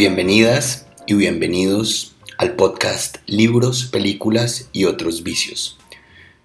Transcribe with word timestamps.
Bienvenidas 0.00 0.86
y 1.06 1.12
bienvenidos 1.12 2.14
al 2.38 2.56
podcast 2.56 3.18
Libros, 3.26 3.84
Películas 3.84 4.70
y 4.72 4.86
otros 4.86 5.22
vicios. 5.22 5.76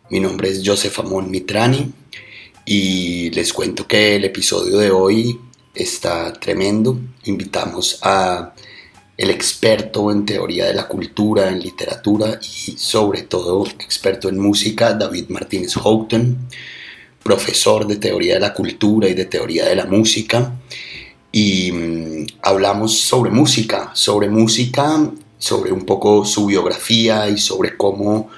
Mi 0.10 0.20
nombre 0.20 0.50
es 0.50 0.62
Joseph 0.66 1.00
Amon 1.00 1.32
Mitrani 1.32 1.94
y 2.66 3.30
les 3.30 3.54
cuento 3.54 3.88
que 3.88 4.18
el 4.18 4.26
episodio 4.26 4.78
de 4.78 4.92
hoy 4.92 5.40
está 5.74 6.34
tremendo. 6.34 7.00
Invitamos 7.24 8.00
a 8.02 8.54
el 9.16 9.30
experto 9.30 10.12
en 10.12 10.26
teoría 10.26 10.66
de 10.66 10.74
la 10.74 10.90
cultura, 10.90 11.48
en 11.48 11.62
literatura 11.62 12.38
y 12.42 12.72
sobre 12.78 13.22
todo 13.22 13.66
experto 13.68 14.28
en 14.28 14.38
música, 14.38 14.96
David 14.96 15.30
Martínez 15.30 15.76
Houghton, 15.76 16.50
profesor 17.24 17.88
de 17.88 17.96
teoría 17.96 18.34
de 18.34 18.42
la 18.42 18.54
cultura 18.54 19.08
y 19.08 19.14
de 19.14 19.24
teoría 19.24 19.64
de 19.64 19.78
la 19.78 19.86
música. 19.86 20.52
Y 21.38 21.70
mm, 21.70 22.28
hablamos 22.44 22.98
sobre 22.98 23.30
música, 23.30 23.92
sobre 23.94 24.30
música, 24.30 25.12
sobre 25.38 25.74
un 25.74 25.86
poco 25.86 26.24
su 26.24 26.46
biografía 26.46 27.28
y 27.28 27.38
sobre 27.38 27.76
cómo 27.76 28.30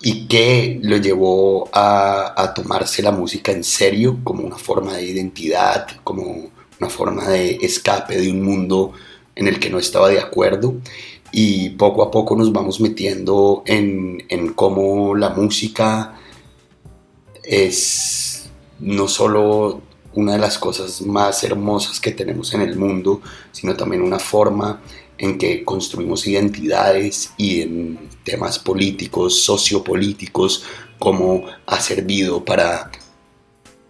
y 0.00 0.28
qué 0.28 0.78
lo 0.80 0.96
llevó 0.98 1.68
a, 1.72 2.40
a 2.40 2.54
tomarse 2.54 3.02
la 3.02 3.10
música 3.10 3.50
en 3.50 3.64
serio 3.64 4.20
como 4.22 4.44
una 4.46 4.54
forma 4.54 4.94
de 4.94 5.06
identidad, 5.06 5.88
como 6.04 6.52
una 6.80 6.88
forma 6.88 7.26
de 7.30 7.56
escape 7.60 8.16
de 8.16 8.30
un 8.30 8.42
mundo 8.42 8.92
en 9.34 9.48
el 9.48 9.58
que 9.58 9.68
no 9.68 9.80
estaba 9.80 10.08
de 10.08 10.20
acuerdo. 10.20 10.76
Y 11.32 11.70
poco 11.70 12.04
a 12.04 12.12
poco 12.12 12.36
nos 12.36 12.52
vamos 12.52 12.80
metiendo 12.80 13.64
en, 13.66 14.24
en 14.28 14.52
cómo 14.52 15.16
la 15.16 15.30
música 15.30 16.14
es 17.42 18.50
no 18.78 19.08
solo 19.08 19.82
una 20.16 20.32
de 20.32 20.38
las 20.38 20.58
cosas 20.58 21.02
más 21.02 21.44
hermosas 21.44 22.00
que 22.00 22.10
tenemos 22.10 22.52
en 22.54 22.62
el 22.62 22.76
mundo, 22.76 23.20
sino 23.52 23.76
también 23.76 24.02
una 24.02 24.18
forma 24.18 24.80
en 25.18 25.38
que 25.38 25.62
construimos 25.62 26.26
identidades 26.26 27.32
y 27.36 27.60
en 27.60 27.98
temas 28.24 28.58
políticos, 28.58 29.42
sociopolíticos, 29.42 30.64
cómo 30.98 31.44
ha 31.66 31.80
servido 31.80 32.44
para 32.44 32.90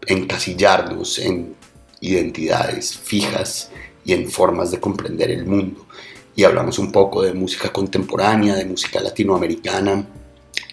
encasillarnos 0.06 1.18
en 1.20 1.54
identidades 2.00 2.96
fijas 2.96 3.70
y 4.04 4.12
en 4.12 4.28
formas 4.28 4.72
de 4.72 4.80
comprender 4.80 5.30
el 5.30 5.46
mundo. 5.46 5.86
Y 6.34 6.42
hablamos 6.42 6.78
un 6.80 6.90
poco 6.90 7.22
de 7.22 7.34
música 7.34 7.72
contemporánea, 7.72 8.56
de 8.56 8.66
música 8.66 9.00
latinoamericana 9.00 10.06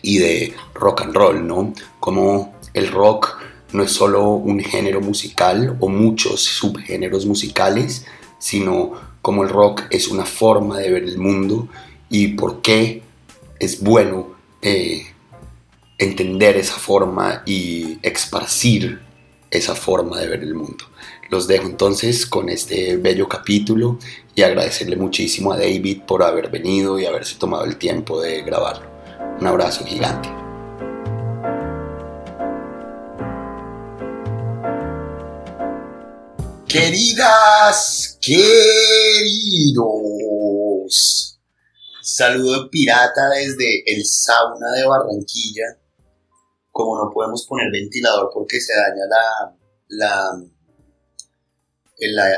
y 0.02 0.18
de 0.18 0.54
rock 0.74 1.02
and 1.02 1.16
roll, 1.16 1.48
¿no? 1.48 1.74
Como 2.00 2.56
el 2.74 2.92
rock 2.92 3.38
no 3.74 3.84
es 3.84 3.92
solo 3.92 4.30
un 4.30 4.60
género 4.60 5.02
musical 5.02 5.76
o 5.80 5.90
muchos 5.90 6.42
subgéneros 6.42 7.26
musicales, 7.26 8.06
sino 8.40 8.94
como 9.22 9.44
el 9.44 9.50
rock 9.50 9.84
es 9.90 10.08
una 10.08 10.26
forma 10.26 10.80
de 10.80 10.92
ver 10.92 11.04
el 11.04 11.18
mundo 11.18 11.68
y 12.10 12.30
por 12.30 12.62
qué 12.62 13.02
es 13.60 13.82
bueno 13.82 14.36
eh, 14.62 15.06
entender 15.98 16.58
esa 16.58 16.76
forma 16.76 17.42
y 17.46 17.98
esparcir 18.02 19.02
esa 19.50 19.76
forma 19.76 20.20
de 20.20 20.28
ver 20.28 20.44
el 20.44 20.56
mundo. 20.56 20.86
Los 21.30 21.48
dejo 21.48 21.68
entonces 21.68 22.26
con 22.26 22.50
este 22.50 22.98
bello 22.98 23.28
capítulo 23.28 23.98
y 24.36 24.42
agradecerle 24.42 24.96
muchísimo 24.98 25.52
a 25.54 25.58
David 25.58 26.02
por 26.06 26.24
haber 26.24 26.50
venido 26.50 27.00
y 27.00 27.06
haberse 27.06 27.36
tomado 27.36 27.66
el 27.66 27.78
tiempo 27.78 28.22
de 28.22 28.42
grabarlo. 28.44 28.88
Un 29.40 29.48
abrazo 29.48 29.86
gigante. 29.86 30.43
Queridas, 36.74 38.18
queridos, 38.20 38.50
saludo 42.02 42.68
pirata 42.72 43.30
desde 43.30 43.84
el 43.86 44.04
sauna 44.04 44.72
de 44.72 44.84
Barranquilla. 44.88 45.78
Como 46.72 46.98
no 46.98 47.12
podemos 47.14 47.46
poner 47.46 47.72
ventilador 47.72 48.32
porque 48.34 48.60
se 48.60 48.74
daña 48.74 49.06
la, 49.08 49.56
la 49.90 50.44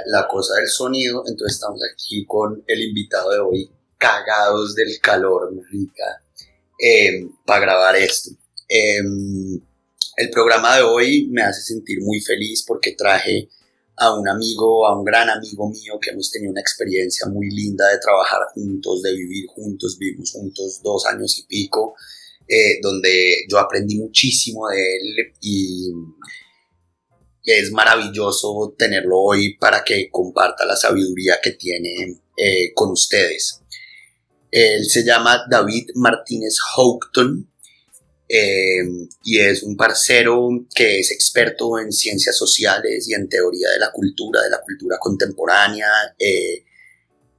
la, 0.06 0.28
cosa 0.28 0.56
del 0.56 0.68
sonido, 0.68 1.24
entonces 1.26 1.56
estamos 1.56 1.80
aquí 1.94 2.26
con 2.26 2.62
el 2.68 2.82
invitado 2.82 3.30
de 3.32 3.40
hoy, 3.40 3.72
cagados 3.98 4.76
del 4.76 5.00
calor, 5.00 5.50
rica, 5.72 6.22
em, 6.78 7.32
para 7.46 7.62
grabar 7.62 7.96
esto. 7.96 8.32
Em, 8.68 9.62
el 10.18 10.30
programa 10.30 10.76
de 10.76 10.84
hoy 10.84 11.30
me 11.32 11.42
hace 11.42 11.62
sentir 11.62 12.02
muy 12.02 12.20
feliz 12.20 12.66
porque 12.68 12.98
traje 12.98 13.48
a 13.98 14.14
un 14.14 14.28
amigo, 14.28 14.86
a 14.88 14.98
un 14.98 15.06
gran 15.06 15.30
amigo 15.30 15.70
mío 15.70 15.98
que 16.02 16.12
hemos 16.12 16.30
tenido 16.32 16.52
una 16.52 16.62
experiencia 16.62 17.28
muy 17.28 17.50
linda 17.50 17.88
de 17.90 18.00
trabajar 18.00 18.42
juntos, 18.54 19.02
de 19.02 19.14
vivir 19.14 19.46
juntos, 19.48 19.98
vivimos 19.98 20.32
juntos 20.32 20.82
dos 20.84 21.06
años 21.06 21.40
y 21.40 21.44
pico, 21.44 21.96
eh, 22.48 22.80
donde 22.82 23.46
yo 23.50 23.58
aprendí 23.58 23.98
muchísimo 23.98 24.68
de 24.68 24.98
él 24.98 25.34
y 25.42 25.92
es 27.46 27.72
maravilloso 27.72 28.76
tenerlo 28.78 29.20
hoy 29.20 29.56
para 29.58 29.84
que 29.84 30.10
comparta 30.10 30.66
la 30.66 30.76
sabiduría 30.76 31.38
que 31.42 31.52
tiene 31.52 32.20
eh, 32.38 32.74
con 32.74 32.92
ustedes. 32.92 33.62
Él 34.52 34.86
se 34.86 35.04
llama 35.04 35.46
David 35.50 35.90
Martínez 35.96 36.58
Houghton 36.76 37.50
eh, 38.28 38.84
y 39.24 39.40
es 39.40 39.64
un 39.64 39.78
parcero 39.78 40.50
que 40.74 41.00
es 41.00 41.12
experto 41.12 41.80
en 41.80 41.92
ciencias 41.92 42.38
sociales 42.38 43.08
y 43.08 43.14
en 43.14 43.30
teoría 43.30 43.70
de 43.70 43.80
la 43.80 43.92
cultura, 43.92 44.42
de 44.42 44.50
la 44.50 44.62
cultura 44.62 44.98
contemporánea. 45.00 45.88
Eh, 46.18 46.64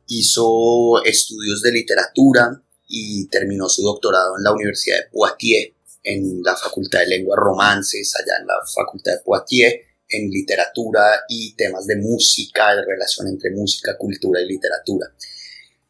hizo 0.09 1.03
estudios 1.05 1.63
de 1.63 1.73
literatura 1.73 2.63
y 2.87 3.27
terminó 3.29 3.69
su 3.69 3.83
doctorado 3.83 4.37
en 4.39 4.45
la 4.45 4.53
Universidad 4.53 4.99
de 4.99 5.11
Poitiers, 5.13 5.75
en 6.05 6.43
la 6.43 6.57
Facultad 6.57 7.01
de 7.01 7.09
Lenguas 7.09 7.39
Romances, 7.41 8.15
allá 8.15 8.41
en 8.41 8.47
la 8.47 8.55
Facultad 8.73 9.13
de 9.13 9.21
Poitiers 9.25 9.75
en 10.09 10.31
literatura 10.31 11.25
y 11.29 11.55
temas 11.57 11.87
de 11.87 11.97
música, 11.97 12.75
de 12.75 12.85
relación 12.85 13.29
entre 13.29 13.51
música, 13.51 13.97
cultura 13.97 14.41
y 14.41 14.47
literatura. 14.47 15.13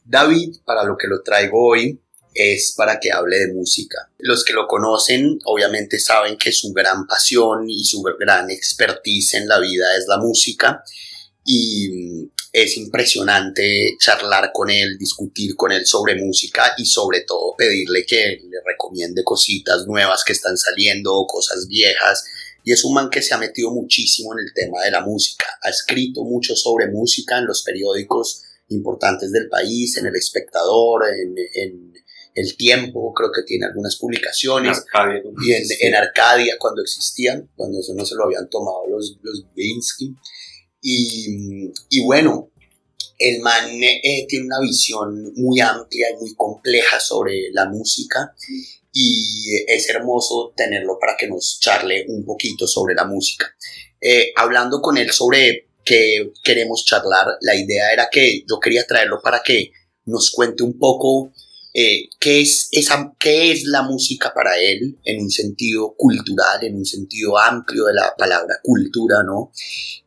David, 0.04 0.56
para 0.64 0.84
lo 0.84 0.96
que 0.96 1.08
lo 1.08 1.22
traigo 1.22 1.68
hoy, 1.68 2.00
es 2.36 2.74
para 2.76 3.00
que 3.00 3.10
hable 3.10 3.38
de 3.38 3.52
música. 3.52 4.10
Los 4.18 4.44
que 4.44 4.52
lo 4.52 4.66
conocen 4.66 5.38
obviamente 5.44 5.98
saben 5.98 6.36
que 6.36 6.52
su 6.52 6.72
gran 6.72 7.06
pasión 7.06 7.68
y 7.68 7.84
su 7.84 8.02
gran 8.02 8.50
expertise 8.50 9.34
en 9.34 9.48
la 9.48 9.58
vida 9.58 9.96
es 9.96 10.06
la 10.06 10.18
música 10.18 10.82
y 11.44 11.88
mm, 11.88 12.30
es 12.52 12.76
impresionante 12.76 13.96
charlar 13.98 14.50
con 14.52 14.70
él, 14.70 14.96
discutir 14.98 15.56
con 15.56 15.72
él 15.72 15.86
sobre 15.86 16.16
música 16.16 16.74
y 16.78 16.86
sobre 16.86 17.20
todo 17.22 17.54
pedirle 17.56 18.04
que 18.06 18.40
le 18.42 18.58
recomiende 18.64 19.24
cositas 19.24 19.86
nuevas 19.86 20.24
que 20.24 20.32
están 20.32 20.56
saliendo, 20.56 21.26
cosas 21.26 21.66
viejas 21.68 22.24
y 22.66 22.72
es 22.72 22.84
un 22.84 22.94
man 22.94 23.10
que 23.10 23.22
se 23.22 23.32
ha 23.32 23.38
metido 23.38 23.70
muchísimo 23.70 24.32
en 24.32 24.40
el 24.40 24.52
tema 24.52 24.82
de 24.82 24.90
la 24.90 25.00
música. 25.00 25.46
Ha 25.62 25.70
escrito 25.70 26.24
mucho 26.24 26.56
sobre 26.56 26.88
música 26.88 27.38
en 27.38 27.46
los 27.46 27.62
periódicos 27.62 28.42
importantes 28.70 29.30
del 29.30 29.48
país, 29.48 29.96
en 29.98 30.06
El 30.06 30.16
Espectador, 30.16 31.04
en, 31.06 31.94
El 32.36 32.56
Tiempo, 32.56 33.12
creo 33.12 33.32
que 33.32 33.42
tiene 33.42 33.66
algunas 33.66 33.96
publicaciones. 33.96 34.84
Arcadia, 34.92 35.22
y 35.42 35.86
en, 35.86 35.94
Arcadia, 35.94 36.56
cuando 36.58 36.82
existían, 36.82 37.50
cuando 37.56 37.80
eso 37.80 37.94
no 37.94 38.04
se 38.04 38.14
lo 38.14 38.24
habían 38.24 38.48
tomado 38.48 38.86
los, 38.88 39.18
los 39.22 39.44
Y, 40.82 41.72
y 41.90 42.04
bueno, 42.04 42.50
el 43.18 43.40
man 43.40 43.82
eh, 43.82 44.26
tiene 44.28 44.46
una 44.46 44.60
visión 44.60 45.32
muy 45.36 45.60
amplia 45.60 46.10
y 46.10 46.16
muy 46.20 46.34
compleja 46.34 47.00
sobre 47.00 47.50
la 47.52 47.66
música 47.66 48.34
y 48.92 49.54
es 49.66 49.88
hermoso 49.90 50.52
tenerlo 50.56 50.98
para 50.98 51.16
que 51.16 51.28
nos 51.28 51.58
charle 51.60 52.06
un 52.08 52.24
poquito 52.24 52.66
sobre 52.66 52.94
la 52.94 53.04
música. 53.04 53.46
Eh, 54.00 54.32
hablando 54.36 54.80
con 54.80 54.96
él 54.96 55.10
sobre 55.12 55.66
qué 55.84 56.32
queremos 56.42 56.84
charlar, 56.84 57.38
la 57.40 57.54
idea 57.54 57.92
era 57.92 58.08
que 58.10 58.44
yo 58.48 58.58
quería 58.58 58.86
traerlo 58.86 59.20
para 59.22 59.42
que 59.42 59.72
nos 60.06 60.30
cuente 60.30 60.62
un 60.62 60.78
poco 60.78 61.32
eh, 61.78 62.08
qué, 62.18 62.40
es 62.40 62.70
esa, 62.72 63.12
qué 63.18 63.52
es 63.52 63.64
la 63.64 63.82
música 63.82 64.32
para 64.32 64.56
él 64.56 64.96
en 65.04 65.20
un 65.20 65.30
sentido 65.30 65.94
cultural, 65.94 66.64
en 66.64 66.74
un 66.74 66.86
sentido 66.86 67.38
amplio 67.38 67.84
de 67.84 67.92
la 67.92 68.14
palabra 68.16 68.60
cultura, 68.62 69.22
¿no? 69.22 69.52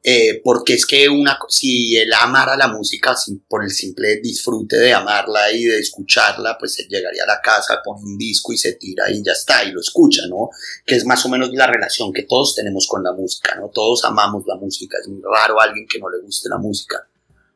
Eh, 0.01 0.41
porque 0.43 0.73
es 0.73 0.87
que 0.87 1.07
una, 1.07 1.37
si 1.47 1.95
él 1.95 2.11
amara 2.19 2.57
la 2.57 2.69
música 2.69 3.15
por 3.47 3.63
el 3.63 3.69
simple 3.69 4.19
disfrute 4.19 4.77
de 4.77 4.93
amarla 4.93 5.51
y 5.51 5.65
de 5.65 5.77
escucharla, 5.77 6.57
pues 6.57 6.79
él 6.79 6.87
llegaría 6.89 7.23
a 7.23 7.27
la 7.27 7.39
casa, 7.39 7.81
pone 7.85 8.01
un 8.03 8.17
disco 8.17 8.51
y 8.51 8.57
se 8.57 8.73
tira 8.73 9.11
y 9.11 9.21
ya 9.23 9.33
está, 9.33 9.63
y 9.63 9.71
lo 9.71 9.79
escucha, 9.79 10.23
¿no? 10.27 10.49
Que 10.83 10.95
es 10.95 11.05
más 11.05 11.23
o 11.27 11.29
menos 11.29 11.51
la 11.53 11.67
relación 11.67 12.11
que 12.11 12.23
todos 12.23 12.55
tenemos 12.55 12.87
con 12.87 13.03
la 13.03 13.13
música, 13.13 13.53
¿no? 13.53 13.69
Todos 13.69 14.03
amamos 14.05 14.43
la 14.47 14.55
música, 14.55 14.97
es 14.99 15.07
muy 15.07 15.21
raro 15.21 15.61
alguien 15.61 15.85
que 15.87 15.99
no 15.99 16.09
le 16.09 16.19
guste 16.23 16.49
la 16.49 16.57
música. 16.57 17.07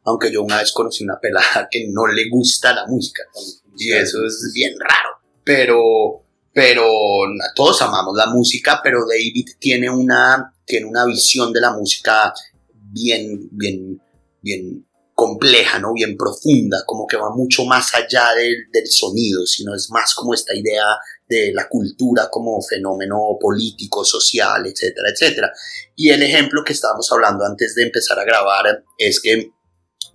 Aunque 0.04 0.31
yo 0.31 0.44
una 0.44 0.59
vez 0.59 0.71
conocí 0.71 1.04
una 1.04 1.19
pelada 1.19 1.68
que 1.71 1.88
no 1.89 2.06
le 2.06 2.30
gusta 2.30 2.75
la 2.75 2.86
música. 2.86 3.24
Y 3.78 3.92
eso 3.92 4.25
es 4.25 4.52
bien 4.54 4.75
raro. 4.80 5.10
Pero, 5.44 6.24
pero 6.54 6.88
todos 7.56 7.81
amamos 7.81 8.16
la 8.16 8.28
música, 8.28 8.80
pero 8.84 9.00
David 9.08 9.46
tiene 9.60 9.90
una, 9.90 10.54
tiene 10.66 10.86
una 10.86 11.06
visión 11.06 11.52
de 11.52 11.62
la 11.62 11.72
música 11.72 12.34
bien, 12.74 13.50
bien, 13.52 14.02
bien 14.42 14.86
compleja, 15.14 15.80
¿no? 15.80 15.94
Bien 15.94 16.18
profunda, 16.18 16.84
como 16.86 17.06
que 17.06 17.18
va 17.18 17.30
mucho 17.36 17.66
más 17.66 17.94
allá 17.94 18.34
del, 18.36 18.70
del 18.72 18.88
sonido, 18.88 19.46
sino 19.46 19.76
es 19.76 19.90
más 19.92 20.14
como 20.16 20.34
esta 20.34 20.56
idea 20.56 20.86
de 21.28 21.52
la 21.54 21.68
cultura 21.69 22.30
como 22.31 22.62
fenómeno 22.62 23.38
político, 23.40 24.04
social, 24.04 24.66
etcétera, 24.66 25.10
etcétera. 25.12 25.52
Y 25.96 26.10
el 26.10 26.24
ejemplo 26.24 26.64
que 26.64 26.74
estábamos 26.74 27.12
hablando 27.12 27.46
antes 27.46 27.76
de 27.76 27.84
empezar 27.84 28.19
a 28.19 28.26
grabar 28.26 28.84
es 28.98 29.19
que 29.19 29.52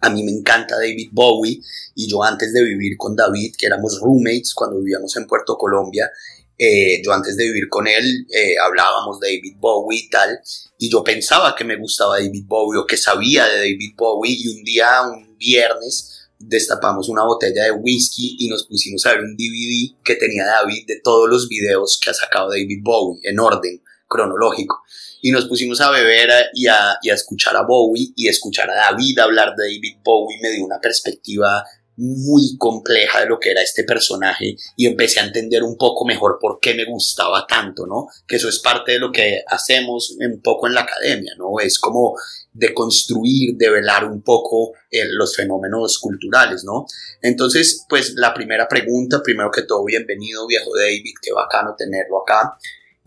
a 0.00 0.10
mí 0.10 0.22
me 0.22 0.32
encanta 0.32 0.76
David 0.76 1.10
Bowie 1.12 1.60
y 1.94 2.08
yo 2.08 2.22
antes 2.22 2.52
de 2.52 2.62
vivir 2.62 2.96
con 2.96 3.16
David, 3.16 3.54
que 3.56 3.66
éramos 3.66 4.00
roommates 4.00 4.54
cuando 4.54 4.78
vivíamos 4.78 5.16
en 5.16 5.26
Puerto 5.26 5.56
Colombia, 5.56 6.10
eh, 6.56 7.00
yo 7.04 7.12
antes 7.12 7.36
de 7.36 7.44
vivir 7.44 7.68
con 7.68 7.86
él 7.86 8.26
eh, 8.34 8.54
hablábamos 8.64 9.20
de 9.20 9.28
David 9.36 9.56
Bowie 9.58 10.00
y 10.00 10.10
tal, 10.10 10.40
y 10.78 10.90
yo 10.90 11.04
pensaba 11.04 11.54
que 11.56 11.64
me 11.64 11.76
gustaba 11.76 12.20
David 12.20 12.44
Bowie 12.46 12.80
o 12.80 12.86
que 12.86 12.96
sabía 12.96 13.46
de 13.46 13.58
David 13.58 13.94
Bowie 13.96 14.36
y 14.38 14.48
un 14.48 14.64
día, 14.64 15.02
un 15.02 15.36
viernes, 15.38 16.28
destapamos 16.38 17.08
una 17.08 17.24
botella 17.24 17.64
de 17.64 17.72
whisky 17.72 18.36
y 18.40 18.48
nos 18.48 18.66
pusimos 18.66 19.04
a 19.06 19.12
ver 19.12 19.20
un 19.20 19.36
DVD 19.36 19.96
que 20.04 20.14
tenía 20.14 20.46
David 20.46 20.86
de 20.86 21.00
todos 21.02 21.28
los 21.28 21.48
videos 21.48 21.98
que 22.02 22.10
ha 22.10 22.14
sacado 22.14 22.50
David 22.50 22.80
Bowie 22.82 23.20
en 23.24 23.38
orden 23.38 23.82
cronológico. 24.06 24.82
Y 25.20 25.30
nos 25.30 25.46
pusimos 25.46 25.80
a 25.80 25.90
beber 25.90 26.30
y 26.54 26.66
a, 26.66 26.98
y 27.02 27.10
a 27.10 27.14
escuchar 27.14 27.56
a 27.56 27.62
Bowie 27.62 28.12
y 28.16 28.28
escuchar 28.28 28.70
a 28.70 28.74
David 28.74 29.18
hablar 29.18 29.54
de 29.56 29.64
David 29.64 29.96
Bowie 30.04 30.38
me 30.40 30.50
dio 30.50 30.64
una 30.64 30.80
perspectiva 30.80 31.64
muy 31.98 32.56
compleja 32.58 33.20
de 33.20 33.26
lo 33.26 33.40
que 33.40 33.50
era 33.50 33.60
este 33.60 33.82
personaje 33.82 34.54
y 34.76 34.86
empecé 34.86 35.18
a 35.18 35.24
entender 35.24 35.64
un 35.64 35.76
poco 35.76 36.04
mejor 36.04 36.38
por 36.40 36.60
qué 36.60 36.72
me 36.74 36.84
gustaba 36.84 37.44
tanto, 37.46 37.86
¿no? 37.86 38.06
Que 38.26 38.36
eso 38.36 38.48
es 38.48 38.60
parte 38.60 38.92
de 38.92 38.98
lo 39.00 39.10
que 39.10 39.42
hacemos 39.48 40.16
un 40.20 40.40
poco 40.40 40.68
en 40.68 40.74
la 40.74 40.82
academia, 40.82 41.32
¿no? 41.36 41.58
Es 41.60 41.80
como 41.80 42.14
de 42.52 42.72
construir, 42.72 43.56
de 43.56 43.70
velar 43.70 44.04
un 44.04 44.22
poco 44.22 44.74
eh, 44.90 45.06
los 45.10 45.34
fenómenos 45.34 45.98
culturales, 45.98 46.62
¿no? 46.64 46.86
Entonces, 47.20 47.84
pues 47.88 48.14
la 48.14 48.32
primera 48.32 48.68
pregunta, 48.68 49.20
primero 49.20 49.50
que 49.50 49.62
todo, 49.62 49.84
bienvenido 49.84 50.46
viejo 50.46 50.70
David, 50.76 51.14
qué 51.20 51.32
bacano 51.32 51.74
tenerlo 51.76 52.22
acá. 52.22 52.56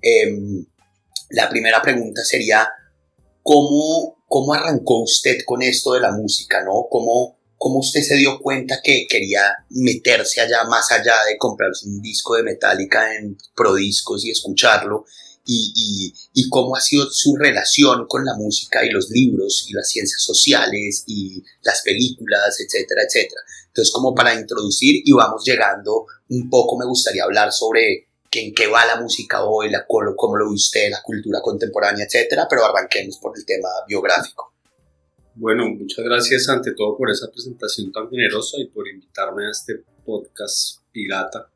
Em, 0.01 0.65
la 1.31 1.50
primera 1.50 1.81
pregunta 1.81 2.24
sería, 2.24 2.68
¿cómo, 3.44 4.24
¿cómo 4.28 4.54
arrancó 4.54 5.04
usted 5.04 5.39
con 5.45 5.62
esto 5.62 5.94
de 5.94 6.01
la 6.01 6.12
música, 6.12 6.63
¿no? 6.63 6.88
¿Cómo, 6.89 7.38
¿Cómo 7.57 7.80
usted 7.80 8.01
se 8.01 8.16
dio 8.16 8.39
cuenta 8.39 8.80
que 8.83 9.06
quería 9.07 9.42
meterse 9.69 10.42
allá 10.42 10.63
más 10.63 10.92
allá 10.92 11.13
de 11.28 11.38
comprarse 11.38 11.88
un 11.88 12.01
disco 12.01 12.36
de 12.36 12.44
Metallica 12.44 13.16
en 13.16 13.38
Prodiscos 13.56 14.25
y 14.25 14.31
escucharlo? 14.31 15.06
Y, 15.44 16.13
y, 16.33 16.50
cómo 16.50 16.75
ha 16.75 16.81
sido 16.81 17.10
su 17.10 17.36
relación 17.36 18.06
con 18.07 18.24
la 18.24 18.36
música 18.36 18.86
y 18.86 18.92
los 18.92 19.10
libros 19.10 19.66
y 19.68 19.74
las 19.74 19.89
ciencias 19.89 20.22
sociales 20.22 21.04
y 21.07 21.44
las 21.63 21.81
películas, 21.81 22.60
etcétera, 22.60 23.01
etcétera. 23.07 23.42
Entonces, 23.68 23.92
como 23.92 24.13
para 24.13 24.39
introducir 24.39 25.01
y 25.04 25.12
vamos 25.12 25.44
llegando 25.44 26.06
un 26.30 26.48
poco, 26.50 26.78
me 26.78 26.86
gustaría 26.86 27.24
hablar 27.24 27.51
sobre 27.51 28.10
en 28.39 28.54
qué 28.54 28.68
va 28.68 28.86
la 28.86 29.01
música 29.01 29.44
hoy, 29.44 29.69
la, 29.69 29.86
cómo, 29.86 30.16
cómo 30.16 30.38
lo 30.38 30.45
ve 30.45 30.54
usted, 30.54 30.89
la 30.89 31.01
cultura 31.04 31.39
contemporánea, 31.42 32.06
etcétera, 32.06 32.48
pero 32.50 32.66
arranquemos 32.66 33.18
por 33.18 33.38
el 33.38 33.45
tema 33.45 33.68
biográfico. 33.88 34.54
Bueno, 35.36 35.69
muchas 35.69 36.04
gracias 36.04 36.48
ante 36.50 36.74
todo 36.74 36.98
por 36.98 37.10
esa 37.10 37.30
presentación 37.31 37.92
tan 37.92 38.10
generosa 38.10 38.57
y 38.57 38.68
por 38.68 38.88
invitarme 38.88 39.48
a 39.48 39.51
este 39.51 39.83
podcast 40.06 40.81
pirata. 40.92 41.50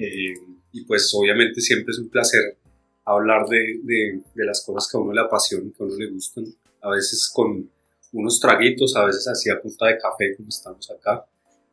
Eh, 0.00 0.34
y 0.72 0.84
pues 0.84 1.10
obviamente 1.14 1.60
siempre 1.60 1.92
es 1.92 1.98
un 1.98 2.08
placer 2.08 2.58
hablar 3.04 3.46
de, 3.48 3.80
de, 3.82 4.20
de, 4.34 4.44
las 4.44 4.64
cosas 4.64 4.90
que 4.90 4.98
a 4.98 5.00
uno 5.00 5.12
le 5.12 5.20
apasionan, 5.20 5.70
que 5.70 5.82
a 5.82 5.86
uno 5.86 5.96
le 5.96 6.10
gustan, 6.10 6.44
a 6.82 6.90
veces 6.90 7.30
con 7.32 7.70
unos 8.12 8.40
traguitos, 8.40 8.94
a 8.96 9.04
veces 9.04 9.26
así 9.28 9.50
a 9.50 9.60
punta 9.60 9.86
de 9.86 9.98
café 9.98 10.36
como 10.36 10.48
estamos 10.48 10.90
acá, 10.90 11.24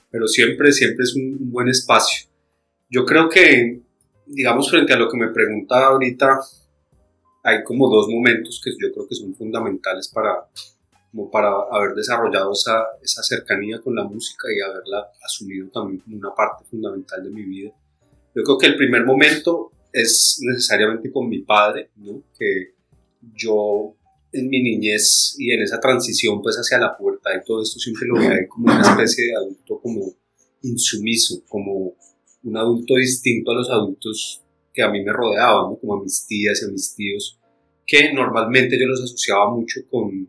pero 0.10 0.28
siempre, 0.28 0.72
siempre 0.72 1.04
es 1.04 1.16
un, 1.16 1.38
un 1.42 1.52
buen 1.52 1.68
espacio. 1.68 2.28
Yo 2.90 3.06
creo 3.06 3.28
que, 3.28 3.82
digamos, 4.26 4.70
frente 4.70 4.94
a 4.94 4.98
lo 4.98 5.10
que 5.10 5.18
me 5.18 5.30
pregunta 5.30 5.86
ahorita, 5.86 6.40
hay 7.44 7.64
como 7.64 7.90
dos 7.90 8.08
momentos 8.08 8.60
que 8.64 8.72
yo 8.72 8.92
creo 8.92 9.08
que 9.08 9.16
son 9.16 9.36
fundamentales 9.36 10.08
para, 10.08 10.48
como 11.12 11.30
para 11.30 11.50
haber 11.72 11.94
desarrollado 11.94 12.52
esa, 12.54 12.86
esa 13.04 13.22
cercanía 13.24 13.80
con 13.80 13.96
la 13.96 14.04
música 14.04 14.48
y 14.56 14.62
haberla 14.62 15.12
asumido 15.24 15.70
también 15.70 16.00
como 16.00 16.18
una 16.18 16.34
parte 16.34 16.66
fundamental 16.66 17.24
de 17.24 17.30
mi 17.30 17.44
vida. 17.44 17.72
Yo 18.34 18.44
creo 18.44 18.58
que 18.58 18.68
el 18.68 18.76
primer 18.76 19.06
momento 19.06 19.72
es 19.94 20.40
necesariamente 20.42 21.12
con 21.12 21.30
mi 21.30 21.40
padre, 21.40 21.92
¿no? 21.98 22.24
que 22.38 22.74
yo 23.34 23.96
en 24.34 24.50
mi 24.50 24.62
niñez 24.62 25.36
y 25.40 25.52
en 25.52 25.62
esa 25.62 25.80
transición 25.80 26.42
pues 26.42 26.58
hacia 26.58 26.78
la 26.78 26.98
puerta 26.98 27.30
y 27.34 27.44
todo 27.46 27.62
esto 27.62 27.80
siempre 27.80 28.08
lo 28.08 28.16
veía 28.16 28.48
como 28.48 28.66
una 28.66 28.82
especie 28.82 29.26
de 29.26 29.36
adulto 29.36 29.80
como 29.80 30.14
insumiso, 30.64 31.42
como 31.48 31.96
un 32.46 32.58
adulto 32.58 32.96
distinto 32.96 33.52
a 33.52 33.56
los 33.56 33.70
adultos 33.70 34.42
que 34.74 34.82
a 34.82 34.90
mí 34.90 35.04
me 35.04 35.12
rodeaban, 35.12 35.76
como 35.76 35.96
a 35.96 36.04
mis 36.04 36.26
tías 36.26 36.62
y 36.62 36.66
a 36.66 36.72
mis 36.72 36.96
tíos, 36.96 37.40
que 37.86 38.14
normalmente 38.14 38.80
yo 38.80 38.88
los 38.88 39.04
asociaba 39.04 39.52
mucho 39.52 39.82
con 39.90 40.28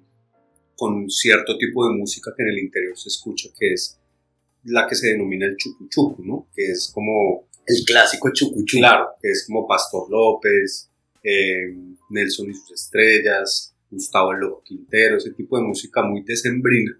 con 0.76 1.08
cierto 1.08 1.56
tipo 1.56 1.88
de 1.88 1.96
música 1.96 2.32
que 2.36 2.42
en 2.42 2.50
el 2.50 2.58
interior 2.58 2.96
se 2.96 3.08
escucha, 3.08 3.48
que 3.58 3.72
es 3.72 3.98
la 4.64 4.86
que 4.86 4.94
se 4.94 5.08
denomina 5.08 5.46
el 5.46 5.56
chucuchucu, 5.56 6.22
¿no? 6.24 6.48
Que 6.54 6.70
es 6.70 6.90
como... 6.92 7.48
El 7.66 7.84
clásico 7.84 8.30
chucuchucu. 8.32 8.78
Claro, 8.78 9.08
que 9.20 9.30
es 9.30 9.46
como 9.46 9.66
Pastor 9.66 10.08
López, 10.10 10.90
eh, 11.22 11.74
Nelson 12.10 12.50
y 12.50 12.54
sus 12.54 12.72
estrellas, 12.72 13.74
Gustavo 13.90 14.32
Loco 14.34 14.62
Quintero, 14.64 15.16
ese 15.16 15.32
tipo 15.32 15.56
de 15.56 15.64
música 15.64 16.02
muy 16.02 16.22
decembrina. 16.22 16.92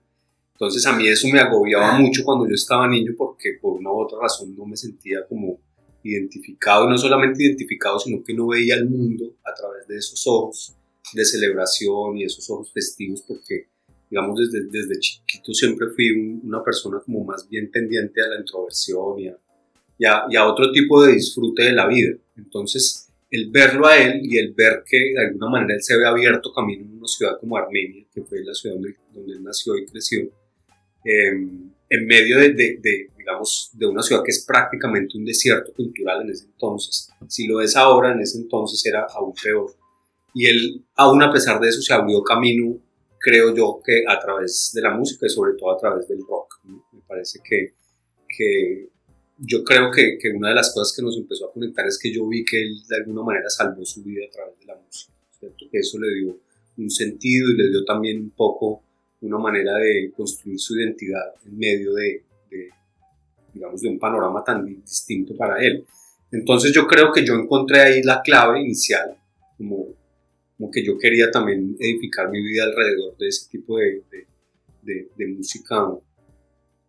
Entonces 0.57 0.87
a 0.87 0.97
mí 0.97 1.07
eso 1.07 1.29
me 1.29 1.39
agobiaba 1.39 1.99
mucho 1.99 2.25
cuando 2.25 2.49
yo 2.49 2.55
estaba 2.55 2.89
niño 2.89 3.13
porque 3.15 3.59
por 3.61 3.75
una 3.75 3.93
u 3.93 4.01
otra 4.01 4.21
razón 4.23 4.57
no 4.57 4.65
me 4.65 4.75
sentía 4.75 5.19
como 5.29 5.59
identificado, 6.03 6.87
y 6.87 6.89
no 6.89 6.97
solamente 6.97 7.45
identificado, 7.45 7.99
sino 7.99 8.25
que 8.25 8.33
no 8.33 8.47
veía 8.47 8.77
el 8.77 8.89
mundo 8.89 9.35
a 9.45 9.53
través 9.53 9.87
de 9.87 9.99
esos 9.99 10.27
ojos 10.27 10.75
de 11.13 11.25
celebración 11.27 12.17
y 12.17 12.25
esos 12.25 12.49
ojos 12.49 12.73
festivos 12.73 13.23
porque, 13.29 13.67
digamos, 14.09 14.41
desde, 14.41 14.67
desde 14.71 14.99
chiquito 14.99 15.53
siempre 15.53 15.89
fui 15.95 16.11
una 16.43 16.65
persona 16.65 17.01
como 17.05 17.23
más 17.23 17.47
bien 17.51 17.71
tendiente 17.71 18.23
a 18.23 18.29
la 18.29 18.39
introversión 18.39 19.19
y 19.19 19.29
a, 19.29 20.25
y, 20.31 20.37
a, 20.37 20.47
otro 20.47 20.73
tipo 20.73 21.05
de 21.05 21.13
disfrute 21.13 21.65
de 21.65 21.73
la 21.73 21.87
vida. 21.87 22.17
Entonces, 22.39 23.11
el 23.31 23.51
verlo 23.51 23.87
a 23.87 23.99
él 23.99 24.21
y 24.23 24.39
el 24.39 24.55
ver 24.55 24.85
que 24.89 25.13
de 25.15 25.27
alguna 25.27 25.51
manera 25.51 25.75
él 25.75 25.83
se 25.83 25.99
ve 25.99 26.07
abierto 26.07 26.51
camino 26.51 26.83
en 26.83 26.97
una 26.97 27.09
ciudad 27.09 27.39
como 27.39 27.59
Armenia, 27.59 28.07
que 28.15 28.23
fue 28.23 28.43
la 28.43 28.55
ciudad 28.55 28.77
donde, 28.77 28.97
donde 29.13 29.33
él 29.35 29.43
nació 29.43 29.77
y 29.77 29.85
creció, 29.85 30.31
em, 31.07 31.71
en 31.89 32.07
medio 32.07 32.39
de, 32.39 32.53
de, 32.53 33.11
digamos, 33.17 33.71
de 33.73 33.87
una 33.87 34.03
ciudad 34.03 34.23
que 34.25 34.33
es 34.33 34.45
prácticamente 34.45 35.17
un 35.17 35.25
desierto 35.25 35.73
cultural 35.73 36.23
en 36.23 36.31
ese 36.31 36.47
entonces. 36.47 37.09
Si 37.29 37.47
lo 37.47 37.61
es 37.61 37.77
ahora, 37.77 38.13
en 38.13 38.21
ese 38.21 38.39
entonces 38.39 38.85
era 38.85 39.07
aún 39.15 39.33
peor 39.41 39.75
y 40.39 40.45
él, 40.51 40.85
aún 40.97 41.23
a 41.23 41.33
pesar 41.33 41.59
de 41.59 41.71
eso, 41.71 41.81
se 41.81 41.95
abrió 41.95 42.23
camino, 42.23 42.79
creo 43.19 43.57
yo, 43.57 43.81
que 43.83 44.05
a 44.07 44.21
través 44.21 44.71
de 44.75 44.83
la 44.83 44.91
música 44.91 45.25
y 45.25 45.31
sobre 45.31 45.55
todo 45.55 45.71
a 45.71 45.79
través 45.79 46.07
del 46.09 46.19
rock. 46.29 46.61
Me 46.93 47.01
parece 47.09 47.41
que, 47.43 47.73
que 48.29 48.91
yo 49.39 49.65
creo 49.65 49.91
que, 49.91 50.19
que, 50.21 50.29
una 50.29 50.51
de 50.51 50.57
las 50.57 50.75
cosas 50.75 50.95
que 50.95 51.03
nos 51.03 51.17
empezó 51.17 51.49
a 51.49 51.53
conectar 51.53 51.87
es 51.87 51.99
que 51.99 52.13
yo 52.13 52.29
vi 52.29 52.45
que 52.45 52.61
él 52.61 52.83
de 52.87 52.97
alguna 52.97 53.23
manera 53.23 53.49
salvó 53.49 53.83
su 53.87 54.03
vida 54.03 54.27
a 54.27 54.31
través 54.31 54.59
de 54.59 54.67
la 54.67 54.77
música, 54.77 55.15
¿cierto? 55.39 55.65
Que 55.73 55.79
eso 55.79 55.99
le 55.99 56.15
dio 56.15 56.39
un 56.77 56.91
sentido 56.91 57.49
y 57.49 57.57
le 57.57 57.71
dio 57.71 57.85
también 57.87 58.21
un 58.21 58.31
poco 58.33 58.83
una 59.21 59.39
manera 59.39 59.75
de 59.77 60.13
construir 60.17 60.59
su 60.59 60.79
identidad 60.79 61.35
en 61.45 61.59
medio 61.59 61.95
de, 61.95 62.23
de 62.51 62.71
digamos, 63.53 63.81
de 63.81 63.89
un 63.89 63.99
panorama 63.99 64.43
tan 64.45 64.65
distinto 64.65 65.37
para 65.37 65.59
él. 65.65 65.85
Entonces 66.31 66.73
yo 66.73 66.87
creo 66.87 67.13
que 67.13 67.25
yo 67.25 67.35
encontré 67.35 67.81
ahí 67.81 68.03
la 68.03 68.21
clave 68.23 68.61
inicial, 68.61 69.17
como 69.57 69.97
como 70.57 70.71
que 70.71 70.85
yo 70.85 70.97
quería 70.99 71.31
también 71.31 71.77
edificar 71.79 72.31
mi 72.31 72.43
vida 72.43 72.65
alrededor 72.65 73.17
de 73.19 73.29
ese 73.29 73.49
tipo 73.51 73.79
de, 73.79 74.03
de, 74.83 75.09
de, 75.15 75.27
música. 75.29 75.87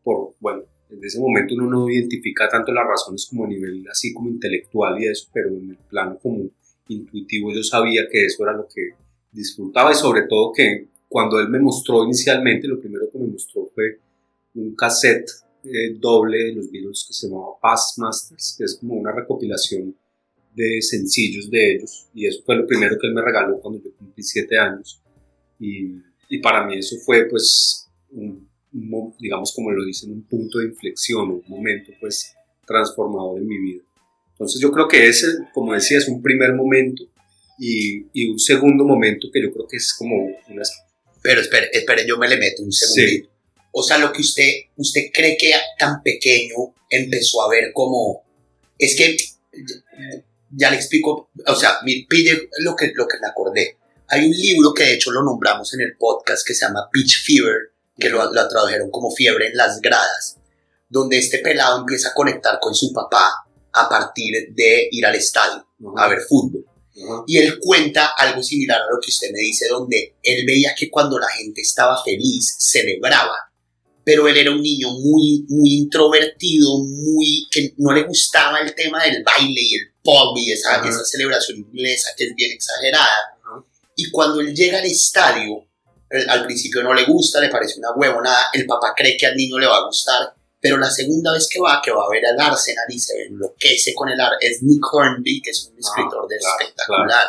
Por, 0.03 0.35
bueno, 0.39 0.63
en 0.89 1.03
ese 1.03 1.19
momento 1.19 1.53
uno 1.55 1.69
no 1.69 1.89
identifica 1.89 2.47
tanto 2.47 2.71
las 2.71 2.87
razones 2.87 3.25
como 3.29 3.43
a 3.43 3.47
nivel 3.47 3.85
así 3.91 4.13
como 4.13 4.29
intelectual 4.29 5.01
y 5.01 5.07
eso, 5.07 5.27
pero 5.33 5.49
en 5.49 5.71
el 5.71 5.77
plano 5.89 6.17
como 6.21 6.49
intuitivo 6.87 7.51
yo 7.53 7.61
sabía 7.61 8.03
que 8.09 8.25
eso 8.25 8.43
era 8.43 8.53
lo 8.53 8.67
que 8.73 8.91
disfrutaba 9.31 9.91
y 9.91 9.95
sobre 9.95 10.21
todo 10.29 10.53
que 10.53 10.87
cuando 11.07 11.39
él 11.39 11.49
me 11.49 11.59
mostró 11.59 12.03
inicialmente, 12.03 12.67
lo 12.67 12.79
primero 12.79 13.09
que 13.11 13.17
me 13.17 13.27
mostró 13.27 13.69
fue 13.73 13.99
un 14.55 14.75
cassette 14.75 15.29
eh, 15.63 15.95
doble 15.97 16.45
de 16.45 16.53
los 16.53 16.71
Beatles 16.71 17.05
que 17.07 17.13
se 17.13 17.27
llamaba 17.27 17.59
Past 17.61 17.97
Masters, 17.97 18.55
que 18.57 18.63
es 18.63 18.77
como 18.79 18.95
una 18.95 19.11
recopilación 19.11 19.95
de 20.57 20.81
sencillos 20.81 21.51
de 21.51 21.75
ellos 21.75 22.07
y 22.15 22.25
eso 22.25 22.41
fue 22.43 22.55
lo 22.55 22.65
primero 22.65 22.97
que 22.99 23.05
él 23.05 23.13
me 23.13 23.21
regaló 23.21 23.59
cuando 23.59 23.79
yo 23.83 23.91
cumplí 23.95 24.23
siete 24.23 24.57
años 24.57 24.99
y, 25.59 25.97
y 26.29 26.39
para 26.39 26.65
mí 26.65 26.79
eso 26.79 26.95
fue 27.05 27.25
pues 27.25 27.87
un, 28.09 28.49
digamos 29.19 29.53
como 29.53 29.71
lo 29.71 29.85
dicen 29.85 30.11
un 30.11 30.23
punto 30.23 30.57
de 30.57 30.65
inflexión 30.65 31.29
un 31.29 31.43
momento 31.47 31.91
pues 31.99 32.33
transformador 32.65 33.39
en 33.39 33.47
mi 33.47 33.57
vida. 33.59 33.83
Entonces 34.31 34.59
yo 34.59 34.71
creo 34.71 34.87
que 34.87 35.07
ese 35.07 35.27
como 35.53 35.73
decía 35.73 35.99
es 35.99 36.07
un 36.07 36.23
primer 36.23 36.53
momento 36.53 37.03
y, 37.59 38.07
y 38.11 38.27
un 38.27 38.39
segundo 38.39 38.83
momento 38.83 39.27
que 39.31 39.43
yo 39.43 39.51
creo 39.51 39.67
que 39.67 39.77
es 39.77 39.93
como 39.93 40.15
una 40.49 40.63
pero 41.27 41.41
espere, 41.41 41.69
espere 41.73 42.07
yo 42.07 42.17
me 42.17 42.29
le 42.29 42.37
meto 42.37 42.63
un 42.63 42.71
segundito 42.71 43.29
O 43.73 43.83
sea, 43.83 43.97
lo 43.97 44.13
que 44.13 44.21
usted, 44.21 44.49
usted 44.77 45.07
cree 45.13 45.35
que 45.37 45.51
tan 45.77 46.01
pequeño 46.01 46.55
empezó 46.89 47.41
a 47.41 47.49
ver 47.49 47.73
como... 47.73 48.23
Es 48.77 48.95
que, 48.95 49.17
ya 50.51 50.69
le 50.69 50.77
explico, 50.77 51.29
o 51.45 51.55
sea, 51.55 51.79
pide 52.07 52.49
lo 52.59 52.77
que, 52.77 52.93
lo 52.95 53.05
que 53.09 53.19
me 53.19 53.27
acordé. 53.27 53.75
Hay 54.07 54.25
un 54.25 54.31
libro 54.31 54.73
que 54.73 54.83
de 54.83 54.93
hecho 54.93 55.11
lo 55.11 55.21
nombramos 55.21 55.73
en 55.73 55.81
el 55.81 55.97
podcast 55.97 56.47
que 56.47 56.53
se 56.53 56.65
llama 56.65 56.87
Pitch 56.93 57.25
Fever, 57.25 57.73
que 57.99 58.07
lo, 58.07 58.31
lo 58.31 58.47
tradujeron 58.47 58.89
como 58.89 59.13
fiebre 59.13 59.47
en 59.47 59.57
las 59.57 59.81
gradas, 59.81 60.37
donde 60.87 61.17
este 61.17 61.39
pelado 61.39 61.79
empieza 61.79 62.11
a 62.11 62.13
conectar 62.13 62.57
con 62.61 62.73
su 62.73 62.93
papá 62.93 63.33
a 63.73 63.89
partir 63.89 64.53
de 64.53 64.87
ir 64.91 65.05
al 65.05 65.15
estadio 65.15 65.67
a 65.97 66.07
ver 66.07 66.21
fútbol. 66.21 66.65
Y 67.27 67.37
él 67.37 67.59
cuenta 67.59 68.13
algo 68.17 68.41
similar 68.41 68.81
a 68.81 68.93
lo 68.93 68.99
que 68.99 69.11
usted 69.11 69.31
me 69.31 69.39
dice, 69.39 69.67
donde 69.69 70.15
él 70.23 70.45
veía 70.45 70.73
que 70.75 70.89
cuando 70.89 71.19
la 71.19 71.29
gente 71.29 71.61
estaba 71.61 72.01
feliz, 72.03 72.55
celebraba. 72.59 73.35
Pero 74.03 74.27
él 74.27 74.37
era 74.37 74.51
un 74.51 74.61
niño 74.61 74.89
muy, 74.91 75.45
muy 75.49 75.73
introvertido, 75.75 76.79
muy, 76.79 77.47
que 77.51 77.73
no 77.77 77.93
le 77.93 78.03
gustaba 78.03 78.59
el 78.59 78.73
tema 78.73 79.03
del 79.03 79.23
baile 79.23 79.61
y 79.61 79.75
el 79.75 79.93
pop 80.01 80.35
y 80.37 80.51
esa, 80.51 80.77
esa 80.87 81.03
celebración 81.03 81.57
inglesa 81.57 82.11
que 82.17 82.25
es 82.25 82.35
bien 82.35 82.51
exagerada. 82.51 83.37
Y 83.95 84.09
cuando 84.09 84.39
él 84.39 84.55
llega 84.55 84.79
al 84.79 84.85
estadio, 84.85 85.67
al 86.29 86.45
principio 86.45 86.83
no 86.83 86.93
le 86.93 87.05
gusta, 87.05 87.41
le 87.41 87.49
parece 87.49 87.79
una 87.79 87.91
huevonada, 87.95 88.47
el 88.53 88.65
papá 88.65 88.93
cree 88.95 89.17
que 89.17 89.25
al 89.25 89.35
niño 89.35 89.59
le 89.59 89.67
va 89.67 89.77
a 89.77 89.85
gustar, 89.85 90.33
pero 90.59 90.77
la 90.77 90.89
segunda 90.89 91.33
vez 91.33 91.47
que 91.51 91.59
va, 91.59 91.81
que 91.83 91.91
va 91.91 92.03
a 92.03 92.09
ver 92.09 92.25
al 92.25 92.39
Arsenal 92.39 92.85
y 92.89 92.99
se 92.99 93.23
enloquece 93.23 93.93
con 93.93 94.09
el 94.09 94.19
Arsenal, 94.19 94.39
es 94.41 94.63
Nick 94.63 94.83
Hornby, 94.91 95.41
que 95.41 95.51
es 95.51 95.65
un 95.65 95.75
ah, 95.75 95.79
escritor 95.79 96.27
de 96.27 96.35
espectacular. 96.35 97.27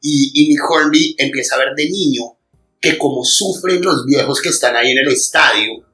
Y, 0.00 0.32
y, 0.34 0.48
Nick 0.48 0.68
Hornby 0.68 1.14
empieza 1.18 1.54
a 1.54 1.58
ver 1.58 1.74
de 1.76 1.88
niño 1.88 2.36
que 2.80 2.98
como 2.98 3.24
sufren 3.24 3.80
los 3.80 4.04
viejos 4.04 4.40
que 4.42 4.50
están 4.50 4.76
ahí 4.76 4.90
en 4.90 4.98
el 4.98 5.08
estadio, 5.08 5.86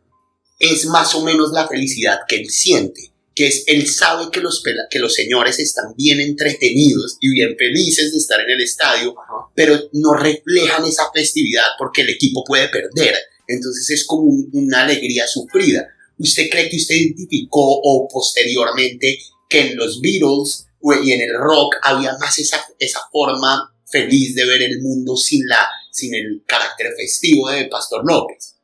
es 0.58 0.86
más 0.86 1.14
o 1.14 1.22
menos 1.22 1.52
la 1.52 1.68
felicidad 1.68 2.20
que 2.26 2.36
él 2.36 2.50
siente. 2.50 3.12
Que 3.34 3.46
es, 3.46 3.64
él 3.66 3.86
sabe 3.86 4.30
que 4.32 4.40
los, 4.40 4.62
que 4.90 4.98
los 4.98 5.14
señores 5.14 5.58
están 5.60 5.94
bien 5.96 6.20
entretenidos 6.20 7.16
y 7.20 7.30
bien 7.30 7.54
felices 7.56 8.12
de 8.12 8.18
estar 8.18 8.40
en 8.40 8.50
el 8.50 8.60
estadio, 8.60 9.14
pero 9.54 9.78
no 9.92 10.14
reflejan 10.14 10.84
esa 10.84 11.10
festividad 11.14 11.66
porque 11.78 12.02
el 12.02 12.10
equipo 12.10 12.42
puede 12.44 12.68
perder. 12.68 13.16
Entonces 13.46 13.88
es 13.90 14.04
como 14.04 14.24
una 14.52 14.82
alegría 14.82 15.26
sufrida 15.28 15.88
¿Usted 16.20 16.50
cree 16.50 16.68
que 16.68 16.76
usted 16.76 16.96
identificó 16.96 17.80
o 17.82 18.06
posteriormente 18.06 19.18
que 19.48 19.60
en 19.72 19.76
los 19.76 20.02
Beatles 20.02 20.66
y 21.02 21.12
en 21.12 21.20
el 21.22 21.34
rock 21.38 21.76
había 21.82 22.16
más 22.18 22.38
esa, 22.38 22.62
esa 22.78 23.00
forma 23.10 23.74
feliz 23.86 24.34
de 24.34 24.44
ver 24.44 24.62
el 24.62 24.82
mundo 24.82 25.16
sin, 25.16 25.48
la, 25.48 25.66
sin 25.90 26.14
el 26.14 26.42
carácter 26.46 26.92
festivo 26.94 27.48
de 27.48 27.66
Pastor 27.68 28.04
López? 28.06 28.54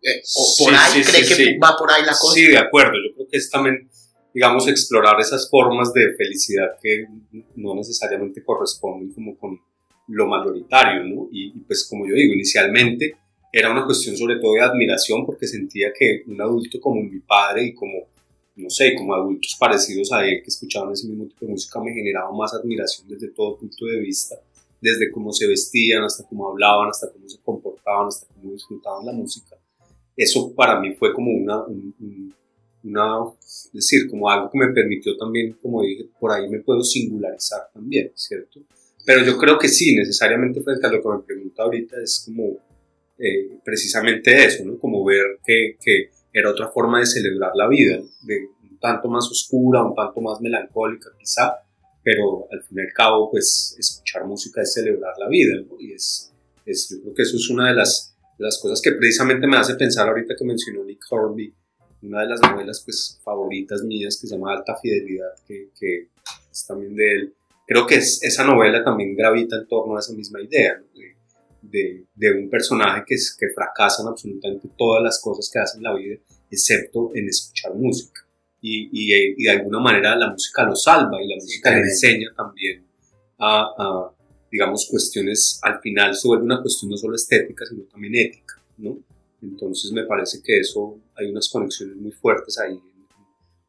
Eh, 0.00 0.22
¿O 0.36 0.54
por 0.64 0.74
ahí 0.74 1.02
cree 1.02 1.26
que 1.26 1.58
va 1.58 1.76
por 1.76 1.90
ahí 1.90 2.04
la 2.04 2.16
cosa? 2.16 2.34
Sí, 2.34 2.46
de 2.46 2.58
acuerdo. 2.58 2.92
Yo 3.04 3.14
creo 3.16 3.28
que 3.28 3.36
es 3.36 3.50
también, 3.50 3.90
digamos, 4.32 4.68
explorar 4.68 5.20
esas 5.20 5.50
formas 5.50 5.92
de 5.92 6.14
felicidad 6.16 6.78
que 6.80 7.06
no 7.56 7.74
necesariamente 7.74 8.44
corresponden 8.44 9.12
como 9.12 9.36
con 9.36 9.60
lo 10.08 10.26
mayoritario, 10.28 11.02
¿no? 11.02 11.28
y 11.32 11.50
pues 11.66 11.84
como 11.90 12.06
yo 12.06 12.14
digo, 12.14 12.32
inicialmente 12.32 13.16
era 13.58 13.70
una 13.70 13.86
cuestión 13.86 14.14
sobre 14.14 14.36
todo 14.36 14.52
de 14.52 14.60
admiración 14.60 15.24
porque 15.24 15.46
sentía 15.46 15.90
que 15.90 16.24
un 16.26 16.38
adulto 16.38 16.78
como 16.78 17.00
mi 17.00 17.20
padre 17.20 17.64
y 17.64 17.72
como, 17.74 18.06
no 18.56 18.68
sé, 18.68 18.94
como 18.94 19.14
adultos 19.14 19.56
parecidos 19.58 20.12
a 20.12 20.26
él 20.26 20.42
que 20.42 20.48
escuchaban 20.48 20.92
ese 20.92 21.08
mismo 21.08 21.24
tipo 21.24 21.46
de 21.46 21.52
música 21.52 21.80
me 21.80 21.94
generaba 21.94 22.30
más 22.32 22.52
admiración 22.52 23.08
desde 23.08 23.28
todo 23.28 23.56
punto 23.56 23.86
de 23.86 23.98
vista, 23.98 24.36
desde 24.78 25.10
cómo 25.10 25.32
se 25.32 25.46
vestían, 25.46 26.04
hasta 26.04 26.24
cómo 26.24 26.50
hablaban, 26.50 26.90
hasta 26.90 27.10
cómo 27.10 27.26
se 27.26 27.38
comportaban, 27.40 28.08
hasta 28.08 28.26
cómo 28.34 28.52
disfrutaban 28.52 29.06
la 29.06 29.12
música. 29.12 29.56
Eso 30.14 30.54
para 30.54 30.78
mí 30.78 30.94
fue 30.94 31.14
como 31.14 31.30
una, 31.30 31.64
una 32.84 33.24
es 33.42 33.70
decir, 33.72 34.06
como 34.10 34.28
algo 34.28 34.50
que 34.50 34.58
me 34.58 34.68
permitió 34.74 35.16
también, 35.16 35.56
como 35.62 35.80
dije, 35.80 36.10
por 36.20 36.30
ahí 36.30 36.46
me 36.50 36.60
puedo 36.60 36.84
singularizar 36.84 37.70
también, 37.72 38.12
¿cierto? 38.14 38.60
Pero 39.06 39.24
yo 39.24 39.38
creo 39.38 39.56
que 39.58 39.68
sí, 39.68 39.96
necesariamente 39.96 40.60
frente 40.60 40.86
a 40.86 40.90
lo 40.90 41.00
que 41.00 41.08
me 41.08 41.18
pregunta 41.20 41.62
ahorita 41.62 41.96
es 42.02 42.22
como 42.26 42.65
eh, 43.18 43.58
precisamente 43.64 44.44
eso, 44.44 44.64
¿no? 44.64 44.78
Como 44.78 45.04
ver 45.04 45.38
que, 45.44 45.76
que, 45.80 46.10
era 46.32 46.50
otra 46.50 46.68
forma 46.68 47.00
de 47.00 47.06
celebrar 47.06 47.52
la 47.54 47.66
vida, 47.66 47.98
de 48.20 48.48
un 48.70 48.78
tanto 48.78 49.08
más 49.08 49.26
oscura, 49.30 49.82
un 49.82 49.94
tanto 49.94 50.20
más 50.20 50.38
melancólica 50.42 51.08
quizá, 51.18 51.54
pero 52.02 52.46
al 52.52 52.62
fin 52.62 52.76
y 52.78 52.80
al 52.82 52.92
cabo, 52.92 53.30
pues 53.30 53.74
escuchar 53.78 54.26
música 54.26 54.60
es 54.60 54.74
celebrar 54.74 55.14
la 55.18 55.28
vida, 55.28 55.54
¿no? 55.66 55.80
Y 55.80 55.94
es, 55.94 56.30
es, 56.66 56.90
yo 56.90 57.00
creo 57.00 57.14
que 57.14 57.22
eso 57.22 57.36
es 57.36 57.48
una 57.48 57.68
de 57.68 57.74
las, 57.74 58.14
las 58.36 58.58
cosas 58.60 58.82
que 58.82 58.92
precisamente 58.92 59.46
me 59.46 59.56
hace 59.56 59.76
pensar 59.76 60.06
ahorita 60.08 60.34
que 60.38 60.44
mencionó 60.44 60.84
Nick 60.84 61.00
Hornby, 61.10 61.54
una 62.02 62.20
de 62.20 62.28
las 62.28 62.40
novelas 62.42 62.82
pues 62.84 63.18
favoritas 63.24 63.82
mías 63.82 64.18
que 64.20 64.26
se 64.26 64.36
llama 64.36 64.52
Alta 64.52 64.76
Fidelidad, 64.76 65.32
que, 65.48 65.70
que 65.78 66.08
es 66.52 66.66
también 66.66 66.94
de 66.94 67.12
él. 67.12 67.34
Creo 67.66 67.86
que 67.86 67.96
es, 67.96 68.22
esa 68.22 68.44
novela 68.44 68.84
también 68.84 69.16
gravita 69.16 69.56
en 69.56 69.66
torno 69.66 69.96
a 69.96 70.00
esa 70.00 70.12
misma 70.12 70.42
idea, 70.42 70.78
¿no? 70.78 70.85
De, 71.70 72.06
un 72.32 72.50
personaje 72.50 73.04
que, 73.06 73.14
es, 73.14 73.36
que 73.38 73.48
fracasa 73.54 74.02
en 74.02 74.08
absolutamente 74.08 74.68
todas 74.76 75.02
las 75.02 75.20
cosas 75.20 75.50
que 75.52 75.58
hace 75.58 75.78
en 75.78 75.84
la 75.84 75.94
vida, 75.94 76.16
excepto 76.50 77.10
en 77.14 77.28
escuchar 77.28 77.74
música. 77.74 78.22
Y, 78.60 78.88
y, 78.92 79.44
de 79.44 79.50
alguna 79.50 79.78
manera 79.78 80.16
la 80.16 80.30
música 80.30 80.64
lo 80.64 80.74
salva 80.74 81.22
y 81.22 81.28
la 81.28 81.36
música 81.36 81.70
le 81.70 81.82
enseña 81.82 82.28
también 82.36 82.84
a, 83.38 84.10
digamos, 84.50 84.86
cuestiones, 84.90 85.60
al 85.62 85.80
final 85.80 86.14
se 86.14 86.26
vuelve 86.26 86.44
una 86.44 86.62
cuestión 86.62 86.90
no 86.90 86.96
solo 86.96 87.14
estética, 87.14 87.64
sino 87.66 87.82
también 87.84 88.14
ética, 88.16 88.60
¿no? 88.78 88.98
Entonces 89.42 89.92
me 89.92 90.04
parece 90.04 90.40
que 90.42 90.58
eso, 90.58 90.98
hay 91.14 91.30
unas 91.30 91.48
conexiones 91.48 91.96
muy 91.96 92.10
fuertes 92.10 92.58
ahí, 92.58 92.80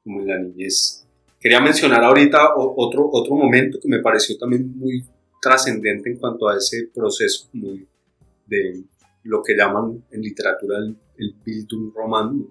como 0.04 0.22
en 0.22 0.28
la 0.28 0.40
niñez. 0.40 1.06
Quería 1.40 1.60
mencionar 1.60 2.04
ahorita 2.04 2.56
otro, 2.56 3.10
otro 3.12 3.36
momento 3.36 3.80
que 3.80 3.88
me 3.88 4.00
pareció 4.00 4.38
también 4.38 4.76
muy 4.78 5.06
trascendente 5.48 6.10
en 6.10 6.18
cuanto 6.18 6.50
a 6.50 6.58
ese 6.58 6.90
proceso 6.94 7.48
de 7.54 8.84
lo 9.24 9.42
que 9.42 9.56
llaman 9.56 10.04
en 10.12 10.22
literatura 10.22 10.78
el, 10.78 10.98
el 11.18 11.36
Bildungsroman, 11.44 12.46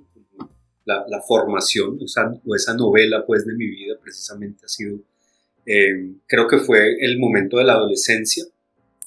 la, 0.86 1.04
la, 1.08 1.20
formación, 1.20 1.98
o, 2.00 2.50
o, 2.50 2.54
esa 2.54 2.74
novela 2.74 3.24
pues 3.26 3.44
de 3.44 3.54
mi 3.54 3.66
vida 3.66 3.96
precisamente 4.00 4.64
ha 4.64 4.68
sido, 4.68 5.00
eh, 5.66 6.14
creo 6.26 6.46
que 6.46 6.58
fue 6.58 6.96
el 7.00 7.18
momento 7.18 7.58
de 7.58 7.64
la 7.64 7.74
adolescencia 7.74 8.44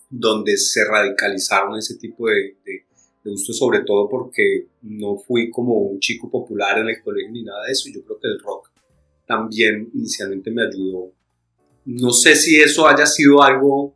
donde 0.10 0.58
se 0.58 0.84
radicalizaron 0.84 1.78
ese 1.78 1.96
tipo 1.96 2.28
de, 2.28 2.58
de, 2.66 2.86
de 3.24 3.32
gustos, 3.32 3.58
sobre 3.58 3.82
todo 3.82 4.10
porque 4.10 4.68
no 4.82 5.18
fui 5.18 5.50
como 5.50 5.76
un 5.76 6.00
chico 6.00 6.30
popular 6.30 6.80
en 6.80 6.90
el 6.90 7.02
colegio 7.02 7.32
ni 7.32 7.44
nada 7.44 7.66
de 7.66 7.72
eso, 7.72 7.90
yo 7.94 8.04
creo 8.04 8.20
que 8.20 8.28
el 8.28 8.40
rock 8.40 8.70
también 9.26 9.90
inicialmente 9.94 10.52
me 10.52 10.64
ayudó 10.64 11.14
no 11.90 12.12
sé 12.12 12.36
si 12.36 12.60
eso 12.60 12.88
haya 12.88 13.06
sido 13.06 13.42
algo 13.42 13.96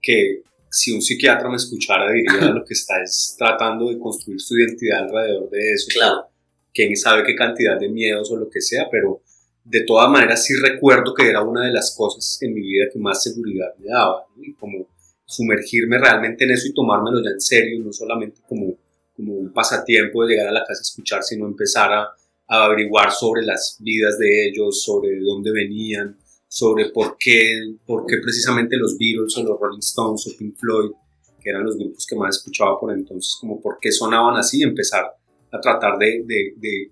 que 0.00 0.42
si 0.70 0.92
un 0.92 1.02
psiquiatra 1.02 1.48
me 1.48 1.56
escuchara 1.56 2.12
diría 2.12 2.50
lo 2.50 2.64
que 2.64 2.74
está 2.74 3.02
es 3.02 3.34
tratando 3.36 3.88
de 3.88 3.98
construir 3.98 4.40
su 4.40 4.56
identidad 4.56 5.04
alrededor 5.04 5.50
de 5.50 5.72
eso. 5.72 5.88
Claro. 5.92 6.28
Quién 6.72 6.94
sabe 6.96 7.24
qué 7.24 7.34
cantidad 7.34 7.78
de 7.78 7.88
miedos 7.88 8.30
o 8.30 8.36
lo 8.36 8.48
que 8.48 8.60
sea, 8.60 8.86
pero 8.88 9.20
de 9.64 9.80
todas 9.80 10.08
maneras 10.10 10.44
sí 10.44 10.54
recuerdo 10.62 11.12
que 11.12 11.28
era 11.28 11.42
una 11.42 11.66
de 11.66 11.72
las 11.72 11.94
cosas 11.96 12.38
en 12.40 12.54
mi 12.54 12.60
vida 12.60 12.84
que 12.92 13.00
más 13.00 13.22
seguridad 13.22 13.74
me 13.78 13.86
daba, 13.88 14.24
y 14.40 14.52
como 14.54 14.86
sumergirme 15.26 15.98
realmente 15.98 16.44
en 16.44 16.52
eso 16.52 16.68
y 16.68 16.72
tomármelo 16.72 17.22
ya 17.22 17.30
en 17.30 17.40
serio, 17.40 17.82
no 17.84 17.92
solamente 17.92 18.40
como, 18.48 18.76
como 19.16 19.34
un 19.34 19.52
pasatiempo 19.52 20.24
de 20.24 20.34
llegar 20.34 20.48
a 20.48 20.52
la 20.52 20.64
casa 20.64 20.80
a 20.80 20.82
escuchar, 20.82 21.22
sino 21.24 21.46
empezar 21.46 21.92
a, 21.92 22.02
a 22.46 22.64
averiguar 22.64 23.10
sobre 23.10 23.42
las 23.42 23.76
vidas 23.80 24.18
de 24.18 24.48
ellos, 24.48 24.82
sobre 24.82 25.18
dónde 25.20 25.50
venían, 25.50 26.16
sobre 26.48 26.90
por 26.90 27.16
qué, 27.18 27.76
por 27.86 28.06
qué 28.06 28.16
precisamente 28.22 28.76
los 28.76 28.96
Beatles 28.98 29.36
o 29.36 29.42
los 29.42 29.60
Rolling 29.60 29.78
Stones 29.80 30.26
o 30.26 30.36
Pink 30.36 30.56
Floyd, 30.56 30.92
que 31.40 31.50
eran 31.50 31.62
los 31.62 31.76
grupos 31.76 32.06
que 32.06 32.16
más 32.16 32.38
escuchaba 32.38 32.80
por 32.80 32.92
entonces, 32.92 33.36
como 33.40 33.60
por 33.60 33.78
qué 33.80 33.92
sonaban 33.92 34.36
así, 34.36 34.62
empezar 34.62 35.04
a 35.52 35.60
tratar 35.60 35.98
de, 35.98 36.24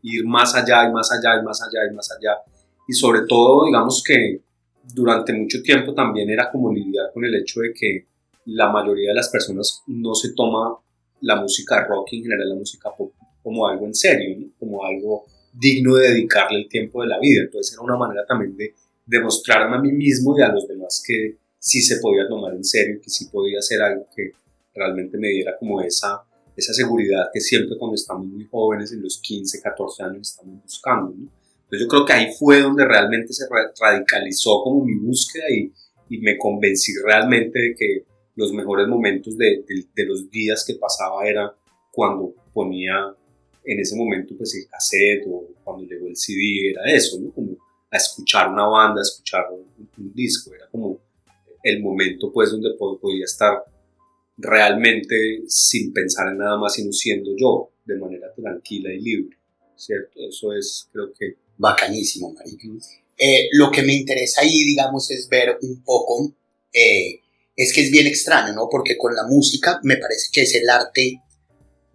ir 0.02 0.26
más 0.26 0.54
allá 0.54 0.88
y 0.88 0.92
más 0.92 1.10
allá 1.10 1.40
y 1.40 1.44
más 1.44 1.60
allá 1.62 1.90
y 1.90 1.94
más 1.94 2.10
allá. 2.12 2.38
Y 2.86 2.92
sobre 2.92 3.22
todo, 3.26 3.64
digamos 3.64 4.02
que 4.06 4.40
durante 4.94 5.32
mucho 5.32 5.62
tiempo 5.62 5.94
también 5.94 6.30
era 6.30 6.50
como 6.50 6.72
lidiar 6.72 7.10
con 7.12 7.24
el 7.24 7.34
hecho 7.34 7.60
de 7.60 7.72
que 7.72 8.06
la 8.44 8.70
mayoría 8.70 9.10
de 9.10 9.16
las 9.16 9.28
personas 9.28 9.82
no 9.88 10.14
se 10.14 10.32
toma 10.34 10.76
la 11.22 11.36
música 11.36 11.84
rock 11.84 12.12
en 12.12 12.22
general, 12.22 12.48
la 12.50 12.54
música 12.54 12.90
pop, 12.96 13.12
como 13.42 13.66
algo 13.66 13.86
en 13.86 13.94
serio, 13.94 14.48
como 14.58 14.84
algo 14.84 15.24
digno 15.52 15.96
de 15.96 16.10
dedicarle 16.10 16.58
el 16.58 16.68
tiempo 16.68 17.02
de 17.02 17.08
la 17.08 17.18
vida. 17.18 17.42
Entonces 17.42 17.72
era 17.72 17.82
una 17.82 17.96
manera 17.96 18.24
también 18.26 18.56
de 18.56 18.74
demostrarme 19.06 19.76
a 19.76 19.80
mí 19.80 19.92
mismo 19.92 20.36
y 20.36 20.42
a 20.42 20.48
los 20.48 20.66
demás 20.66 21.02
que 21.06 21.38
sí 21.58 21.80
se 21.80 21.98
podía 21.98 22.28
tomar 22.28 22.54
en 22.54 22.64
serio, 22.64 23.00
que 23.02 23.10
sí 23.10 23.26
podía 23.26 23.58
hacer 23.58 23.80
algo 23.80 24.06
que 24.14 24.32
realmente 24.74 25.16
me 25.16 25.28
diera 25.28 25.56
como 25.58 25.80
esa, 25.80 26.22
esa 26.56 26.72
seguridad 26.74 27.28
que 27.32 27.40
siempre 27.40 27.76
cuando 27.78 27.94
estamos 27.94 28.26
muy 28.26 28.44
jóvenes, 28.44 28.92
en 28.92 29.02
los 29.02 29.20
15, 29.20 29.60
14 29.62 30.02
años, 30.02 30.30
estamos 30.30 30.62
buscando. 30.62 31.12
Entonces 31.12 31.80
yo 31.80 31.88
creo 31.88 32.04
que 32.04 32.12
ahí 32.12 32.32
fue 32.38 32.60
donde 32.60 32.84
realmente 32.84 33.32
se 33.32 33.44
radicalizó 33.80 34.62
como 34.62 34.84
mi 34.84 34.94
búsqueda 34.94 35.44
y, 35.50 35.72
y 36.08 36.18
me 36.18 36.36
convencí 36.38 36.92
realmente 37.04 37.58
de 37.58 37.74
que 37.74 38.04
los 38.36 38.52
mejores 38.52 38.86
momentos 38.86 39.36
de, 39.36 39.64
de, 39.66 40.04
los 40.04 40.30
días 40.30 40.64
que 40.66 40.74
pasaba 40.74 41.26
era 41.26 41.52
cuando 41.90 42.34
ponía 42.52 43.14
en 43.64 43.80
ese 43.80 43.96
momento 43.96 44.34
pues 44.36 44.54
el 44.54 44.68
cassette 44.68 45.24
o 45.26 45.48
cuando 45.64 45.84
llegó 45.84 46.06
el 46.06 46.16
CD 46.16 46.70
era 46.70 46.82
eso, 46.94 47.18
¿no? 47.18 47.32
Como 47.32 47.55
a 47.90 47.96
escuchar 47.96 48.48
una 48.48 48.66
banda, 48.66 49.00
a 49.00 49.02
escuchar 49.02 49.44
un, 49.50 49.88
un 49.98 50.14
disco, 50.14 50.54
era 50.54 50.68
como 50.68 50.98
el 51.62 51.82
momento 51.82 52.32
pues 52.32 52.50
donde 52.50 52.74
podía 52.78 53.24
estar 53.24 53.64
realmente 54.36 55.42
sin 55.48 55.92
pensar 55.92 56.28
en 56.28 56.38
nada 56.38 56.58
más, 56.58 56.74
sino 56.74 56.92
siendo 56.92 57.30
yo, 57.36 57.70
de 57.84 57.96
manera 57.96 58.32
tranquila 58.34 58.92
y 58.92 59.00
libre, 59.00 59.36
¿cierto? 59.76 60.20
Eso 60.28 60.52
es, 60.52 60.88
creo 60.92 61.12
que... 61.12 61.36
Bacanísimo, 61.58 62.34
María. 62.34 62.52
Eh, 63.16 63.48
lo 63.52 63.70
que 63.70 63.82
me 63.82 63.94
interesa 63.94 64.42
ahí, 64.42 64.64
digamos, 64.64 65.10
es 65.10 65.26
ver 65.28 65.56
un 65.62 65.82
poco, 65.82 66.34
eh, 66.72 67.20
es 67.56 67.72
que 67.72 67.80
es 67.80 67.90
bien 67.90 68.06
extraño, 68.06 68.52
¿no? 68.52 68.68
Porque 68.70 68.98
con 68.98 69.14
la 69.14 69.26
música 69.26 69.80
me 69.82 69.96
parece 69.96 70.28
que 70.30 70.42
es 70.42 70.54
el 70.54 70.68
arte 70.68 71.22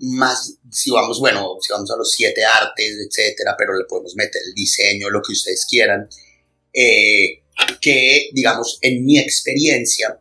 más, 0.02 0.58
si 0.72 0.92
vamos, 0.92 1.20
bueno, 1.20 1.58
si 1.62 1.72
vamos 1.72 1.90
a 1.92 1.98
los 1.98 2.12
siete 2.12 2.44
artes, 2.44 2.96
etcétera, 3.08 3.56
pero 3.58 3.78
le 3.78 3.86
podemos 3.86 4.16
meter 4.16 4.42
el 4.46 4.54
diseño, 4.54 5.10
lo 5.10 5.22
que 5.22 5.34
ustedes 5.34 5.66
quieran, 5.70 6.10
eh, 6.74 7.44
que, 7.80 8.30
digamos, 8.34 8.80
en 8.82 9.06
mi 9.06 9.20
experiencia, 9.20 10.20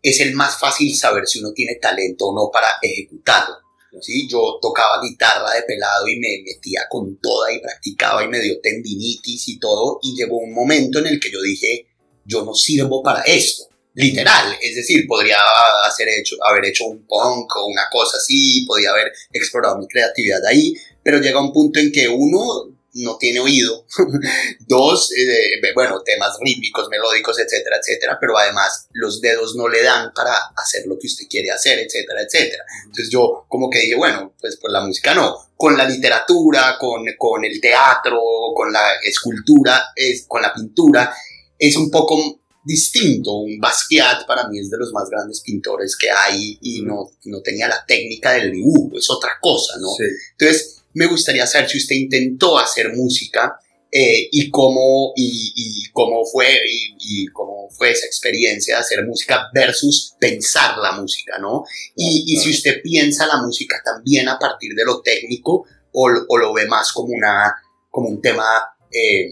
es 0.00 0.20
el 0.20 0.34
más 0.34 0.58
fácil 0.58 0.94
saber 0.96 1.26
si 1.26 1.40
uno 1.40 1.52
tiene 1.52 1.76
talento 1.76 2.26
o 2.26 2.34
no 2.34 2.50
para 2.52 2.68
ejecutarlo. 2.80 3.56
¿sí? 4.00 4.28
Yo 4.28 4.58
tocaba 4.60 5.02
guitarra 5.02 5.52
de 5.54 5.62
pelado 5.62 6.06
y 6.06 6.18
me 6.18 6.42
metía 6.44 6.82
con 6.88 7.18
toda 7.18 7.52
y 7.52 7.60
practicaba 7.60 8.22
y 8.24 8.28
me 8.28 8.40
dio 8.40 8.60
tendinitis 8.60 9.48
y 9.48 9.58
todo 9.58 9.98
y 10.02 10.14
llegó 10.14 10.38
un 10.38 10.52
momento 10.52 10.98
en 11.00 11.08
el 11.08 11.20
que 11.20 11.30
yo 11.30 11.42
dije, 11.42 11.86
yo 12.24 12.44
no 12.44 12.54
sirvo 12.54 13.02
para 13.02 13.22
esto, 13.22 13.64
literal, 13.96 14.54
es 14.60 14.76
decir, 14.76 15.06
podría 15.08 15.38
hacer 15.86 16.06
hecho, 16.08 16.36
haber 16.44 16.66
hecho 16.66 16.84
un 16.84 17.06
punk 17.06 17.56
o 17.56 17.66
una 17.66 17.88
cosa 17.90 18.18
así, 18.18 18.64
podía 18.66 18.90
haber 18.90 19.10
explorado 19.32 19.78
mi 19.78 19.88
creatividad 19.88 20.44
ahí, 20.46 20.74
pero 21.02 21.18
llega 21.18 21.40
un 21.40 21.52
punto 21.52 21.80
en 21.80 21.90
que 21.90 22.06
uno 22.06 22.76
no 22.92 23.16
tiene 23.16 23.40
oído. 23.40 23.86
Dos, 24.60 25.12
eh, 25.16 25.60
bueno, 25.74 26.02
temas 26.02 26.36
rítmicos, 26.40 26.88
melódicos, 26.90 27.38
etcétera, 27.38 27.78
etcétera, 27.80 28.18
pero 28.20 28.36
además 28.36 28.86
los 28.92 29.20
dedos 29.22 29.54
no 29.56 29.66
le 29.66 29.82
dan 29.82 30.12
para 30.14 30.32
hacer 30.56 30.86
lo 30.86 30.98
que 30.98 31.06
usted 31.06 31.24
quiere 31.28 31.50
hacer, 31.50 31.78
etcétera, 31.78 32.20
etcétera. 32.20 32.64
Entonces 32.84 33.08
yo 33.10 33.46
como 33.48 33.70
que 33.70 33.80
dije, 33.80 33.96
bueno, 33.96 34.34
pues 34.38 34.56
por 34.56 34.70
la 34.70 34.82
música 34.82 35.14
no, 35.14 35.36
con 35.56 35.76
la 35.76 35.88
literatura, 35.88 36.76
con, 36.78 37.04
con 37.18 37.44
el 37.46 37.60
teatro, 37.62 38.20
con 38.54 38.70
la 38.70 38.96
escultura, 39.02 39.92
es, 39.94 40.26
con 40.28 40.42
la 40.42 40.52
pintura, 40.52 41.14
es 41.58 41.76
un 41.76 41.90
poco 41.90 42.40
distinto. 42.66 43.32
Un 43.38 43.58
Basquiat 43.58 44.26
para 44.26 44.48
mí 44.48 44.58
es 44.58 44.68
de 44.68 44.76
los 44.76 44.92
más 44.92 45.08
grandes 45.08 45.40
pintores 45.40 45.96
que 45.96 46.08
hay 46.10 46.58
y 46.60 46.82
no, 46.82 47.12
no 47.24 47.40
tenía 47.40 47.68
la 47.68 47.84
técnica 47.86 48.32
del 48.32 48.50
dibujo, 48.50 48.98
es 48.98 49.08
otra 49.08 49.38
cosa, 49.40 49.74
¿no? 49.80 49.88
Entonces, 50.32 50.82
me 50.92 51.06
gustaría 51.06 51.46
saber 51.46 51.70
si 51.70 51.78
usted 51.78 51.94
intentó 51.94 52.58
hacer 52.58 52.92
música 52.92 53.56
eh, 53.92 54.28
y, 54.32 54.50
cómo, 54.50 55.12
y, 55.14 55.88
cómo 55.92 56.24
fue, 56.24 56.58
y, 56.98 57.26
cómo 57.28 57.68
fue 57.70 57.92
esa 57.92 58.06
experiencia 58.06 58.74
de 58.74 58.80
hacer 58.80 59.06
música 59.06 59.48
versus 59.54 60.16
pensar 60.18 60.76
la 60.78 60.92
música, 60.92 61.38
¿no? 61.38 61.64
Y, 61.94 62.36
si 62.36 62.50
usted 62.50 62.82
piensa 62.82 63.26
la 63.26 63.40
música 63.42 63.80
también 63.84 64.28
a 64.28 64.38
partir 64.38 64.74
de 64.74 64.84
lo 64.84 65.02
técnico 65.02 65.66
o, 65.92 66.10
o 66.28 66.36
lo 66.36 66.52
ve 66.52 66.66
más 66.66 66.90
como, 66.92 67.14
una, 67.14 67.54
como 67.90 68.08
un 68.08 68.20
tema 68.20 68.44
eh, 68.90 69.30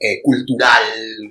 eh, 0.00 0.22
cultural, 0.22 0.82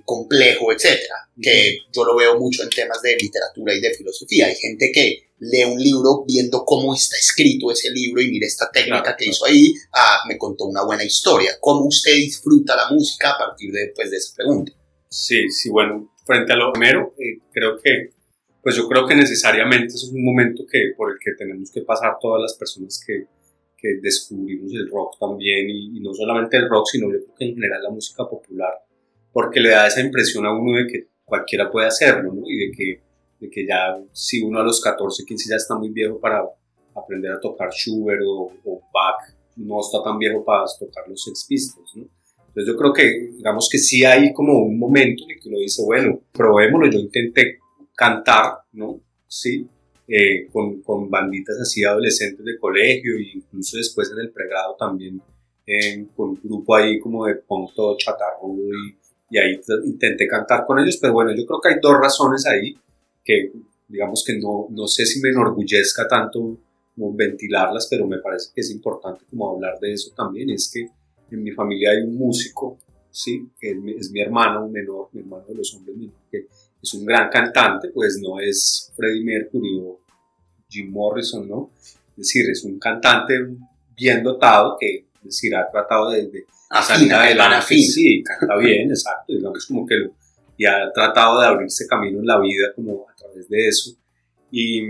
complejo, 0.03 0.71
etcétera, 0.71 1.29
que 1.41 1.79
yo 1.93 2.03
lo 2.03 2.15
veo 2.15 2.37
mucho 2.37 2.63
en 2.63 2.69
temas 2.69 3.01
de 3.01 3.15
literatura 3.15 3.73
y 3.73 3.79
de 3.79 3.93
filosofía. 3.93 4.47
Hay 4.47 4.55
gente 4.55 4.91
que 4.93 5.27
lee 5.39 5.63
un 5.63 5.79
libro 5.79 6.25
viendo 6.27 6.65
cómo 6.65 6.93
está 6.93 7.15
escrito 7.15 7.71
ese 7.71 7.91
libro 7.91 8.21
y 8.21 8.29
mire 8.29 8.47
esta 8.47 8.69
técnica 8.71 9.15
que 9.15 9.29
hizo 9.29 9.45
ahí, 9.45 9.73
ah, 9.93 10.19
me 10.27 10.37
contó 10.37 10.65
una 10.65 10.83
buena 10.83 11.03
historia. 11.03 11.57
¿Cómo 11.61 11.85
usted 11.85 12.13
disfruta 12.15 12.75
la 12.75 12.89
música 12.89 13.31
a 13.31 13.37
partir 13.37 13.71
de, 13.71 13.93
pues, 13.95 14.11
de 14.11 14.17
esa 14.17 14.35
pregunta? 14.35 14.71
Sí, 15.09 15.49
sí, 15.49 15.69
bueno, 15.69 16.13
frente 16.25 16.53
a 16.53 16.57
lo 16.57 16.73
primero, 16.73 17.13
eh, 17.17 17.39
creo 17.53 17.77
que, 17.81 18.11
pues 18.61 18.75
yo 18.75 18.87
creo 18.89 19.07
que 19.07 19.15
necesariamente 19.15 19.95
es 19.95 20.03
un 20.11 20.25
momento 20.25 20.65
que, 20.69 20.91
por 20.97 21.11
el 21.11 21.17
que 21.23 21.31
tenemos 21.37 21.71
que 21.71 21.81
pasar 21.81 22.17
todas 22.19 22.41
las 22.41 22.53
personas 22.55 23.01
que, 23.05 23.27
que 23.77 23.99
descubrimos 24.01 24.73
el 24.73 24.89
rock 24.89 25.19
también, 25.19 25.69
y, 25.69 25.97
y, 25.97 25.99
no 26.01 26.13
solamente 26.13 26.57
el 26.57 26.67
rock, 26.67 26.87
sino 26.91 27.11
yo 27.11 27.19
creo 27.19 27.35
que 27.37 27.45
en 27.45 27.53
general 27.55 27.83
la 27.83 27.91
música 27.91 28.27
popular, 28.27 28.73
porque 29.31 29.59
le 29.59 29.69
da 29.69 29.87
esa 29.87 30.01
impresión 30.01 30.45
a 30.45 30.53
uno 30.53 30.77
de 30.77 30.87
que 30.87 31.07
cualquiera 31.23 31.69
puede 31.69 31.87
hacerlo, 31.87 32.33
¿no? 32.33 32.41
Y 32.47 32.57
de 32.57 32.71
que 32.71 33.07
de 33.39 33.49
que 33.49 33.65
ya 33.65 33.97
si 34.11 34.41
uno 34.41 34.59
a 34.59 34.63
los 34.63 34.81
14, 34.81 35.23
15 35.25 35.49
ya 35.49 35.55
está 35.55 35.75
muy 35.75 35.89
viejo 35.89 36.19
para 36.19 36.43
aprender 36.95 37.31
a 37.31 37.39
tocar 37.39 37.69
Schubert 37.71 38.21
o, 38.25 38.51
Bach, 38.93 39.35
no 39.57 39.79
está 39.79 40.03
tan 40.03 40.17
viejo 40.17 40.43
para 40.43 40.65
tocar 40.79 41.07
los 41.07 41.23
Sex 41.23 41.45
Pistols, 41.47 41.95
¿no? 41.95 42.07
Entonces 42.47 42.73
yo 42.73 42.77
creo 42.77 42.93
que, 42.93 43.31
digamos 43.35 43.69
que 43.71 43.77
sí 43.77 44.03
hay 44.03 44.33
como 44.33 44.59
un 44.59 44.79
momento 44.79 45.23
en 45.25 45.31
el 45.31 45.39
que 45.39 45.49
uno 45.49 45.59
dice, 45.59 45.83
bueno, 45.85 46.21
probémoslo, 46.31 46.89
yo 46.89 46.99
intenté 46.99 47.59
cantar, 47.95 48.59
¿no? 48.71 48.99
Sí, 49.27 49.67
eh, 50.07 50.47
con, 50.51 50.81
con, 50.81 51.09
banditas 51.09 51.59
así 51.59 51.83
adolescentes 51.83 52.45
de 52.45 52.57
colegio 52.57 53.15
e 53.15 53.37
incluso 53.37 53.77
después 53.77 54.11
en 54.11 54.19
el 54.19 54.31
pregrado 54.31 54.75
también 54.79 55.21
eh, 55.65 56.05
con 56.15 56.29
un 56.29 56.39
grupo 56.41 56.75
ahí 56.75 56.99
como 56.99 57.25
de 57.25 57.35
punk 57.35 57.73
todo 57.75 57.97
chatarrudo 57.97 58.69
y, 58.73 58.95
y 59.29 59.37
ahí 59.37 59.59
intenté 59.85 60.27
cantar 60.27 60.65
con 60.65 60.79
ellos, 60.79 60.97
pero 61.01 61.13
bueno, 61.13 61.31
yo 61.35 61.45
creo 61.45 61.59
que 61.59 61.69
hay 61.69 61.75
dos 61.81 61.97
razones 61.99 62.45
ahí 62.45 62.77
que 63.23 63.51
digamos 63.87 64.23
que 64.25 64.37
no, 64.37 64.67
no 64.69 64.87
sé 64.87 65.05
si 65.05 65.19
me 65.21 65.29
enorgullezca 65.29 66.07
tanto 66.07 66.57
como 66.95 67.13
ventilarlas, 67.13 67.87
pero 67.89 68.07
me 68.07 68.19
parece 68.19 68.49
que 68.53 68.61
es 68.61 68.71
importante 68.71 69.23
como 69.29 69.53
hablar 69.53 69.79
de 69.79 69.93
eso 69.93 70.11
también, 70.15 70.49
es 70.49 70.71
que 70.73 70.89
en 71.29 71.43
mi 71.43 71.51
familia 71.51 71.91
hay 71.91 72.01
un 72.01 72.15
músico, 72.15 72.77
¿sí? 73.11 73.49
que 73.59 73.77
es, 73.97 74.11
mi 74.11 74.21
hermano, 74.21 74.65
un 74.65 74.71
menor, 74.71 75.09
mi 75.11 75.21
hermano 75.21 75.45
de 75.47 75.55
los 75.55 75.73
hombres 75.75 75.97
que 76.31 76.47
es 76.81 76.93
un 76.93 77.05
gran 77.05 77.29
cantante, 77.29 77.89
pues 77.89 78.19
no 78.21 78.39
es 78.39 78.91
Freddie 78.95 79.23
Mercury 79.23 79.79
o 79.81 79.99
Jim 80.69 80.91
Morrison, 80.91 81.47
¿no? 81.47 81.71
Es 82.11 82.17
decir, 82.17 82.49
es 82.49 82.63
un 82.63 82.79
cantante 82.79 83.33
bien 83.95 84.23
dotado 84.23 84.77
que, 84.79 85.05
es 85.15 85.23
decir, 85.23 85.55
ha 85.55 85.69
tratado 85.69 86.11
de, 86.11 86.27
de 86.27 86.45
salir 86.83 87.13
adelante. 87.13 87.75
Sí, 87.75 88.23
canta 88.23 88.57
bien, 88.57 88.89
exacto, 88.89 89.33
digamos 89.33 89.65
como 89.65 89.85
que 89.85 89.95
lo, 89.95 90.11
y 90.57 90.65
ha 90.65 90.91
tratado 90.91 91.39
de 91.39 91.47
abrirse 91.47 91.87
camino 91.87 92.19
en 92.19 92.25
la 92.25 92.39
vida 92.39 92.73
como 92.75 93.05
a 93.09 93.15
través 93.15 93.47
de 93.47 93.67
eso. 93.67 93.95
Y, 94.51 94.81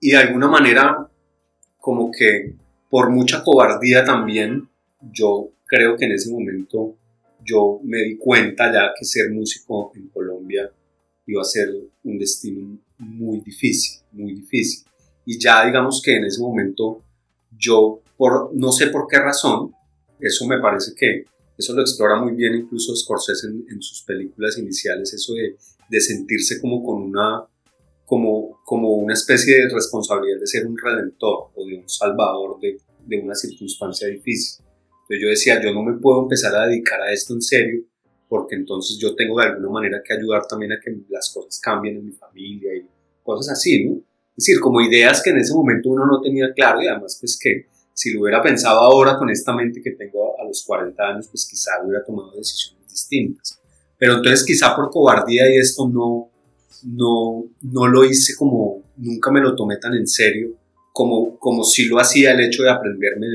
y 0.00 0.10
de 0.10 0.16
alguna 0.16 0.48
manera, 0.48 1.08
como 1.78 2.10
que 2.10 2.54
por 2.90 3.10
mucha 3.10 3.42
cobardía 3.42 4.04
también, 4.04 4.68
yo 5.00 5.50
creo 5.66 5.96
que 5.96 6.04
en 6.04 6.12
ese 6.12 6.30
momento 6.30 6.96
yo 7.44 7.80
me 7.82 8.02
di 8.02 8.16
cuenta 8.18 8.72
ya 8.72 8.92
que 8.98 9.04
ser 9.04 9.30
músico 9.30 9.92
en 9.94 10.08
Colombia 10.08 10.70
iba 11.28 11.42
a 11.42 11.44
ser 11.44 11.68
un 12.04 12.18
destino 12.18 12.78
muy 12.98 13.40
difícil, 13.40 14.00
muy 14.12 14.34
difícil. 14.34 14.84
Y 15.26 15.38
ya 15.38 15.64
digamos 15.66 16.00
que 16.02 16.16
en 16.16 16.24
ese 16.24 16.40
momento 16.40 17.02
yo, 17.56 18.00
por 18.16 18.50
no 18.54 18.72
sé 18.72 18.88
por 18.88 19.06
qué 19.06 19.18
razón, 19.18 19.72
eso 20.18 20.46
me 20.46 20.58
parece 20.58 20.92
que 20.96 21.24
eso 21.56 21.74
lo 21.74 21.82
explora 21.82 22.20
muy 22.20 22.32
bien 22.32 22.54
incluso 22.54 22.96
Scorsese 22.96 23.48
en, 23.48 23.82
sus 23.82 24.02
películas 24.02 24.56
iniciales, 24.58 25.12
eso 25.12 25.34
de, 25.34 26.00
sentirse 26.00 26.60
como 26.60 26.82
con 26.82 27.02
una, 27.02 27.44
como, 28.06 28.60
como 28.64 28.94
una 28.94 29.14
especie 29.14 29.54
de 29.54 29.68
responsabilidad 29.68 30.40
de 30.40 30.46
ser 30.46 30.66
un 30.66 30.78
redentor 30.78 31.50
o 31.54 31.66
de 31.66 31.78
un 31.78 31.88
salvador 31.88 32.58
de, 32.60 32.78
de 33.06 33.20
una 33.20 33.34
circunstancia 33.34 34.08
difícil. 34.08 34.64
Entonces 35.02 35.22
yo 35.22 35.28
decía, 35.28 35.62
yo 35.62 35.72
no 35.72 35.82
me 35.82 35.98
puedo 35.98 36.22
empezar 36.22 36.54
a 36.54 36.66
dedicar 36.66 37.00
a 37.02 37.12
esto 37.12 37.34
en 37.34 37.42
serio 37.42 37.82
porque 38.28 38.56
entonces 38.56 38.98
yo 38.98 39.14
tengo 39.14 39.40
de 39.40 39.46
alguna 39.46 39.70
manera 39.70 40.02
que 40.04 40.14
ayudar 40.14 40.46
también 40.46 40.72
a 40.72 40.80
que 40.80 40.94
las 41.08 41.32
cosas 41.32 41.58
cambien 41.60 41.96
en 41.96 42.06
mi 42.06 42.12
familia 42.12 42.74
y 42.74 42.86
cosas 43.22 43.52
así, 43.52 43.84
¿no? 43.84 43.96
Es 44.36 44.44
decir, 44.44 44.60
como 44.60 44.80
ideas 44.80 45.22
que 45.22 45.30
en 45.30 45.38
ese 45.38 45.52
momento 45.52 45.88
uno 45.90 46.06
no 46.06 46.20
tenía 46.20 46.52
claro 46.54 46.80
y 46.80 46.86
además 46.86 47.16
pues 47.20 47.38
que 47.42 47.66
si 47.92 48.12
lo 48.12 48.20
hubiera 48.22 48.40
pensado 48.40 48.78
ahora 48.78 49.18
con 49.18 49.28
esta 49.28 49.52
mente 49.52 49.82
que 49.82 49.90
tengo 49.90 50.40
a 50.40 50.44
los 50.44 50.62
40 50.64 51.02
años, 51.02 51.28
pues 51.28 51.48
quizá 51.50 51.72
hubiera 51.84 52.04
tomado 52.04 52.30
decisiones 52.36 52.88
distintas. 52.88 53.58
Pero 53.98 54.18
entonces 54.18 54.44
quizá 54.46 54.76
por 54.76 54.90
cobardía 54.90 55.50
y 55.50 55.56
esto 55.56 55.88
no, 55.88 56.30
no, 56.84 57.44
no 57.62 57.88
lo 57.88 58.04
hice 58.04 58.36
como, 58.36 58.84
nunca 58.96 59.32
me 59.32 59.40
lo 59.40 59.56
tomé 59.56 59.78
tan 59.78 59.94
en 59.94 60.06
serio 60.06 60.50
como, 60.92 61.38
como 61.38 61.64
si 61.64 61.86
lo 61.86 61.98
hacía 61.98 62.32
el 62.32 62.40
hecho 62.40 62.62
de 62.62 62.70
aprenderme 62.70 63.26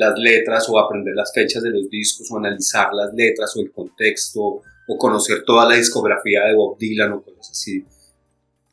las 0.00 0.18
letras 0.18 0.66
o 0.70 0.78
aprender 0.78 1.14
las 1.14 1.30
fechas 1.32 1.62
de 1.62 1.70
los 1.70 1.90
discos 1.90 2.30
o 2.30 2.38
analizar 2.38 2.88
las 2.94 3.12
letras 3.12 3.54
o 3.54 3.60
el 3.60 3.70
contexto 3.70 4.62
o 4.88 4.98
conocer 4.98 5.44
toda 5.44 5.68
la 5.68 5.76
discografía 5.76 6.46
de 6.46 6.54
Bob 6.54 6.78
Dylan 6.78 7.12
o 7.12 7.22
cosas 7.22 7.50
así 7.50 7.84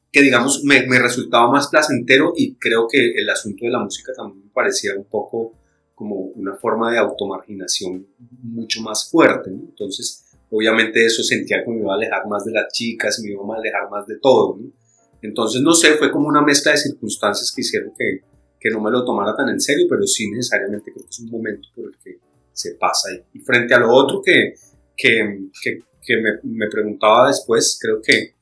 que 0.09 0.21
digamos 0.21 0.63
me, 0.63 0.87
me, 0.87 0.99
resultaba 0.99 1.51
más 1.51 1.67
placentero 1.67 2.31
y 2.35 2.55
creo 2.55 2.87
que 2.87 3.11
el 3.11 3.29
asunto 3.29 3.65
de 3.65 3.71
la 3.71 3.79
música 3.79 4.13
también 4.15 4.45
me 4.45 4.51
parecía 4.51 4.95
un 4.95 5.03
poco 5.03 5.53
como 5.93 6.15
una 6.15 6.55
forma 6.55 6.91
de 6.91 6.99
automarginación 6.99 8.07
mucho 8.43 8.81
más 8.81 9.09
fuerte, 9.09 9.49
entonces 9.49 10.23
obviamente 10.49 11.05
eso 11.05 11.23
sentía 11.23 11.63
que 11.63 11.71
me 11.71 11.79
iba 11.79 11.91
a 11.91 11.95
alejar 11.95 12.25
más 12.27 12.45
de 12.45 12.51
las 12.51 12.71
chicas, 12.71 13.19
me 13.21 13.31
iba 13.31 13.41
a 13.53 13.57
alejar 13.57 13.89
más 13.89 14.07
de 14.07 14.17
todo, 14.21 14.59
entonces 15.21 15.61
no 15.61 15.73
sé, 15.73 15.93
fue 15.95 16.09
como 16.09 16.27
una 16.29 16.41
mezcla 16.41 16.71
de 16.71 16.77
circunstancias 16.77 17.51
que 17.53 17.61
hicieron 17.61 17.91
que, 17.97 18.21
que 18.67 18.73
no 18.73 18.81
me 18.81 18.91
lo 18.91 19.05
tomara 19.05 19.33
tan 19.35 19.47
en 19.49 19.61
serio, 19.61 19.85
pero 19.89 20.05
sí 20.05 20.29
necesariamente 20.29 20.91
creo 20.91 21.05
que 21.05 21.09
es 21.09 21.19
un 21.19 21.29
momento 21.29 21.69
por 21.73 21.85
el 21.85 21.97
que 22.03 22.19
se 22.51 22.75
pasa. 22.75 23.09
Y, 23.33 23.39
frente 23.39 23.73
a 23.73 23.79
lo 23.79 23.93
otro 23.93 24.21
que, 24.21 24.55
que, 24.95 25.49
que, 25.61 26.17
me, 26.17 26.31
me, 26.43 26.67
preguntaba 26.67 27.27
después, 27.27 27.77
creo 27.81 28.01
que, 28.01 28.33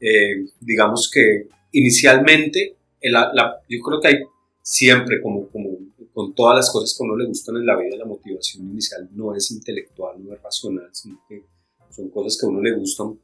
eh, 0.00 0.46
digamos 0.60 1.10
que 1.12 1.48
inicialmente, 1.72 2.76
la, 3.02 3.60
yo 3.68 3.80
creo 3.80 4.00
que 4.00 4.08
hay 4.08 4.24
siempre, 4.62 5.20
como, 5.20 5.48
como 5.48 5.76
con 6.14 6.34
todas 6.34 6.56
las 6.56 6.72
cosas 6.72 6.96
que 6.96 7.04
a 7.04 7.06
uno 7.06 7.16
le 7.16 7.26
gustan 7.26 7.56
en 7.56 7.66
la 7.66 7.76
vida, 7.76 7.96
la 7.96 8.06
motivación 8.06 8.64
inicial 8.70 9.08
no 9.12 9.34
es 9.34 9.50
intelectual, 9.50 10.24
no 10.24 10.32
es 10.32 10.42
racional, 10.42 10.88
sino 10.92 11.20
que 11.28 11.44
son 11.90 12.08
cosas 12.08 12.38
que 12.40 12.46
a 12.46 12.48
uno 12.48 12.62
le 12.62 12.72
gustan 12.72 13.18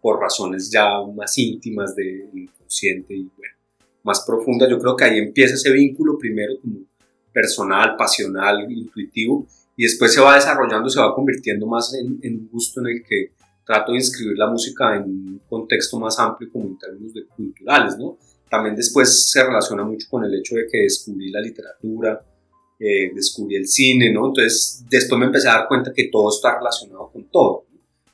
por 0.00 0.20
razones 0.20 0.70
ya 0.70 1.00
más 1.14 1.36
íntimas 1.38 1.96
del 1.96 2.28
inconsciente 2.34 3.14
y 3.14 3.30
bueno, 3.36 3.53
más 4.04 4.24
profundas. 4.24 4.70
Yo 4.70 4.78
creo 4.78 4.94
que 4.94 5.04
ahí 5.04 5.18
empieza 5.18 5.54
ese 5.54 5.72
vínculo 5.72 6.16
primero 6.16 6.54
personal, 7.32 7.96
pasional, 7.96 8.70
intuitivo, 8.70 9.46
y 9.76 9.82
después 9.82 10.14
se 10.14 10.20
va 10.20 10.36
desarrollando, 10.36 10.88
se 10.88 11.00
va 11.00 11.14
convirtiendo 11.14 11.66
más 11.66 11.92
en, 11.94 12.20
en 12.22 12.34
un 12.38 12.48
gusto 12.48 12.80
en 12.80 12.86
el 12.86 13.02
que 13.02 13.32
trato 13.64 13.92
de 13.92 13.98
inscribir 13.98 14.38
la 14.38 14.48
música 14.48 14.96
en 14.96 15.02
un 15.02 15.40
contexto 15.48 15.98
más 15.98 16.18
amplio 16.18 16.50
como 16.52 16.66
en 16.66 16.78
términos 16.78 17.12
de 17.14 17.26
culturales, 17.26 17.98
¿no? 17.98 18.18
También 18.48 18.76
después 18.76 19.28
se 19.30 19.42
relaciona 19.42 19.82
mucho 19.82 20.06
con 20.08 20.24
el 20.24 20.34
hecho 20.34 20.54
de 20.54 20.66
que 20.70 20.82
descubrí 20.82 21.30
la 21.30 21.40
literatura, 21.40 22.24
eh, 22.78 23.10
descubrí 23.14 23.56
el 23.56 23.66
cine, 23.66 24.12
¿no? 24.12 24.26
Entonces 24.26 24.84
después 24.88 25.18
me 25.18 25.26
empecé 25.26 25.48
a 25.48 25.54
dar 25.54 25.68
cuenta 25.68 25.92
que 25.92 26.08
todo 26.12 26.28
está 26.28 26.56
relacionado 26.56 27.10
con 27.10 27.24
todo. 27.30 27.64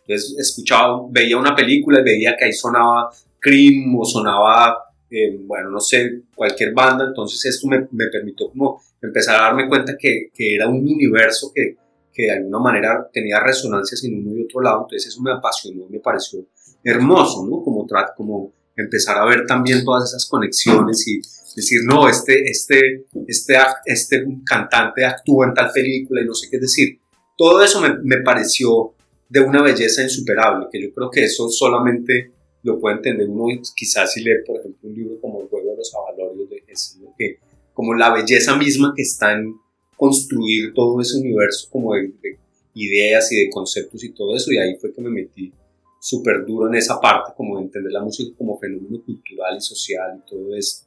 Entonces 0.07 0.37
escuchaba, 0.39 1.03
veía 1.11 1.37
una 1.37 1.55
película 1.55 2.01
y 2.01 2.05
veía 2.05 2.37
que 2.37 2.47
ahí 2.47 2.53
sonaba 2.53 3.11
Cream 3.39 3.97
o 3.99 4.05
sonaba, 4.05 4.77
eh, 5.11 5.37
bueno, 5.41 5.71
no 5.71 5.81
sé, 5.81 6.23
cualquier 6.35 6.73
banda, 6.73 7.07
entonces 7.09 7.45
esto 7.45 7.67
me, 7.67 7.89
me, 7.91 8.07
permitió 8.07 8.49
como 8.51 8.81
empezar 9.03 9.37
a 9.37 9.45
darme 9.47 9.69
cuenta 9.69 9.97
que, 9.99 10.31
que 10.33 10.55
era 10.55 10.69
un 10.69 10.79
universo 10.79 11.51
que, 11.55 11.77
que 12.13 12.23
de 12.25 12.33
alguna 12.33 12.61
manera 12.61 13.09
tenía 13.13 13.41
resonancias 13.41 14.05
en 14.05 14.19
uno 14.19 14.37
y 14.37 14.45
otro 14.45 14.61
lado, 14.61 14.83
entonces 14.83 15.09
eso 15.09 15.21
me 15.21 15.33
apasionó, 15.33 15.87
me 15.89 15.99
pareció 15.99 16.47
hermoso, 16.85 17.45
¿no? 17.45 17.63
Como, 17.63 17.87
como 18.17 18.53
empezar 18.77 19.19
a 19.19 19.27
ver 19.27 19.47
también 19.47 19.85
todas 19.85 20.11
esas 20.11 20.27
conexiones 20.29 21.07
y 21.09 21.21
decir, 21.57 21.81
no, 21.85 22.09
este, 22.09 22.49
este, 22.49 23.07
este, 23.27 23.57
este 23.85 24.25
cantante 24.45 25.05
actúa 25.05 25.47
en 25.47 25.55
tal 25.55 25.71
película 25.73 26.23
y 26.23 26.27
no 26.27 26.35
sé 26.35 26.49
qué 26.51 26.59
decir. 26.59 27.01
Todo 27.37 27.63
eso 27.63 27.81
me, 27.81 27.97
me 28.03 28.23
pareció 28.23 28.95
de 29.29 29.41
una 29.41 29.63
belleza 29.63 30.03
insuperable, 30.03 30.67
que 30.71 30.83
yo 30.83 30.93
creo 30.93 31.11
que 31.11 31.25
eso 31.25 31.49
solamente 31.49 32.33
lo 32.63 32.79
puede 32.79 32.97
entender 32.97 33.29
uno 33.29 33.47
quizás 33.75 34.13
si 34.13 34.23
lee, 34.23 34.43
por 34.47 34.59
ejemplo, 34.59 34.89
un 34.89 34.95
libro 34.95 35.21
como 35.21 35.43
El 35.43 35.49
juego 35.49 35.71
de 35.71 35.77
los 35.77 35.95
avalorios 35.95 36.51
de 36.51 36.63
Jesús, 36.67 37.03
que 37.19 37.39
como 37.73 37.95
la 37.95 38.13
belleza 38.13 38.57
misma 38.57 38.93
que 38.95 39.03
está 39.03 39.33
en 39.33 39.55
construir 39.97 40.73
todo 40.75 41.01
ese 41.01 41.19
universo 41.19 41.69
como 41.71 41.95
de, 41.95 42.13
de 42.23 42.39
ideas 42.75 43.31
y 43.33 43.45
de 43.45 43.51
conceptos 43.51 44.03
y 44.05 44.13
todo 44.13 44.37
eso, 44.37 44.53
y 44.53 44.59
ahí 44.59 44.77
fue 44.77 44.93
que 44.93 45.01
me 45.01 45.11
metí 45.11 45.53
súper 46.01 46.47
duro 46.47 46.69
en 46.69 46.75
esa 46.75 46.99
parte, 46.99 47.33
como 47.37 47.59
de 47.59 47.65
entender 47.65 47.93
la 47.93 48.03
música 48.03 48.35
como 48.37 48.59
fenómeno 48.59 49.03
cultural 49.05 49.57
y 49.57 49.61
social 49.61 50.19
y 50.19 50.29
todo 50.29 50.55
esto. 50.57 50.87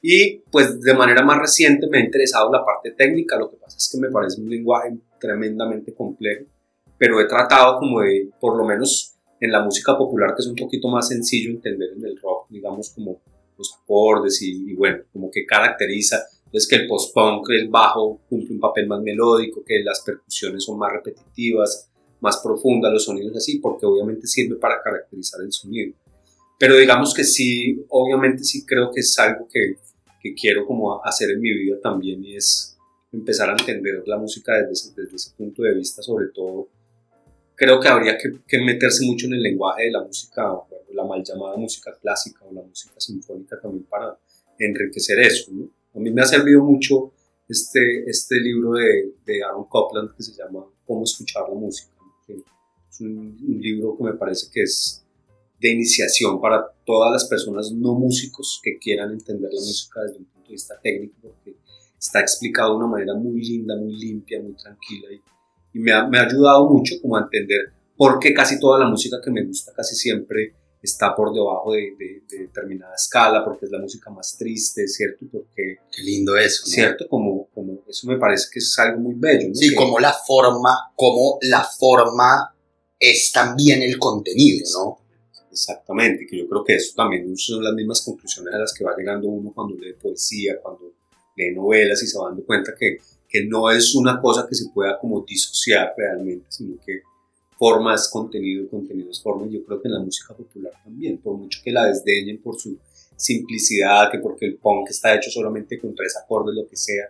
Y 0.00 0.38
pues 0.50 0.80
de 0.80 0.94
manera 0.94 1.24
más 1.24 1.38
reciente 1.38 1.88
me 1.88 1.98
ha 1.98 2.04
interesado 2.04 2.52
la 2.52 2.64
parte 2.64 2.92
técnica, 2.92 3.38
lo 3.38 3.50
que 3.50 3.56
pasa 3.56 3.76
es 3.76 3.90
que 3.90 3.98
me 3.98 4.10
parece 4.10 4.40
un 4.40 4.48
lenguaje 4.48 4.96
tremendamente 5.18 5.94
complejo, 5.94 6.44
pero 6.98 7.20
he 7.20 7.26
tratado 7.26 7.78
como 7.78 8.00
de, 8.00 8.28
por 8.38 8.56
lo 8.56 8.64
menos 8.64 9.13
en 9.44 9.52
la 9.52 9.62
música 9.62 9.96
popular, 9.96 10.34
que 10.34 10.40
es 10.40 10.46
un 10.46 10.56
poquito 10.56 10.88
más 10.88 11.08
sencillo 11.08 11.50
entender 11.50 11.90
en 11.96 12.04
el 12.04 12.16
rock, 12.16 12.46
digamos 12.48 12.90
como 12.90 13.20
los 13.58 13.78
acordes 13.82 14.40
y, 14.40 14.70
y 14.70 14.74
bueno, 14.74 15.04
como 15.12 15.30
que 15.30 15.44
caracteriza, 15.44 16.24
entonces 16.46 16.68
que 16.68 16.76
el 16.76 16.86
post-punk, 16.86 17.50
el 17.50 17.68
bajo 17.68 18.20
cumple 18.28 18.54
un 18.54 18.60
papel 18.60 18.86
más 18.86 19.02
melódico, 19.02 19.62
que 19.64 19.82
las 19.84 20.00
percusiones 20.00 20.64
son 20.64 20.78
más 20.78 20.92
repetitivas, 20.92 21.90
más 22.20 22.38
profunda, 22.38 22.90
los 22.90 23.04
sonidos 23.04 23.36
así, 23.36 23.58
porque 23.58 23.84
obviamente 23.84 24.26
sirve 24.26 24.56
para 24.56 24.80
caracterizar 24.82 25.42
el 25.42 25.52
sonido. 25.52 25.94
Pero 26.58 26.76
digamos 26.76 27.12
que 27.12 27.24
sí, 27.24 27.84
obviamente 27.90 28.44
sí 28.44 28.64
creo 28.64 28.90
que 28.90 29.00
es 29.00 29.18
algo 29.18 29.46
que, 29.52 29.76
que 30.22 30.32
quiero 30.32 30.64
como 30.64 31.04
hacer 31.04 31.32
en 31.32 31.40
mi 31.40 31.52
vida 31.52 31.76
también 31.82 32.24
y 32.24 32.36
es 32.36 32.78
empezar 33.12 33.50
a 33.50 33.56
entender 33.58 34.02
la 34.06 34.16
música 34.16 34.54
desde 34.54 34.72
ese, 34.72 34.92
desde 34.96 35.16
ese 35.16 35.30
punto 35.36 35.62
de 35.62 35.74
vista, 35.74 36.02
sobre 36.02 36.28
todo 36.28 36.68
creo 37.54 37.80
que 37.80 37.88
habría 37.88 38.18
que, 38.18 38.40
que, 38.46 38.58
meterse 38.58 39.04
mucho 39.04 39.26
en 39.26 39.34
el 39.34 39.42
lenguaje 39.42 39.84
de 39.84 39.90
la 39.92 40.02
música, 40.02 40.54
la 40.92 41.04
mal 41.04 41.22
llamada 41.24 41.56
música 41.56 41.92
clásica 42.00 42.44
o 42.44 42.52
la 42.52 42.62
música 42.62 42.94
sinfónica 42.98 43.60
también 43.60 43.84
para 43.84 44.18
enriquecer 44.58 45.18
eso. 45.20 45.50
¿no? 45.52 45.68
A 45.94 45.98
mí 45.98 46.10
me 46.10 46.22
ha 46.22 46.26
servido 46.26 46.62
mucho 46.62 47.12
este, 47.48 48.08
este 48.08 48.36
libro 48.40 48.72
de, 48.72 49.14
de 49.24 49.42
Aaron 49.42 49.64
Copland 49.64 50.14
que 50.16 50.22
se 50.22 50.32
llama 50.32 50.64
Cómo 50.86 51.04
escuchar 51.04 51.48
la 51.48 51.54
música 51.54 51.94
es 52.94 53.00
un, 53.00 53.36
libro 53.60 53.96
que 53.96 54.04
me 54.04 54.12
parece 54.14 54.48
que 54.52 54.62
es 54.62 55.04
de 55.60 55.72
iniciación 55.72 56.40
para 56.40 56.64
todas 56.84 57.12
las 57.12 57.24
personas 57.26 57.72
no 57.72 57.94
músicos 57.94 58.60
que 58.62 58.78
quieran 58.78 59.12
entender 59.12 59.50
la 59.52 59.60
música 59.60 60.02
desde 60.02 60.18
un 60.18 60.24
punto 60.26 60.48
de 60.48 60.52
vista 60.52 60.78
técnico, 60.82 61.14
porque 61.22 61.56
está 61.98 62.20
explicado 62.20 62.72
de 62.72 62.76
una 62.76 62.86
manera 62.86 63.14
muy 63.14 63.42
linda, 63.42 63.76
muy 63.76 63.94
limpia, 63.96 64.40
muy 64.40 64.54
tranquila 64.54 65.08
y, 65.12 65.20
y 65.74 65.80
me, 65.80 65.92
ha, 65.92 66.06
me, 66.06 66.18
ha, 66.18 66.22
ayudado 66.22 66.70
mucho 66.70 66.94
como 67.02 67.16
a 67.16 67.22
entender 67.22 67.72
por 67.96 68.18
qué 68.18 68.32
casi 68.32 68.58
toda 68.58 68.78
la 68.78 68.86
música 68.86 69.18
que 69.22 69.30
me 69.30 69.44
gusta 69.44 69.72
casi 69.74 69.94
siempre 69.94 70.54
está 70.84 71.14
por 71.14 71.32
debajo 71.32 71.72
de, 71.72 71.94
de, 71.98 72.22
de 72.28 72.38
determinada 72.44 72.94
escala, 72.94 73.42
porque 73.42 73.64
es 73.66 73.72
la 73.72 73.78
música 73.78 74.10
más 74.10 74.36
triste, 74.36 74.86
¿cierto? 74.86 75.24
Porque, 75.32 75.78
qué 75.90 76.02
lindo 76.02 76.36
eso, 76.36 76.62
¿no? 76.66 76.72
¿cierto? 76.72 77.08
Como, 77.08 77.48
como 77.54 77.82
eso 77.88 78.06
me 78.06 78.18
parece 78.18 78.48
que 78.52 78.58
es 78.58 78.78
algo 78.78 79.00
muy 79.00 79.14
bello. 79.16 79.48
¿no? 79.48 79.54
Sí, 79.54 79.70
que, 79.70 79.76
como 79.76 79.98
la 79.98 80.12
forma, 80.12 80.92
como 80.94 81.38
la 81.42 81.64
forma 81.64 82.54
es 82.98 83.32
también 83.32 83.82
el 83.82 83.98
contenido, 83.98 84.66
¿no? 84.74 84.98
Exactamente, 85.50 86.26
que 86.26 86.38
yo 86.38 86.48
creo 86.48 86.64
que 86.64 86.74
eso 86.74 86.92
también 86.96 87.34
son 87.36 87.62
las 87.62 87.72
mismas 87.72 88.02
conclusiones 88.02 88.52
a 88.52 88.58
las 88.58 88.74
que 88.74 88.84
va 88.84 88.94
llegando 88.96 89.28
uno 89.28 89.52
cuando 89.54 89.76
lee 89.76 89.94
poesía, 89.94 90.60
cuando 90.60 90.92
lee 91.36 91.54
novelas 91.54 92.02
y 92.02 92.06
se 92.06 92.18
va 92.18 92.26
dando 92.28 92.44
cuenta 92.44 92.74
que, 92.78 92.98
que 93.34 93.44
no 93.46 93.68
es 93.68 93.96
una 93.96 94.20
cosa 94.20 94.46
que 94.48 94.54
se 94.54 94.68
pueda 94.72 94.96
como 94.96 95.24
disociar 95.28 95.92
realmente, 95.98 96.46
sino 96.50 96.76
que 96.86 97.00
forma 97.58 97.92
es 97.96 98.08
contenido, 98.08 98.68
contenido 98.68 99.10
es 99.10 99.20
forma, 99.20 99.48
y 99.48 99.54
yo 99.54 99.64
creo 99.64 99.82
que 99.82 99.88
en 99.88 99.94
la 99.94 100.00
música 100.00 100.36
popular 100.36 100.72
también, 100.84 101.18
por 101.18 101.36
mucho 101.36 101.58
que 101.64 101.72
la 101.72 101.86
desdeñen 101.86 102.40
por 102.40 102.60
su 102.60 102.78
simplicidad, 103.16 104.12
que 104.12 104.20
porque 104.20 104.46
el 104.46 104.54
punk 104.54 104.88
está 104.88 105.16
hecho 105.16 105.32
solamente 105.32 105.80
con 105.80 105.96
tres 105.96 106.16
acordes, 106.16 106.54
lo 106.54 106.68
que 106.68 106.76
sea, 106.76 107.08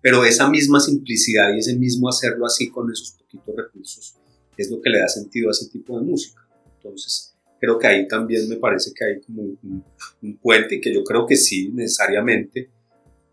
pero 0.00 0.24
esa 0.24 0.48
misma 0.48 0.80
simplicidad 0.80 1.54
y 1.54 1.58
ese 1.58 1.76
mismo 1.76 2.08
hacerlo 2.08 2.46
así 2.46 2.70
con 2.70 2.90
esos 2.90 3.10
poquitos 3.10 3.54
recursos 3.54 4.14
es 4.56 4.70
lo 4.70 4.80
que 4.80 4.88
le 4.88 5.00
da 5.00 5.08
sentido 5.08 5.50
a 5.50 5.52
ese 5.52 5.68
tipo 5.68 5.98
de 5.98 6.04
música. 6.06 6.48
Entonces, 6.76 7.34
creo 7.60 7.78
que 7.78 7.86
ahí 7.86 8.08
también 8.08 8.48
me 8.48 8.56
parece 8.56 8.90
que 8.94 9.04
hay 9.04 9.20
como 9.20 9.42
un, 9.42 9.84
un 10.22 10.36
puente 10.38 10.76
y 10.76 10.80
que 10.80 10.94
yo 10.94 11.04
creo 11.04 11.26
que 11.26 11.36
sí, 11.36 11.68
necesariamente, 11.74 12.70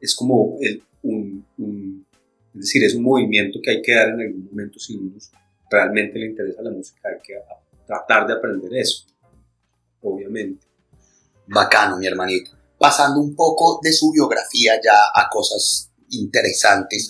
es 0.01 0.13
como 0.13 0.57
el, 0.59 0.83
un, 1.05 1.45
un, 1.57 1.94
es 2.55 2.61
decir, 2.61 2.83
es 2.85 2.95
un 2.95 3.03
movimiento 3.03 3.59
que 3.61 3.71
hay 3.71 3.81
que 3.81 3.93
dar 3.93 4.09
en 4.09 4.21
algún 4.21 4.45
momento 4.45 4.79
si 4.79 4.95
uno 4.95 5.11
realmente 5.69 6.17
le 6.17 6.27
interesa 6.27 6.61
la 6.61 6.71
música, 6.71 7.09
hay 7.09 7.21
que 7.21 7.33
tratar 7.85 8.25
de 8.25 8.33
aprender 8.33 8.73
eso, 8.77 9.05
obviamente. 10.01 10.65
Bacano, 11.47 11.97
mi 11.97 12.07
hermanito. 12.07 12.51
Pasando 12.77 13.19
un 13.19 13.35
poco 13.35 13.79
de 13.83 13.91
su 13.91 14.11
biografía 14.11 14.79
ya 14.81 14.93
a 15.13 15.27
cosas 15.29 15.91
interesantes, 16.09 17.09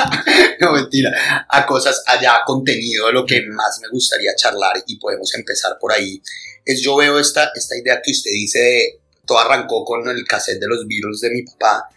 no 0.60 0.72
mentira, 0.72 1.46
a 1.48 1.66
cosas 1.66 2.04
allá, 2.06 2.40
contenido 2.46 3.08
de 3.08 3.12
lo 3.12 3.26
que 3.26 3.44
más 3.46 3.80
me 3.82 3.88
gustaría 3.88 4.36
charlar 4.36 4.84
y 4.86 4.98
podemos 4.98 5.34
empezar 5.34 5.78
por 5.80 5.92
ahí. 5.92 6.22
Es 6.64 6.80
yo 6.80 6.96
veo 6.96 7.18
esta, 7.18 7.50
esta 7.54 7.76
idea 7.76 8.00
que 8.02 8.12
usted 8.12 8.30
dice 8.30 8.58
de, 8.60 9.00
todo 9.24 9.38
arrancó 9.38 9.84
con 9.84 10.08
el 10.08 10.24
cassette 10.24 10.60
de 10.60 10.68
los 10.68 10.86
Beatles 10.86 11.20
de 11.20 11.30
mi 11.30 11.42
papá 11.42 11.88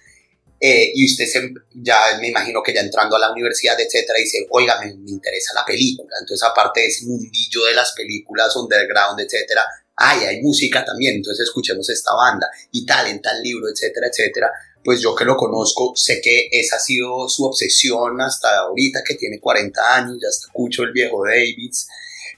eh, 0.59 0.91
y 0.93 1.05
usted 1.05 1.25
se, 1.25 1.53
ya 1.73 2.17
me 2.19 2.29
imagino 2.29 2.61
que 2.61 2.73
ya 2.73 2.81
entrando 2.81 3.15
a 3.15 3.19
la 3.19 3.31
universidad, 3.31 3.79
etcétera, 3.79 4.19
dice, 4.19 4.45
oiga, 4.49 4.79
me, 4.79 4.93
me, 4.93 5.11
interesa 5.11 5.53
la 5.53 5.65
película. 5.65 6.15
Entonces, 6.19 6.47
aparte 6.47 6.81
de 6.81 6.87
ese 6.87 7.05
mundillo 7.05 7.65
de 7.65 7.73
las 7.73 7.93
películas 7.93 8.55
underground, 8.55 9.19
etcétera, 9.21 9.63
ay, 9.95 10.25
hay 10.25 10.41
música 10.41 10.83
también, 10.83 11.15
entonces 11.15 11.45
escuchemos 11.47 11.89
esta 11.89 12.13
banda 12.13 12.47
y 12.71 12.85
tal, 12.85 13.07
en 13.07 13.21
tal 13.21 13.41
libro, 13.41 13.67
etcétera, 13.69 14.07
etcétera 14.07 14.51
pues 14.83 15.01
yo 15.01 15.13
que 15.15 15.25
lo 15.25 15.35
conozco, 15.35 15.93
sé 15.95 16.21
que 16.21 16.47
esa 16.51 16.77
ha 16.77 16.79
sido 16.79 17.27
su 17.27 17.43
obsesión 17.45 18.19
hasta 18.21 18.59
ahorita, 18.59 19.01
que 19.05 19.15
tiene 19.15 19.39
40 19.39 19.95
años, 19.95 20.17
ya 20.21 20.29
escucho 20.29 20.83
el 20.83 20.93
viejo 20.93 21.25
Davids. 21.25 21.87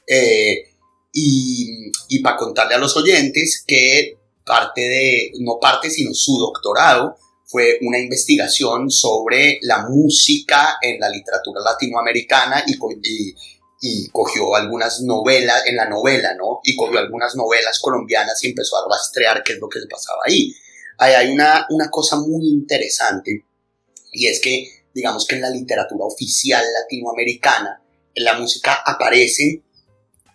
Eh, 0.07 0.65
y, 1.13 1.91
y 2.09 2.19
para 2.19 2.37
contarle 2.37 2.75
a 2.75 2.79
los 2.79 2.95
oyentes 2.97 3.63
que 3.65 4.17
parte 4.45 4.81
de, 4.81 5.31
no 5.39 5.59
parte, 5.61 5.89
sino 5.89 6.13
su 6.13 6.37
doctorado 6.39 7.17
fue 7.51 7.79
una 7.81 7.99
investigación 7.99 8.89
sobre 8.89 9.59
la 9.63 9.85
música 9.89 10.77
en 10.81 10.99
la 10.99 11.09
literatura 11.09 11.61
latinoamericana 11.61 12.63
y, 12.65 12.77
y, 13.81 14.07
cogió 14.09 14.55
algunas 14.55 15.01
novelas, 15.01 15.63
en 15.65 15.75
la 15.75 15.89
novela, 15.89 16.33
¿no? 16.35 16.61
Y 16.63 16.75
cogió 16.75 16.99
algunas 16.99 17.35
novelas 17.35 17.79
colombianas 17.79 18.41
y 18.43 18.49
empezó 18.49 18.77
a 18.77 18.87
rastrear 18.89 19.43
qué 19.43 19.53
es 19.53 19.59
lo 19.59 19.67
que 19.67 19.81
se 19.81 19.87
pasaba 19.87 20.21
ahí 20.25 20.53
ahí 21.01 21.13
hay 21.13 21.33
una, 21.33 21.65
una 21.69 21.89
cosa 21.89 22.15
muy 22.17 22.47
interesante 22.47 23.45
y 24.11 24.27
es 24.27 24.39
que, 24.39 24.67
digamos 24.93 25.25
que 25.25 25.35
en 25.35 25.41
la 25.41 25.49
literatura 25.49 26.05
oficial 26.05 26.63
latinoamericana, 26.81 27.81
la 28.15 28.37
música 28.37 28.81
aparece 28.85 29.63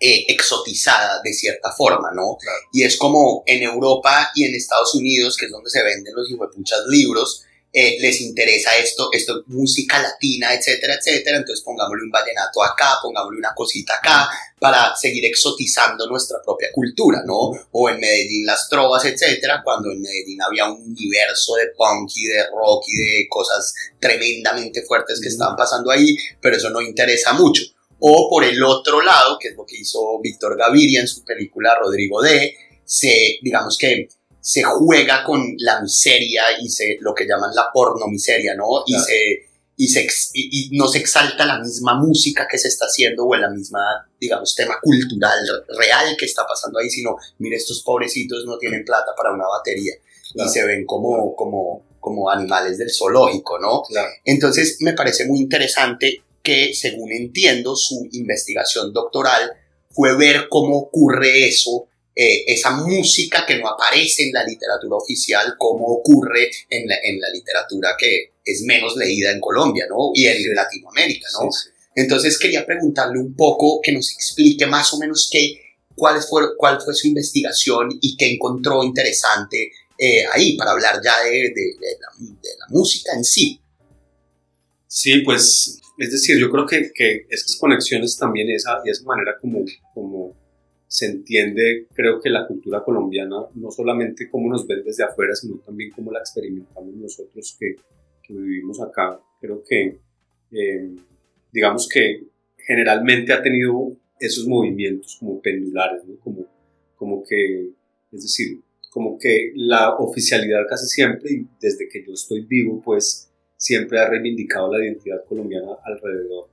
eh, 0.00 0.24
exotizada 0.28 1.20
de 1.22 1.32
cierta 1.32 1.72
forma, 1.72 2.11
¿no? 2.14 2.38
Y 2.72 2.85
es 2.85 2.96
como 2.96 3.42
en 3.46 3.62
Europa 3.62 4.30
y 4.35 4.44
en 4.44 4.54
Estados 4.54 4.94
Unidos, 4.94 5.37
que 5.37 5.46
es 5.46 5.52
donde 5.52 5.70
se 5.70 5.82
venden 5.82 6.14
los 6.14 6.28
muchos 6.56 6.87
libros, 6.88 7.46
eh, 7.78 7.98
les 8.00 8.22
interesa 8.22 8.74
esto, 8.78 9.11
esto, 9.12 9.42
música 9.48 10.00
latina, 10.00 10.54
etcétera, 10.54 10.94
etcétera, 10.94 11.37
entonces 11.37 11.62
pongámosle 11.62 12.04
un 12.04 12.11
vallenato 12.11 12.62
acá, 12.62 12.98
pongámosle 13.02 13.38
una 13.38 13.54
cosita 13.54 13.96
acá, 13.98 14.30
para 14.59 14.96
seguir 14.96 15.26
exotizando 15.26 16.09
nuestra 16.09 16.38
propia 16.42 16.68
cultura, 16.72 17.22
¿no? 17.26 17.50
O 17.72 17.90
en 17.90 18.00
Medellín 18.00 18.46
las 18.46 18.66
trovas, 18.70 19.04
etcétera, 19.04 19.61
cuando 19.62 19.90
en 19.90 20.00
Medellín 20.00 20.40
había 20.40 20.64
un 20.64 20.80
universo 20.80 21.56
de 21.56 21.66
punk 21.76 22.11
y 22.16 22.24
de 22.24 22.44
rock 22.46 22.85
y 22.88 22.96
de 22.96 23.28
cosas 23.28 23.74
tremendamente 24.00 24.80
fuertes 24.80 25.20
que 25.20 25.28
estaban 25.28 25.54
pasando 25.54 25.90
ahí, 25.90 26.16
pero 26.40 26.56
eso 26.56 26.70
no 26.70 26.80
interesa 26.80 27.35
mucho. 27.35 27.62
O 27.98 28.28
por 28.30 28.44
el 28.44 28.62
otro 28.62 29.00
lado, 29.00 29.38
que 29.38 29.48
es 29.48 29.56
lo 29.56 29.64
que 29.64 29.76
hizo 29.76 30.20
Víctor 30.20 30.56
Gaviria 30.56 31.00
en 31.00 31.09
su 31.09 31.24
película 31.24 31.78
Rodrigo 31.80 32.20
D, 32.22 32.54
se, 32.85 33.38
digamos 33.42 33.76
que 33.78 34.09
se 34.40 34.62
juega 34.62 35.24
con 35.24 35.54
la 35.59 35.80
miseria 35.80 36.44
y 36.61 36.68
se, 36.68 36.98
lo 37.00 37.12
que 37.14 37.26
llaman 37.26 37.54
la 37.54 37.70
porno 37.72 38.06
miseria, 38.06 38.54
¿no? 38.54 38.85
Y, 38.87 38.96
se, 38.96 39.46
y, 39.76 39.88
se, 39.88 40.06
y, 40.35 40.70
no 40.78 40.87
se 40.87 40.98
exalta 40.98 41.44
la 41.44 41.59
misma 41.59 41.94
música 41.94 42.46
que 42.48 42.56
se 42.56 42.68
está 42.68 42.85
haciendo 42.85 43.26
o 43.26 43.35
la 43.35 43.50
misma, 43.50 44.09
digamos, 44.20 44.54
tema 44.54 44.78
cultural 44.80 45.40
real 45.76 46.16
que 46.16 46.26
está 46.26 46.46
pasando 46.46 46.78
ahí, 46.78 46.88
sino, 46.88 47.16
mire, 47.38 47.56
estos 47.56 47.82
pobrecitos 47.82 48.44
no 48.46 48.56
tienen 48.56 48.85
plata 48.85 49.12
para 49.16 49.35
una 49.35 49.48
batería 49.48 49.94
y 50.32 50.48
se 50.48 50.64
ven 50.64 50.87
como, 50.87 51.35
como, 51.35 51.85
como 51.98 52.30
animales 52.30 52.78
del 52.78 52.92
zoológico, 52.92 53.59
¿no? 53.59 53.82
Entonces, 54.24 54.76
me 54.80 54.92
parece 54.92 55.26
muy 55.26 55.40
interesante 55.40 56.22
que, 56.46 56.72
según 56.72 57.12
entiendo, 57.12 57.74
su 57.74 58.09
investigación 58.12 58.92
doctoral 58.92 59.50
fue 59.90 60.16
ver 60.16 60.46
cómo 60.48 60.78
ocurre 60.78 61.48
eso 61.48 61.88
eh, 62.14 62.44
esa 62.46 62.70
música 62.70 63.44
que 63.44 63.59
no 63.59 63.68
aparece 63.68 64.22
en 64.22 64.32
la 64.32 64.42
literatura 64.42 64.96
oficial 64.96 65.54
como 65.59 65.87
ocurre 65.87 66.50
en 66.70 66.88
la, 66.88 66.94
en 67.02 67.20
la, 67.20 67.28
literatura 67.28 67.90
que 67.98 68.32
es 68.42 68.62
menos 68.62 68.96
leída 68.96 69.32
en 69.32 69.40
Colombia, 69.40 69.85
¿no? 69.90 70.12
Y 70.14 70.24
en 70.26 70.54
Latinoamérica, 70.54 71.28
¿no? 71.35 71.50
Entonces 71.94 72.38
quería 72.38 72.64
preguntarle 72.64 73.18
un 73.18 73.35
poco 73.37 73.80
que 73.82 73.92
nos 73.92 74.11
explique 74.12 74.66
más 74.66 74.94
o 74.94 74.98
menos 74.98 75.28
qué, 75.30 75.61
cuál, 75.94 76.22
fue, 76.22 76.56
cuál 76.56 76.80
fue 76.80 76.94
su 76.94 77.06
investigación 77.06 77.90
y 78.00 78.16
qué 78.16 78.32
encontró 78.32 78.82
interesante 78.82 79.72
eh, 79.98 80.24
ahí 80.32 80.56
para 80.56 80.70
hablar 80.70 81.00
ya 81.04 81.22
de, 81.22 81.52
de, 81.54 81.76
la, 82.00 82.66
música 82.68 83.12
en 83.14 83.24
sí. 83.24 83.61
Sí, 84.87 85.18
pues 85.20 85.80
es 85.98 86.12
decir, 86.12 86.38
yo 86.38 86.50
creo 86.50 86.66
que, 86.66 87.26
esas 87.28 87.56
conexiones 87.59 88.18
también, 88.18 88.50
esa, 88.50 88.80
esa 88.85 89.04
manera 89.04 89.37
como, 89.40 89.64
como 89.94 90.37
se 90.87 91.06
entiende, 91.06 91.87
creo 91.94 92.20
que 92.20 92.30
la 92.30 92.46
cultura 92.46 92.82
colombiana, 92.85 93.37
no 93.54 93.70
solamente 93.70 94.28
cómo 94.30 94.48
nos 94.50 94.66
ven 94.66 94.85
desde 94.85 95.04
afuera, 95.04 95.35
sino 95.35 95.56
también 95.59 95.90
cómo 95.90 96.12
la 96.12 96.20
experimentamos 96.20 96.94
nosotros 96.94 97.56
que, 97.59 97.76
que 98.22 98.35
vivimos 98.35 98.80
acá. 98.80 99.20
Creo 99.40 99.62
que, 99.66 99.98
eh, 100.52 100.96
digamos 101.52 101.88
que 101.88 102.24
generalmente 102.59 103.32
ha 103.32 103.42
tenido 103.42 103.96
esos 104.18 104.46
movimientos 104.46 105.16
como 105.18 105.40
pendulares, 105.40 106.02
como, 106.22 106.46
como 106.96 107.22
que, 107.24 107.70
es 108.12 108.22
decir, 108.22 108.61
como 108.90 109.18
que 109.18 109.52
la 109.54 109.94
oficialidad 109.96 110.61
casi 110.68 110.87
siempre, 110.87 111.32
y 111.32 111.46
desde 111.61 111.88
que 111.88 112.04
yo 112.06 112.12
estoy 112.12 112.42
vivo, 112.42 112.80
pues 112.82 113.25
siempre 113.57 113.99
ha 113.99 114.09
reivindicado 114.09 114.73
la 114.73 114.85
identidad 114.85 115.25
colombiana 115.25 115.73
alrededor 115.85 116.49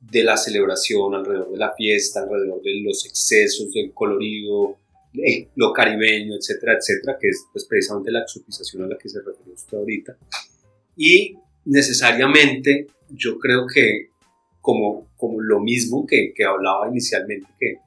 de 0.00 0.24
la 0.24 0.36
celebración, 0.36 1.14
alrededor 1.14 1.50
de 1.52 1.58
la 1.58 1.74
fiesta, 1.74 2.22
alrededor 2.22 2.60
de 2.62 2.80
los 2.82 3.06
excesos, 3.06 3.72
del 3.72 3.92
colorido, 3.92 4.78
lo 5.56 5.72
caribeño, 5.72 6.34
etcétera, 6.36 6.76
etcétera, 6.78 7.18
que 7.20 7.28
es 7.28 7.44
pues, 7.52 7.66
precisamente 7.66 8.10
la 8.10 8.22
exotización 8.22 8.82
a 8.82 8.86
la 8.88 8.98
que 8.98 9.08
se 9.08 9.20
refirió 9.20 9.54
usted 9.54 9.76
ahorita. 9.76 10.16
Y 10.96 11.36
necesariamente 11.64 12.86
yo 13.10 13.38
creo 13.38 13.66
que 13.66 14.10
como, 14.60 15.08
como 15.16 15.40
lo 15.40 15.60
mismo 15.60 16.06
que, 16.06 16.32
que 16.34 16.44
hablaba 16.44 16.88
inicialmente, 16.88 17.46
que, 17.58 17.78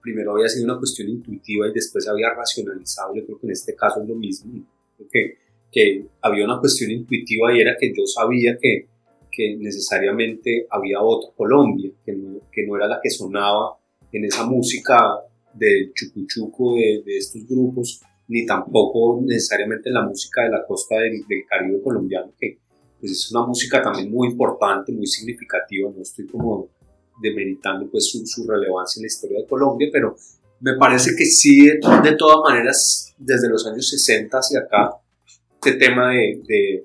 primero 0.00 0.32
había 0.32 0.48
sido 0.48 0.64
una 0.64 0.76
cuestión 0.76 1.08
intuitiva 1.08 1.68
y 1.68 1.72
después 1.72 2.08
había 2.08 2.30
racionalizado, 2.30 3.14
yo 3.14 3.24
creo 3.24 3.38
que 3.38 3.46
en 3.46 3.52
este 3.52 3.76
caso 3.76 4.02
es 4.02 4.08
lo 4.08 4.16
mismo, 4.16 4.66
que 5.72 6.04
había 6.20 6.44
una 6.44 6.60
cuestión 6.60 6.90
intuitiva 6.90 7.56
y 7.56 7.60
era 7.60 7.76
que 7.80 7.92
yo 7.96 8.06
sabía 8.06 8.56
que 8.60 8.92
que 9.32 9.56
necesariamente 9.56 10.66
había 10.70 11.00
otra 11.00 11.30
Colombia, 11.34 11.90
que 12.04 12.12
no, 12.12 12.40
que 12.52 12.66
no 12.66 12.76
era 12.76 12.86
la 12.86 13.00
que 13.02 13.10
sonaba 13.10 13.78
en 14.12 14.26
esa 14.26 14.44
música 14.44 15.00
del 15.54 15.92
chucuchuco 15.94 16.76
de, 16.76 17.02
de 17.04 17.16
estos 17.16 17.46
grupos, 17.48 18.00
ni 18.28 18.44
tampoco 18.46 19.20
necesariamente 19.22 19.88
en 19.88 19.94
la 19.94 20.02
música 20.02 20.42
de 20.42 20.50
la 20.50 20.66
costa 20.66 20.96
del, 20.96 21.24
Caribe 21.48 21.82
colombiano, 21.82 22.32
que 22.38 22.58
pues 23.00 23.12
es 23.12 23.32
una 23.32 23.44
música 23.46 23.82
también 23.82 24.10
muy 24.10 24.28
importante, 24.28 24.92
muy 24.92 25.06
significativa, 25.06 25.90
no 25.90 26.02
estoy 26.02 26.26
como 26.26 26.68
demeritando 27.20 27.90
pues 27.90 28.06
su, 28.10 28.24
su 28.26 28.46
relevancia 28.46 29.00
en 29.00 29.04
la 29.04 29.06
historia 29.06 29.38
de 29.40 29.46
Colombia, 29.46 29.88
pero 29.90 30.14
me 30.60 30.76
parece 30.76 31.16
que 31.16 31.24
sí, 31.24 31.66
de 31.66 32.16
todas 32.16 32.38
maneras, 32.44 33.12
desde 33.18 33.48
los 33.48 33.66
años 33.66 33.88
60 33.88 34.38
hacia 34.38 34.60
acá, 34.60 34.92
este 35.64 35.78
tema 35.78 36.10
de 36.10 36.84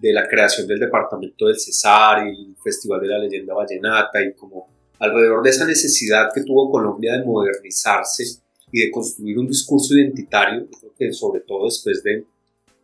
de 0.00 0.12
la 0.12 0.28
creación 0.28 0.66
del 0.66 0.78
departamento 0.78 1.46
del 1.46 1.58
Cesar 1.58 2.26
y 2.26 2.50
el 2.50 2.56
Festival 2.62 3.00
de 3.00 3.08
la 3.08 3.18
Leyenda 3.18 3.54
Vallenata 3.54 4.22
y 4.22 4.32
como 4.34 4.68
alrededor 4.98 5.42
de 5.42 5.50
esa 5.50 5.66
necesidad 5.66 6.30
que 6.32 6.42
tuvo 6.42 6.70
Colombia 6.70 7.14
de 7.14 7.24
modernizarse 7.24 8.24
y 8.70 8.84
de 8.84 8.90
construir 8.90 9.38
un 9.38 9.46
discurso 9.46 9.94
identitario, 9.94 10.68
que 10.96 11.12
sobre 11.12 11.40
todo 11.40 11.64
después 11.64 12.02
de, 12.02 12.24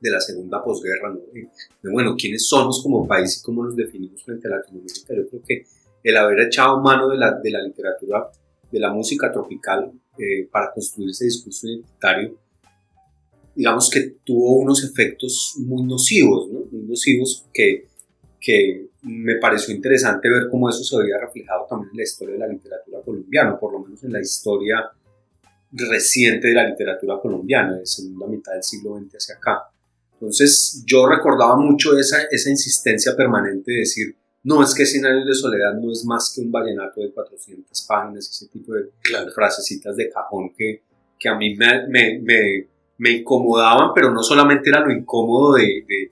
de 0.01 0.11
la 0.11 0.21
segunda 0.21 0.63
posguerra, 0.63 1.11
¿no? 1.11 1.21
de, 1.33 1.49
bueno, 1.93 2.15
quiénes 2.17 2.47
somos 2.47 2.83
como 2.83 3.07
país 3.07 3.39
y 3.39 3.43
cómo 3.43 3.65
nos 3.65 3.77
definimos 3.77 4.23
frente 4.23 4.49
a 4.49 4.53
Latinoamérica, 4.53 5.15
yo 5.15 5.29
creo 5.29 5.43
que 5.47 5.67
el 6.03 6.17
haber 6.17 6.41
echado 6.41 6.81
mano 6.81 7.09
de 7.09 7.17
la, 7.17 7.33
de 7.33 7.51
la 7.51 7.63
literatura, 7.63 8.29
de 8.71 8.81
la 8.81 8.93
música 8.93 9.33
tropical 9.33 9.91
eh, 10.19 10.49
para 10.51 10.73
construir 10.73 11.11
ese 11.11 11.27
discurso 11.27 11.67
identitario, 11.67 12.39
digamos 13.55 13.91
que 13.91 14.17
tuvo 14.25 14.57
unos 14.57 14.85
efectos 14.85 15.55
muy 15.59 15.85
nocivos, 15.85 16.51
¿no? 16.51 16.61
muy 16.71 16.89
nocivos 16.89 17.47
que, 17.53 17.89
que 18.41 18.89
me 19.03 19.37
pareció 19.37 19.75
interesante 19.75 20.29
ver 20.29 20.49
cómo 20.51 20.69
eso 20.69 20.83
se 20.83 20.97
había 20.97 21.19
reflejado 21.19 21.67
también 21.69 21.91
en 21.93 21.97
la 21.99 22.03
historia 22.03 22.35
de 22.35 22.41
la 22.41 22.49
literatura 22.49 23.01
colombiana, 23.05 23.59
por 23.59 23.73
lo 23.73 23.81
menos 23.81 24.03
en 24.03 24.13
la 24.13 24.21
historia 24.21 24.91
reciente 25.73 26.49
de 26.49 26.55
la 26.55 26.69
literatura 26.69 27.19
colombiana, 27.21 27.77
de 27.77 27.87
segunda 27.87 28.27
mitad 28.27 28.53
del 28.53 28.63
siglo 28.63 28.99
XX 28.99 29.17
hacia 29.17 29.35
acá. 29.37 29.63
Entonces 30.15 30.83
yo 30.87 31.07
recordaba 31.07 31.57
mucho 31.57 31.99
esa, 31.99 32.23
esa 32.31 32.51
insistencia 32.51 33.15
permanente 33.17 33.73
de 33.73 33.79
decir, 33.79 34.17
no 34.45 34.63
es 34.63 34.75
que 34.75 34.85
Cien 34.85 35.07
años 35.07 35.27
de 35.27 35.35
soledad 35.35 35.75
no 35.75 35.91
es 35.91 36.05
más 36.05 36.33
que 36.35 36.43
un 36.43 36.53
vallenato 36.53 37.01
de 37.01 37.11
400 37.13 37.83
páginas, 37.83 38.29
ese 38.29 38.47
tipo 38.49 38.75
de 38.75 38.91
frasecitas 39.35 39.97
de 39.97 40.11
cajón 40.11 40.53
que, 40.57 40.83
que 41.19 41.29
a 41.29 41.35
mí 41.35 41.57
me, 41.57 41.89
me 41.89 42.19
me 42.21 42.74
incomodaban, 42.99 43.91
pero 43.95 44.11
no 44.11 44.23
solamente 44.23 44.71
era 44.71 44.81
lo 44.81 44.93
incómodo 44.93 45.55
de, 45.55 46.11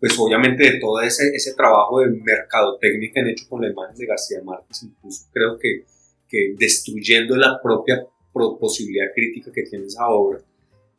pues 0.00 0.18
obviamente 0.18 0.64
de 0.64 0.80
todo 0.80 1.00
ese, 1.00 1.28
ese 1.34 1.54
trabajo 1.54 2.00
de 2.00 2.08
mercadotecnia 2.08 3.10
que 3.12 3.20
han 3.20 3.28
hecho 3.28 3.48
con 3.48 3.62
la 3.62 3.70
imagen 3.70 3.96
de 3.96 4.06
García 4.06 4.42
Márquez, 4.44 4.82
incluso 4.82 5.26
creo 5.32 5.58
que, 5.58 5.84
que 6.28 6.54
destruyendo 6.58 7.36
la 7.36 7.60
propia 7.62 8.04
posibilidad 8.32 9.06
crítica 9.14 9.52
que 9.52 9.62
tiene 9.62 9.86
esa 9.86 10.08
obra, 10.08 10.40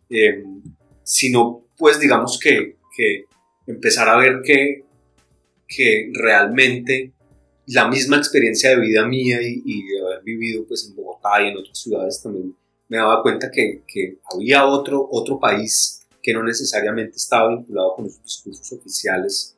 em, 0.09 0.61
sino 1.03 1.65
pues 1.77 1.99
digamos 1.99 2.39
que, 2.39 2.77
que, 2.95 3.25
empezar 3.67 4.07
a 4.07 4.17
ver 4.17 4.41
que, 4.43 4.85
que 5.67 6.11
realmente 6.13 7.13
la 7.67 7.87
misma 7.87 8.17
experiencia 8.17 8.69
de 8.69 8.79
vida 8.79 9.07
mía 9.07 9.41
y, 9.41 9.63
y 9.65 9.87
de 9.87 10.01
haber 10.01 10.23
vivido 10.23 10.65
pues 10.67 10.87
en 10.87 10.95
Bogotá 10.95 11.41
y 11.41 11.47
en 11.47 11.57
otras 11.57 11.79
ciudades 11.79 12.21
también 12.21 12.55
me 12.87 12.97
daba 12.97 13.21
cuenta 13.21 13.49
que, 13.51 13.83
que, 13.87 14.19
había 14.33 14.65
otro, 14.65 15.07
otro 15.11 15.39
país 15.39 16.07
que 16.21 16.33
no 16.33 16.43
necesariamente 16.43 17.17
estaba 17.17 17.49
vinculado 17.49 17.95
con 17.95 18.05
esos 18.05 18.23
discursos 18.23 18.71
oficiales 18.71 19.55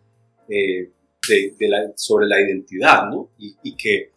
eh, 0.49 0.91
de, 1.27 1.55
de 1.57 1.67
la, 1.67 1.77
sobre 1.95 2.27
la 2.27 2.41
identidad, 2.41 3.09
¿no? 3.09 3.31
Y, 3.37 3.55
y, 3.63 3.75
que 3.75 4.11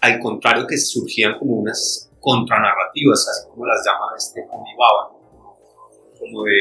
al 0.00 0.20
contrario 0.20 0.66
que 0.66 0.78
surgían 0.78 1.38
como 1.38 1.56
unas 1.56 2.10
contranarrativas, 2.20 3.28
así 3.28 3.48
como 3.50 3.66
las 3.66 3.84
llama 3.84 4.06
este 4.16 4.40
Omibaba, 4.40 5.12
como 6.18 6.44
de, 6.44 6.52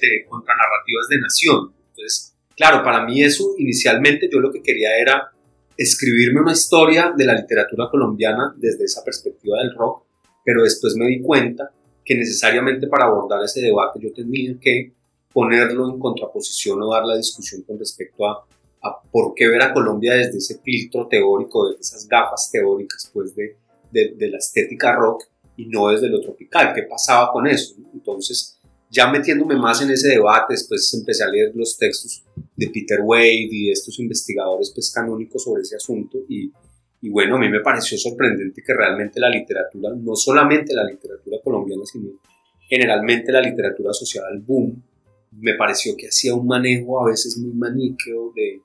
de 0.00 0.26
contranarrativas 0.28 1.08
de 1.08 1.20
nación. 1.20 1.74
Entonces, 1.90 2.36
claro, 2.56 2.82
para 2.82 3.04
mí 3.04 3.22
eso 3.22 3.54
inicialmente 3.58 4.28
yo 4.32 4.40
lo 4.40 4.52
que 4.52 4.62
quería 4.62 4.96
era 4.96 5.32
escribirme 5.76 6.40
una 6.40 6.52
historia 6.52 7.12
de 7.16 7.24
la 7.24 7.34
literatura 7.34 7.88
colombiana 7.88 8.52
desde 8.56 8.84
esa 8.84 9.04
perspectiva 9.04 9.58
del 9.58 9.74
rock 9.74 10.07
pero 10.48 10.62
después 10.62 10.94
me 10.96 11.06
di 11.08 11.20
cuenta 11.20 11.70
que 12.02 12.16
necesariamente 12.16 12.86
para 12.86 13.04
abordar 13.04 13.44
ese 13.44 13.60
debate 13.60 14.00
yo 14.02 14.10
tenía 14.14 14.58
que 14.58 14.94
ponerlo 15.30 15.90
en 15.90 15.98
contraposición 15.98 16.80
o 16.80 16.90
dar 16.90 17.04
la 17.04 17.18
discusión 17.18 17.60
con 17.64 17.78
respecto 17.78 18.26
a, 18.26 18.46
a 18.82 19.02
por 19.12 19.34
qué 19.34 19.46
ver 19.46 19.60
a 19.60 19.74
Colombia 19.74 20.14
desde 20.14 20.38
ese 20.38 20.58
filtro 20.60 21.06
teórico, 21.06 21.68
desde 21.68 21.82
esas 21.82 22.08
gafas 22.08 22.50
teóricas 22.50 23.10
pues 23.12 23.34
de, 23.36 23.58
de, 23.92 24.30
la 24.30 24.38
estética 24.38 24.96
rock 24.96 25.24
y 25.58 25.66
no 25.66 25.88
desde 25.88 26.08
lo 26.08 26.22
tropical. 26.22 26.72
¿Qué 26.74 26.84
pasaba 26.84 27.30
con 27.30 27.46
eso? 27.46 27.74
Entonces, 27.92 28.58
ya 28.90 29.06
metiéndome 29.10 29.54
más 29.54 29.82
en 29.82 29.90
ese 29.90 30.08
debate, 30.08 30.54
después 30.54 30.94
empecé 30.94 31.24
a 31.24 31.28
leer 31.28 31.52
los 31.54 31.76
textos 31.76 32.24
de 32.56 32.70
Peter 32.70 33.00
Wade 33.02 33.48
y 33.50 33.70
estos 33.70 33.98
investigadores 33.98 34.72
pues, 34.74 34.90
canónicos 34.90 35.44
sobre 35.44 35.60
ese 35.60 35.76
asunto 35.76 36.16
y, 36.26 36.50
y 37.00 37.10
bueno, 37.10 37.36
a 37.36 37.38
mí 37.38 37.48
me 37.48 37.60
pareció 37.60 37.96
sorprendente 37.96 38.62
que 38.64 38.74
realmente 38.74 39.20
la 39.20 39.30
literatura, 39.30 39.90
no 39.94 40.16
solamente 40.16 40.74
la 40.74 40.84
literatura 40.84 41.38
colombiana, 41.42 41.84
sino 41.84 42.10
generalmente 42.68 43.30
la 43.30 43.40
literatura 43.40 43.90
asociada 43.90 44.28
al 44.28 44.40
boom, 44.40 44.82
me 45.32 45.54
pareció 45.54 45.94
que 45.96 46.08
hacía 46.08 46.34
un 46.34 46.46
manejo 46.46 47.00
a 47.00 47.10
veces 47.10 47.38
muy 47.38 47.52
maniqueo 47.52 48.32
de, 48.34 48.60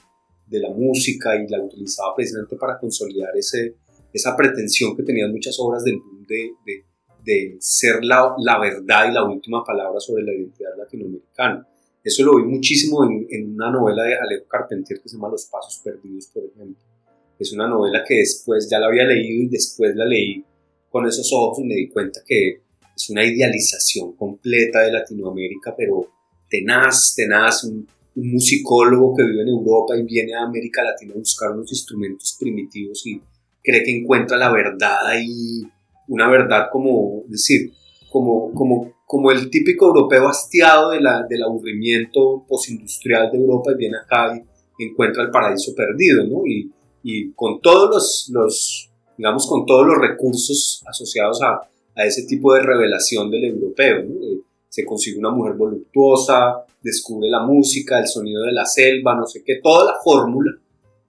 de 0.47 0.59
la 0.59 0.69
música 0.69 1.35
y 1.35 1.47
la 1.47 1.61
utilizaba 1.61 2.15
precisamente 2.15 2.55
para 2.55 2.79
consolidar 2.79 3.35
ese, 3.35 3.75
esa 4.11 4.35
pretensión 4.35 4.95
que 4.95 5.03
tenían 5.03 5.31
muchas 5.31 5.55
obras 5.59 5.83
del 5.83 5.97
boom 5.97 6.25
de, 6.27 6.53
de, 6.65 6.85
de 7.23 7.57
ser 7.59 8.03
la, 8.03 8.33
la, 8.39 8.59
verdad 8.59 9.09
y 9.09 9.13
la 9.13 9.23
última 9.23 9.63
palabra 9.63 9.99
sobre 9.99 10.23
la 10.23 10.33
identidad 10.33 10.71
latinoamericana. 10.77 11.67
Eso 12.03 12.23
lo 12.23 12.35
vi 12.37 12.43
muchísimo 12.43 13.03
en, 13.05 13.27
en, 13.29 13.53
una 13.53 13.71
novela 13.71 14.03
de 14.03 14.15
Alejo 14.15 14.47
Carpentier 14.47 14.99
que 14.99 15.07
se 15.07 15.15
llama 15.15 15.29
Los 15.29 15.45
Pasos 15.45 15.81
Perdidos, 15.83 16.27
por 16.33 16.43
ejemplo. 16.43 16.92
Es 17.43 17.51
una 17.53 17.67
novela 17.67 18.03
que 18.07 18.15
después 18.15 18.69
ya 18.71 18.79
la 18.79 18.87
había 18.87 19.03
leído 19.03 19.43
y 19.43 19.49
después 19.49 19.95
la 19.95 20.05
leí 20.05 20.43
con 20.89 21.05
esos 21.05 21.29
ojos 21.33 21.59
y 21.59 21.65
me 21.65 21.75
di 21.75 21.89
cuenta 21.89 22.21
que 22.25 22.61
es 22.95 23.09
una 23.09 23.25
idealización 23.25 24.15
completa 24.15 24.81
de 24.81 24.93
Latinoamérica, 24.93 25.75
pero 25.75 26.07
tenaz, 26.49 27.13
tenaz, 27.15 27.65
un, 27.65 27.85
un 28.15 28.31
musicólogo 28.31 29.13
que 29.13 29.23
vive 29.23 29.41
en 29.41 29.49
Europa 29.49 29.97
y 29.97 30.03
viene 30.03 30.35
a 30.35 30.43
América 30.43 30.83
Latina 30.83 31.13
a 31.15 31.17
buscar 31.19 31.51
unos 31.51 31.69
instrumentos 31.71 32.37
primitivos 32.39 33.05
y 33.07 33.19
cree 33.61 33.83
que 33.83 33.97
encuentra 33.97 34.37
la 34.37 34.51
verdad 34.51 35.07
ahí, 35.07 35.63
una 36.07 36.29
verdad 36.29 36.67
como, 36.71 37.23
decir, 37.27 37.73
como, 38.09 38.53
como, 38.53 38.93
como 39.05 39.31
el 39.31 39.49
típico 39.49 39.87
europeo 39.87 40.29
hastiado 40.29 40.91
de 40.91 41.01
la, 41.01 41.25
del 41.27 41.43
aburrimiento 41.43 42.45
postindustrial 42.47 43.31
de 43.31 43.37
Europa 43.37 43.71
y 43.73 43.77
viene 43.77 43.97
acá 43.97 44.33
y 44.77 44.85
encuentra 44.85 45.23
el 45.23 45.31
paraíso 45.31 45.73
perdido, 45.75 46.25
¿no? 46.25 46.45
Y, 46.45 46.71
y 47.03 47.31
con 47.33 47.59
todos 47.61 47.89
los, 47.89 48.29
los, 48.31 48.89
digamos, 49.17 49.45
con 49.45 49.65
todos 49.65 49.85
los 49.85 49.97
recursos 49.97 50.81
asociados 50.87 51.41
a, 51.41 51.61
a 51.95 52.05
ese 52.05 52.23
tipo 52.23 52.53
de 52.53 52.61
revelación 52.61 53.29
del 53.29 53.45
europeo, 53.45 54.03
¿no? 54.03 54.43
Se 54.69 54.85
consigue 54.85 55.19
una 55.19 55.29
mujer 55.29 55.53
voluptuosa, 55.53 56.65
descubre 56.81 57.29
la 57.29 57.43
música, 57.43 57.99
el 57.99 58.07
sonido 58.07 58.41
de 58.43 58.53
la 58.53 58.65
selva, 58.65 59.15
no 59.15 59.27
sé 59.27 59.43
qué, 59.45 59.59
toda 59.61 59.85
la 59.85 59.99
fórmula. 60.03 60.51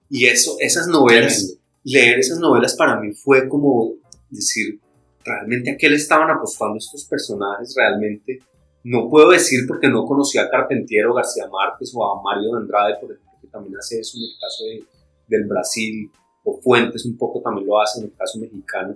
Y 0.09 0.25
eso, 0.25 0.55
esas 0.59 0.87
novelas, 0.87 1.57
leer 1.83 2.19
esas 2.19 2.39
novelas 2.39 2.75
para 2.75 2.99
mí 2.99 3.11
fue 3.13 3.49
como 3.49 3.93
decir, 4.29 4.79
realmente 5.23 5.71
a 5.71 5.77
qué 5.77 5.89
le 5.89 5.95
estaban 5.95 6.29
apostando 6.29 6.77
estos 6.77 7.05
personajes, 7.05 7.73
realmente 7.75 8.39
no 8.83 9.09
puedo 9.09 9.31
decir 9.31 9.61
porque 9.67 9.87
no 9.87 10.05
conocía 10.05 10.43
a 10.43 10.49
Carpentier 10.49 11.07
o 11.07 11.15
García 11.15 11.47
Márquez 11.47 11.91
o 11.95 12.05
a 12.05 12.21
Mario 12.21 12.51
de 12.51 12.57
Andrade, 12.57 12.95
por 13.01 13.11
ejemplo, 13.11 13.31
que 13.41 13.47
también 13.47 13.75
hace 13.77 13.99
eso 13.99 14.17
en 14.17 14.23
el 14.23 14.39
caso 14.39 14.63
de, 14.65 14.94
del 15.27 15.45
Brasil, 15.45 16.09
o 16.43 16.59
Fuentes 16.61 17.05
un 17.05 17.17
poco 17.17 17.41
también 17.41 17.67
lo 17.67 17.81
hace 17.81 17.99
en 17.99 18.05
el 18.05 18.13
caso 18.13 18.39
mexicano. 18.39 18.95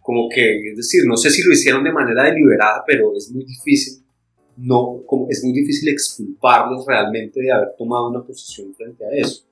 Como 0.00 0.28
que, 0.28 0.70
es 0.70 0.76
decir, 0.76 1.02
no 1.06 1.16
sé 1.16 1.30
si 1.30 1.42
lo 1.42 1.52
hicieron 1.52 1.84
de 1.84 1.92
manera 1.92 2.24
deliberada, 2.24 2.82
pero 2.86 3.14
es 3.14 3.30
muy 3.30 3.44
difícil, 3.44 4.02
no, 4.56 5.02
como, 5.06 5.28
es 5.28 5.44
muy 5.44 5.52
difícil 5.52 5.90
exculparlos 5.90 6.84
realmente 6.86 7.40
de 7.40 7.52
haber 7.52 7.74
tomado 7.76 8.08
una 8.08 8.22
posición 8.22 8.74
frente 8.74 9.04
a 9.04 9.10
eso. 9.12 9.44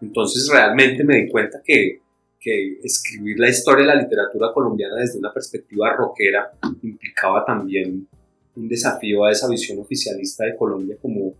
Entonces 0.00 0.48
realmente 0.52 1.02
me 1.04 1.16
di 1.22 1.28
cuenta 1.28 1.60
que, 1.64 2.00
que 2.38 2.78
escribir 2.82 3.38
la 3.38 3.48
historia 3.48 3.86
de 3.86 3.94
la 3.94 4.02
literatura 4.02 4.52
colombiana 4.52 4.96
desde 4.96 5.18
una 5.18 5.32
perspectiva 5.32 5.94
rockera 5.96 6.52
implicaba 6.82 7.44
también 7.44 8.06
un 8.56 8.68
desafío 8.68 9.24
a 9.24 9.32
esa 9.32 9.48
visión 9.48 9.78
oficialista 9.78 10.44
de 10.44 10.54
Colombia 10.56 10.96
como 11.00 11.34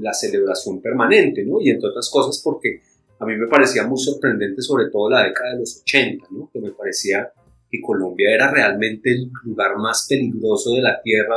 la 0.00 0.12
celebración 0.12 0.80
permanente, 0.80 1.44
¿no? 1.44 1.60
Y 1.60 1.70
entre 1.70 1.88
otras 1.88 2.10
cosas 2.10 2.40
porque 2.42 2.80
a 3.20 3.26
mí 3.26 3.36
me 3.36 3.46
parecía 3.46 3.86
muy 3.86 3.98
sorprendente 3.98 4.62
sobre 4.62 4.90
todo 4.90 5.10
la 5.10 5.24
década 5.24 5.52
de 5.52 5.60
los 5.60 5.80
80, 5.82 6.26
¿no? 6.30 6.50
Que 6.52 6.60
me 6.60 6.70
parecía 6.70 7.32
que 7.70 7.80
Colombia 7.80 8.34
era 8.34 8.50
realmente 8.50 9.10
el 9.10 9.30
lugar 9.44 9.76
más 9.76 10.06
peligroso 10.08 10.72
de 10.74 10.82
la 10.82 11.00
tierra, 11.02 11.36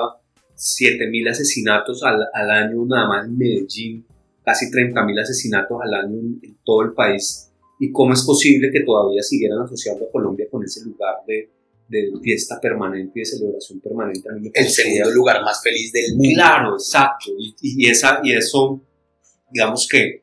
7.000 0.55 1.29
asesinatos 1.29 2.03
al, 2.03 2.21
al, 2.33 2.51
año 2.51 2.85
nada 2.85 3.07
más 3.07 3.25
en 3.25 3.37
Medellín, 3.37 4.05
casi 4.43 4.67
30.000 4.67 5.21
asesinatos 5.21 5.77
al 5.81 5.93
año 5.93 6.19
en, 6.19 6.39
en 6.43 6.57
todo 6.63 6.83
el 6.83 6.93
país 6.93 7.51
y 7.79 7.91
cómo 7.91 8.13
es 8.13 8.23
posible 8.23 8.69
que 8.71 8.81
todavía 8.81 9.23
siguieran 9.23 9.59
asociando 9.61 10.05
a 10.05 10.11
Colombia 10.11 10.45
con 10.51 10.63
ese 10.63 10.85
lugar 10.85 11.15
de, 11.27 11.49
de 11.91 12.11
fiesta 12.21 12.59
permanente 12.59 13.11
y 13.15 13.19
de 13.21 13.25
celebración 13.25 13.79
permanente. 13.79 14.29
A 14.29 14.61
el 14.61 14.69
segundo 14.69 15.11
lugar 15.11 15.41
más 15.43 15.61
feliz 15.61 15.91
del 15.91 16.15
mundo. 16.15 16.29
Claro, 16.35 16.73
exacto. 16.75 17.31
Y, 17.37 17.55
y, 17.59 17.89
esa, 17.89 18.21
y 18.23 18.33
eso, 18.33 18.81
digamos 19.51 19.87
que, 19.87 20.21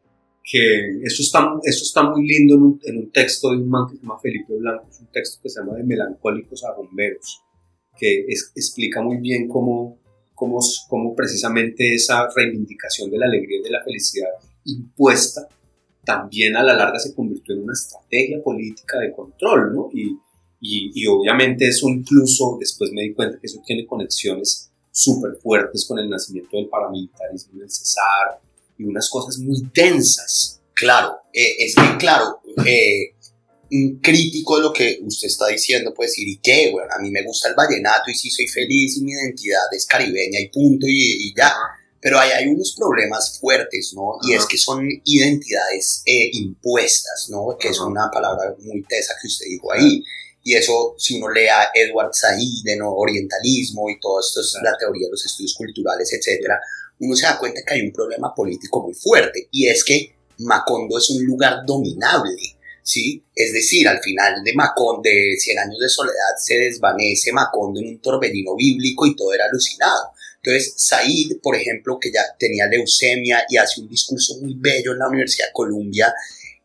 que 0.51 1.03
eso, 1.03 1.23
está, 1.23 1.47
eso 1.63 1.85
está 1.85 2.03
muy 2.05 2.27
lindo 2.27 2.55
en 2.55 2.63
un, 2.63 2.81
en 2.85 2.97
un, 2.97 3.11
texto 3.11 3.51
de 3.51 3.59
un 3.59 3.69
man 3.69 3.87
que 3.87 3.97
se 3.97 4.03
llama 4.03 4.19
Felipe 4.19 4.55
Blanco, 4.55 4.87
es 4.91 4.99
un 4.99 5.09
texto 5.09 5.41
que 5.43 5.51
se 5.51 5.61
llama 5.61 5.77
De 5.77 5.85
Melancólicos 5.85 6.65
a 6.65 6.73
Bomberos, 6.73 7.43
que 7.99 8.25
es, 8.27 8.51
explica 8.55 9.03
muy 9.03 9.19
bien 9.19 9.47
cómo, 9.47 9.99
cómo, 10.35 10.59
cómo 10.89 11.15
precisamente 11.15 11.95
esa 11.95 12.27
reivindicación 12.35 13.11
de 13.11 13.19
la 13.19 13.27
alegría 13.27 13.59
y 13.59 13.63
de 13.63 13.71
la 13.71 13.85
felicidad 13.85 14.31
impuesta 14.65 15.47
también 16.03 16.57
a 16.57 16.63
la 16.63 16.73
larga 16.73 16.99
se 16.99 17.15
convirtió 17.15 17.55
en 17.55 17.65
una 17.65 17.75
estrategia 17.75 18.43
política 18.43 18.99
de 19.01 19.13
control, 19.13 19.75
¿no? 19.75 19.91
Y, 19.93 20.17
y, 20.63 20.93
y 20.95 21.07
obviamente 21.07 21.69
eso 21.69 21.91
incluso, 21.91 22.57
después 22.59 22.91
me 22.93 23.03
di 23.03 23.13
cuenta 23.13 23.39
que 23.39 23.47
eso 23.47 23.61
tiene 23.67 23.87
conexiones 23.87 24.71
súper 24.91 25.37
fuertes 25.43 25.85
con 25.87 25.99
el 25.99 26.09
nacimiento 26.09 26.57
del 26.57 26.69
paramilitarismo 26.69 27.53
en 27.57 27.63
el 27.65 27.71
Cesar 27.71 28.48
y 28.79 28.85
unas 28.85 29.09
cosas 29.11 29.39
muy 29.39 29.69
tensas. 29.71 30.61
Claro, 30.73 31.19
eh, 31.33 31.57
es 31.59 31.75
que 31.75 31.97
claro, 31.99 32.41
eh, 32.65 33.13
un 33.71 33.99
crítico 34.01 34.57
de 34.57 34.63
lo 34.63 34.73
que 34.73 35.01
usted 35.03 35.27
está 35.27 35.49
diciendo 35.49 35.93
puede 35.93 36.09
decir, 36.09 36.29
¿y 36.29 36.39
qué? 36.39 36.71
Bueno, 36.71 36.89
a 36.97 37.03
mí 37.03 37.11
me 37.11 37.23
gusta 37.23 37.49
el 37.49 37.55
vallenato 37.55 38.11
y 38.11 38.15
sí 38.15 38.31
soy 38.31 38.47
feliz 38.47 38.97
y 38.97 39.03
mi 39.03 39.13
identidad 39.13 39.65
es 39.73 39.87
caribeña 39.87 40.41
y 40.41 40.49
punto 40.49 40.87
y, 40.87 41.29
y 41.29 41.35
ya. 41.37 41.53
Pero 42.01 42.19
ahí 42.19 42.31
hay 42.31 42.47
unos 42.47 42.77
problemas 42.79 43.39
fuertes, 43.41 43.93
¿no? 43.95 44.19
Y 44.23 44.33
es 44.33 44.47
que 44.47 44.57
son 44.57 44.89
identidades 45.05 46.03
eh, 46.07 46.31
impuestas, 46.33 47.27
¿no? 47.29 47.57
Que 47.59 47.69
es 47.69 47.81
una 47.81 48.09
palabra 48.11 48.55
muy 48.61 48.83
tesa 48.85 49.15
que 49.21 49.27
usted 49.27 49.47
dijo 49.47 49.73
ahí. 49.73 50.05
Y 50.45 50.55
eso, 50.55 50.95
si 50.97 51.17
uno 51.17 51.29
lea 51.29 51.71
Edward 51.75 52.15
Said, 52.15 52.79
¿no? 52.79 52.95
Orientalismo 52.95 53.91
y 53.91 53.99
todo 53.99 54.21
esto, 54.21 54.41
es 54.41 54.55
la 54.63 54.77
teoría 54.79 55.09
de 55.09 55.11
los 55.11 55.27
estudios 55.27 55.55
culturales, 55.55 56.13
etcétera, 56.13 56.61
uno 57.01 57.15
se 57.15 57.27
da 57.27 57.39
cuenta 57.39 57.61
que 57.67 57.75
hay 57.75 57.83
un 57.83 57.93
problema 57.93 58.35
político 58.35 58.83
muy 58.83 58.95
fuerte. 58.95 59.49
Y 59.51 59.67
es 59.69 59.85
que 59.85 60.15
Macondo 60.39 60.99
es 60.99 61.11
un 61.11 61.25
lugar 61.25 61.65
dominable. 61.67 62.37
¿sí? 62.83 63.23
Es 63.35 63.53
decir, 63.53 63.87
al 63.87 64.01
final 64.01 64.43
de 64.43 64.55
Macondo, 64.55 65.03
de 65.03 65.37
Cien 65.39 65.59
años 65.59 65.79
de 65.79 65.89
soledad, 65.89 66.37
se 66.39 66.57
desvanece 66.57 67.33
Macondo 67.33 67.81
en 67.81 67.89
un 67.89 68.01
torbellino 68.01 68.57
bíblico 68.57 69.07
y 69.07 69.15
todo 69.15 69.33
era 69.33 69.47
alucinado. 69.47 70.13
Entonces, 70.43 70.75
Said, 70.77 71.39
por 71.43 71.57
ejemplo, 71.57 71.99
que 72.01 72.11
ya 72.13 72.23
tenía 72.39 72.67
leucemia 72.67 73.45
y 73.49 73.57
hace 73.57 73.81
un 73.81 73.89
discurso 73.89 74.39
muy 74.41 74.55
bello 74.57 74.93
en 74.93 74.99
la 74.99 75.09
Universidad 75.09 75.49
de 75.49 75.53
Columbia, 75.53 76.15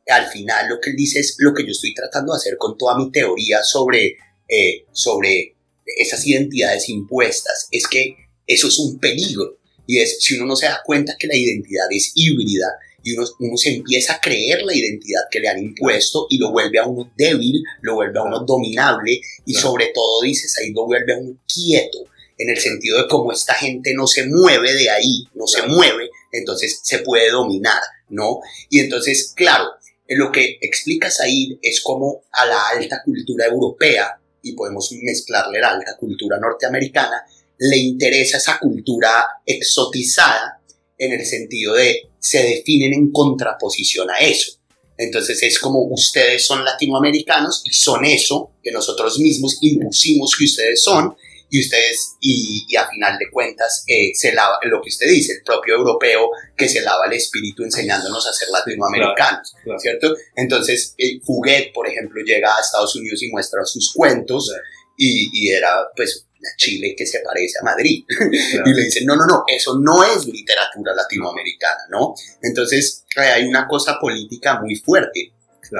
al 0.07 0.27
final 0.27 0.69
lo 0.69 0.79
que 0.79 0.91
él 0.91 0.95
dice 0.95 1.19
es 1.19 1.36
lo 1.39 1.53
que 1.53 1.63
yo 1.63 1.71
estoy 1.71 1.93
tratando 1.93 2.34
de 2.34 2.38
hacer 2.38 2.57
con 2.57 2.77
toda 2.77 2.97
mi 2.97 3.11
teoría 3.11 3.63
sobre, 3.63 4.17
eh, 4.47 4.86
sobre 4.91 5.55
esas 5.86 6.25
identidades 6.25 6.89
impuestas, 6.89 7.67
es 7.71 7.88
que 7.88 8.15
eso 8.45 8.67
es 8.67 8.79
un 8.79 8.99
peligro. 8.99 9.57
Y 9.86 9.99
es, 9.99 10.17
si 10.21 10.36
uno 10.36 10.45
no 10.45 10.55
se 10.55 10.67
da 10.67 10.81
cuenta 10.86 11.15
que 11.17 11.27
la 11.27 11.36
identidad 11.36 11.86
es 11.91 12.11
híbrida 12.15 12.67
y 13.03 13.13
uno, 13.13 13.25
uno 13.39 13.57
se 13.57 13.75
empieza 13.75 14.13
a 14.13 14.21
creer 14.21 14.63
la 14.63 14.75
identidad 14.75 15.21
que 15.29 15.39
le 15.39 15.49
han 15.49 15.59
impuesto 15.59 16.27
y 16.29 16.38
lo 16.38 16.51
vuelve 16.51 16.79
a 16.79 16.86
uno 16.86 17.11
débil, 17.17 17.63
lo 17.81 17.95
vuelve 17.95 18.19
a 18.19 18.23
uno 18.23 18.45
dominable 18.45 19.19
y 19.45 19.53
sobre 19.53 19.88
todo, 19.93 20.21
dices, 20.21 20.57
ahí 20.57 20.71
lo 20.71 20.86
vuelve 20.86 21.13
a 21.13 21.17
uno 21.17 21.38
quieto 21.53 21.99
en 22.38 22.49
el 22.49 22.57
sentido 22.57 22.97
de 22.97 23.07
cómo 23.07 23.31
esta 23.31 23.53
gente 23.53 23.93
no 23.93 24.07
se 24.07 24.25
mueve 24.25 24.73
de 24.73 24.89
ahí, 24.89 25.25
no 25.36 25.47
se 25.47 25.63
mueve, 25.67 26.09
entonces 26.31 26.79
se 26.84 26.99
puede 26.99 27.29
dominar, 27.29 27.81
¿no? 28.09 28.39
Y 28.69 28.79
entonces, 28.79 29.34
claro, 29.36 29.65
lo 30.07 30.31
que 30.31 30.57
explica 30.61 31.09
Said 31.09 31.57
es 31.61 31.81
cómo 31.81 32.23
a 32.31 32.45
la 32.45 32.69
alta 32.69 33.01
cultura 33.03 33.45
europea, 33.45 34.19
y 34.41 34.53
podemos 34.53 34.91
mezclarle 35.01 35.59
la 35.61 35.71
alta 35.71 35.95
cultura 35.97 36.38
norteamericana, 36.38 37.23
le 37.60 37.78
interesa 37.78 38.38
esa 38.38 38.60
cultura 38.60 39.26
exotizada 39.45 40.62
en 40.97 41.14
el 41.14 41.26
sentido 41.26 41.74
de 41.74 42.10
se 42.20 42.43
definen 42.43 42.93
en 42.93 43.12
contraposición 43.12 44.10
a 44.10 44.20
eso. 44.20 44.54
Entonces 44.97 45.41
es 45.43 45.60
como 45.60 45.82
ustedes 45.86 46.45
son 46.45 46.64
latinoamericanos 46.64 47.64
y 47.66 47.74
son 47.74 48.06
eso 48.06 48.51
que 48.62 48.72
nosotros 48.72 49.20
mismos 49.20 49.58
impusimos 49.62 50.36
que 50.38 50.45
ustedes 50.45 50.82
son, 50.84 51.16
y 51.54 51.60
ustedes, 51.60 52.16
y, 52.20 52.66
y 52.68 52.76
a 52.76 52.88
final 52.88 53.16
de 53.20 53.30
cuentas, 53.30 53.84
eh, 53.86 54.10
se 54.16 54.34
lava, 54.34 54.58
lo 54.64 54.82
que 54.82 54.89
usted 54.89 55.08
dice, 55.08 55.34
el 55.34 55.43
propio 55.43 55.76
europeo 55.76 56.32
que 56.58 56.68
se 56.68 56.82
lava 56.82 57.06
el 57.06 57.14
espíritu 57.14 57.64
enseñándonos 57.64 58.28
a 58.28 58.34
ser 58.34 58.47
latinoamericanos, 58.49 59.54
¿cierto? 59.78 60.16
Entonces, 60.36 60.95
el 60.97 61.22
Fuguet, 61.22 61.72
por 61.72 61.88
ejemplo, 61.88 62.24
llega 62.26 62.58
a 62.58 62.60
Estados 62.60 62.95
Unidos 62.95 63.22
y 63.22 63.30
muestra 63.30 63.64
sus 63.66 63.93
cuentos 63.93 64.51
y, 64.97 65.30
y 65.32 65.51
era, 65.51 65.89
pues, 65.95 66.26
Chile 66.57 66.95
que 66.97 67.05
se 67.05 67.19
parece 67.19 67.59
a 67.59 67.63
Madrid. 67.63 68.05
y 68.09 68.73
le 68.73 68.83
dicen, 68.83 69.05
no, 69.05 69.15
no, 69.15 69.25
no, 69.25 69.43
eso 69.47 69.79
no 69.79 70.03
es 70.03 70.25
literatura 70.25 70.93
latinoamericana, 70.93 71.83
¿no? 71.89 72.13
Entonces 72.41 73.05
hay 73.15 73.45
una 73.45 73.67
cosa 73.67 73.97
política 73.99 74.59
muy 74.61 74.75
fuerte. 74.75 75.33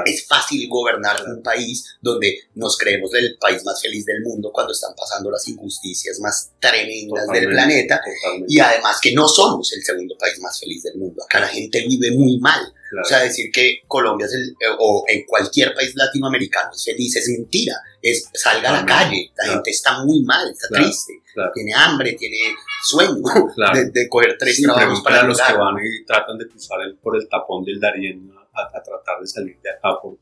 Es 0.06 0.26
fácil 0.26 0.68
gobernar 0.70 1.24
un 1.28 1.44
país 1.44 1.98
donde 2.02 2.40
nos 2.56 2.78
creemos 2.78 3.14
el 3.14 3.38
país 3.40 3.64
más 3.64 3.82
feliz 3.82 4.06
del 4.06 4.22
mundo 4.24 4.50
cuando 4.52 4.74
están 4.74 4.94
pasando 4.96 5.30
las 5.30 5.48
injusticias 5.48 6.20
más 6.20 6.52
tremendas 6.60 7.28
del 7.28 7.48
planeta 7.48 8.02
y 8.48 8.60
además 8.60 9.00
que 9.02 9.14
no 9.14 9.28
somos 9.28 9.72
el 9.74 9.84
segundo 9.84 10.16
país 10.18 10.40
más 10.40 10.60
feliz 10.60 10.84
del 10.84 10.98
mundo. 10.98 11.24
Acá 11.24 11.42
la 11.42 11.48
gente 11.48 11.86
vive 11.86 12.12
muy 12.12 12.40
mal. 12.40 12.74
O 13.02 13.06
sea, 13.06 13.20
decir 13.20 13.52
que 13.52 13.82
Colombia 13.88 14.26
es 14.26 14.34
el, 14.34 14.50
eh, 14.52 14.76
o 14.78 15.04
en 15.08 15.26
cualquier 15.26 15.74
país 15.74 15.94
latinoamericano 15.96 16.72
es 16.74 16.84
feliz 16.86 17.16
es 17.16 17.30
mentira. 17.30 17.76
Es, 18.02 18.30
salga 18.34 18.70
a 18.70 18.82
la 18.82 18.86
calle, 18.86 19.32
la 19.38 19.54
gente 19.54 19.72
está 19.72 20.04
muy 20.04 20.24
mal, 20.24 20.50
está 20.52 20.68
triste, 20.68 21.14
tiene 21.54 21.74
hambre, 21.74 22.14
tiene 22.14 22.38
sueño 22.84 23.22
de, 23.94 24.10
coger 24.10 24.36
tres 24.38 24.62
trabajos 24.62 25.02
para 25.02 25.24
los 25.24 25.42
que 25.42 25.54
van 25.54 25.76
y 25.78 26.06
tratan 26.06 26.38
de 26.38 26.48
cruzar 26.48 26.82
el, 26.82 26.96
por 26.98 27.16
el 27.16 27.28
tapón 27.30 27.64
del 27.64 27.80
Darién 27.80 28.30
a, 28.54 28.84
tratar 28.84 29.22
de 29.22 29.28
salir 29.28 29.58
de 29.62 29.70
acá, 29.70 30.00
por, 30.02 30.18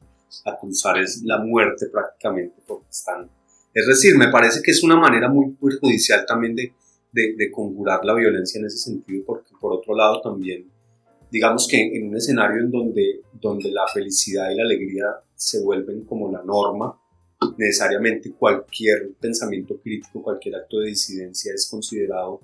a 0.46 0.58
cruzar 0.58 0.98
es 1.00 1.22
la 1.24 1.40
muerte 1.40 1.88
prácticamente 1.88 2.62
porque 2.66 2.90
están... 2.90 3.30
Es 3.74 3.88
decir, 3.88 4.16
me 4.18 4.28
parece 4.28 4.62
que 4.62 4.72
es 4.72 4.84
una 4.84 4.98
manera 4.98 5.30
muy 5.30 5.54
perjudicial 5.54 6.26
también 6.26 6.56
de, 6.56 6.74
de, 7.12 7.36
de 7.36 7.52
conjurar 7.52 8.04
la 8.04 8.14
violencia 8.14 8.60
en 8.60 8.66
ese 8.66 8.78
sentido, 8.78 9.24
porque 9.26 9.50
por 9.60 9.74
otro 9.74 9.96
lado 9.96 10.22
también 10.22 10.71
digamos 11.32 11.68
que 11.68 11.96
en 11.96 12.10
un 12.10 12.18
escenario 12.18 12.62
en 12.62 12.70
donde, 12.70 13.22
donde 13.40 13.72
la 13.72 13.88
felicidad 13.92 14.52
y 14.52 14.56
la 14.56 14.64
alegría 14.64 15.06
se 15.34 15.64
vuelven 15.64 16.04
como 16.04 16.32
la 16.32 16.44
norma, 16.44 16.98
necesariamente 17.58 18.34
cualquier 18.34 19.12
pensamiento 19.20 19.78
crítico, 19.82 20.22
cualquier 20.22 20.56
acto 20.56 20.80
de 20.80 20.90
disidencia 20.90 21.54
es 21.54 21.68
considerado 21.70 22.42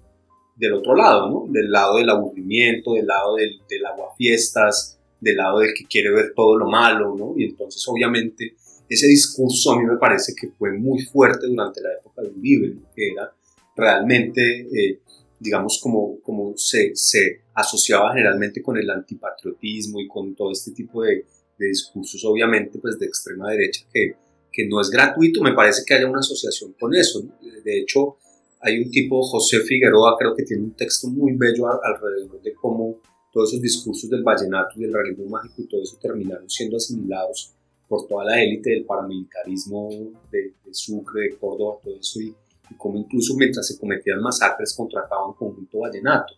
del 0.56 0.74
otro 0.74 0.96
lado, 0.96 1.30
¿no? 1.30 1.52
Del 1.52 1.70
lado 1.70 1.98
del 1.98 2.10
aburrimiento, 2.10 2.94
del 2.94 3.06
lado 3.06 3.36
del, 3.36 3.60
del 3.70 3.86
aguafiestas, 3.86 4.98
del 5.20 5.36
lado 5.36 5.60
del 5.60 5.74
que 5.78 5.86
quiere 5.86 6.10
ver 6.10 6.34
todo 6.36 6.58
lo 6.58 6.68
malo, 6.68 7.16
¿no? 7.16 7.34
Y 7.38 7.44
entonces, 7.44 7.84
obviamente, 7.88 8.56
ese 8.90 9.08
discurso 9.08 9.74
a 9.74 9.80
mí 9.80 9.86
me 9.86 9.98
parece 9.98 10.34
que 10.34 10.48
fue 10.48 10.72
muy 10.72 11.02
fuerte 11.02 11.46
durante 11.46 11.82
la 11.82 11.90
época 11.94 12.22
de 12.24 12.30
Uribe, 12.30 12.78
que 12.96 13.12
era 13.12 13.32
realmente 13.76 14.68
eh, 14.74 15.00
digamos, 15.40 15.80
como, 15.82 16.20
como 16.22 16.54
se, 16.58 16.96
se 16.96 17.42
asociaba 17.58 18.14
generalmente 18.14 18.62
con 18.62 18.78
el 18.78 18.88
antipatriotismo 18.90 20.00
y 20.00 20.08
con 20.08 20.36
todo 20.36 20.52
este 20.52 20.72
tipo 20.72 21.02
de, 21.02 21.26
de 21.58 21.68
discursos, 21.68 22.24
obviamente, 22.24 22.78
pues 22.78 23.00
de 23.00 23.08
extrema 23.08 23.50
derecha, 23.50 23.84
que, 23.92 24.16
que, 24.52 24.68
no 24.68 24.80
es 24.80 24.92
gratuito, 24.92 25.42
me 25.42 25.54
parece 25.54 25.82
que 25.84 25.96
haya 25.96 26.08
una 26.08 26.20
asociación 26.20 26.76
con 26.80 26.94
eso. 26.94 27.24
De 27.64 27.80
hecho, 27.80 28.18
hay 28.62 28.78
un 28.78 28.92
tipo, 28.92 29.24
José 29.24 29.62
Figueroa, 29.62 30.16
creo 30.20 30.36
que 30.36 30.44
tiene 30.44 30.66
un 30.66 30.76
texto 30.76 31.08
muy 31.08 31.34
bello 31.36 31.68
alrededor 31.84 32.40
de 32.44 32.54
cómo 32.54 33.02
todos 33.34 33.50
esos 33.50 33.62
discursos 33.62 34.08
del 34.08 34.24
vallenato 34.24 34.76
y 34.76 34.82
del 34.82 34.94
realismo 34.94 35.26
mágico 35.26 35.64
y 35.64 35.68
todo 35.68 35.82
eso 35.82 35.98
terminaron 36.00 36.48
siendo 36.48 36.78
asimilados 36.78 37.54
por 37.88 38.06
toda 38.06 38.24
la 38.26 38.42
élite 38.42 38.70
del 38.70 38.86
paramilitarismo 38.86 39.90
de, 40.32 40.54
de 40.64 40.74
Sucre, 40.74 41.22
de 41.24 41.38
Córdoba, 41.38 41.80
todo 41.84 41.96
eso, 42.00 42.22
y, 42.22 42.28
y 42.28 42.76
cómo 42.78 43.00
incluso 43.00 43.36
mientras 43.36 43.66
se 43.66 43.80
cometían 43.80 44.22
masacres 44.22 44.76
contrataban 44.76 45.34
conjunto 45.34 45.80
vallenato, 45.80 46.36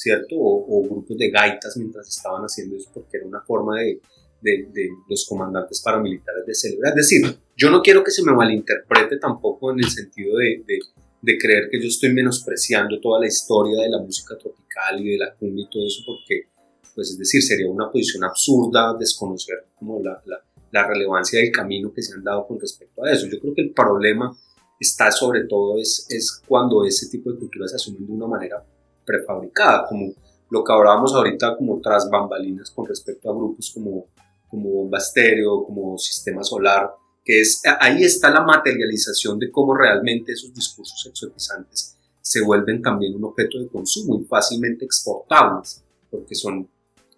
¿cierto? 0.00 0.34
O, 0.38 0.82
grupos 0.82 1.18
de 1.18 1.30
gaitas 1.30 1.76
mientras 1.76 2.08
estaban 2.08 2.42
haciendo 2.42 2.76
eso 2.76 2.90
porque 2.92 3.18
era 3.18 3.26
una 3.26 3.42
forma 3.42 3.80
de, 3.80 4.00
de, 4.40 4.88
los 5.08 5.26
comandantes 5.28 5.82
paramilitares 5.82 6.46
de 6.46 6.54
celebrar. 6.54 6.98
Es 6.98 7.08
decir, 7.08 7.38
yo 7.54 7.70
no 7.70 7.82
quiero 7.82 8.02
que 8.02 8.10
se 8.10 8.24
me 8.24 8.32
malinterprete 8.32 9.18
tampoco 9.18 9.72
en 9.72 9.80
el 9.80 9.90
sentido 9.90 10.38
de, 10.38 10.64
de, 10.66 11.38
creer 11.38 11.68
que 11.70 11.80
yo 11.80 11.88
estoy 11.88 12.14
menospreciando 12.14 12.98
toda 12.98 13.20
la 13.20 13.26
historia 13.26 13.82
de 13.82 13.90
la 13.90 13.98
música 13.98 14.38
tropical 14.38 15.00
y 15.00 15.10
de 15.10 15.18
la 15.18 15.34
cumbia 15.34 15.66
y 15.66 15.70
todo 15.70 15.86
eso 15.86 16.02
porque, 16.06 16.48
pues 16.94 17.10
es 17.10 17.18
decir, 17.18 17.42
sería 17.42 17.68
una 17.68 17.90
posición 17.90 18.24
absurda 18.24 18.96
desconocer 18.98 19.66
como 19.78 20.02
la, 20.02 20.22
la, 20.24 20.42
la 20.72 20.88
relevancia 20.88 21.40
del 21.40 21.52
camino 21.52 21.92
que 21.92 22.02
se 22.02 22.14
han 22.14 22.24
dado 22.24 22.46
con 22.46 22.58
respecto 22.58 23.04
a 23.04 23.12
eso. 23.12 23.26
Yo 23.26 23.38
creo 23.38 23.54
que 23.54 23.62
el 23.62 23.72
problema 23.72 24.34
está 24.78 25.12
sobre 25.12 25.44
todo 25.44 25.78
es, 25.78 26.06
es 26.08 26.42
cuando 26.48 26.86
ese 26.86 27.10
tipo 27.10 27.30
de 27.30 27.38
culturas 27.38 27.70
se 27.70 27.76
asumen 27.76 28.06
de 28.06 28.12
una 28.14 28.26
manera 28.26 28.64
prefabricada, 29.10 29.86
como 29.86 30.12
lo 30.50 30.64
que 30.64 30.72
hablábamos 30.72 31.14
ahorita 31.14 31.56
como 31.56 31.80
tras 31.80 32.08
bambalinas 32.10 32.70
con 32.70 32.86
respecto 32.86 33.30
a 33.30 33.34
grupos 33.34 33.70
como, 33.72 34.06
como 34.48 34.70
Bomba 34.70 34.98
Estéreo, 34.98 35.64
como 35.64 35.98
Sistema 35.98 36.42
Solar, 36.44 36.90
que 37.24 37.40
es, 37.40 37.62
ahí 37.80 38.02
está 38.04 38.30
la 38.30 38.42
materialización 38.42 39.38
de 39.38 39.50
cómo 39.50 39.74
realmente 39.74 40.32
esos 40.32 40.52
discursos 40.54 41.06
exotizantes 41.06 41.96
se 42.20 42.40
vuelven 42.42 42.82
también 42.82 43.14
un 43.14 43.24
objeto 43.24 43.58
de 43.58 43.68
consumo 43.68 44.20
y 44.20 44.24
fácilmente 44.24 44.84
exportables, 44.84 45.82
porque 46.10 46.34
son, 46.34 46.68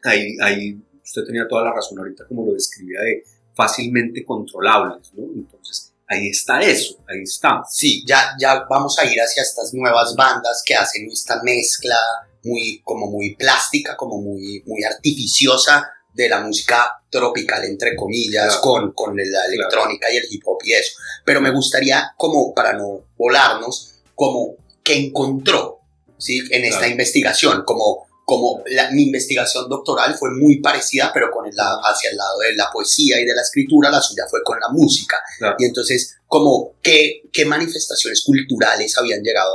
ahí, 0.05 0.37
ahí 0.41 0.81
usted 1.05 1.25
tenía 1.25 1.47
toda 1.49 1.65
la 1.65 1.73
razón 1.73 1.99
ahorita 1.99 2.25
como 2.27 2.47
lo 2.47 2.55
describía 2.55 3.01
de 3.01 3.25
fácilmente 3.55 4.25
controlables, 4.25 5.13
¿no? 5.15 5.25
Entonces, 5.35 5.92
ahí 6.09 6.29
está 6.29 6.61
eso, 6.61 6.97
ahí 7.09 7.23
está. 7.23 7.63
Sí, 7.71 8.05
ya, 8.07 8.35
ya 8.39 8.65
vamos 8.69 8.99
a 8.99 9.05
ir 9.05 9.19
hacia 9.19 9.43
estas 9.43 9.73
nuevas 9.75 10.15
bandas 10.17 10.63
que 10.65 10.75
hacen 10.75 11.09
esta 11.11 11.43
mezcla 11.43 11.97
muy, 12.45 12.81
como 12.85 13.07
muy 13.07 13.35
plástica, 13.35 13.97
como 13.97 14.21
muy, 14.21 14.63
muy 14.67 14.83
artificiosa 14.85 15.91
de 16.13 16.29
la 16.29 16.41
música 16.41 17.03
tropical, 17.11 17.65
entre 17.65 17.97
comillas, 17.97 18.59
con, 18.59 18.93
con 18.93 19.17
la 19.17 19.47
electrónica 19.51 20.13
y 20.13 20.17
el 20.17 20.27
hip 20.31 20.43
hop 20.45 20.59
y 20.65 20.73
eso. 20.73 20.93
Pero 21.25 21.41
me 21.41 21.53
gustaría, 21.53 22.13
como 22.17 22.53
para 22.55 22.73
no 22.75 23.05
volarnos, 23.17 23.95
como 24.15 24.57
que 24.83 24.95
encontró, 24.95 25.81
¿sí? 26.19 26.43
En 26.51 26.65
esta 26.65 26.89
investigación, 26.89 27.63
como 27.65 28.07
como 28.33 28.65
mi 28.93 29.03
investigación 29.03 29.69
doctoral 29.69 30.15
fue 30.15 30.31
muy 30.31 30.59
parecida, 30.63 31.11
pero 31.13 31.31
con 31.31 31.45
el 31.45 31.53
hacia 31.55 32.11
el 32.11 32.17
lado 32.17 32.39
de 32.39 32.57
la 32.57 32.71
poesía 32.73 33.21
y 33.21 33.27
de 33.27 33.35
la 33.35 33.43
escritura, 33.43 33.91
la 33.91 34.01
suya 34.01 34.25
fue 34.27 34.43
con 34.43 34.59
la 34.59 34.69
música. 34.71 35.19
Y 35.59 35.67
entonces, 35.67 36.17
como 36.27 36.77
qué, 36.81 37.25
qué 37.31 37.45
manifestaciones 37.45 38.23
culturales 38.25 38.97
habían 38.97 39.21
llegado, 39.23 39.55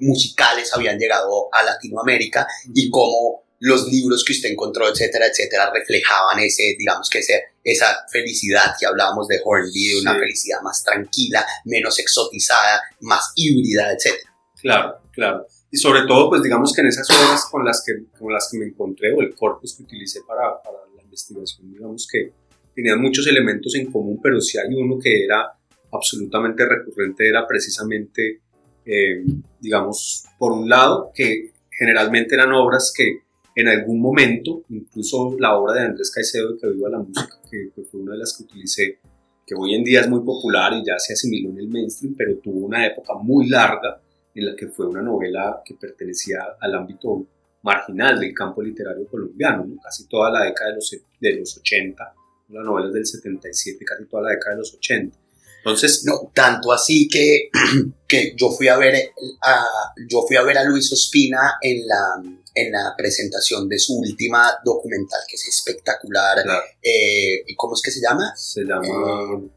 musicales 0.00 0.70
habían 0.74 0.98
llegado 0.98 1.48
a 1.54 1.62
Latinoamérica 1.62 2.46
y 2.74 2.90
cómo 2.90 3.44
los 3.60 3.86
libros 3.86 4.24
que 4.26 4.34
usted 4.34 4.50
encontró, 4.50 4.86
etcétera, 4.90 5.28
etcétera, 5.28 5.70
reflejaban 5.72 6.38
ese, 6.40 6.74
digamos 6.78 7.08
que 7.08 7.20
ese, 7.20 7.44
esa 7.64 8.04
felicidad 8.12 8.74
que 8.78 8.84
hablábamos 8.84 9.26
de 9.26 9.40
Hornby, 9.42 9.94
una 10.02 10.18
felicidad 10.18 10.60
más 10.60 10.84
tranquila, 10.84 11.46
menos 11.64 11.98
exotizada, 11.98 12.82
más 13.00 13.32
híbrida, 13.36 13.90
etcétera. 13.90 14.34
Claro, 14.60 15.00
claro. 15.12 15.46
Y 15.74 15.78
sobre 15.78 16.02
todo, 16.06 16.28
pues 16.28 16.42
digamos 16.42 16.70
que 16.74 16.82
en 16.82 16.88
esas 16.88 17.08
obras 17.10 17.48
con 17.50 17.64
las 17.64 17.82
que, 17.82 18.04
con 18.18 18.30
las 18.30 18.46
que 18.52 18.58
me 18.58 18.66
encontré 18.66 19.10
o 19.14 19.22
el 19.22 19.34
corpus 19.34 19.74
que 19.74 19.84
utilicé 19.84 20.20
para, 20.28 20.62
para 20.62 20.76
la 20.94 21.02
investigación, 21.02 21.72
digamos 21.72 22.06
que 22.06 22.30
tenían 22.74 23.00
muchos 23.00 23.26
elementos 23.26 23.74
en 23.74 23.90
común, 23.90 24.20
pero 24.22 24.38
si 24.38 24.58
hay 24.58 24.74
uno 24.74 24.98
que 24.98 25.24
era 25.24 25.50
absolutamente 25.90 26.66
recurrente, 26.66 27.26
era 27.26 27.46
precisamente, 27.46 28.40
eh, 28.84 29.24
digamos, 29.60 30.24
por 30.38 30.52
un 30.52 30.68
lado, 30.68 31.10
que 31.14 31.52
generalmente 31.70 32.34
eran 32.34 32.52
obras 32.52 32.92
que 32.94 33.20
en 33.56 33.68
algún 33.68 33.98
momento, 33.98 34.64
incluso 34.68 35.34
la 35.38 35.56
obra 35.56 35.72
de 35.72 35.80
Andrés 35.86 36.10
Caicedo 36.10 36.58
Que 36.58 36.68
Viva 36.68 36.90
la 36.90 36.98
Música, 36.98 37.40
que, 37.50 37.70
que, 37.74 37.82
fue 37.84 38.00
una 38.00 38.12
de 38.12 38.18
las 38.18 38.36
que 38.36 38.42
utilicé, 38.42 38.98
que 39.46 39.54
hoy 39.54 39.74
en 39.74 39.84
día 39.84 40.02
es 40.02 40.08
muy 40.10 40.20
popular 40.20 40.74
y 40.74 40.84
ya 40.84 40.98
se 40.98 41.14
asimiló 41.14 41.48
en 41.48 41.60
el 41.60 41.68
mainstream, 41.68 42.14
pero 42.14 42.36
tuvo 42.36 42.66
una 42.66 42.86
época 42.86 43.14
muy 43.14 43.48
larga 43.48 44.02
en 44.34 44.46
la 44.46 44.56
que 44.56 44.68
fue 44.68 44.86
una 44.86 45.02
novela 45.02 45.62
que 45.64 45.74
pertenecía 45.74 46.56
al 46.60 46.74
ámbito 46.74 47.26
marginal 47.62 48.18
del 48.18 48.34
campo 48.34 48.62
literario 48.62 49.06
colombiano, 49.06 49.66
casi 49.82 50.06
toda 50.06 50.30
la 50.30 50.44
década 50.44 50.70
de 50.70 50.76
los, 50.76 50.96
de 51.20 51.32
los 51.36 51.56
80, 51.58 52.14
las 52.48 52.64
novelas 52.64 52.92
del 52.92 53.06
77, 53.06 53.84
casi 53.84 54.04
toda 54.06 54.24
la 54.24 54.30
década 54.30 54.56
de 54.56 54.58
los 54.58 54.74
80. 54.74 55.18
Entonces, 55.58 56.04
no, 56.04 56.32
tanto 56.34 56.72
así 56.72 57.08
que, 57.08 57.50
que 58.08 58.34
yo, 58.36 58.50
fui 58.50 58.66
a 58.68 58.76
ver 58.76 59.12
a, 59.42 59.64
yo 60.08 60.22
fui 60.26 60.36
a 60.36 60.42
ver 60.42 60.58
a 60.58 60.64
Luis 60.64 60.92
Ospina 60.92 61.58
en 61.60 61.86
la, 61.86 62.20
en 62.54 62.72
la 62.72 62.94
presentación 62.96 63.68
de 63.68 63.78
su 63.78 63.96
última 63.96 64.58
documental, 64.64 65.20
que 65.28 65.36
es 65.36 65.46
espectacular. 65.46 66.38
Eh, 66.82 67.44
¿Y 67.46 67.54
cómo 67.54 67.74
es 67.74 67.82
que 67.82 67.92
se 67.92 68.00
llama? 68.00 68.34
Se 68.36 68.62
llama... 68.62 68.86
Eh, 68.86 69.50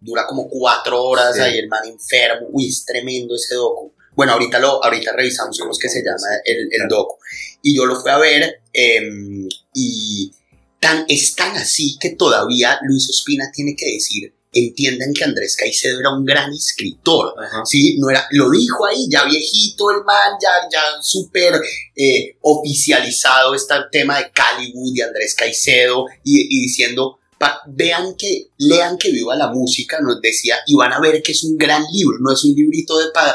dura 0.00 0.26
como 0.26 0.48
cuatro 0.48 1.02
horas 1.02 1.38
ahí 1.38 1.58
el 1.58 1.68
man 1.68 1.84
enfermo. 1.84 2.48
Uy, 2.52 2.68
es 2.68 2.84
tremendo 2.86 3.34
ese 3.34 3.56
docu. 3.56 3.92
Bueno, 4.20 4.34
ahorita, 4.34 4.58
lo, 4.58 4.84
ahorita 4.84 5.12
revisamos 5.12 5.58
cómo 5.58 5.72
es 5.72 5.78
que 5.78 5.88
se 5.88 6.02
llama 6.02 6.28
el, 6.44 6.68
el 6.70 6.88
docu. 6.88 7.16
Y 7.62 7.74
yo 7.74 7.86
lo 7.86 7.98
fui 7.98 8.10
a 8.10 8.18
ver 8.18 8.60
em, 8.70 9.48
y 9.72 10.30
tan, 10.78 11.06
es 11.08 11.34
tan 11.34 11.56
así 11.56 11.96
que 11.98 12.10
todavía 12.10 12.78
Luis 12.82 13.08
Ospina 13.08 13.50
tiene 13.50 13.74
que 13.74 13.86
decir 13.86 14.34
entiendan 14.52 15.14
que 15.14 15.24
Andrés 15.24 15.56
Caicedo 15.56 16.00
era 16.00 16.12
un 16.12 16.26
gran 16.26 16.52
escritor, 16.52 17.32
Ajá. 17.38 17.62
¿sí? 17.64 17.96
No 17.98 18.10
era, 18.10 18.26
lo 18.32 18.50
dijo 18.50 18.84
ahí, 18.84 19.08
ya 19.08 19.24
viejito 19.24 19.90
el 19.90 20.04
man, 20.04 20.36
ya, 20.42 20.68
ya 20.70 20.82
súper 21.00 21.54
eh, 21.96 22.36
oficializado 22.42 23.54
este 23.54 23.74
tema 23.90 24.18
de 24.18 24.30
Caliwood 24.32 24.94
y 24.94 25.00
Andrés 25.00 25.34
Caicedo 25.34 26.04
y, 26.24 26.40
y 26.42 26.62
diciendo, 26.64 27.19
pa- 27.40 27.62
vean 27.68 28.14
que, 28.18 28.50
lean 28.58 28.98
que 28.98 29.10
viva 29.10 29.34
la 29.34 29.48
música, 29.50 29.98
nos 30.02 30.20
decía, 30.20 30.56
y 30.66 30.74
van 30.76 30.92
a 30.92 31.00
ver 31.00 31.22
que 31.22 31.32
es 31.32 31.42
un 31.44 31.56
gran 31.56 31.82
libro, 31.90 32.18
no 32.20 32.32
es 32.32 32.44
un 32.44 32.54
librito 32.54 32.98
de 32.98 33.06
para 33.14 33.32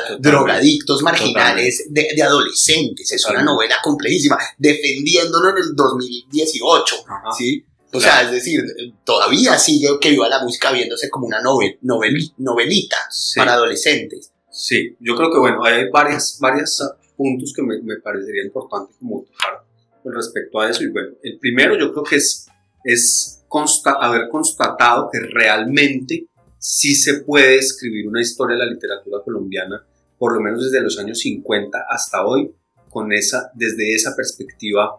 Totalmente. 0.00 0.28
drogadictos 0.28 1.02
marginales 1.02 1.86
de, 1.90 2.08
de 2.14 2.22
adolescentes, 2.22 3.10
es 3.10 3.24
una 3.26 3.42
novela 3.42 3.74
complejísima, 3.82 4.38
defendiéndolo 4.58 5.50
en 5.50 5.56
el 5.58 5.74
2018, 5.74 6.96
Ajá. 7.08 7.32
¿sí? 7.36 7.64
O 7.92 7.98
Claro. 7.98 8.04
sea, 8.04 8.22
es 8.22 8.30
decir, 8.32 8.60
todavía 9.04 9.58
sigue 9.58 9.88
que 10.00 10.10
viva 10.10 10.28
la 10.28 10.42
música 10.44 10.70
viéndose 10.70 11.10
como 11.10 11.26
una 11.26 11.40
novel, 11.40 11.78
novel- 11.82 12.32
novelita 12.36 12.96
Sí. 13.10 13.40
para 13.40 13.54
adolescentes. 13.54 14.30
Sí, 14.52 14.94
yo 15.00 15.16
creo 15.16 15.32
que 15.32 15.38
bueno, 15.38 15.64
hay 15.64 15.88
varias, 15.90 16.38
varios 16.40 16.80
puntos 17.16 17.52
que 17.56 17.62
me, 17.62 17.80
me 17.82 17.96
parecería 17.96 18.44
importante 18.44 18.92
como 19.00 19.24
tocar 19.24 19.64
con 20.02 20.14
respecto 20.14 20.60
a 20.60 20.70
eso. 20.70 20.84
Y 20.84 20.90
bueno, 20.92 21.08
el 21.24 21.38
primero 21.38 21.76
yo 21.78 21.90
creo 21.92 22.04
que 22.04 22.16
es, 22.16 22.46
es 22.84 23.37
consta- 23.48 23.96
haber 24.00 24.28
constatado 24.28 25.08
que 25.10 25.20
realmente 25.20 26.26
sí 26.58 26.94
se 26.94 27.20
puede 27.20 27.56
escribir 27.56 28.08
una 28.08 28.20
historia 28.20 28.56
de 28.56 28.64
la 28.64 28.70
literatura 28.70 29.18
colombiana, 29.24 29.84
por 30.18 30.34
lo 30.34 30.40
menos 30.40 30.64
desde 30.64 30.82
los 30.82 30.98
años 30.98 31.18
50 31.20 31.86
hasta 31.88 32.26
hoy, 32.26 32.50
con 32.90 33.12
esa, 33.12 33.50
desde 33.54 33.94
esa 33.94 34.14
perspectiva 34.16 34.98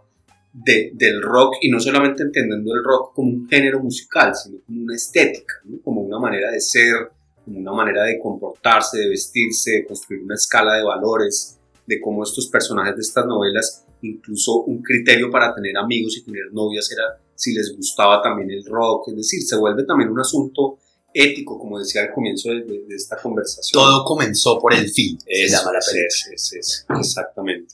de, 0.53 0.91
del 0.93 1.21
rock 1.21 1.55
y 1.61 1.69
no 1.69 1.79
solamente 1.79 2.23
entendiendo 2.23 2.73
el 2.73 2.83
rock 2.83 3.13
como 3.13 3.29
un 3.29 3.47
género 3.47 3.79
musical, 3.81 4.35
sino 4.35 4.59
como 4.65 4.83
una 4.83 4.95
estética, 4.95 5.55
como 5.83 6.01
una 6.01 6.19
manera 6.19 6.51
de 6.51 6.61
ser, 6.61 7.11
como 7.43 7.59
una 7.59 7.73
manera 7.73 8.03
de 8.03 8.19
comportarse, 8.19 8.99
de 8.99 9.09
vestirse, 9.09 9.71
de 9.71 9.85
construir 9.85 10.23
una 10.23 10.35
escala 10.35 10.75
de 10.75 10.83
valores, 10.83 11.59
de 11.85 11.99
cómo 11.99 12.23
estos 12.23 12.47
personajes 12.47 12.95
de 12.95 13.01
estas 13.01 13.25
novelas, 13.25 13.85
incluso 14.01 14.63
un 14.63 14.81
criterio 14.81 15.29
para 15.29 15.53
tener 15.53 15.75
amigos 15.77 16.15
y 16.17 16.23
tener 16.23 16.51
novias 16.51 16.91
era 16.91 17.19
si 17.39 17.53
les 17.53 17.73
gustaba 17.75 18.21
también 18.21 18.51
el 18.51 18.65
rock, 18.65 19.07
es 19.09 19.15
decir, 19.15 19.41
se 19.41 19.55
vuelve 19.57 19.83
también 19.85 20.09
un 20.09 20.19
asunto 20.19 20.77
ético, 21.13 21.57
como 21.57 21.79
decía 21.79 22.01
al 22.03 22.11
comienzo 22.13 22.49
de, 22.49 22.63
de- 22.63 22.85
de 22.87 22.95
esta 22.95 23.15
conversación. 23.17 23.81
Todo 23.81 24.03
comenzó 24.03 24.59
por 24.59 24.73
el 24.73 24.89
fin, 24.89 25.17
se 25.21 25.45
Eso, 25.45 25.57
llama 25.57 25.71
la 25.73 25.79
es, 25.79 25.85
película. 25.87 26.35
es, 26.35 26.53
es, 26.53 26.53
es, 26.53 26.85
exactamente. 26.99 27.73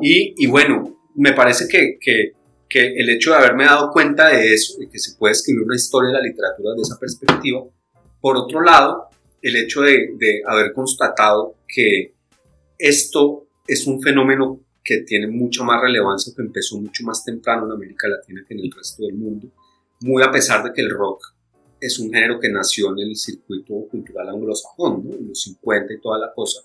Y, 0.00 0.34
y 0.44 0.46
bueno, 0.46 0.98
me 1.14 1.32
parece 1.32 1.66
que, 1.66 1.96
que, 2.00 2.32
que 2.68 2.86
el 2.96 3.08
hecho 3.08 3.30
de 3.30 3.36
haberme 3.38 3.64
dado 3.64 3.90
cuenta 3.90 4.28
de 4.28 4.52
eso, 4.52 4.78
de 4.78 4.88
que 4.88 4.98
se 4.98 5.14
puede 5.16 5.32
escribir 5.32 5.62
una 5.64 5.76
historia 5.76 6.08
de 6.08 6.14
la 6.14 6.20
literatura 6.20 6.72
desde 6.72 6.82
esa 6.92 6.98
perspectiva, 7.00 7.64
por 8.20 8.36
otro 8.36 8.60
lado, 8.60 9.08
el 9.42 9.56
hecho 9.56 9.80
de, 9.80 10.10
de 10.18 10.42
haber 10.46 10.72
constatado 10.72 11.54
que 11.66 12.14
esto 12.78 13.46
es 13.66 13.86
un 13.86 14.00
fenómeno 14.02 14.60
que 14.86 14.98
tiene 14.98 15.26
mucha 15.26 15.64
más 15.64 15.82
relevancia, 15.82 16.32
que 16.34 16.42
empezó 16.42 16.80
mucho 16.80 17.02
más 17.04 17.24
temprano 17.24 17.66
en 17.66 17.72
América 17.72 18.06
Latina 18.06 18.44
que 18.46 18.54
en 18.54 18.60
el 18.60 18.70
resto 18.70 19.02
del 19.02 19.14
mundo, 19.14 19.48
muy 20.02 20.22
a 20.22 20.30
pesar 20.30 20.62
de 20.62 20.72
que 20.72 20.80
el 20.80 20.90
rock 20.90 21.34
es 21.80 21.98
un 21.98 22.12
género 22.12 22.38
que 22.38 22.48
nació 22.48 22.92
en 22.92 23.00
el 23.00 23.16
circuito 23.16 23.74
cultural 23.90 24.28
anglosajón, 24.28 25.04
¿no? 25.04 25.16
en 25.16 25.28
los 25.28 25.42
50 25.42 25.92
y 25.92 26.00
toda 26.00 26.20
la 26.20 26.32
cosa, 26.32 26.60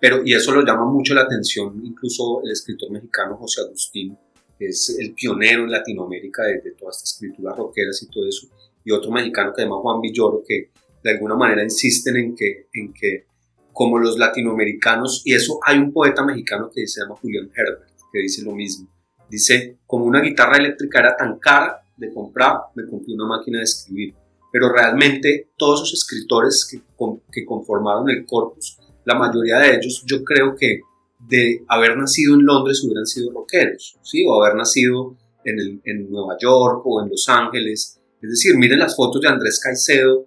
pero 0.00 0.20
y 0.24 0.34
eso 0.34 0.52
lo 0.52 0.64
llama 0.64 0.84
mucho 0.84 1.14
la 1.14 1.22
atención 1.22 1.80
incluso 1.84 2.42
el 2.44 2.50
escritor 2.50 2.90
mexicano 2.90 3.36
José 3.36 3.60
Agustín, 3.60 4.18
es 4.58 4.96
el 4.98 5.14
pionero 5.14 5.62
en 5.62 5.70
Latinoamérica 5.70 6.42
de, 6.42 6.60
de 6.60 6.72
todas 6.72 6.96
estas 6.96 7.14
escrituras 7.14 7.56
rockeras 7.56 8.02
y 8.02 8.10
todo 8.10 8.28
eso, 8.28 8.48
y 8.84 8.90
otro 8.90 9.12
mexicano 9.12 9.52
que 9.52 9.62
se 9.62 9.68
llama 9.68 9.80
Juan 9.80 10.00
Villoro, 10.00 10.42
que 10.46 10.70
de 11.02 11.10
alguna 11.10 11.36
manera 11.36 11.62
insisten 11.62 12.16
en 12.16 12.34
que 12.34 13.29
como 13.80 13.98
los 13.98 14.18
latinoamericanos, 14.18 15.22
y 15.24 15.32
eso 15.32 15.58
hay 15.64 15.78
un 15.78 15.90
poeta 15.90 16.22
mexicano 16.22 16.70
que 16.74 16.86
se 16.86 17.00
llama 17.00 17.16
Julián 17.16 17.50
Herbert, 17.56 17.88
que 18.12 18.18
dice 18.20 18.42
lo 18.44 18.52
mismo, 18.52 18.86
dice, 19.30 19.78
como 19.86 20.04
una 20.04 20.20
guitarra 20.20 20.58
eléctrica 20.58 20.98
era 21.00 21.16
tan 21.16 21.38
cara 21.38 21.80
de 21.96 22.12
comprar, 22.12 22.58
me 22.74 22.86
compré 22.86 23.14
una 23.14 23.24
máquina 23.26 23.56
de 23.56 23.64
escribir, 23.64 24.14
pero 24.52 24.70
realmente 24.70 25.48
todos 25.56 25.80
esos 25.80 26.00
escritores 26.00 26.68
que, 26.70 26.82
que 27.32 27.42
conformaron 27.46 28.10
el 28.10 28.26
corpus, 28.26 28.76
la 29.06 29.14
mayoría 29.14 29.58
de 29.60 29.76
ellos 29.76 30.04
yo 30.06 30.22
creo 30.24 30.54
que 30.54 30.80
de 31.26 31.64
haber 31.68 31.96
nacido 31.96 32.34
en 32.34 32.44
Londres 32.44 32.84
hubieran 32.84 33.06
sido 33.06 33.32
rockeros, 33.32 33.96
¿sí? 34.02 34.26
o 34.28 34.42
haber 34.42 34.56
nacido 34.56 35.16
en, 35.46 35.58
el- 35.58 35.80
en 35.86 36.10
Nueva 36.10 36.36
York 36.38 36.82
o 36.84 37.02
en 37.02 37.08
Los 37.08 37.26
Ángeles. 37.30 37.98
Es 38.20 38.28
decir, 38.28 38.58
miren 38.58 38.78
las 38.80 38.94
fotos 38.94 39.22
de 39.22 39.28
Andrés 39.28 39.58
Caicedo, 39.64 40.26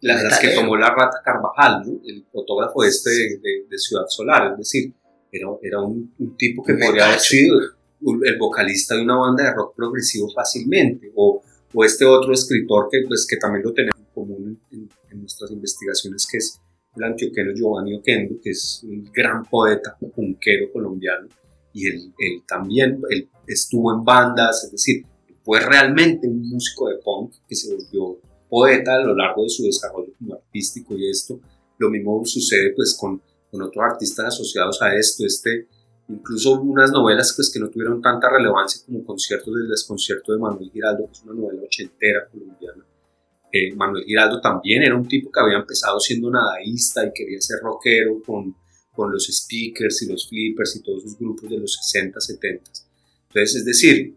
las, 0.00 0.22
las 0.24 0.38
que 0.38 0.48
tomó 0.50 0.76
la 0.76 0.90
Rata 0.90 1.18
Carvajal, 1.24 1.82
¿no? 1.86 2.00
el 2.04 2.24
fotógrafo 2.32 2.84
este 2.84 3.10
de, 3.10 3.28
de- 3.38 3.66
de 3.68 3.78
Ciudad 3.78 4.04
Solar, 4.08 4.52
es 4.52 4.58
decir, 4.58 4.92
era, 5.32 5.46
era 5.62 5.80
un, 5.80 6.12
un 6.18 6.36
tipo 6.36 6.62
que 6.62 6.72
Un 6.72 6.80
podría 6.80 7.06
haber 7.06 7.20
sido 7.20 7.58
el 7.60 8.38
vocalista 8.38 8.96
de 8.96 9.02
una 9.02 9.16
banda 9.16 9.44
de 9.44 9.52
rock 9.54 9.74
progresivo 9.76 10.28
fácilmente, 10.34 11.10
o, 11.14 11.42
o 11.72 11.84
este 11.84 12.04
otro 12.04 12.32
escritor 12.32 12.88
que, 12.90 13.02
pues, 13.06 13.26
que 13.28 13.36
también 13.36 13.64
lo 13.64 13.72
tenemos 13.72 13.98
en 14.00 14.06
común 14.14 14.60
en, 14.72 14.88
en 15.10 15.20
nuestras 15.20 15.50
investigaciones, 15.50 16.26
que 16.30 16.38
es 16.38 16.58
el 16.96 17.04
antioqueno 17.04 17.52
Giovanni 17.54 17.94
Oquendo, 17.96 18.34
que 18.42 18.50
es 18.50 18.82
un 18.84 19.08
gran 19.14 19.44
poeta 19.44 19.96
punkero 20.14 20.72
colombiano, 20.72 21.28
y 21.72 21.86
él, 21.86 22.12
él 22.18 22.42
también 22.48 23.00
él 23.10 23.28
estuvo 23.46 23.94
en 23.94 24.04
bandas, 24.04 24.64
es 24.64 24.72
decir, 24.72 25.04
fue 25.44 25.60
realmente 25.60 26.26
un 26.26 26.40
músico 26.50 26.88
de 26.88 26.96
punk 27.04 27.32
que 27.48 27.54
se 27.54 27.72
volvió 27.74 28.18
poeta 28.50 28.96
a 28.96 29.00
lo 29.00 29.14
largo 29.14 29.44
de 29.44 29.48
su 29.48 29.62
desarrollo 29.62 30.12
artístico 30.32 30.94
y 30.96 31.08
esto. 31.08 31.40
Lo 31.78 31.88
mismo 31.88 32.22
sucede 32.26 32.72
pues 32.74 32.96
con, 33.00 33.22
con 33.50 33.62
otros 33.62 33.84
artistas 33.84 34.26
asociados 34.26 34.82
a 34.82 34.94
esto, 34.94 35.24
este, 35.24 35.68
incluso 36.08 36.60
unas 36.60 36.90
novelas 36.90 37.32
pues, 37.34 37.50
que 37.50 37.60
no 37.60 37.70
tuvieron 37.70 38.02
tanta 38.02 38.28
relevancia 38.28 38.82
como 38.84 39.04
Conciertos 39.04 39.54
del 39.54 39.68
Desconcierto 39.68 40.32
de 40.32 40.38
Manuel 40.38 40.70
Giraldo, 40.70 41.06
que 41.06 41.12
es 41.12 41.22
una 41.22 41.34
novela 41.34 41.62
ochentera 41.62 42.28
colombiana. 42.30 42.84
Eh, 43.52 43.74
Manuel 43.74 44.04
Giraldo 44.04 44.40
también 44.40 44.82
era 44.82 44.94
un 44.94 45.08
tipo 45.08 45.30
que 45.30 45.40
había 45.40 45.58
empezado 45.58 45.98
siendo 45.98 46.30
nadaísta 46.30 47.04
y 47.06 47.12
quería 47.12 47.40
ser 47.40 47.58
rockero 47.60 48.22
con, 48.24 48.54
con 48.92 49.10
los 49.10 49.26
speakers 49.26 50.02
y 50.02 50.12
los 50.12 50.28
flippers 50.28 50.76
y 50.76 50.82
todos 50.82 51.04
esos 51.04 51.18
grupos 51.18 51.48
de 51.48 51.58
los 51.58 51.74
60, 51.74 52.20
70. 52.20 52.70
Entonces, 53.28 53.56
es 53.56 53.64
decir, 53.64 54.14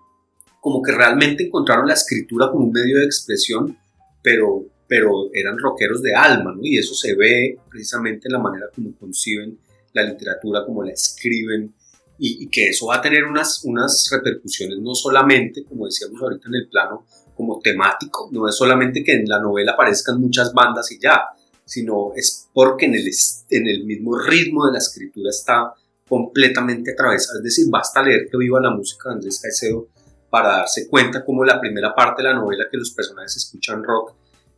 como 0.60 0.82
que 0.82 0.92
realmente 0.92 1.46
encontraron 1.46 1.88
la 1.88 1.94
escritura 1.94 2.50
como 2.50 2.66
un 2.66 2.72
medio 2.72 3.00
de 3.00 3.06
expresión, 3.06 3.78
pero, 4.24 4.66
pero 4.88 5.30
eran 5.34 5.58
rockeros 5.60 6.02
de 6.02 6.16
alma, 6.16 6.54
¿no? 6.56 6.62
Y 6.64 6.78
eso 6.78 6.96
se 6.96 7.14
ve 7.14 7.58
precisamente 7.70 8.28
en 8.28 8.34
la 8.34 8.40
manera 8.40 8.68
como 8.74 8.96
conciben 8.96 9.60
la 9.94 10.04
literatura, 10.04 10.66
como 10.66 10.84
la 10.84 10.94
escriben, 10.94 11.76
y, 12.18 12.44
y 12.44 12.48
que 12.48 12.70
eso 12.70 12.88
va 12.88 12.96
a 12.98 13.02
tener 13.02 13.26
unas, 13.26 13.64
unas 13.66 14.10
repercusiones 14.12 14.80
no 14.80 14.96
solamente, 14.96 15.64
como 15.66 15.86
decíamos 15.86 16.22
ahorita 16.22 16.48
en 16.48 16.56
el 16.56 16.68
plano 16.70 17.06
como 17.36 17.60
temático, 17.60 18.30
no 18.32 18.48
es 18.48 18.56
solamente 18.56 19.04
que 19.04 19.14
en 19.14 19.26
la 19.28 19.40
novela 19.40 19.74
aparezcan 19.74 20.22
muchas 20.22 20.54
bandas 20.54 20.92
y 20.92 21.00
ya, 21.00 21.22
sino 21.66 22.12
es 22.16 22.48
porque 22.54 22.86
en 22.86 22.96
el, 22.96 23.10
en 23.50 23.68
el 23.68 23.86
mismo 23.86 24.18
ritmo 24.18 24.66
de 24.68 24.74
la 24.74 24.78
escritura 24.78 25.30
está 25.30 25.74
completamente 26.08 26.92
atravesado, 26.92 27.40
es 27.40 27.44
decir, 27.44 27.66
basta 27.70 28.04
leer 28.04 28.28
que 28.30 28.38
viva 28.38 28.62
la 28.62 28.72
música 28.72 29.10
de 29.10 29.16
Andrés 29.16 29.40
Caicedo 29.42 29.88
para 30.34 30.50
darse 30.50 30.88
cuenta 30.88 31.24
como 31.24 31.46
la 31.46 31.62
primera 31.62 31.94
parte 31.94 32.24
de 32.24 32.30
la 32.30 32.34
novela 32.34 32.66
que 32.68 32.76
los 32.76 32.90
personajes 32.90 33.38
escuchan 33.38 33.84
rock, 33.84 34.16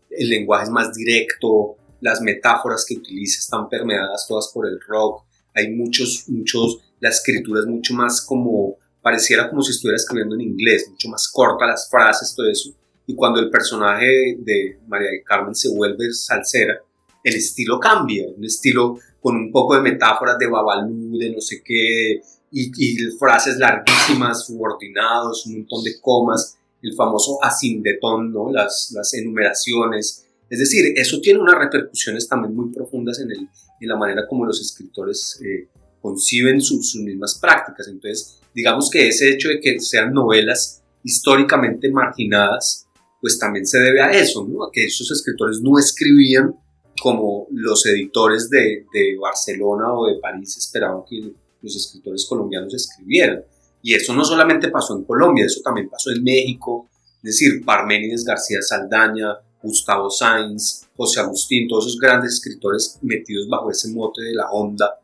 el 0.10 0.30
lenguaje 0.30 0.64
es 0.64 0.70
más 0.70 0.94
directo, 0.94 1.76
las 2.00 2.22
metáforas 2.22 2.86
que 2.88 2.96
utiliza 2.96 3.40
están 3.40 3.68
permeadas 3.68 4.26
todas 4.26 4.50
por 4.54 4.68
el 4.68 4.80
rock, 4.80 5.26
hay 5.54 5.72
muchos, 5.72 6.30
muchos, 6.30 6.80
la 7.02 7.10
escritura 7.10 7.60
es 7.60 7.66
mucho 7.66 7.94
más 7.94 8.26
como, 8.26 8.78
pareciera 9.02 9.50
como 9.50 9.62
si 9.64 9.72
estuviera 9.72 9.98
escribiendo 9.98 10.36
en 10.36 10.44
inglés, 10.44 10.88
mucho 10.90 11.10
más 11.10 11.28
corta 11.28 11.68
las 11.68 11.90
frases, 11.90 12.34
todo 12.34 12.48
eso, 12.50 12.74
y 13.06 13.14
cuando 13.14 13.42
el 13.42 13.50
personaje 13.50 14.38
de 14.40 14.80
María 14.88 15.10
del 15.10 15.24
Carmen 15.26 15.56
se 15.56 15.76
vuelve 15.76 16.10
salsera, 16.14 16.80
el 17.22 17.36
estilo 17.36 17.82
cambia, 17.82 18.26
un 18.34 18.46
estilo 18.46 18.98
con 19.20 19.36
un 19.36 19.52
poco 19.52 19.76
de 19.76 19.82
metáforas 19.82 20.38
de 20.38 20.48
babalú, 20.48 21.18
de 21.18 21.32
no 21.32 21.42
sé 21.42 21.62
qué, 21.66 22.22
y, 22.58 22.96
frases 23.20 23.58
larguísimas, 23.58 24.46
subordinados, 24.46 25.46
un 25.46 25.58
montón 25.60 25.84
de 25.84 26.00
comas, 26.00 26.58
el 26.82 26.94
famoso 26.96 27.38
asindetón, 27.44 28.32
¿no? 28.32 28.52
las, 28.52 28.92
las 28.94 29.14
enumeraciones. 29.14 30.26
Es 30.50 30.60
decir, 30.60 30.94
eso 30.96 31.20
tiene 31.20 31.40
unas 31.40 31.58
repercusiones 31.58 32.28
también 32.28 32.56
muy 32.56 32.72
profundas 32.72 33.20
en, 33.20 33.32
el, 33.32 33.40
en 33.82 33.88
la 33.90 33.98
manera 33.98 34.28
como 34.28 34.46
los 34.46 34.62
escritores 34.62 35.40
eh, 35.44 35.68
conciben 36.02 36.62
su- 36.62 36.82
sus 36.84 37.02
mismas 37.02 37.38
prácticas. 37.40 37.88
Entonces, 37.88 38.40
digamos 38.54 38.90
que 38.90 39.08
ese 39.08 39.30
hecho 39.34 39.50
de 39.50 39.60
que 39.60 39.80
sean 39.80 40.14
novelas 40.14 40.82
históricamente 41.04 41.92
marginadas, 41.92 42.88
pues 43.20 43.38
también 43.40 43.66
se 43.66 43.80
debe 43.80 44.02
a 44.02 44.12
eso, 44.12 44.48
¿no? 44.48 44.64
a 44.64 44.72
que 44.72 44.86
esos 44.86 45.10
escritores 45.12 45.60
no 45.62 45.78
escribían 45.80 46.56
como 47.02 47.48
los 47.52 47.86
editores 47.88 48.50
de, 48.50 48.86
de 48.94 49.18
Barcelona 49.20 49.94
o 49.94 50.08
de 50.08 50.20
París 50.22 50.56
esperaban 50.58 51.02
que 51.10 51.34
los 51.66 51.76
escritores 51.76 52.26
colombianos 52.26 52.74
escribieran. 52.74 53.44
Y 53.82 53.94
eso 53.94 54.14
no 54.16 54.24
solamente 54.24 54.70
pasó 54.70 54.96
en 54.96 55.04
Colombia, 55.04 55.46
eso 55.46 55.62
también 55.62 55.90
pasó 55.90 56.12
en 56.12 56.24
México, 56.24 56.90
es 57.18 57.40
decir, 57.40 57.64
Parménides 57.66 58.24
García 58.24 58.62
Saldaña 58.62 59.40
Gustavo 59.66 60.10
Sainz, 60.10 60.88
José 60.96 61.20
Agustín, 61.20 61.68
todos 61.68 61.88
esos 61.88 62.00
grandes 62.00 62.34
escritores 62.34 63.00
metidos 63.02 63.48
bajo 63.50 63.72
ese 63.72 63.90
mote 63.90 64.22
de 64.22 64.34
la 64.34 64.50
onda, 64.52 65.00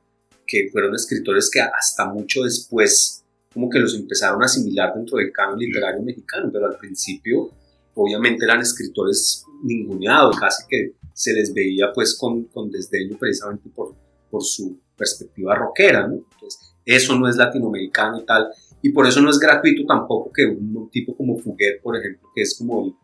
que 0.46 0.70
fueron 0.72 0.94
escritores 0.94 1.50
que 1.50 1.62
hasta 1.62 2.06
mucho 2.06 2.44
después 2.44 3.24
como 3.54 3.70
que 3.70 3.80
los 3.80 3.96
empezaron 3.96 4.42
a 4.42 4.46
asimilar 4.46 4.94
dentro 4.96 5.18
del 5.18 5.32
canon 5.32 5.60
literario 5.60 6.02
mexicano, 6.02 6.50
pero 6.54 6.68
al 6.68 6.78
principio 6.78 7.50
obviamente 7.96 8.46
eran 8.46 8.62
escritores 8.62 9.44
ninguneados, 9.64 10.40
casi 10.40 10.64
que 10.70 10.94
se 11.14 11.34
les 11.34 11.54
veía 11.54 11.92
pues 11.94 12.16
con, 12.18 12.46
con 12.46 12.70
desdeño 12.70 13.18
precisamente 13.18 13.70
por, 13.70 13.94
por 14.30 14.44
su 14.44 14.80
perspectiva 15.02 15.56
rockera, 15.56 16.08
¿no? 16.08 16.16
Entonces, 16.16 16.76
eso 16.86 17.18
no 17.18 17.28
es 17.28 17.36
latinoamericano 17.36 18.20
y 18.20 18.26
tal, 18.26 18.50
y 18.82 18.92
por 18.92 19.08
eso 19.08 19.22
no 19.22 19.30
es 19.32 19.40
gratuito 19.40 19.86
tampoco 19.86 20.32
que 20.32 20.46
un, 20.46 20.90
tipo 20.92 21.16
como 21.16 21.38
Fuguet, 21.38 21.82
por 21.82 21.98
ejemplo, 21.98 22.30
que 22.36 22.44
es 22.44 22.58
como 22.58 22.98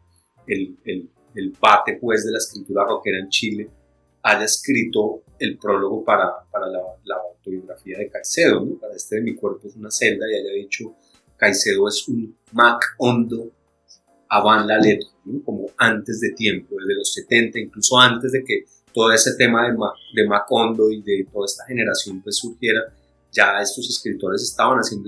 el, 0.45 0.77
el, 0.85 1.09
el, 1.35 1.55
bate 1.59 1.97
pues 1.99 2.25
de 2.25 2.31
la 2.31 2.37
escritura 2.37 2.85
rockera 2.85 3.19
en 3.19 3.29
Chile, 3.29 3.69
haya 4.23 4.43
escrito 4.43 5.23
el 5.39 5.57
prólogo 5.57 6.03
para, 6.03 6.31
para 6.51 6.67
la, 6.67 6.79
la, 7.03 7.15
autobiografía 7.15 7.99
de 7.99 8.09
Caicedo, 8.09 8.65
¿no? 8.65 8.77
para 8.79 8.95
este 8.95 9.17
de 9.17 9.21
mi 9.21 9.35
cuerpo 9.35 9.67
es 9.67 9.75
una 9.75 9.91
celda 9.91 10.25
y 10.29 10.35
haya 10.35 10.53
dicho 10.53 10.95
Caicedo 11.37 11.87
es 11.87 12.07
un 12.07 12.35
Mac 12.51 12.95
hondo 12.97 13.51
Van 14.29 14.67
la 14.67 14.77
letra, 14.77 15.07
como 15.45 15.67
antes 15.77 16.19
de 16.19 16.31
tiempo, 16.31 16.75
desde 16.79 16.95
los 16.95 17.13
70, 17.13 17.59
incluso 17.59 17.97
antes 17.97 18.31
de 18.33 18.43
que 18.43 18.65
todo 18.97 19.11
ese 19.11 19.35
tema 19.37 19.67
de, 19.67 19.77
de 20.15 20.27
Macondo 20.27 20.89
y 20.89 21.03
de 21.03 21.27
toda 21.31 21.45
esta 21.45 21.65
generación 21.65 22.19
pues 22.19 22.37
surgiera, 22.37 22.81
ya 23.31 23.61
estos 23.61 23.87
escritores 23.87 24.41
estaban 24.41 24.79
haciendo 24.79 25.07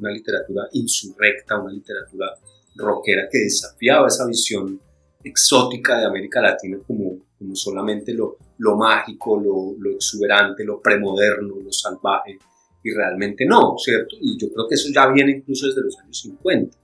una, 0.00 0.10
literatura 0.10 0.64
insurrecta, 0.72 1.60
una 1.60 1.72
literatura 1.72 2.26
rockera 2.74 3.28
que 3.30 3.38
desafiaba 3.38 4.08
esa 4.08 4.26
visión 4.26 4.80
exótica 5.22 6.00
de 6.00 6.06
América 6.06 6.40
Latina 6.40 6.78
como, 6.84 7.18
como 7.38 7.54
solamente 7.54 8.14
lo, 8.14 8.36
lo 8.58 8.76
mágico, 8.76 9.40
lo, 9.40 9.76
lo, 9.78 9.94
exuberante, 9.94 10.64
lo 10.64 10.80
premoderno, 10.80 11.54
lo 11.62 11.70
salvaje, 11.70 12.36
y 12.82 12.90
realmente 12.90 13.46
no, 13.46 13.76
¿cierto? 13.78 14.16
Y 14.20 14.36
yo 14.40 14.52
creo 14.52 14.66
que 14.66 14.74
eso 14.74 14.88
ya 14.92 15.06
viene 15.06 15.36
incluso 15.36 15.68
desde 15.68 15.82
los 15.82 15.96
años 16.00 16.18
50. 16.18 16.76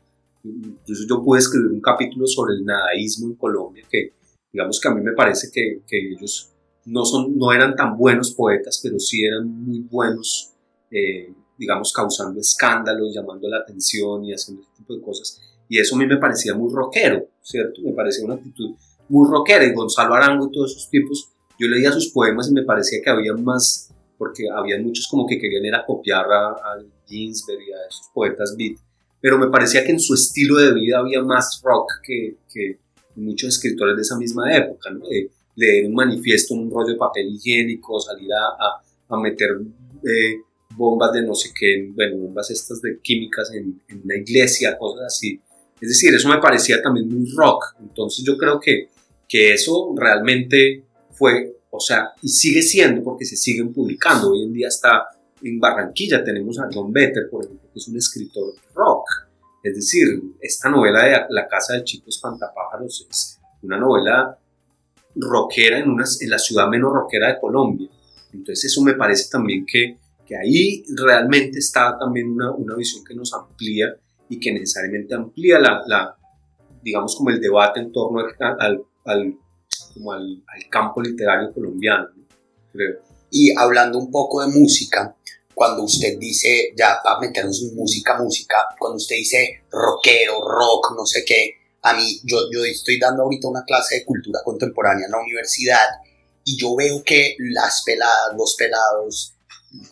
Entonces 0.45 1.07
yo 1.09 1.25
pude 1.25 1.41
escribir 1.41 1.73
un 1.73 1.81
capítulo 1.81 2.25
sobre 2.29 2.55
el 2.55 2.65
nadaísmo 2.65 3.27
en 3.27 3.35
Colombia, 3.35 3.85
que 3.91 4.13
digamos 4.57 4.81
que 4.81 4.89
a 4.89 4.95
mí 4.95 5.03
me 5.03 5.13
parece 5.13 5.51
que, 5.53 5.83
que 5.87 5.99
ellos 5.99 6.51
no, 6.87 7.05
son, 7.05 7.37
no 7.37 7.53
eran 7.53 7.77
tan 7.77 7.95
buenos 7.95 8.33
poetas, 8.33 8.81
pero 8.83 8.99
sí 8.99 9.23
eran 9.23 9.47
muy 9.47 9.81
buenos, 9.81 10.55
eh, 10.91 11.31
digamos, 11.59 11.93
causando 11.93 12.41
escándalos, 12.41 13.15
llamando 13.15 13.51
la 13.51 13.59
atención 13.59 14.25
y 14.25 14.33
haciendo 14.33 14.63
ese 14.63 14.73
tipo 14.79 14.95
de 14.95 15.03
cosas. 15.03 15.39
Y 15.69 15.79
eso 15.79 15.95
a 15.95 15.99
mí 15.99 16.07
me 16.07 16.17
parecía 16.17 16.55
muy 16.55 16.73
rockero, 16.73 17.27
¿cierto? 17.43 17.83
Me 17.83 17.93
parecía 17.93 18.25
una 18.25 18.37
actitud 18.37 18.75
muy 19.11 19.29
rockera. 19.29 19.63
Y 19.67 19.75
Gonzalo 19.75 20.15
Arango 20.15 20.47
y 20.47 20.53
todos 20.53 20.71
esos 20.71 20.89
tipos, 20.89 21.29
yo 21.59 21.69
leía 21.69 21.93
sus 21.93 22.11
poemas 22.11 22.49
y 22.49 22.55
me 22.55 22.63
parecía 22.63 23.01
que 23.05 23.11
había 23.11 23.35
más, 23.35 23.93
porque 24.17 24.45
había 24.51 24.81
muchos 24.81 25.07
como 25.07 25.27
que 25.27 25.39
querían 25.39 25.67
era 25.67 25.85
copiar 25.85 26.25
a, 26.33 26.49
a 26.53 26.83
Ginsberg 27.07 27.61
y 27.61 27.73
a 27.73 27.89
esos 27.91 28.09
poetas 28.15 28.57
beat 28.57 28.79
pero 29.21 29.39
me 29.39 29.49
parecía 29.49 29.85
que 29.85 29.93
en 29.93 29.99
su 29.99 30.15
estilo 30.15 30.57
de 30.57 30.73
vida 30.73 30.99
había 30.99 31.21
más 31.21 31.61
rock 31.65 31.91
que, 32.03 32.37
que 32.53 32.79
muchos 33.17 33.51
escritores 33.51 33.97
de 33.97 34.03
esa 34.03 34.17
misma 34.17 34.55
época, 34.55 34.91
¿no? 34.91 35.05
leer 35.57 35.87
un 35.87 35.95
manifiesto 35.95 36.55
en 36.55 36.61
un 36.61 36.71
rollo 36.71 36.93
de 36.93 36.99
papel 36.99 37.35
higiénico, 37.35 37.99
salir 37.99 38.29
a, 38.33 39.15
a, 39.15 39.21
meter 39.21 39.49
eh, 40.03 40.37
bombas 40.77 41.13
de 41.13 41.23
no 41.23 41.35
sé 41.35 41.51
qué, 41.59 41.91
bueno, 41.95 42.19
bombas 42.19 42.51
estas 42.51 42.83
de 42.83 42.99
químicas 43.01 43.51
en, 43.55 43.81
en 43.89 44.03
una 44.05 44.17
iglesia, 44.17 44.77
cosas 44.77 45.07
así. 45.07 45.41
Es 45.81 45.89
decir, 45.89 46.15
eso 46.15 46.29
me 46.29 46.39
parecía 46.39 46.81
también 46.83 47.09
muy 47.09 47.31
rock. 47.35 47.77
Entonces 47.81 48.25
yo 48.25 48.37
creo 48.37 48.61
que, 48.61 48.91
que 49.29 49.53
eso 49.53 49.95
realmente 49.97 50.85
fue, 51.11 51.57
o 51.71 51.81
sea, 51.81 52.11
y 52.23 52.29
sigue 52.29 52.63
siendo 52.63 53.03
porque 53.03 53.25
se 53.25 53.37
siguen 53.37 53.73
publicando. 53.73 54.31
Hoy 54.31 54.43
en 54.43 54.53
día 54.53 54.69
está 54.69 55.07
en 55.43 55.61
Barranquilla 55.61 56.25
tenemos 56.25 56.59
a 56.59 56.69
John 56.73 56.93
Better, 56.93 57.29
por 57.31 57.45
ejemplo, 57.45 57.69
que 57.73 57.79
es 57.79 57.89
un 57.89 57.97
escritor 57.97 58.55
rock. 58.75 58.96
Es 59.67 59.75
decir, 59.75 60.23
esta 60.41 60.71
novela 60.71 61.05
de 61.05 61.27
La 61.31 61.49
Casa 61.49 61.75
de 61.75 61.83
Chicos 61.83 62.21
Pantapájaros 62.23 63.05
es 63.11 63.41
una 63.63 63.77
novela 63.77 64.39
rockera 65.17 65.81
en, 65.81 65.91
una, 65.91 66.05
en 66.21 66.31
la 66.31 66.39
ciudad 66.39 66.69
menos 66.69 66.93
rockera 66.93 67.33
de 67.33 67.41
Colombia. 67.41 67.89
Entonces 68.33 68.67
eso 68.71 68.81
me 68.83 68.95
parece 68.95 69.29
también 69.29 69.67
que, 69.67 69.99
que 70.25 70.37
ahí 70.37 70.85
realmente 70.97 71.59
está 71.59 71.99
también 71.99 72.29
una, 72.29 72.53
una, 72.53 72.77
visión 72.77 73.05
que 73.05 73.17
nos 73.17 73.35
amplía 73.35 73.93
y 74.29 74.39
que 74.39 74.53
necesariamente 74.53 75.17
amplía 75.17 75.59
la, 75.59 76.17
digamos 76.81 77.17
como 77.17 77.31
el 77.31 77.41
debate 77.41 77.81
en 77.81 77.91
torno 77.91 78.21
al, 78.21 78.85
al, 79.05 79.37
como 79.95 80.13
al, 80.13 80.45
campo 80.71 81.03
literario 81.03 81.53
colombiano. 81.53 82.07
Y 83.33 83.53
hablando 83.59 83.99
un 83.99 84.13
poco 84.13 84.43
de 84.43 84.47
música, 84.47 85.17
cuando 85.57 85.85
usted 85.85 86.19
dice, 86.19 86.75
ya 86.77 87.01
para 87.03 87.19
meternos 87.19 87.63
en 87.63 87.75
música, 87.75 88.19
música, 88.19 88.57
cuando 88.79 88.99
usted 88.99 89.17
dice 89.17 89.63
rockero, 89.71 90.47
rock, 90.47 90.93
no 90.95 91.07
sé 91.07 91.25
qué, 91.25 91.55
a 91.81 91.95
mí, 91.95 92.21
yo, 92.25 92.37
yo 92.53 92.63
estoy 92.63 92.99
dando 93.01 93.23
ahorita 93.23 93.49
una 93.49 93.65
clase 93.65 93.95
de 93.95 94.05
cultura 94.05 94.41
contemporánea 94.45 95.07
en 95.07 95.13
la 95.13 95.19
universidad 95.19 95.87
y 96.45 96.59
yo 96.61 96.77
veo 96.77 97.03
que 97.03 97.37
las 97.39 97.85
peladas, 97.87 98.37
los 98.37 98.55
pelados, 98.55 99.33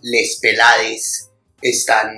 les 0.02 0.38
pelades 0.38 1.30
están, 1.62 2.14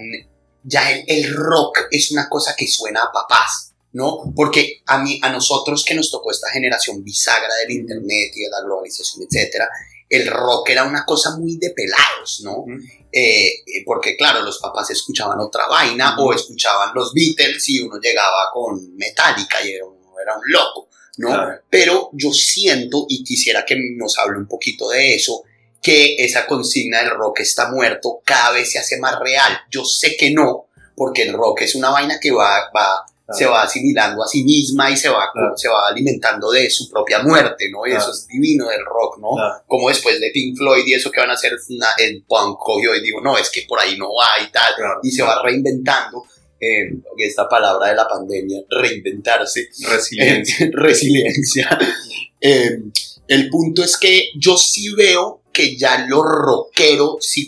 ya 0.64 0.90
el, 0.90 1.04
el 1.06 1.32
rock 1.32 1.86
es 1.92 2.10
una 2.10 2.28
cosa 2.28 2.56
que 2.56 2.66
suena 2.66 3.04
a 3.04 3.12
papás, 3.12 3.74
¿no? 3.92 4.32
Porque 4.34 4.82
a 4.86 4.98
mí, 4.98 5.20
a 5.22 5.30
nosotros 5.30 5.84
que 5.84 5.94
nos 5.94 6.10
tocó 6.10 6.32
esta 6.32 6.50
generación 6.50 7.04
bisagra 7.04 7.54
del 7.54 7.70
internet 7.70 8.32
y 8.34 8.42
de 8.42 8.50
la 8.50 8.64
globalización, 8.64 9.24
etcétera, 9.30 9.68
el 10.08 10.28
rock 10.28 10.70
era 10.70 10.84
una 10.84 11.04
cosa 11.04 11.36
muy 11.36 11.56
de 11.58 11.70
pelados, 11.70 12.40
¿no? 12.44 12.64
Eh, 13.10 13.46
eh, 13.48 13.82
porque 13.84 14.16
claro, 14.16 14.42
los 14.42 14.58
papás 14.58 14.90
escuchaban 14.90 15.40
otra 15.40 15.66
vaina 15.66 16.16
o 16.18 16.32
escuchaban 16.32 16.90
los 16.94 17.12
Beatles 17.12 17.68
y 17.68 17.80
uno 17.80 17.98
llegaba 17.98 18.50
con 18.52 18.96
Metallica 18.96 19.64
y 19.64 19.72
era, 19.72 19.84
era 20.22 20.36
un 20.36 20.42
loco, 20.46 20.88
¿no? 21.18 21.34
Pero 21.68 22.10
yo 22.12 22.32
siento 22.32 23.06
y 23.08 23.24
quisiera 23.24 23.64
que 23.64 23.76
nos 23.96 24.18
hable 24.18 24.38
un 24.38 24.46
poquito 24.46 24.88
de 24.90 25.14
eso, 25.14 25.42
que 25.82 26.16
esa 26.18 26.46
consigna 26.46 26.98
del 26.98 27.10
rock 27.10 27.40
está 27.40 27.70
muerto 27.70 28.20
cada 28.24 28.52
vez 28.52 28.70
se 28.70 28.78
hace 28.78 28.98
más 28.98 29.18
real. 29.18 29.58
Yo 29.70 29.84
sé 29.84 30.16
que 30.16 30.30
no, 30.30 30.68
porque 30.94 31.22
el 31.22 31.32
rock 31.32 31.62
es 31.62 31.74
una 31.74 31.90
vaina 31.90 32.18
que 32.20 32.30
va, 32.30 32.70
va 32.74 33.04
se 33.32 33.46
va 33.46 33.62
asimilando 33.62 34.22
a 34.22 34.26
sí 34.26 34.44
misma 34.44 34.90
y 34.90 34.96
se 34.96 35.08
va, 35.08 35.30
se 35.56 35.68
va 35.68 35.88
alimentando 35.88 36.50
de 36.50 36.70
su 36.70 36.88
propia 36.88 37.20
muerte, 37.22 37.68
¿no? 37.70 37.86
Y 37.86 37.92
eso 37.92 38.12
es 38.12 38.26
divino 38.28 38.68
del 38.68 38.84
rock, 38.84 39.18
¿no? 39.18 39.30
Como 39.66 39.88
después 39.88 40.20
de 40.20 40.30
Pink 40.30 40.56
Floyd 40.56 40.84
y 40.86 40.94
eso 40.94 41.10
que 41.10 41.20
van 41.20 41.30
a 41.30 41.34
hacer 41.34 41.52
el 41.98 42.24
punk 42.24 42.58
cogió 42.58 42.94
y 42.94 43.02
digo, 43.02 43.20
no, 43.20 43.36
es 43.36 43.50
que 43.50 43.64
por 43.68 43.80
ahí 43.80 43.98
no 43.98 44.08
va 44.14 44.44
y 44.46 44.50
tal, 44.52 44.72
y 45.02 45.10
se 45.10 45.22
va 45.22 45.42
reinventando. 45.42 46.24
Eh, 46.58 46.88
esta 47.18 47.46
palabra 47.46 47.88
de 47.88 47.96
la 47.96 48.08
pandemia, 48.08 48.62
reinventarse. 48.70 49.68
Resiliencia. 49.90 50.70
resiliencia. 50.72 51.78
Eh, 52.40 52.80
el 53.28 53.50
punto 53.50 53.84
es 53.84 53.98
que 53.98 54.30
yo 54.36 54.56
sí 54.56 54.94
veo 54.94 55.42
que 55.52 55.76
ya 55.76 56.06
lo 56.06 56.22
rockero 56.22 57.16
sí 57.20 57.46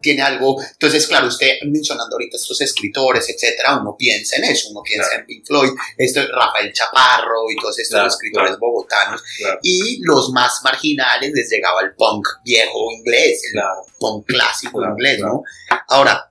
tiene 0.00 0.22
algo. 0.22 0.60
Entonces, 0.62 1.06
claro, 1.06 1.28
usted 1.28 1.58
mencionando 1.66 2.16
ahorita 2.16 2.36
estos 2.36 2.60
escritores, 2.60 3.28
etcétera, 3.28 3.78
uno 3.78 3.96
piensa 3.96 4.36
en 4.36 4.44
eso, 4.44 4.68
uno 4.70 4.82
piensa 4.82 5.14
en 5.16 5.26
Pink 5.26 5.46
Floyd, 5.46 5.70
esto 5.96 6.20
es 6.20 6.28
Rafael 6.28 6.72
Chaparro 6.72 7.50
y 7.50 7.56
todos 7.56 7.78
estos 7.78 8.14
escritores 8.14 8.58
bogotanos. 8.58 9.22
Y 9.62 10.00
los 10.02 10.30
más 10.30 10.60
marginales 10.62 11.32
les 11.34 11.50
llegaba 11.50 11.82
el 11.82 11.94
punk 11.94 12.26
viejo 12.44 12.90
inglés, 12.92 13.42
el 13.52 13.60
punk 13.98 14.26
clásico 14.26 14.82
inglés, 14.82 15.20
¿no? 15.20 15.42
Ahora, 15.88 16.30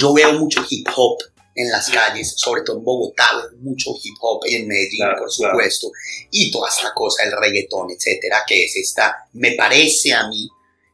yo 0.00 0.12
veo 0.12 0.32
mucho 0.34 0.64
hip 0.68 0.88
hop 0.94 1.18
en 1.54 1.70
las 1.70 1.88
calles, 1.88 2.34
sobre 2.36 2.62
todo 2.62 2.76
en 2.76 2.84
Bogotá, 2.84 3.30
mucho 3.60 3.92
hip 4.02 4.14
hop 4.20 4.42
y 4.46 4.56
en 4.56 4.68
Medellín, 4.68 5.06
por 5.18 5.30
supuesto, 5.30 5.90
y 6.30 6.50
toda 6.50 6.68
esta 6.68 6.92
cosa, 6.94 7.24
el 7.24 7.32
reggaetón, 7.32 7.90
etcétera, 7.90 8.42
que 8.46 8.64
es 8.64 8.76
esta, 8.76 9.26
me 9.32 9.52
parece 9.52 10.12
a 10.12 10.28
mí, 10.28 10.48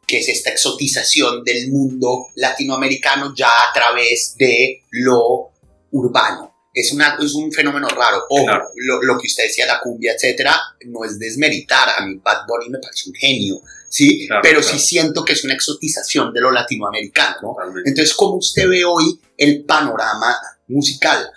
que 0.06 0.18
es 0.18 0.28
esta 0.28 0.50
exotización 0.50 1.42
del 1.44 1.70
mundo 1.70 2.28
latinoamericano 2.36 3.34
ya 3.34 3.48
a 3.48 3.72
través 3.72 4.34
de 4.36 4.82
lo 4.90 5.50
urbano. 5.92 6.50
Es, 6.74 6.92
una, 6.92 7.16
es 7.20 7.34
un 7.34 7.52
fenómeno 7.52 7.88
raro. 7.88 8.24
Ojo, 8.30 8.46
lo, 8.76 9.02
lo, 9.02 9.18
que 9.18 9.26
usted 9.26 9.44
decía, 9.44 9.66
la 9.66 9.80
cumbia, 9.80 10.14
etcétera, 10.14 10.58
no 10.86 11.04
es 11.04 11.18
desmeritar. 11.18 11.88
A 11.98 12.06
mí 12.06 12.20
Bad 12.22 12.46
Bunny 12.48 12.70
me 12.70 12.78
parece 12.78 13.10
un 13.10 13.14
genio, 13.14 13.60
¿sí? 13.88 14.26
Pero 14.42 14.62
sí 14.62 14.78
siento 14.78 15.24
que 15.24 15.34
es 15.34 15.44
una 15.44 15.54
exotización 15.54 16.32
de 16.32 16.40
lo 16.40 16.50
latinoamericano. 16.50 17.56
Entonces, 17.84 18.14
¿cómo 18.14 18.36
usted 18.36 18.68
ve 18.68 18.84
hoy 18.84 19.20
el 19.36 19.64
panorama 19.64 20.34
musical? 20.68 21.30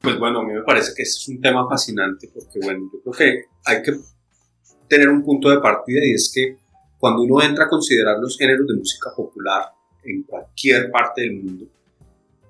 Pues 0.00 0.18
bueno, 0.18 0.40
a 0.40 0.44
mí 0.44 0.52
me 0.52 0.62
parece 0.62 0.92
que 0.96 1.02
es 1.02 1.28
un 1.28 1.40
tema 1.40 1.68
fascinante 1.68 2.30
porque, 2.32 2.60
bueno, 2.60 2.88
yo 2.92 3.10
creo 3.10 3.12
que 3.12 3.44
hay 3.64 3.82
que 3.82 3.92
tener 4.88 5.08
un 5.08 5.24
punto 5.24 5.50
de 5.50 5.58
partida 5.58 6.00
y 6.04 6.14
es 6.14 6.30
que 6.32 6.56
cuando 7.00 7.22
uno 7.22 7.42
entra 7.42 7.64
a 7.64 7.68
considerar 7.68 8.18
los 8.20 8.36
géneros 8.36 8.66
de 8.66 8.74
música 8.74 9.10
popular 9.16 9.72
en 10.04 10.22
cualquier 10.24 10.90
parte 10.90 11.22
del 11.22 11.42
mundo, 11.42 11.66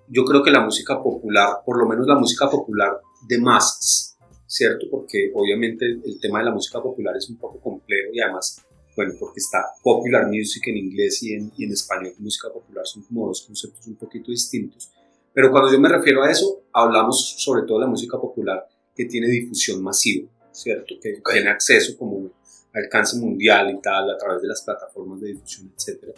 yo 0.09 0.25
creo 0.25 0.43
que 0.43 0.51
la 0.51 0.61
música 0.61 1.01
popular, 1.01 1.59
por 1.65 1.79
lo 1.79 1.87
menos 1.87 2.05
la 2.07 2.17
música 2.19 2.51
popular 2.51 3.01
de 3.29 3.39
masas, 3.39 4.19
¿cierto? 4.47 4.87
Porque 4.91 5.31
obviamente 5.33 5.87
el 5.87 6.19
tema 6.21 6.41
de 6.41 6.47
la 6.47 6.51
música 6.51 6.83
popular 6.83 7.17
es 7.17 7.31
un 7.31 7.37
poco 7.37 7.61
complejo 7.61 8.11
y 8.13 8.21
además, 8.21 8.61
bueno, 8.97 9.15
porque 9.21 9.39
está 9.39 9.65
popular 9.85 10.27
music 10.27 10.67
en 10.67 10.79
inglés 10.79 11.23
y 11.23 11.35
en, 11.35 11.53
y 11.57 11.65
en 11.65 11.73
español, 11.73 12.13
música 12.19 12.49
popular 12.53 12.85
son 12.85 13.05
como 13.05 13.29
dos 13.29 13.43
conceptos 13.43 13.87
un 13.87 13.95
poquito 13.95 14.33
distintos. 14.33 14.91
Pero 15.33 15.53
cuando 15.53 15.71
yo 15.71 15.79
me 15.79 15.89
refiero 15.89 16.25
a 16.25 16.31
eso, 16.31 16.65
hablamos 16.73 17.37
sobre 17.39 17.63
todo 17.63 17.79
de 17.79 17.85
la 17.85 17.91
música 17.91 18.21
popular 18.21 18.67
que 18.97 19.05
tiene 19.05 19.29
difusión 19.29 19.81
masiva, 19.81 20.29
¿cierto? 20.51 20.97
Que 21.01 21.23
tiene 21.33 21.51
acceso 21.51 21.97
como 21.97 22.33
alcance 22.75 23.19
mundial 23.19 23.71
y 23.71 23.81
tal 23.81 24.11
a 24.11 24.17
través 24.17 24.43
de 24.43 24.49
las 24.49 24.63
plataformas 24.63 25.21
de 25.21 25.29
difusión, 25.29 25.73
etc. 25.75 26.15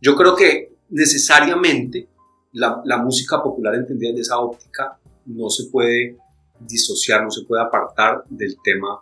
Yo 0.00 0.16
creo 0.16 0.34
que 0.34 0.76
necesariamente 0.90 2.08
la, 2.52 2.82
la 2.84 2.98
música 2.98 3.42
popular 3.42 3.74
entendida 3.74 4.12
de 4.12 4.20
esa 4.20 4.38
óptica 4.38 4.98
no 5.26 5.48
se 5.50 5.64
puede 5.64 6.16
disociar, 6.58 7.22
no 7.22 7.30
se 7.30 7.44
puede 7.44 7.62
apartar 7.62 8.24
del 8.28 8.56
tema 8.62 9.00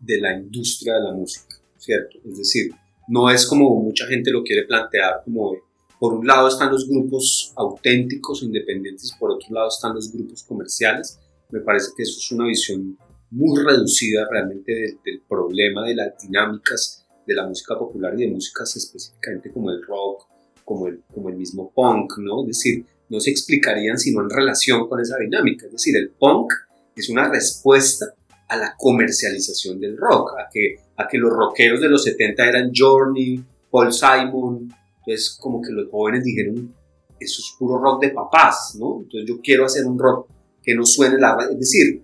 de 0.00 0.20
la 0.20 0.34
industria 0.34 0.94
de 0.94 1.02
la 1.02 1.12
música, 1.12 1.56
¿cierto? 1.78 2.18
Es 2.24 2.38
decir, 2.38 2.74
no 3.08 3.30
es 3.30 3.46
como 3.46 3.80
mucha 3.80 4.06
gente 4.06 4.30
lo 4.30 4.42
quiere 4.42 4.64
plantear, 4.64 5.22
como 5.24 5.56
por 5.98 6.14
un 6.14 6.26
lado 6.26 6.48
están 6.48 6.70
los 6.70 6.88
grupos 6.88 7.52
auténticos, 7.56 8.42
independientes, 8.42 9.14
por 9.18 9.30
otro 9.30 9.48
lado 9.54 9.68
están 9.68 9.94
los 9.94 10.12
grupos 10.12 10.42
comerciales. 10.42 11.18
Me 11.50 11.60
parece 11.60 11.92
que 11.96 12.02
eso 12.02 12.18
es 12.18 12.32
una 12.32 12.46
visión 12.46 12.98
muy 13.34 13.62
reducida 13.62 14.26
realmente 14.30 14.72
del, 14.72 14.98
del 15.04 15.22
problema 15.28 15.86
de 15.86 15.94
las 15.94 16.18
dinámicas 16.22 17.04
de 17.26 17.34
la 17.34 17.46
música 17.46 17.78
popular 17.78 18.14
y 18.16 18.26
de 18.26 18.32
músicas 18.32 18.76
específicamente 18.76 19.50
como 19.50 19.70
el 19.70 19.82
rock, 19.82 20.26
como 20.64 20.86
el, 20.88 21.02
como 21.12 21.28
el 21.28 21.36
mismo 21.36 21.70
punk, 21.74 22.18
¿no? 22.18 22.42
Es 22.42 22.48
decir, 22.48 22.84
no 23.08 23.20
se 23.20 23.30
explicarían 23.30 23.98
sino 23.98 24.22
en 24.22 24.30
relación 24.30 24.88
con 24.88 25.00
esa 25.00 25.16
dinámica. 25.18 25.66
Es 25.66 25.72
decir, 25.72 25.96
el 25.96 26.10
punk 26.10 26.52
es 26.96 27.08
una 27.08 27.28
respuesta 27.28 28.06
a 28.48 28.56
la 28.56 28.74
comercialización 28.76 29.80
del 29.80 29.96
rock, 29.96 30.32
a 30.38 30.48
que, 30.52 30.76
a 30.96 31.08
que 31.08 31.18
los 31.18 31.32
rockeros 31.32 31.80
de 31.80 31.88
los 31.88 32.04
70 32.04 32.46
eran 32.46 32.70
Journey, 32.74 33.42
Paul 33.70 33.92
Simon, 33.92 34.72
entonces 34.98 35.36
como 35.40 35.60
que 35.60 35.72
los 35.72 35.90
jóvenes 35.90 36.24
dijeron, 36.24 36.74
eso 37.18 37.40
es 37.40 37.54
puro 37.58 37.78
rock 37.78 38.02
de 38.02 38.10
papás, 38.10 38.76
¿no? 38.78 39.00
Entonces 39.02 39.28
yo 39.28 39.40
quiero 39.42 39.64
hacer 39.64 39.84
un 39.86 39.98
rock 39.98 40.28
que 40.62 40.74
no 40.74 40.84
suene 40.84 41.18
la... 41.18 41.36
Es 41.50 41.58
decir, 41.58 42.02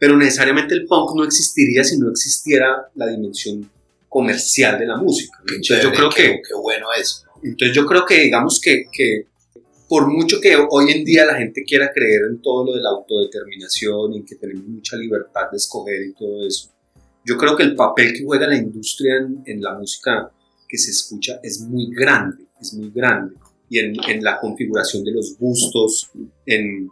pero 0.00 0.16
necesariamente 0.16 0.74
el 0.74 0.86
punk 0.86 1.14
no 1.14 1.24
existiría 1.24 1.84
si 1.84 1.98
no 1.98 2.10
existiera 2.10 2.90
la 2.94 3.06
dimensión 3.06 3.70
comercial 4.08 4.78
de 4.78 4.86
la 4.86 4.96
música. 4.96 5.38
Entonces 5.42 5.82
yo 5.82 5.92
creo 5.92 6.08
que... 6.08 6.40
Qué 6.42 6.54
bueno 6.60 6.86
eso. 6.98 7.26
Entonces 7.44 7.76
yo 7.76 7.84
creo 7.84 8.06
que 8.06 8.22
digamos 8.22 8.58
que, 8.60 8.86
que 8.90 9.26
por 9.86 10.08
mucho 10.08 10.40
que 10.40 10.56
hoy 10.56 10.90
en 10.90 11.04
día 11.04 11.26
la 11.26 11.36
gente 11.36 11.64
quiera 11.64 11.92
creer 11.92 12.22
en 12.30 12.40
todo 12.40 12.64
lo 12.64 12.72
de 12.72 12.80
la 12.80 12.88
autodeterminación 12.88 14.14
y 14.14 14.16
en 14.16 14.24
que 14.24 14.36
tenemos 14.36 14.64
mucha 14.66 14.96
libertad 14.96 15.50
de 15.50 15.58
escoger 15.58 16.02
y 16.02 16.14
todo 16.14 16.46
eso, 16.46 16.70
yo 17.26 17.36
creo 17.36 17.54
que 17.54 17.64
el 17.64 17.76
papel 17.76 18.14
que 18.14 18.24
juega 18.24 18.48
la 18.48 18.56
industria 18.56 19.18
en, 19.18 19.42
en 19.44 19.60
la 19.60 19.74
música 19.74 20.32
que 20.66 20.78
se 20.78 20.92
escucha 20.92 21.40
es 21.42 21.60
muy 21.60 21.94
grande, 21.94 22.46
es 22.58 22.72
muy 22.72 22.90
grande. 22.90 23.34
Y 23.68 23.80
en, 23.80 23.94
en, 24.08 24.24
la 24.24 24.40
configuración 24.40 25.04
de 25.04 25.12
los 25.12 25.36
gustos, 25.38 26.10
en, 26.46 26.88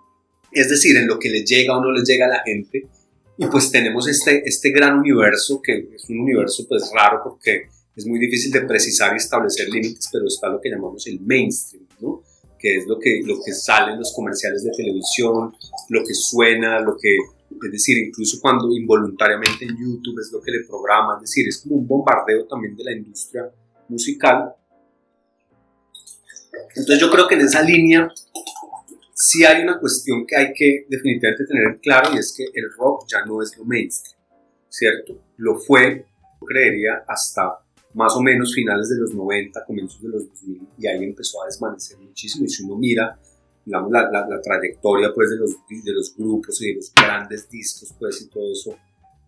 es 0.53 0.69
decir, 0.69 0.97
en 0.97 1.07
lo 1.07 1.19
que 1.19 1.31
le 1.31 1.43
llega 1.43 1.77
o 1.77 1.83
no 1.83 1.91
le 1.91 2.03
llega 2.05 2.27
a 2.27 2.29
la 2.29 2.43
gente. 2.45 2.87
Y 3.39 3.47
pues 3.47 3.71
tenemos 3.71 4.09
este, 4.09 4.43
este 4.45 4.71
gran 4.73 4.99
universo, 4.99 5.63
que 5.63 5.91
es 5.95 6.11
un 6.11 6.21
universo 6.21 6.67
pues 6.69 6.91
raro 6.93 7.21
porque 7.23 7.69
es 7.95 8.05
muy 8.05 8.19
difícil 8.19 8.51
de 8.51 8.63
precisar 8.63 9.13
y 9.15 9.17
establecer 9.17 9.69
límites, 9.69 10.09
pero 10.13 10.27
está 10.27 10.49
lo 10.49 10.61
que 10.61 10.71
llamamos 10.71 11.07
el 11.07 11.21
mainstream, 11.21 11.87
¿no? 12.01 12.23
que 12.59 12.77
es 12.77 12.87
lo 12.87 12.99
que, 12.99 13.21
lo 13.25 13.37
que 13.45 13.53
sale 13.53 13.93
en 13.93 13.99
los 13.99 14.13
comerciales 14.13 14.65
de 14.65 14.73
televisión, 14.73 15.55
lo 15.89 16.05
que 16.05 16.15
suena, 16.15 16.81
lo 16.81 16.97
que, 16.97 17.17
es 17.17 17.73
decir, 17.73 17.99
incluso 17.99 18.39
cuando 18.41 18.71
involuntariamente 18.73 19.65
en 19.65 19.71
YouTube 19.71 20.21
es 20.21 20.33
lo 20.33 20.43
que 20.43 20.51
le 20.51 20.65
programa, 20.65 21.15
es 21.17 21.23
decir, 21.23 21.47
es 21.49 21.59
como 21.59 21.77
un 21.77 21.87
bombardeo 21.87 22.45
también 22.47 22.77
de 22.77 22.85
la 22.85 22.93
industria 22.93 23.49
musical. 23.89 24.53
Entonces 26.75 26.99
yo 26.99 27.11
creo 27.11 27.29
que 27.29 27.37
en 27.37 27.43
esa 27.43 27.63
línea 27.63 28.13
sí 29.19 29.45
hay 29.45 29.63
una 29.63 29.79
cuestión 29.81 30.25
que 30.27 30.37
hay 30.37 30.53
que 30.55 30.87
definitivamente 30.89 31.45
tener 31.45 31.81
claro 31.81 32.15
y 32.15 32.19
es 32.19 32.33
que 32.37 32.45
el 32.55 32.71
rock 32.77 33.05
ya 33.11 33.25
no 33.25 33.43
es 33.43 33.57
lo 33.59 33.65
mainstream, 33.65 34.17
¿cierto? 34.69 35.21
Lo 35.39 35.57
fue, 35.57 36.07
creería, 36.47 37.05
hasta 37.07 37.59
más 37.95 38.15
o 38.15 38.23
menos 38.23 38.55
finales 38.55 38.89
de 38.89 38.97
los 39.01 39.13
90, 39.13 39.65
comienzos 39.67 40.01
de 40.01 40.09
los 40.09 40.29
2000, 40.29 40.69
y 40.79 40.87
ahí 40.87 41.03
empezó 41.03 41.43
a 41.43 41.47
desvanecer 41.47 41.99
muchísimo. 41.99 42.45
Y 42.45 42.49
si 42.49 42.63
uno 42.63 42.77
mira, 42.77 43.19
digamos, 43.65 43.91
la, 43.91 44.09
la, 44.11 44.41
trayectoria 44.41 45.13
pues, 45.13 45.31
de, 45.31 45.37
los, 45.37 45.57
de 45.69 45.93
los 45.93 46.15
grupos 46.17 46.63
y 46.63 46.69
de 46.69 46.77
los 46.77 46.93
grandes 46.95 47.49
discos 47.51 47.93
pues, 47.99 48.23
y 48.23 48.29
todo 48.29 48.53
eso, 48.53 48.79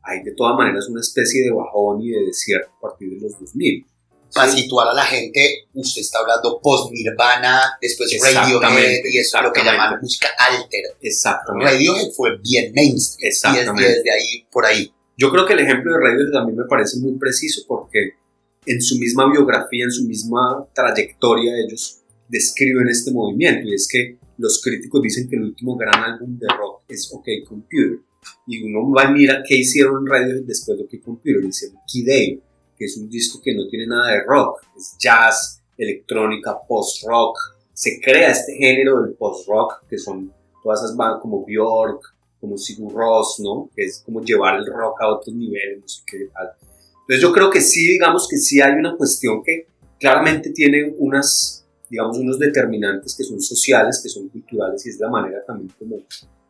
hay 0.03 0.23
de 0.23 0.33
todas 0.33 0.57
maneras 0.57 0.89
una 0.89 1.01
especie 1.01 1.43
de 1.43 1.51
bajón 1.51 2.01
y 2.01 2.11
de 2.11 2.27
desierto 2.27 2.71
a 2.79 2.81
partir 2.81 3.11
de 3.11 3.21
los 3.21 3.39
2000. 3.41 3.87
Para 4.35 4.51
situar 4.51 4.89
a 4.89 4.95
la 4.95 5.05
gente, 5.05 5.67
usted 5.75 6.01
está 6.01 6.21
hablando 6.21 6.61
post-Nirvana, 6.63 7.79
después 7.81 8.11
Radiohead, 8.23 9.05
y 9.05 9.19
eso 9.19 9.39
es 9.39 9.43
lo 9.43 9.53
que 9.53 9.65
llaman 9.65 10.01
música 10.01 10.29
alter. 10.39 10.97
Exactamente. 11.01 11.73
Radiohead 11.73 12.11
fue 12.13 12.39
bien 12.39 12.73
mainstream. 12.75 13.29
Exactamente. 13.29 13.83
Y 13.83 13.95
desde 13.95 14.11
ahí, 14.11 14.47
por 14.51 14.67
ahí. 14.67 14.93
Yo 15.17 15.31
creo 15.31 15.45
que 15.47 15.55
el 15.55 15.61
ejemplo 15.61 15.93
de 15.93 16.01
Radiohead 16.01 16.33
también 16.33 16.59
me 16.59 16.65
parece 16.65 16.99
muy 16.99 17.19
preciso 17.19 17.63
porque 17.67 18.15
en 18.67 18.81
su 18.81 18.99
misma 18.99 19.31
biografía, 19.31 19.85
en 19.85 19.91
su 19.91 20.05
misma 20.05 20.67
trayectoria, 20.75 21.53
ellos 21.59 21.99
describen 22.29 22.89
este 22.89 23.11
movimiento 23.11 23.69
y 23.69 23.75
es 23.75 23.89
que 23.91 24.17
los 24.39 24.63
críticos 24.63 25.03
dicen 25.03 25.29
que 25.29 25.37
el 25.37 25.43
último 25.43 25.77
gran 25.77 26.03
álbum 26.03 26.39
de 26.39 26.47
rock 26.49 26.83
es 26.89 27.13
OK 27.13 27.27
Computer 27.47 27.99
y 28.47 28.63
uno 28.63 28.91
va 28.91 29.11
y 29.11 29.13
mira 29.13 29.43
qué 29.47 29.57
hicieron 29.57 30.03
en 30.03 30.07
radio 30.07 30.43
después 30.43 30.79
de 30.79 30.85
OK 30.85 31.05
Computer, 31.05 31.45
hicieron 31.45 31.79
Key 31.91 32.05
Day, 32.05 32.43
que 32.81 32.87
es 32.87 32.97
un 32.97 33.11
disco 33.11 33.43
que 33.45 33.55
no 33.55 33.69
tiene 33.69 33.87
nada 33.87 34.13
de 34.13 34.23
rock, 34.23 34.63
es 34.75 34.97
jazz, 34.99 35.61
electrónica, 35.77 36.59
post-rock, 36.67 37.37
se 37.75 38.01
crea 38.01 38.31
este 38.31 38.55
género 38.55 39.03
del 39.03 39.13
post-rock, 39.13 39.85
que 39.87 39.99
son 39.99 40.33
todas 40.63 40.81
esas 40.81 40.97
bandas 40.97 41.21
como 41.21 41.45
Bjork, 41.45 42.01
como 42.41 42.57
Sigur 42.57 42.95
Ross, 42.95 43.39
¿no? 43.41 43.69
Que 43.77 43.85
es 43.85 44.03
como 44.05 44.23
llevar 44.23 44.59
el 44.59 44.65
rock 44.65 45.03
a 45.03 45.09
otros 45.09 45.37
niveles, 45.37 45.83
no 45.83 45.89
sé 45.89 46.03
qué 46.07 46.31
tal. 46.33 46.53
Entonces 47.03 47.21
yo 47.21 47.33
creo 47.35 47.51
que 47.51 47.61
sí, 47.61 47.87
digamos 47.87 48.27
que 48.27 48.39
sí 48.39 48.63
hay 48.63 48.73
una 48.73 48.97
cuestión 48.97 49.43
que 49.45 49.67
claramente 49.99 50.49
tiene 50.49 50.95
unas, 50.97 51.67
digamos, 51.91 52.17
unos 52.17 52.39
determinantes 52.39 53.15
que 53.15 53.25
son 53.25 53.43
sociales, 53.43 54.01
que 54.03 54.09
son 54.09 54.31
culturales 54.31 54.87
y 54.87 54.89
es 54.89 54.99
la 54.99 55.11
manera 55.11 55.45
también 55.47 55.71
como 55.79 55.97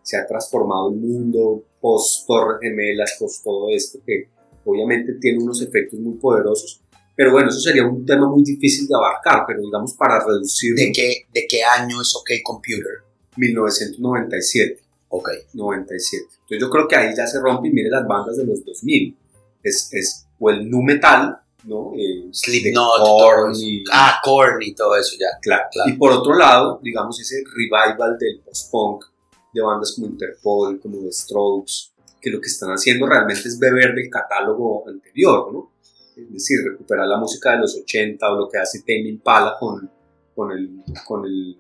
se 0.01 0.16
ha 0.16 0.24
transformado 0.24 0.91
el 0.91 0.97
mundo 0.97 1.64
post 1.81 2.24
Torres 2.28 2.61
Gemelas, 2.61 3.16
post 3.18 3.43
todo 3.43 3.68
esto, 3.70 3.99
que 4.07 4.28
obviamente 4.70 5.14
tiene 5.20 5.42
unos 5.42 5.62
efectos 5.62 5.98
muy 6.00 6.14
poderosos. 6.16 6.80
Pero 7.16 7.32
bueno, 7.32 7.50
eso 7.50 7.60
sería 7.60 7.84
un 7.84 8.04
tema 8.06 8.28
muy 8.28 8.42
difícil 8.42 8.86
de 8.86 8.94
abarcar, 8.94 9.44
pero 9.46 9.60
digamos 9.60 9.92
para 9.94 10.24
reducir... 10.24 10.74
¿De 10.74 10.90
qué, 10.92 11.26
de 11.34 11.46
qué 11.48 11.62
año 11.62 12.00
es 12.00 12.14
OK 12.16 12.30
Computer? 12.42 13.04
1997. 13.36 14.80
Ok. 15.08 15.28
97. 15.52 16.24
Entonces 16.24 16.60
yo 16.60 16.70
creo 16.70 16.88
que 16.88 16.96
ahí 16.96 17.14
ya 17.16 17.26
se 17.26 17.40
rompe 17.40 17.68
y 17.68 17.72
mire 17.72 17.90
las 17.90 18.06
bandas 18.06 18.36
de 18.36 18.46
los 18.46 18.64
2000. 18.64 19.16
Es, 19.62 19.92
es 19.92 20.26
o 20.38 20.50
el 20.50 20.70
nu 20.70 20.82
metal, 20.82 21.36
¿no? 21.64 21.92
Eh, 21.96 22.28
Slipknot, 22.32 23.00
Korn, 23.00 23.52
ah, 23.92 24.18
Korn 24.24 24.62
y 24.62 24.74
todo 24.74 24.96
eso 24.96 25.16
ya. 25.18 25.38
Claro, 25.42 25.64
claro. 25.70 25.90
Y 25.90 25.98
por 25.98 26.12
otro 26.12 26.34
lado, 26.34 26.80
digamos, 26.82 27.20
ese 27.20 27.42
revival 27.54 28.16
del 28.18 28.40
post-punk 28.40 29.04
de 29.52 29.60
bandas 29.60 29.92
como 29.94 30.06
Interpol, 30.06 30.80
como 30.80 31.02
The 31.02 31.12
Strokes, 31.12 31.89
que 32.20 32.30
lo 32.30 32.40
que 32.40 32.48
están 32.48 32.70
haciendo 32.70 33.06
realmente 33.06 33.48
es 33.48 33.58
beber 33.58 33.94
del 33.94 34.10
catálogo 34.10 34.88
anterior, 34.88 35.52
¿no? 35.52 35.72
Es 36.16 36.32
decir, 36.32 36.58
recuperar 36.64 37.06
la 37.06 37.18
música 37.18 37.52
de 37.52 37.60
los 37.60 37.76
80 37.76 38.30
o 38.30 38.36
lo 38.36 38.48
que 38.48 38.58
hace 38.58 38.80
Tame 38.80 39.08
Impala 39.08 39.56
con, 39.58 39.90
con, 40.34 40.52
el, 40.52 40.82
con 41.06 41.24
el, 41.24 41.56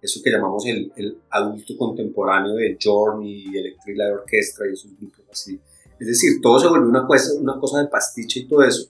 eso 0.00 0.20
que 0.22 0.30
llamamos 0.30 0.64
el, 0.66 0.92
el 0.96 1.18
adulto 1.30 1.76
contemporáneo 1.76 2.54
de 2.54 2.78
Journey, 2.82 3.46
Electric 3.54 3.96
Light 3.96 4.14
Orchestra 4.14 4.66
y 4.68 4.72
esos 4.72 4.96
grupos 4.98 5.24
así 5.30 5.60
es 5.98 6.06
decir, 6.06 6.40
todo 6.40 6.60
se 6.60 6.68
volvió 6.68 6.88
una 6.88 7.06
cosa, 7.06 7.32
una 7.40 7.58
cosa 7.58 7.82
de 7.82 7.88
pastiche 7.88 8.40
y 8.40 8.48
todo 8.48 8.62
eso. 8.62 8.88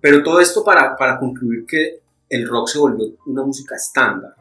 Pero 0.00 0.22
todo 0.22 0.40
esto 0.40 0.62
para, 0.62 0.96
para 0.96 1.18
concluir 1.18 1.64
que 1.66 2.00
el 2.28 2.46
rock 2.46 2.68
se 2.68 2.78
volvió 2.78 3.16
una 3.26 3.44
música 3.44 3.74
estándar, 3.74 4.34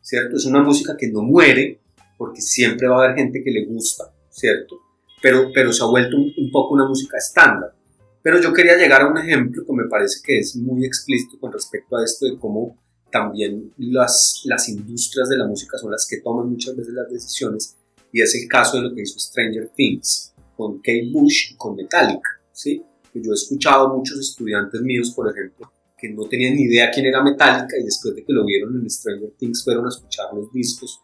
¿cierto? 0.00 0.36
Es 0.36 0.44
una 0.46 0.62
música 0.62 0.96
que 0.96 1.08
no 1.08 1.22
muere 1.22 1.80
porque 2.18 2.40
siempre 2.40 2.88
va 2.88 2.96
a 2.96 3.04
haber 3.04 3.16
gente 3.16 3.42
que 3.42 3.50
le 3.50 3.64
gusta, 3.66 4.12
¿cierto? 4.28 4.80
Pero, 5.22 5.50
pero 5.54 5.72
se 5.72 5.82
ha 5.82 5.86
vuelto 5.86 6.16
un, 6.16 6.32
un 6.36 6.50
poco 6.50 6.74
una 6.74 6.88
música 6.88 7.16
estándar. 7.18 7.74
Pero 8.22 8.40
yo 8.40 8.52
quería 8.52 8.76
llegar 8.76 9.02
a 9.02 9.08
un 9.08 9.18
ejemplo 9.18 9.64
que 9.66 9.72
me 9.72 9.88
parece 9.88 10.20
que 10.22 10.38
es 10.38 10.56
muy 10.56 10.84
explícito 10.84 11.38
con 11.38 11.52
respecto 11.52 11.96
a 11.96 12.04
esto 12.04 12.26
de 12.26 12.38
cómo 12.38 12.76
también 13.10 13.72
las, 13.78 14.42
las 14.44 14.68
industrias 14.68 15.28
de 15.28 15.36
la 15.36 15.46
música 15.46 15.78
son 15.78 15.90
las 15.90 16.06
que 16.08 16.20
toman 16.20 16.48
muchas 16.48 16.76
veces 16.76 16.94
las 16.94 17.10
decisiones 17.10 17.76
y 18.12 18.22
es 18.22 18.34
el 18.34 18.48
caso 18.48 18.76
de 18.76 18.84
lo 18.84 18.94
que 18.94 19.02
hizo 19.02 19.18
Stranger 19.18 19.70
Things 19.74 20.32
con 20.56 20.78
Kate 20.78 21.10
Bush 21.12 21.52
y 21.52 21.56
con 21.56 21.76
Metallica, 21.76 22.40
¿sí? 22.52 22.82
Yo 23.14 23.32
he 23.32 23.34
escuchado 23.34 23.86
a 23.86 23.96
muchos 23.96 24.18
estudiantes 24.18 24.80
míos, 24.82 25.12
por 25.14 25.30
ejemplo, 25.30 25.72
que 25.96 26.10
no 26.10 26.24
tenían 26.28 26.54
ni 26.54 26.62
idea 26.62 26.90
quién 26.90 27.06
era 27.06 27.22
Metallica 27.22 27.76
y 27.78 27.84
después 27.84 28.14
de 28.14 28.24
que 28.24 28.32
lo 28.32 28.44
vieron 28.44 28.80
en 28.80 28.88
Stranger 28.88 29.32
Things 29.38 29.64
fueron 29.64 29.86
a 29.86 29.88
escuchar 29.88 30.26
los 30.34 30.52
discos 30.52 31.00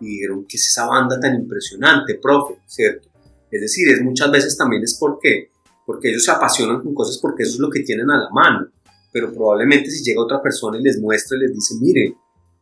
y 0.00 0.06
dijeron, 0.06 0.46
¿qué 0.48 0.56
es 0.56 0.66
esa 0.68 0.86
banda 0.86 1.18
tan 1.18 1.34
impresionante, 1.34 2.14
profe? 2.16 2.60
¿Cierto? 2.66 3.08
Es 3.50 3.60
decir, 3.60 3.88
es 3.88 4.02
muchas 4.02 4.30
veces 4.30 4.56
también 4.56 4.82
es 4.82 4.96
porque, 4.98 5.50
porque 5.86 6.10
ellos 6.10 6.24
se 6.24 6.30
apasionan 6.30 6.82
con 6.82 6.94
cosas 6.94 7.18
porque 7.18 7.42
eso 7.42 7.54
es 7.54 7.60
lo 7.60 7.70
que 7.70 7.80
tienen 7.80 8.10
a 8.10 8.18
la 8.18 8.30
mano. 8.30 8.68
Pero 9.12 9.32
probablemente 9.32 9.90
si 9.90 10.04
llega 10.04 10.22
otra 10.22 10.42
persona 10.42 10.78
y 10.78 10.82
les 10.82 11.00
muestra 11.00 11.36
y 11.36 11.40
les 11.40 11.54
dice, 11.54 11.74
mire, 11.80 12.14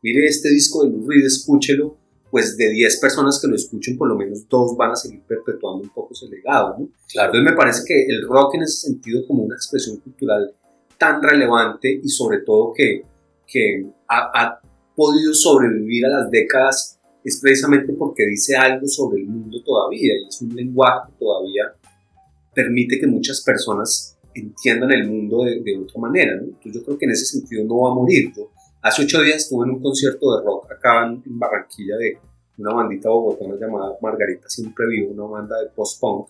mire 0.02 0.26
este 0.26 0.48
disco 0.48 0.84
de 0.84 0.90
Lou 0.90 1.08
Reed, 1.08 1.24
escúchelo, 1.24 1.96
pues 2.30 2.56
de 2.56 2.70
10 2.70 3.00
personas 3.00 3.40
que 3.40 3.48
lo 3.48 3.56
escuchen, 3.56 3.96
por 3.96 4.08
lo 4.08 4.16
menos 4.16 4.48
dos 4.48 4.76
van 4.76 4.92
a 4.92 4.96
seguir 4.96 5.22
perpetuando 5.22 5.82
un 5.82 5.90
poco 5.90 6.12
ese 6.12 6.28
legado, 6.28 6.76
¿no? 6.78 6.88
Claro. 7.12 7.28
Entonces 7.28 7.52
me 7.52 7.56
parece 7.56 7.82
que 7.86 8.04
el 8.06 8.26
rock 8.28 8.54
en 8.54 8.62
ese 8.62 8.88
sentido 8.88 9.26
como 9.26 9.44
una 9.44 9.54
expresión 9.54 9.96
cultural 9.98 10.54
tan 10.98 11.22
relevante 11.22 12.00
y 12.02 12.08
sobre 12.08 12.38
todo 12.38 12.72
que, 12.74 13.02
que 13.46 13.86
ha, 14.08 14.30
ha 14.34 14.60
podido 14.94 15.34
sobrevivir 15.34 16.06
a 16.06 16.08
las 16.08 16.30
décadas 16.30 16.95
es 17.26 17.40
precisamente 17.40 17.92
porque 17.92 18.24
dice 18.24 18.54
algo 18.56 18.86
sobre 18.86 19.20
el 19.20 19.26
mundo 19.26 19.60
todavía 19.64 20.14
y 20.14 20.28
es 20.28 20.40
un 20.42 20.54
lenguaje 20.54 21.10
que 21.10 21.18
todavía 21.18 21.74
permite 22.54 23.00
que 23.00 23.06
muchas 23.08 23.42
personas 23.42 24.16
entiendan 24.32 24.92
el 24.92 25.10
mundo 25.10 25.42
de, 25.42 25.60
de 25.60 25.76
otra 25.76 26.00
manera. 26.00 26.36
¿no? 26.36 26.44
Entonces 26.44 26.74
yo 26.74 26.84
creo 26.84 26.96
que 26.96 27.04
en 27.06 27.10
ese 27.10 27.24
sentido 27.24 27.64
no 27.64 27.80
va 27.80 27.90
a 27.90 27.94
morir. 27.94 28.32
Yo 28.36 28.48
hace 28.80 29.02
ocho 29.02 29.22
días 29.22 29.38
estuve 29.38 29.66
en 29.66 29.72
un 29.72 29.82
concierto 29.82 30.36
de 30.36 30.44
rock 30.44 30.70
acá 30.70 31.04
en, 31.04 31.20
en 31.26 31.36
Barranquilla 31.36 31.96
de 31.96 32.18
una 32.58 32.74
bandita 32.74 33.08
bogotana 33.08 33.56
llamada 33.60 33.96
Margarita 34.00 34.48
Siempre 34.48 34.86
Vivo, 34.86 35.10
una 35.12 35.24
banda 35.24 35.60
de 35.60 35.68
post-punk. 35.70 36.28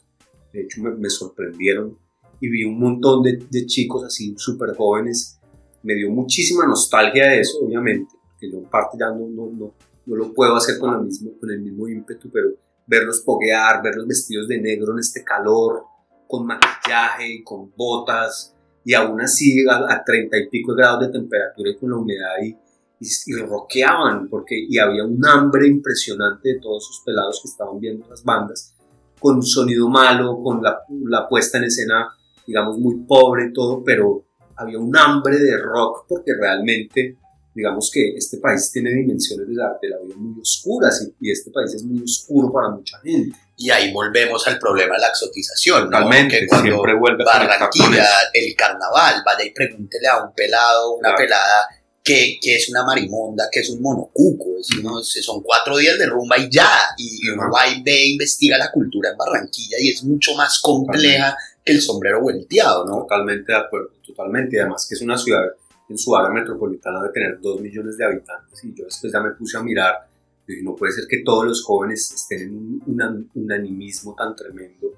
De 0.50 0.62
hecho 0.62 0.82
me, 0.82 0.92
me, 0.92 1.10
sorprendieron 1.10 1.98
y 2.40 2.48
vi 2.48 2.64
un 2.64 2.80
montón 2.80 3.22
de, 3.22 3.44
de 3.50 3.66
chicos 3.66 4.02
así 4.02 4.34
súper 4.38 4.74
jóvenes. 4.74 5.38
Me 5.82 5.94
dio 5.94 6.10
muchísima 6.10 6.66
nostalgia 6.66 7.28
de 7.28 7.40
eso, 7.40 7.58
obviamente, 7.62 8.14
que 8.40 8.50
yo 8.50 8.56
en 8.56 8.64
parte 8.64 8.96
ya 8.98 9.10
no, 9.10 9.28
no, 9.28 9.52
no, 9.52 9.74
no 10.06 10.16
lo 10.16 10.32
puedo 10.32 10.56
hacer 10.56 10.78
con, 10.78 11.08
el 11.50 11.60
mismo 11.60 11.88
ímpetu, 11.88 12.30
pero 12.30 12.48
verlos 12.86 13.20
poguear, 13.20 13.82
verlos 13.82 14.06
vestidos 14.06 14.48
de 14.48 14.60
negro 14.60 14.92
en 14.92 15.00
este 15.00 15.24
calor, 15.24 15.84
con 16.28 16.46
maquillaje 16.46 17.34
y 17.34 17.42
con 17.42 17.72
botas, 17.76 18.54
y 18.84 18.94
aún 18.94 19.20
así 19.20 19.64
a, 19.68 20.02
treinta 20.04 20.38
y 20.38 20.48
pico 20.48 20.74
grados 20.74 21.06
de 21.06 21.12
temperatura 21.12 21.70
y 21.70 21.76
con 21.76 21.90
la 21.90 21.96
humedad 21.96 22.34
y, 22.42 22.56
y, 23.00 23.08
y, 23.26 23.32
roqueaban, 23.34 24.28
porque 24.28 24.54
y 24.56 24.78
había 24.78 25.04
un 25.04 25.24
hambre 25.26 25.66
impresionante 25.66 26.50
de 26.50 26.60
todos 26.60 26.84
esos 26.84 27.02
pelados 27.04 27.40
que 27.42 27.48
estaban 27.48 27.80
viendo 27.80 28.08
las 28.08 28.22
bandas, 28.22 28.74
con 29.18 29.42
sonido 29.42 29.88
malo, 29.88 30.40
con 30.42 30.62
la, 30.62 30.82
la 31.04 31.28
puesta 31.28 31.58
en 31.58 31.64
escena, 31.64 32.08
digamos, 32.46 32.78
muy 32.78 33.04
pobre 33.06 33.46
y 33.46 33.52
todo, 33.52 33.82
pero 33.82 34.24
había 34.56 34.78
un 34.78 34.96
hambre 34.96 35.38
de 35.38 35.58
rock 35.58 36.06
porque 36.08 36.32
realmente 36.38 37.18
digamos 37.56 37.90
que 37.90 38.14
este 38.14 38.36
país 38.36 38.70
tiene 38.70 38.90
dimensiones 38.90 39.48
de 39.48 39.54
la, 39.54 39.78
de 39.80 39.88
la 39.88 39.96
vida 39.98 40.14
muy 40.14 40.38
oscuras 40.38 41.02
y, 41.02 41.26
y, 41.26 41.32
este 41.32 41.50
país 41.50 41.72
es 41.72 41.82
muy 41.84 42.02
oscuro 42.02 42.52
para 42.52 42.68
mucha 42.68 42.98
gente. 43.00 43.34
Y 43.56 43.70
ahí 43.70 43.90
volvemos 43.92 44.46
al 44.46 44.58
problema 44.58 44.96
de 44.96 45.00
la 45.00 45.08
exotización, 45.08 45.84
Totalmente, 45.84 46.42
¿no? 46.42 46.48
Cuando 46.48 46.68
siempre 46.68 46.98
vuelve 46.98 47.24
Barranquilla, 47.24 48.06
el 48.34 48.54
carnaval, 48.54 49.22
vaya 49.24 49.44
y 49.46 49.52
pregúntele 49.52 50.06
a 50.06 50.22
un 50.22 50.34
pelado, 50.34 50.96
una 50.96 51.14
claro. 51.14 51.16
pelada, 51.16 51.68
que, 52.04 52.38
que, 52.42 52.56
es 52.56 52.68
una 52.68 52.84
marimonda, 52.84 53.48
que 53.50 53.60
es 53.60 53.70
un 53.70 53.80
monocuco, 53.80 54.58
es 54.60 54.68
uno, 54.78 55.02
son 55.02 55.42
cuatro 55.42 55.78
días 55.78 55.98
de 55.98 56.06
rumba 56.06 56.36
y 56.36 56.50
ya, 56.50 56.68
y 56.98 57.26
uno 57.30 57.50
va 57.50 57.66
y 57.66 57.82
ve, 57.82 58.08
investiga 58.08 58.58
la 58.58 58.70
cultura 58.70 59.10
en 59.10 59.16
Barranquilla 59.16 59.78
y 59.80 59.88
es 59.88 60.04
mucho 60.04 60.34
más 60.34 60.60
compleja 60.60 61.30
totalmente. 61.30 61.62
que 61.64 61.72
el 61.72 61.80
sombrero 61.80 62.20
volteado, 62.20 62.84
¿no? 62.84 62.98
Totalmente 62.98 63.50
de 63.50 63.58
acuerdo, 63.58 63.88
totalmente, 64.06 64.56
y 64.56 64.58
además 64.58 64.86
que 64.86 64.94
es 64.94 65.00
una 65.00 65.16
ciudad 65.16 65.40
en 65.88 65.98
su 65.98 66.14
área 66.16 66.30
metropolitana 66.30 67.02
de 67.02 67.10
tener 67.10 67.40
2 67.40 67.60
millones 67.60 67.96
de 67.96 68.04
habitantes 68.04 68.64
y 68.64 68.74
yo 68.74 68.84
después 68.84 69.12
ya 69.12 69.20
me 69.20 69.30
puse 69.32 69.56
a 69.56 69.62
mirar 69.62 70.08
y 70.48 70.62
no 70.62 70.74
puede 70.74 70.92
ser 70.92 71.04
que 71.08 71.22
todos 71.24 71.44
los 71.44 71.64
jóvenes 71.64 72.12
estén 72.12 72.42
en 72.42 72.56
un, 72.56 72.82
un, 72.86 73.30
un, 73.34 73.52
animismo 73.52 74.14
tan 74.14 74.34
tremendo 74.36 74.92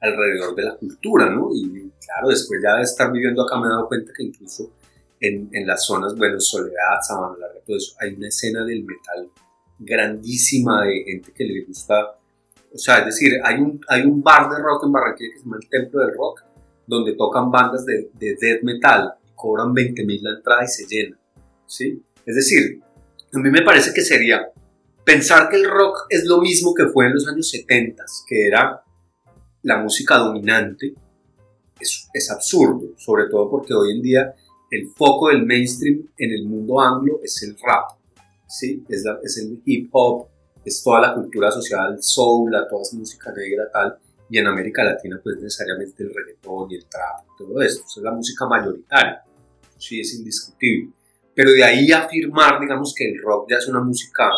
alrededor 0.00 0.54
de 0.54 0.64
la 0.64 0.76
cultura, 0.76 1.30
¿no? 1.30 1.50
Y 1.54 1.90
claro, 2.04 2.28
después 2.28 2.60
ya 2.62 2.76
de 2.76 2.82
estar 2.82 3.10
viviendo 3.10 3.42
acá 3.42 3.58
me 3.58 3.66
he 3.66 3.70
dado 3.70 3.88
cuenta 3.88 4.12
que 4.14 4.24
incluso 4.24 4.70
en, 5.20 5.48
en 5.52 5.66
las 5.66 5.86
zonas, 5.86 6.16
bueno, 6.16 6.38
Soledad, 6.40 7.00
Sabana 7.00 7.38
Larga, 7.38 7.60
todo 7.64 7.76
eso, 7.76 7.94
hay 8.00 8.14
una 8.14 8.28
escena 8.28 8.64
del 8.64 8.84
metal 8.84 9.30
grandísima 9.78 10.84
de 10.84 11.04
gente 11.04 11.32
que 11.32 11.44
le 11.44 11.64
gusta, 11.64 12.16
o 12.74 12.78
sea, 12.78 12.98
es 12.98 13.06
decir, 13.06 13.40
hay 13.44 13.60
un, 13.60 13.80
hay 13.88 14.02
un 14.02 14.22
bar 14.22 14.50
de 14.50 14.60
rock 14.60 14.84
en 14.84 14.92
Barranquilla 14.92 15.30
que 15.32 15.38
se 15.38 15.44
llama 15.44 15.58
el 15.60 15.68
Templo 15.68 16.00
del 16.00 16.14
Rock, 16.16 16.42
donde 16.86 17.14
tocan 17.14 17.50
bandas 17.50 17.86
de, 17.86 18.10
de 18.14 18.36
death 18.40 18.62
metal, 18.62 19.14
cobran 19.42 19.74
20 19.74 20.04
mil 20.04 20.22
la 20.22 20.36
entrada 20.36 20.62
y 20.64 20.68
se 20.68 20.86
llena. 20.86 21.18
¿sí? 21.66 22.00
Es 22.24 22.36
decir, 22.36 22.80
a 23.34 23.38
mí 23.40 23.50
me 23.50 23.62
parece 23.62 23.92
que 23.92 24.02
sería 24.02 24.48
pensar 25.04 25.48
que 25.48 25.56
el 25.56 25.68
rock 25.68 26.06
es 26.08 26.24
lo 26.26 26.40
mismo 26.40 26.72
que 26.72 26.86
fue 26.86 27.06
en 27.06 27.14
los 27.14 27.26
años 27.26 27.50
70, 27.50 28.04
que 28.28 28.46
era 28.46 28.82
la 29.62 29.78
música 29.78 30.16
dominante, 30.18 30.94
es, 31.80 32.08
es 32.12 32.30
absurdo, 32.30 32.92
sobre 32.96 33.24
todo 33.28 33.50
porque 33.50 33.74
hoy 33.74 33.96
en 33.96 34.02
día 34.02 34.34
el 34.70 34.86
foco 34.96 35.28
del 35.28 35.44
mainstream 35.44 36.08
en 36.16 36.30
el 36.30 36.44
mundo 36.46 36.80
anglo 36.80 37.20
es 37.22 37.42
el 37.42 37.56
rap, 37.60 37.98
¿sí? 38.46 38.84
es, 38.88 39.02
la, 39.02 39.18
es 39.22 39.38
el 39.38 39.60
hip 39.64 39.88
hop, 39.92 40.28
es 40.64 40.82
toda 40.82 41.00
la 41.00 41.14
cultura 41.14 41.50
social, 41.50 41.96
soul, 42.00 42.52
la, 42.52 42.68
toda 42.68 42.82
esa 42.82 42.96
música 42.96 43.32
negra, 43.32 43.64
tal, 43.72 43.98
y 44.30 44.38
en 44.38 44.46
América 44.46 44.84
Latina 44.84 45.20
pues 45.22 45.36
necesariamente 45.36 46.04
el 46.04 46.14
reggaetón 46.14 46.70
y 46.70 46.76
el 46.76 46.86
trap, 46.86 47.26
todo 47.36 47.60
esto, 47.60 47.84
es 47.84 47.96
la 48.02 48.12
música 48.12 48.46
mayoritaria 48.46 49.24
sí 49.82 50.00
es 50.00 50.14
indiscutible. 50.14 50.92
Pero 51.34 51.50
de 51.50 51.64
ahí 51.64 51.90
afirmar, 51.90 52.60
digamos, 52.60 52.94
que 52.94 53.10
el 53.10 53.20
rock 53.20 53.48
ya 53.50 53.56
es 53.56 53.68
una 53.68 53.80
música 53.80 54.30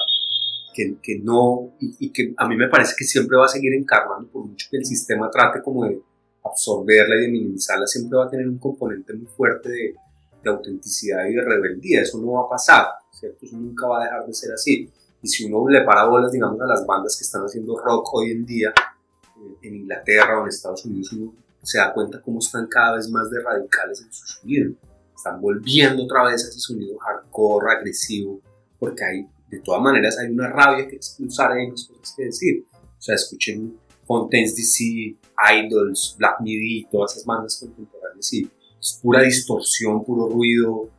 que, 0.73 0.97
que 1.03 1.21
no, 1.23 1.73
y, 1.81 2.07
y, 2.07 2.13
que 2.13 2.35
a 2.37 2.49
mí 2.49 2.57
me 2.57 2.69
parece 2.69 2.95
que 2.97 3.05
siempre 3.05 3.37
va 3.37 3.47
a 3.47 3.49
seguir 3.49 3.75
encarnando, 3.75 4.29
por 4.29 4.47
mucho 4.47 4.69
que 4.71 4.79
el 4.79 4.85
sistema 4.85 5.31
trate 5.31 5.63
como 5.63 5.85
de 5.85 6.01
absorberla 6.45 7.17
y 7.17 7.21
de 7.23 7.29
minimizarla, 7.29 7.87
siempre 7.87 8.19
va 8.19 8.27
a 8.27 8.31
tener 8.31 8.49
un 8.49 8.59
componente 8.59 9.13
muy 9.15 9.27
fuerte 9.27 9.69
de, 9.69 9.95
de 10.43 10.51
autenticidad 10.51 11.27
y 11.27 11.35
de 11.35 11.43
rebeldía. 11.43 12.03
Eso 12.03 12.21
no 12.21 12.33
va 12.33 12.43
a 12.43 12.49
pasar, 12.49 12.87
¿cierto? 13.13 13.39
Eso 13.45 13.57
nunca 13.57 13.87
va 13.87 14.01
a 14.01 14.05
dejar 14.05 14.27
de 14.27 14.35
ser 14.35 14.53
así. 14.53 14.91
Y 15.23 15.29
si 15.29 15.45
uno 15.45 15.69
le 15.69 15.83
para 15.83 16.05
bolas, 16.05 16.31
digamos, 16.31 16.61
a 16.61 16.67
las 16.67 16.85
bandas 16.87 17.17
que 17.17 17.25
están 17.25 17.43
haciendo 17.43 17.79
rock 17.79 18.15
hoy 18.15 18.33
en 18.33 18.45
día, 18.45 18.69
eh, 18.71 19.57
en 19.63 19.75
Inglaterra 19.77 20.39
o 20.39 20.43
en 20.43 20.49
Estados 20.49 20.85
Unidos, 20.85 21.13
uno 21.13 21.35
se 21.63 21.79
da 21.79 21.93
cuenta 21.93 22.21
cómo 22.21 22.41
están 22.41 22.67
cada 22.67 22.97
vez 22.97 23.09
más 23.09 23.31
de 23.31 23.41
radicales 23.41 24.03
en 24.03 24.13
su 24.13 24.27
sonido 24.27 24.75
están 25.15 25.41
volviendo 25.41 26.05
otra 26.05 26.25
vez 26.25 26.45
a 26.45 26.49
ese 26.49 26.61
sonido 26.61 26.99
hardcore, 26.99 27.73
agresivo, 27.73 28.41
porque 28.79 29.05
hay, 29.05 29.27
de 29.49 29.61
todas 29.61 29.83
maneras, 29.83 30.19
hay 30.19 30.31
una 30.31 30.49
rabia 30.49 30.87
que 30.87 30.97
expulsar, 30.97 31.53
hay 31.53 31.67
unas 31.67 31.85
cosas 31.85 32.15
que 32.17 32.25
decir. 32.25 32.65
O 32.73 33.03
sea, 33.03 33.15
escuchen 33.15 33.79
Fontaines 34.07 34.57
DC, 34.57 35.17
Idols, 35.55 36.17
Black 36.19 36.41
Midi, 36.41 36.87
todas 36.91 37.13
esas 37.13 37.25
bandas 37.25 37.57
contemporáneas, 37.59 38.33
y 38.33 38.51
es 38.81 38.99
pura 39.03 39.23
distorsión, 39.23 40.05
puro 40.05 40.29
ruido, 40.29 40.91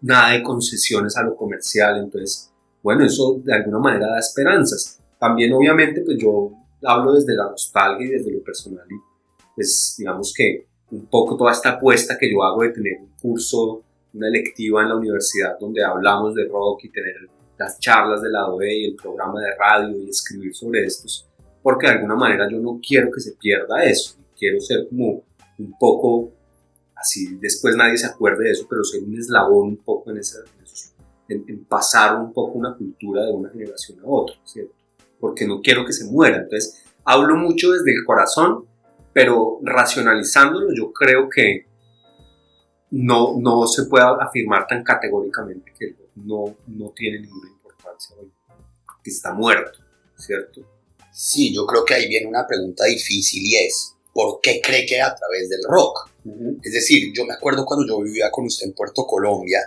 nada 0.00 0.32
de 0.32 0.42
concesiones 0.42 1.16
a 1.16 1.22
lo 1.22 1.36
comercial, 1.36 1.98
entonces, 1.98 2.50
bueno, 2.82 3.04
eso 3.04 3.40
de 3.44 3.54
alguna 3.54 3.78
manera 3.78 4.06
da 4.08 4.18
esperanzas. 4.18 5.00
También, 5.18 5.52
obviamente, 5.52 6.02
pues 6.02 6.18
yo 6.18 6.52
hablo 6.82 7.12
desde 7.12 7.34
la 7.36 7.44
nostalgia 7.44 8.06
y 8.06 8.10
desde 8.10 8.32
lo 8.32 8.42
personal, 8.42 8.86
y 8.88 8.94
pues 9.54 9.94
digamos 9.98 10.32
que 10.34 10.69
un 10.90 11.06
poco 11.06 11.36
toda 11.36 11.52
esta 11.52 11.70
apuesta 11.70 12.16
que 12.18 12.30
yo 12.30 12.42
hago 12.42 12.62
de 12.62 12.70
tener 12.70 13.00
un 13.00 13.10
curso, 13.20 13.82
una 14.12 14.28
electiva 14.28 14.82
en 14.82 14.88
la 14.88 14.96
universidad 14.96 15.58
donde 15.58 15.84
hablamos 15.84 16.34
de 16.34 16.48
rock 16.48 16.84
y 16.84 16.90
tener 16.90 17.14
las 17.58 17.78
charlas 17.78 18.22
de 18.22 18.30
la 18.30 18.48
OE 18.48 18.74
y 18.74 18.84
el 18.86 18.96
programa 18.96 19.40
de 19.40 19.54
radio 19.54 19.96
y 19.98 20.08
escribir 20.08 20.54
sobre 20.54 20.84
estos, 20.84 21.28
porque 21.62 21.86
de 21.86 21.94
alguna 21.94 22.16
manera 22.16 22.48
yo 22.50 22.58
no 22.58 22.80
quiero 22.84 23.10
que 23.12 23.20
se 23.20 23.32
pierda 23.32 23.84
eso, 23.84 24.16
quiero 24.36 24.60
ser 24.60 24.88
como 24.88 25.22
un 25.58 25.78
poco 25.78 26.32
así, 26.96 27.36
después 27.36 27.76
nadie 27.76 27.98
se 27.98 28.06
acuerde 28.06 28.44
de 28.44 28.52
eso, 28.52 28.66
pero 28.68 28.82
ser 28.82 29.02
un 29.02 29.16
eslabón 29.16 29.68
un 29.68 29.76
poco 29.76 30.10
en, 30.10 30.18
ese, 30.18 30.38
en, 31.28 31.44
en 31.46 31.64
pasar 31.66 32.18
un 32.18 32.32
poco 32.32 32.58
una 32.58 32.74
cultura 32.74 33.26
de 33.26 33.32
una 33.32 33.50
generación 33.50 34.00
a 34.00 34.06
otra, 34.06 34.36
¿cierto? 34.44 34.74
Porque 35.20 35.46
no 35.46 35.60
quiero 35.60 35.84
que 35.84 35.92
se 35.92 36.06
muera, 36.06 36.38
entonces 36.38 36.82
hablo 37.04 37.36
mucho 37.36 37.72
desde 37.72 37.92
el 37.92 38.04
corazón 38.06 38.64
pero 39.12 39.58
racionalizándolo 39.62 40.68
yo 40.74 40.92
creo 40.92 41.28
que 41.28 41.66
no, 42.90 43.36
no 43.38 43.66
se 43.66 43.84
puede 43.84 44.04
afirmar 44.20 44.66
tan 44.66 44.82
categóricamente 44.82 45.72
que 45.78 45.94
no, 46.16 46.56
no 46.66 46.90
tiene 46.90 47.20
ninguna 47.20 47.50
importancia 47.50 48.16
hoy, 48.18 48.32
que 49.02 49.10
está 49.10 49.32
muerto, 49.32 49.78
¿cierto? 50.16 50.62
Sí, 51.12 51.54
yo 51.54 51.66
creo 51.66 51.84
que 51.84 51.94
ahí 51.94 52.08
viene 52.08 52.26
una 52.26 52.46
pregunta 52.46 52.84
difícil 52.84 53.42
y 53.44 53.56
es, 53.56 53.94
¿por 54.12 54.40
qué 54.40 54.60
cree 54.62 54.86
que 54.86 55.00
a 55.00 55.14
través 55.14 55.48
del 55.48 55.60
rock? 55.68 56.10
Uh 56.24 56.30
-huh. 56.30 56.60
Es 56.62 56.72
decir, 56.72 57.12
yo 57.14 57.24
me 57.24 57.34
acuerdo 57.34 57.64
cuando 57.64 57.86
yo 57.86 58.02
vivía 58.02 58.30
con 58.30 58.46
usted 58.46 58.66
en 58.66 58.74
Puerto 58.74 59.06
Colombia, 59.06 59.60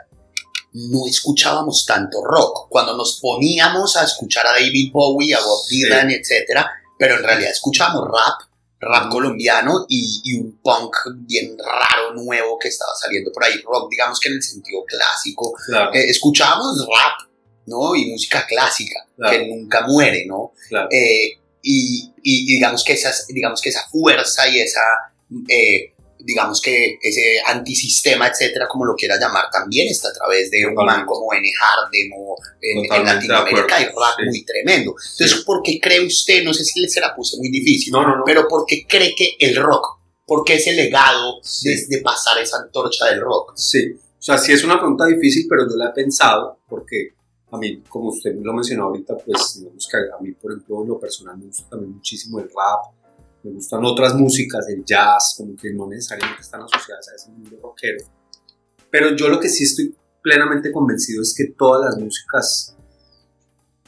no 0.73 1.05
escuchábamos 1.07 1.85
tanto 1.85 2.23
rock. 2.23 2.67
Cuando 2.69 2.97
nos 2.97 3.19
poníamos 3.21 3.95
a 3.95 4.05
escuchar 4.05 4.47
a 4.47 4.53
David 4.53 4.91
Bowie, 4.91 5.33
a 5.35 5.39
Bob 5.39 5.67
Dylan, 5.69 6.09
sí. 6.09 6.15
etcétera, 6.15 6.71
pero 6.97 7.15
en 7.15 7.23
realidad 7.23 7.51
escuchábamos 7.51 8.07
rap 8.07 8.52
rap 8.83 9.11
colombiano 9.11 9.85
y, 9.87 10.21
y, 10.23 10.39
un 10.39 10.59
punk 10.61 10.95
bien 11.15 11.55
raro, 11.57 12.13
nuevo 12.13 12.57
que 12.59 12.67
estaba 12.67 12.91
saliendo 12.95 13.31
por 13.31 13.43
ahí, 13.43 13.61
rock, 13.63 13.89
digamos 13.89 14.19
que 14.19 14.29
en 14.29 14.35
el 14.35 14.43
sentido 14.43 14.83
clásico. 14.85 15.53
Claro. 15.65 15.93
Eh, 15.93 16.09
escuchábamos 16.09 16.85
rap, 16.87 17.29
¿no? 17.65 17.95
Y 17.95 18.11
música 18.11 18.45
clásica, 18.47 18.99
claro. 19.15 19.37
que 19.37 19.47
nunca 19.47 19.87
muere, 19.87 20.25
¿no? 20.25 20.53
Claro. 20.69 20.89
Eh, 20.91 21.39
y, 21.61 22.11
y, 22.21 22.55
digamos, 22.55 22.83
que 22.83 22.93
esas, 22.93 23.27
digamos 23.27 23.61
que 23.61 23.69
esa 23.69 23.87
fuerza 23.89 24.47
y 24.49 24.59
esa, 24.59 24.81
eh, 25.47 25.93
digamos 26.23 26.61
que 26.61 26.97
ese 27.01 27.39
antisistema, 27.45 28.27
etcétera, 28.27 28.67
como 28.69 28.85
lo 28.85 28.95
quieras 28.95 29.19
llamar, 29.19 29.45
también 29.51 29.89
está 29.89 30.09
a 30.09 30.13
través 30.13 30.49
de 30.49 30.65
un 30.65 30.73
man 30.73 31.05
como 31.05 31.33
N. 31.33 31.47
Harden 31.59 32.11
o 32.17 32.35
en, 32.61 32.93
en 32.93 33.05
Latinoamérica 33.05 33.75
hay 33.75 33.85
rap 33.85 34.25
muy 34.25 34.43
tremendo. 34.45 34.95
Entonces, 35.11 35.43
¿por 35.45 35.61
qué 35.61 35.79
cree 35.79 36.05
usted, 36.05 36.43
no 36.43 36.53
sé 36.53 36.63
si 36.63 36.87
se 36.87 37.01
la 37.01 37.13
puse 37.15 37.37
muy 37.37 37.49
difícil, 37.49 37.91
no, 37.91 38.03
no, 38.03 38.17
no. 38.17 38.23
pero 38.25 38.47
¿por 38.47 38.65
qué 38.65 38.85
cree 38.87 39.13
que 39.15 39.35
el 39.39 39.55
rock, 39.55 39.99
por 40.25 40.43
qué 40.43 40.55
ese 40.55 40.73
legado 40.73 41.41
de, 41.61 41.85
de 41.87 42.01
pasar 42.01 42.37
esa 42.41 42.57
antorcha 42.57 43.05
del 43.07 43.21
rock? 43.21 43.53
Sí, 43.55 43.93
o 43.93 44.21
sea, 44.25 44.37
sí 44.37 44.53
es 44.53 44.63
una 44.63 44.79
pregunta 44.79 45.05
difícil, 45.05 45.45
pero 45.49 45.69
yo 45.69 45.75
la 45.75 45.89
he 45.89 45.93
pensado 45.93 46.59
porque 46.67 47.09
a 47.51 47.57
mí, 47.57 47.83
como 47.87 48.09
usted 48.09 48.33
lo 48.41 48.53
mencionó 48.53 48.85
ahorita, 48.85 49.15
pues 49.17 49.59
digamos 49.59 49.87
que 49.87 49.97
a 49.97 50.21
mí, 50.21 50.31
por 50.31 50.51
ejemplo, 50.51 50.83
lo 50.85 50.99
personal 50.99 51.37
me 51.37 51.45
gusta 51.45 51.69
también 51.69 51.91
muchísimo 51.91 52.39
el 52.39 52.45
rap, 52.45 52.93
me 53.43 53.51
gustan 53.51 53.83
otras 53.83 54.15
músicas, 54.15 54.67
el 54.69 54.83
jazz, 54.85 55.35
como 55.37 55.55
que 55.55 55.73
no 55.73 55.87
necesariamente 55.87 56.41
están 56.41 56.61
asociadas 56.61 57.09
a 57.09 57.15
ese 57.15 57.29
mundo 57.31 57.57
rockero. 57.61 58.05
Pero 58.89 59.15
yo 59.15 59.27
lo 59.27 59.39
que 59.39 59.49
sí 59.49 59.63
estoy 59.63 59.95
plenamente 60.21 60.71
convencido 60.71 61.21
es 61.21 61.35
que 61.37 61.53
todas 61.57 61.83
las 61.85 62.01
músicas 62.01 62.75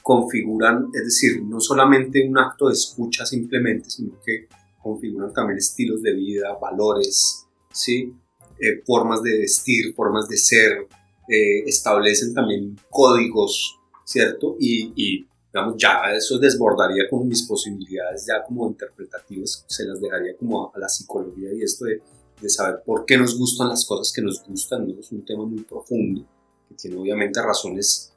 configuran, 0.01 0.89
es 0.93 1.03
decir, 1.05 1.41
no 1.43 1.59
solamente 1.59 2.27
un 2.27 2.37
acto 2.37 2.67
de 2.67 2.73
escucha 2.73 3.25
simplemente, 3.25 3.89
sino 3.89 4.19
que 4.23 4.47
configuran 4.81 5.33
también 5.33 5.57
estilos 5.57 6.03
de 6.03 6.13
vida, 6.13 6.55
valores, 6.61 7.47
¿sí? 7.71 8.13
Eh, 8.59 8.83
formas 8.85 9.23
de 9.23 9.39
vestir, 9.39 9.95
formas 9.95 10.27
de 10.27 10.37
ser, 10.37 10.87
eh, 11.27 11.63
establecen 11.65 12.33
también 12.33 12.79
códigos, 12.89 13.79
¿cierto? 14.05 14.55
Y, 14.59 14.93
y, 14.95 15.27
digamos, 15.55 15.75
ya 15.77 16.01
eso 16.13 16.37
desbordaría 16.37 17.07
como 17.09 17.23
mis 17.23 17.43
posibilidades 17.43 18.25
ya 18.27 18.43
como 18.43 18.67
interpretativas, 18.67 19.63
se 19.65 19.85
las 19.85 20.01
dejaría 20.01 20.35
como 20.35 20.69
a, 20.75 20.77
la 20.77 20.89
psicología 20.89 21.53
y 21.53 21.63
esto 21.63 21.85
de, 21.85 22.01
de, 22.41 22.49
saber 22.49 22.81
por 22.85 23.05
qué 23.05 23.17
nos 23.17 23.37
gustan 23.37 23.69
las 23.69 23.85
cosas 23.85 24.11
que 24.13 24.21
nos 24.21 24.43
gustan, 24.43 24.85
¿no? 24.85 24.99
Es 24.99 25.13
un 25.13 25.23
tema 25.23 25.45
muy 25.45 25.61
profundo, 25.63 26.25
que 26.67 26.75
tiene 26.75 26.97
obviamente 26.97 27.41
razones, 27.41 28.11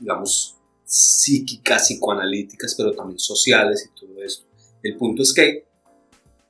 digamos, 0.00 0.56
psíquicas, 0.84 1.86
psicoanalíticas, 1.86 2.74
pero 2.74 2.96
también 2.96 3.20
sociales 3.20 3.88
y 3.88 4.00
todo 4.00 4.20
esto. 4.20 4.44
El 4.82 4.96
punto 4.96 5.22
es 5.22 5.32
que 5.32 5.66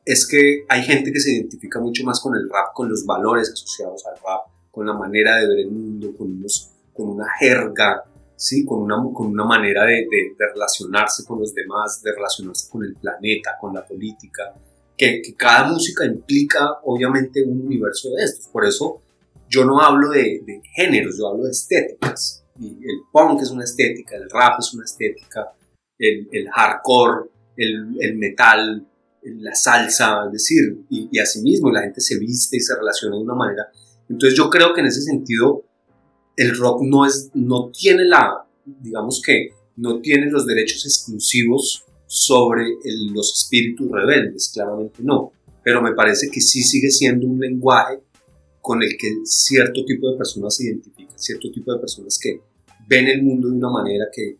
es 0.06 0.26
que 0.26 0.64
hay 0.70 0.82
gente 0.82 1.12
que 1.12 1.20
se 1.20 1.32
identifica 1.32 1.78
mucho 1.78 2.04
más 2.04 2.20
con 2.20 2.34
el 2.34 2.48
rap, 2.48 2.72
con 2.72 2.88
los 2.88 3.04
valores 3.04 3.50
asociados 3.50 4.06
al 4.06 4.14
rap, 4.16 4.46
con 4.70 4.86
la 4.86 4.94
manera 4.94 5.36
de 5.36 5.46
ver 5.46 5.58
el 5.58 5.70
mundo, 5.70 6.14
con, 6.16 6.32
unos, 6.38 6.70
con 6.94 7.10
una 7.10 7.26
jerga, 7.38 8.02
¿sí? 8.40 8.64
con, 8.64 8.80
una, 8.82 8.96
con 9.12 9.26
una 9.26 9.44
manera 9.44 9.84
de, 9.84 10.06
de, 10.10 10.46
relacionarse 10.52 11.24
con 11.24 11.38
los 11.38 11.54
demás, 11.54 12.00
de 12.02 12.12
relacionarse 12.12 12.70
con 12.70 12.82
el 12.82 12.94
planeta, 12.94 13.56
con 13.60 13.74
la 13.74 13.86
política, 13.86 14.54
que, 14.96 15.20
que, 15.22 15.34
cada 15.34 15.68
música 15.68 16.06
implica 16.06 16.78
obviamente 16.84 17.42
un 17.44 17.66
universo 17.66 18.10
de 18.10 18.24
estos. 18.24 18.48
Por 18.48 18.64
eso 18.64 19.02
yo 19.48 19.64
no 19.64 19.80
hablo 19.80 20.10
de, 20.10 20.40
de 20.44 20.62
géneros, 20.74 21.18
yo 21.18 21.28
hablo 21.28 21.44
de 21.44 21.50
estéticas. 21.50 22.44
Y 22.58 22.68
el 22.68 23.00
punk 23.12 23.42
es 23.42 23.50
una 23.50 23.64
estética, 23.64 24.16
el 24.16 24.28
rap 24.30 24.58
es 24.58 24.72
una 24.72 24.84
estética, 24.84 25.52
el, 25.98 26.28
el 26.32 26.48
hardcore, 26.50 27.30
el, 27.56 27.96
el 28.00 28.16
metal, 28.16 28.86
la 29.22 29.54
salsa, 29.54 30.24
es 30.26 30.32
decir, 30.32 30.78
y, 30.88 31.08
y 31.12 31.18
asimismo 31.18 31.70
la 31.70 31.82
gente 31.82 32.00
se 32.00 32.18
viste 32.18 32.56
y 32.56 32.60
se 32.60 32.74
relaciona 32.74 33.16
de 33.16 33.22
una 33.22 33.34
manera 33.34 33.70
entonces 34.10 34.36
yo 34.36 34.50
creo 34.50 34.74
que 34.74 34.80
en 34.80 34.88
ese 34.88 35.02
sentido 35.02 35.64
el 36.36 36.56
rock 36.56 36.82
no, 36.82 37.06
es, 37.06 37.30
no 37.34 37.70
tiene 37.70 38.04
la, 38.04 38.46
digamos 38.64 39.22
que, 39.24 39.50
no 39.76 40.00
tiene 40.00 40.30
los 40.30 40.46
derechos 40.46 40.84
exclusivos 40.84 41.84
sobre 42.06 42.66
los 43.12 43.32
espíritus 43.38 43.90
rebeldes, 43.90 44.50
claramente 44.52 45.02
no, 45.02 45.32
pero 45.62 45.80
me 45.80 45.94
parece 45.94 46.28
que 46.30 46.40
sí 46.40 46.62
sigue 46.62 46.90
siendo 46.90 47.26
un 47.26 47.38
lenguaje 47.38 48.00
con 48.60 48.82
el 48.82 48.96
que 48.98 49.20
cierto 49.24 49.84
tipo 49.84 50.10
de 50.10 50.18
personas 50.18 50.56
se 50.56 50.64
identifican, 50.64 51.18
cierto 51.18 51.50
tipo 51.50 51.72
de 51.72 51.80
personas 51.80 52.18
que 52.18 52.40
ven 52.88 53.06
el 53.06 53.22
mundo 53.22 53.48
de 53.48 53.56
una 53.56 53.70
manera 53.70 54.06
que, 54.12 54.36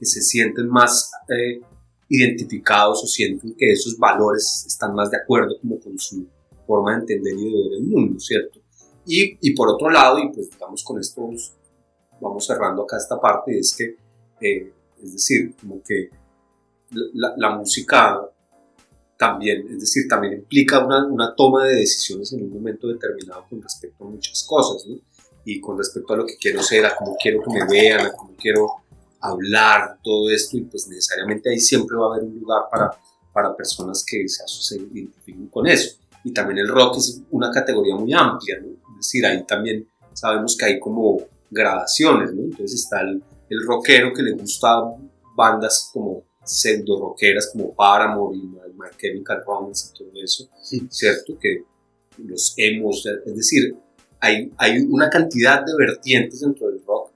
se 0.00 0.20
sienten 0.20 0.68
más 0.68 1.10
eh, 1.30 1.62
identificados 2.10 3.02
o 3.02 3.06
sienten 3.06 3.54
que 3.56 3.72
esos 3.72 3.96
valores 3.96 4.64
están 4.66 4.94
más 4.94 5.10
de 5.10 5.16
acuerdo 5.16 5.58
como 5.62 5.80
con 5.80 5.98
su 5.98 6.26
forma 6.66 6.92
de 6.92 7.00
entender 7.00 7.32
y 7.32 7.44
de 7.44 7.68
ver 7.70 7.78
el 7.78 7.84
mundo, 7.84 8.20
¿cierto? 8.20 8.60
Y, 9.06 9.38
y, 9.40 9.54
por 9.54 9.68
otro 9.68 9.90
lado, 9.90 10.18
y 10.18 10.28
pues 10.30 10.50
digamos 10.50 10.82
con 10.82 10.98
esto 10.98 11.28
vamos, 12.20 12.46
cerrando 12.46 12.82
acá 12.82 12.96
esta 12.96 13.20
parte, 13.20 13.58
es 13.58 13.74
que, 13.76 13.96
eh, 14.40 14.72
es 15.02 15.12
decir, 15.12 15.54
como 15.60 15.82
que 15.82 16.08
la, 17.12 17.34
la, 17.36 17.50
música 17.56 18.20
también, 19.18 19.66
es 19.70 19.80
decir, 19.80 20.04
también 20.08 20.34
implica 20.34 20.84
una, 20.84 21.06
una, 21.06 21.34
toma 21.34 21.64
de 21.64 21.76
decisiones 21.76 22.32
en 22.32 22.44
un 22.44 22.54
momento 22.54 22.88
determinado 22.88 23.46
con 23.48 23.60
respecto 23.60 24.04
a 24.04 24.08
muchas 24.08 24.42
cosas, 24.44 24.86
¿no? 24.86 24.96
Y 25.44 25.60
con 25.60 25.76
respecto 25.76 26.14
a 26.14 26.16
lo 26.16 26.26
que 26.26 26.36
quiero 26.36 26.62
ser, 26.62 26.86
a 26.86 26.96
cómo 26.96 27.16
quiero 27.20 27.42
que 27.42 27.50
me 27.50 27.66
vean, 27.68 28.06
a 28.06 28.12
cómo 28.12 28.34
quiero 28.36 28.84
hablar, 29.20 29.98
todo 30.02 30.30
esto, 30.30 30.56
y 30.58 30.62
pues 30.62 30.86
necesariamente 30.88 31.50
ahí 31.50 31.58
siempre 31.58 31.96
va 31.96 32.06
a 32.06 32.14
haber 32.14 32.24
un 32.24 32.38
lugar 32.38 32.62
para, 32.70 32.90
para 33.32 33.56
personas 33.56 34.04
que 34.06 34.26
se, 34.28 34.76
identifiquen 34.76 35.48
con 35.48 35.66
eso. 35.66 35.98
Y 36.24 36.32
también 36.32 36.58
el 36.58 36.68
rock 36.68 36.98
es 36.98 37.22
una 37.30 37.50
categoría 37.50 37.96
muy 37.96 38.12
amplia, 38.12 38.60
¿no? 38.60 38.73
Es 38.94 39.06
decir, 39.06 39.26
ahí 39.26 39.44
también 39.44 39.88
sabemos 40.12 40.56
que 40.56 40.66
hay 40.66 40.80
como 40.80 41.18
gradaciones, 41.50 42.32
¿no? 42.32 42.42
Entonces 42.42 42.82
está 42.82 43.00
el, 43.00 43.22
el 43.48 43.66
rockero 43.66 44.12
que 44.12 44.22
le 44.22 44.32
gusta 44.32 44.82
bandas 45.36 45.90
como 45.92 46.24
pseudo 46.44 47.00
rockeras 47.00 47.50
como 47.52 47.74
Paramore 47.74 48.36
y 48.36 48.42
My 48.42 48.88
Chemical 48.98 49.42
Romance 49.46 49.90
y 49.90 49.98
todo 49.98 50.10
eso, 50.22 50.48
¿cierto? 50.90 51.38
Que 51.38 51.64
los 52.18 52.54
emos, 52.56 53.04
es 53.06 53.34
decir, 53.34 53.76
hay, 54.20 54.52
hay 54.58 54.80
una 54.88 55.10
cantidad 55.10 55.64
de 55.64 55.72
vertientes 55.76 56.40
dentro 56.40 56.68
del 56.68 56.84
rock 56.84 57.12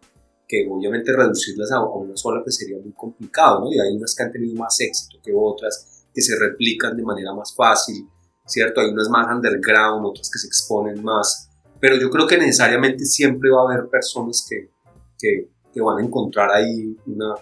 que 0.47 0.67
obviamente 0.69 1.13
reducirlas 1.15 1.71
a, 1.73 1.85
una 1.85 2.17
sola 2.17 2.43
pues 2.43 2.57
sería 2.57 2.79
muy 2.79 2.93
complicado, 2.93 3.61
¿no? 3.61 3.73
Y 3.73 3.79
hay 3.79 3.95
unas 3.95 4.15
que 4.15 4.23
han 4.23 4.33
tenido 4.33 4.55
más 4.57 4.81
éxito 4.81 5.19
que 5.23 5.33
otras, 5.37 6.07
que 6.13 6.23
se 6.23 6.39
replican 6.39 6.97
de 6.97 7.03
manera 7.03 7.35
más 7.35 7.55
fácil, 7.55 8.09
¿cierto? 8.47 8.81
Hay 8.81 8.89
unas 8.89 9.09
más 9.11 9.27
underground, 9.31 10.07
otras 10.07 10.31
que 10.31 10.39
se 10.39 10.47
exponen 10.47 11.03
más 11.03 11.48
pero 11.81 11.97
yo 11.97 12.11
creo 12.11 12.27
que 12.27 12.37
necesariamente 12.37 13.05
siempre 13.05 13.51
va 13.51 13.63
a 13.63 13.73
haber 13.73 13.89
personas 13.89 14.47
que, 14.49 14.71
que, 15.19 15.49
que, 15.73 15.81
van 15.81 15.99
a 15.99 16.07
encontrar 16.07 16.51
ahí 16.51 16.97
una... 17.07 17.35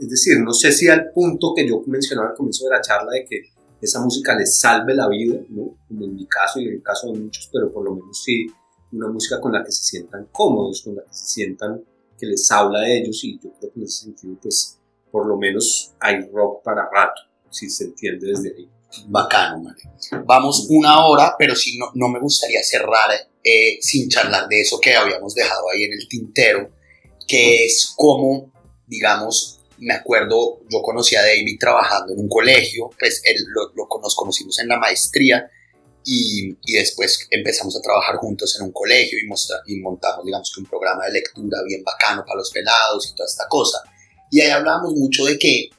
Es 0.00 0.08
decir, 0.08 0.40
no 0.40 0.52
sé 0.52 0.72
si 0.72 0.88
al 0.88 1.10
punto 1.12 1.52
que 1.54 1.68
yo 1.68 1.82
mencionaba 1.86 2.30
al 2.30 2.36
comienzo 2.36 2.64
de 2.64 2.70
la 2.70 2.80
charla 2.80 3.12
de 3.12 3.24
que 3.24 3.42
esa 3.80 4.00
música 4.00 4.36
les 4.36 4.58
salve 4.58 4.94
la 4.94 5.08
vida, 5.08 5.40
¿no? 5.48 5.76
como 5.88 6.04
en 6.04 6.14
mi 6.14 6.26
caso 6.26 6.60
y 6.60 6.68
en 6.68 6.74
el 6.74 6.82
caso 6.82 7.12
de 7.12 7.18
muchos, 7.18 7.48
pero 7.52 7.70
por 7.70 7.84
lo 7.84 7.94
menos 7.94 8.22
sí 8.22 8.46
una 8.92 9.08
música 9.08 9.40
con 9.40 9.52
la 9.52 9.64
que 9.64 9.70
se 9.70 9.84
sientan 9.84 10.28
cómodos, 10.32 10.82
con 10.82 10.96
la 10.96 11.02
que 11.02 11.12
se 11.12 11.26
sientan 11.26 11.82
que 12.18 12.26
les 12.26 12.50
habla 12.50 12.80
a 12.80 12.88
ellos 12.88 13.22
y 13.24 13.38
yo 13.38 13.52
creo 13.58 13.72
que 13.72 13.78
en 13.78 13.84
ese 13.84 14.04
sentido 14.04 14.36
pues 14.42 14.78
por 15.10 15.26
lo 15.26 15.36
menos 15.36 15.94
hay 15.98 16.20
rock 16.30 16.62
para 16.62 16.88
rato, 16.90 17.22
si 17.50 17.68
se 17.68 17.84
entiende 17.84 18.28
desde 18.28 18.54
ahí. 18.54 18.68
Bacano, 19.06 19.62
Mario. 19.62 19.90
Vamos 20.24 20.66
una 20.68 21.06
hora, 21.06 21.34
pero 21.38 21.54
sí, 21.54 21.78
no, 21.78 21.90
no 21.94 22.08
me 22.08 22.20
gustaría 22.20 22.62
cerrar 22.62 23.10
eh, 23.42 23.78
sin 23.80 24.08
charlar 24.08 24.48
de 24.48 24.60
eso 24.60 24.78
que 24.80 24.94
habíamos 24.94 25.34
dejado 25.34 25.70
ahí 25.70 25.84
en 25.84 25.92
el 25.94 26.08
tintero, 26.08 26.70
que 27.26 27.64
es 27.64 27.94
como, 27.96 28.52
digamos, 28.86 29.60
me 29.78 29.94
acuerdo, 29.94 30.60
yo 30.68 30.82
conocí 30.82 31.16
a 31.16 31.22
David 31.22 31.56
trabajando 31.58 32.12
en 32.12 32.20
un 32.20 32.28
colegio, 32.28 32.90
pues 32.98 33.22
él 33.24 33.36
lo, 33.48 33.72
nos 34.02 34.14
conocimos 34.14 34.58
en 34.58 34.68
la 34.68 34.78
maestría 34.78 35.50
y, 36.04 36.50
y, 36.64 36.72
después 36.74 37.26
empezamos 37.30 37.76
a 37.76 37.80
trabajar 37.80 38.16
juntos 38.16 38.56
en 38.58 38.66
un 38.66 38.72
colegio 38.72 39.18
y, 39.18 39.26
mostra, 39.26 39.56
y 39.66 39.76
montamos, 39.76 40.24
digamos, 40.24 40.52
que 40.54 40.60
un 40.60 40.66
programa 40.66 41.06
de 41.06 41.12
lectura 41.12 41.62
bien 41.66 41.82
bacano 41.82 42.24
para 42.26 42.38
los 42.38 42.50
pelados 42.50 43.08
y 43.10 43.14
toda 43.14 43.26
esta 43.26 43.46
cosa. 43.48 43.82
Y 44.30 44.40
ahí 44.40 44.50
hablábamos 44.50 44.94
mucho 44.94 45.24
de 45.24 45.38
que 45.38 45.70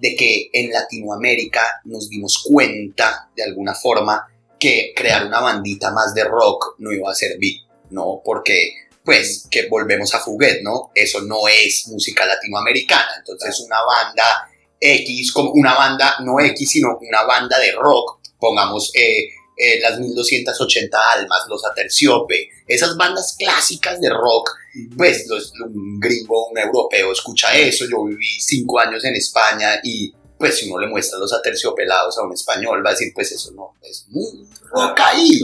de 0.00 0.16
que 0.16 0.50
en 0.52 0.70
Latinoamérica 0.70 1.80
nos 1.84 2.08
dimos 2.08 2.44
cuenta 2.46 3.30
de 3.36 3.44
alguna 3.44 3.74
forma 3.74 4.26
que 4.58 4.92
crear 4.94 5.26
una 5.26 5.40
bandita 5.40 5.90
más 5.90 6.14
de 6.14 6.24
rock 6.24 6.76
no 6.78 6.92
iba 6.92 7.10
a 7.10 7.14
servir, 7.14 7.62
¿no? 7.90 8.20
Porque 8.24 8.74
pues 9.04 9.46
que 9.50 9.68
volvemos 9.68 10.14
a 10.14 10.20
Fuguet, 10.20 10.62
¿no? 10.62 10.90
Eso 10.94 11.22
no 11.22 11.48
es 11.48 11.88
música 11.88 12.26
latinoamericana, 12.26 13.10
entonces 13.18 13.60
una 13.60 13.82
banda 13.82 14.48
X, 14.78 15.32
como 15.32 15.52
una 15.52 15.74
banda 15.74 16.16
no 16.20 16.40
X, 16.40 16.70
sino 16.70 16.98
una 17.00 17.22
banda 17.24 17.58
de 17.58 17.72
rock, 17.72 18.20
pongamos 18.38 18.92
eh, 18.94 19.30
eh, 19.62 19.78
las 19.78 19.98
1280 19.98 20.98
almas, 21.16 21.44
los 21.48 21.62
Aterciope, 21.66 22.48
esas 22.66 22.96
bandas 22.96 23.36
clásicas 23.38 24.00
de 24.00 24.08
rock, 24.08 24.50
pues 24.96 25.26
los, 25.28 25.52
un 25.60 26.00
gringo, 26.00 26.48
un 26.48 26.58
europeo 26.58 27.12
escucha 27.12 27.54
eso, 27.54 27.84
yo 27.84 28.04
viví 28.04 28.40
cinco 28.40 28.78
años 28.78 29.04
en 29.04 29.16
España 29.16 29.78
y 29.82 30.14
pues 30.38 30.56
si 30.56 30.70
uno 30.70 30.78
le 30.78 30.86
muestra 30.86 31.18
los 31.18 31.30
aterciopelados 31.34 32.16
a 32.16 32.22
un 32.22 32.32
español, 32.32 32.82
va 32.82 32.88
a 32.88 32.92
decir, 32.94 33.12
pues 33.14 33.32
eso 33.32 33.52
no, 33.52 33.76
es 33.82 34.06
muy 34.08 34.48
rock 34.72 34.98
ahí, 35.00 35.42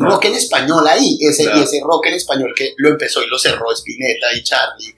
rock 0.00 0.24
en 0.24 0.34
español 0.34 0.84
ahí, 0.88 1.16
ese, 1.20 1.44
y 1.44 1.62
ese 1.62 1.80
rock 1.80 2.06
en 2.06 2.14
español 2.14 2.52
que 2.56 2.74
lo 2.78 2.88
empezó 2.88 3.22
y 3.22 3.28
lo 3.28 3.38
cerró 3.38 3.70
Spinetta 3.70 4.34
y 4.34 4.42
Charlie, 4.42 4.96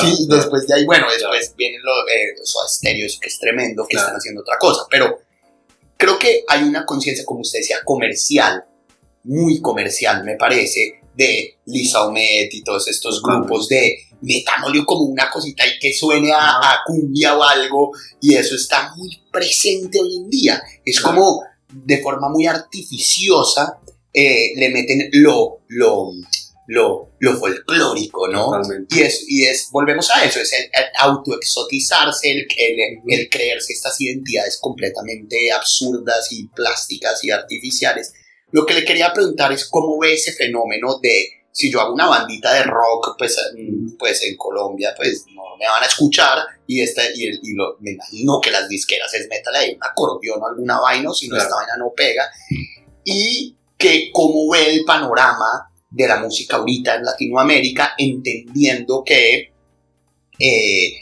sí, 0.00 0.28
después 0.28 0.68
de 0.68 0.74
ahí, 0.76 0.84
bueno, 0.84 1.08
después 1.10 1.52
vienen 1.56 1.80
los 1.82 2.80
eh, 2.84 3.18
que 3.20 3.26
es 3.26 3.38
tremendo, 3.40 3.84
que 3.88 3.96
están 3.96 4.14
haciendo 4.14 4.42
otra 4.42 4.56
cosa, 4.56 4.82
pero 4.88 5.18
creo 5.98 6.18
que 6.18 6.44
hay 6.48 6.62
una 6.62 6.86
conciencia, 6.86 7.24
como 7.26 7.40
usted 7.40 7.58
decía, 7.58 7.78
comercial, 7.84 8.64
muy 9.24 9.60
comercial, 9.60 10.24
me 10.24 10.36
parece, 10.36 11.00
de 11.14 11.58
Lisa 11.66 12.06
Omet 12.06 12.54
y 12.54 12.62
todos 12.62 12.88
estos 12.88 13.20
grupos 13.20 13.68
de 13.68 13.98
metámosle 14.22 14.84
como 14.84 15.02
una 15.02 15.28
cosita 15.30 15.64
y 15.66 15.78
que 15.78 15.92
suene 15.92 16.32
a, 16.32 16.78
cumbia 16.86 17.36
o 17.36 17.42
algo, 17.42 17.90
y 18.20 18.34
eso 18.34 18.54
está 18.54 18.94
muy 18.96 19.10
presente 19.30 20.00
hoy 20.00 20.16
en 20.16 20.30
día. 20.30 20.62
Es 20.84 21.00
como 21.00 21.42
de 21.70 21.98
forma 22.00 22.28
muy 22.28 22.46
artificiosa 22.46 23.78
eh, 24.12 24.52
le 24.56 24.70
meten 24.70 25.10
lo, 25.12 25.60
lo, 25.68 26.12
lo, 26.66 27.07
lo 27.20 27.36
folclórico, 27.36 28.28
¿no? 28.28 28.50
Y 28.90 29.00
es, 29.00 29.24
y 29.26 29.44
es, 29.44 29.68
volvemos 29.72 30.10
a 30.10 30.24
eso, 30.24 30.40
es 30.40 30.52
el, 30.52 30.68
autoexotizarse, 30.98 32.30
el, 32.30 32.46
el, 32.56 32.98
el, 33.06 33.28
creerse 33.28 33.72
estas 33.72 34.00
identidades 34.00 34.58
completamente 34.60 35.50
absurdas 35.50 36.28
y 36.30 36.46
plásticas 36.48 37.24
y 37.24 37.30
artificiales. 37.30 38.12
Lo 38.52 38.64
que 38.64 38.74
le 38.74 38.84
quería 38.84 39.12
preguntar 39.12 39.52
es 39.52 39.68
cómo 39.68 39.98
ve 39.98 40.14
ese 40.14 40.32
fenómeno 40.32 40.98
de 41.02 41.38
si 41.50 41.72
yo 41.72 41.80
hago 41.80 41.92
una 41.92 42.06
bandita 42.06 42.54
de 42.54 42.62
rock, 42.62 43.16
pues, 43.18 43.36
pues 43.98 44.22
en 44.22 44.36
Colombia, 44.36 44.94
pues 44.96 45.24
no 45.34 45.42
me 45.58 45.66
van 45.66 45.82
a 45.82 45.86
escuchar 45.86 46.38
y, 46.68 46.80
este, 46.80 47.02
y, 47.16 47.26
y 47.26 47.54
lo, 47.54 47.76
me 47.80 47.92
imagino 47.92 48.40
que 48.40 48.52
las 48.52 48.68
disqueras 48.68 49.12
es 49.14 49.26
metal 49.28 49.56
ahí, 49.56 49.74
un 49.74 49.82
acordeón 49.82 50.40
o 50.40 50.46
alguna 50.46 50.78
vaina, 50.78 51.10
si 51.12 51.26
no 51.26 51.36
esta 51.36 51.56
vaina 51.56 51.76
no 51.76 51.92
pega. 51.96 52.30
Y 53.04 53.56
que 53.76 54.10
cómo 54.12 54.48
ve 54.52 54.70
el 54.70 54.84
panorama 54.84 55.68
de 55.90 56.06
la 56.06 56.20
música 56.20 56.56
ahorita 56.56 56.96
en 56.96 57.04
Latinoamérica, 57.04 57.94
entendiendo 57.96 59.02
que, 59.04 59.52
eh, 60.38 60.92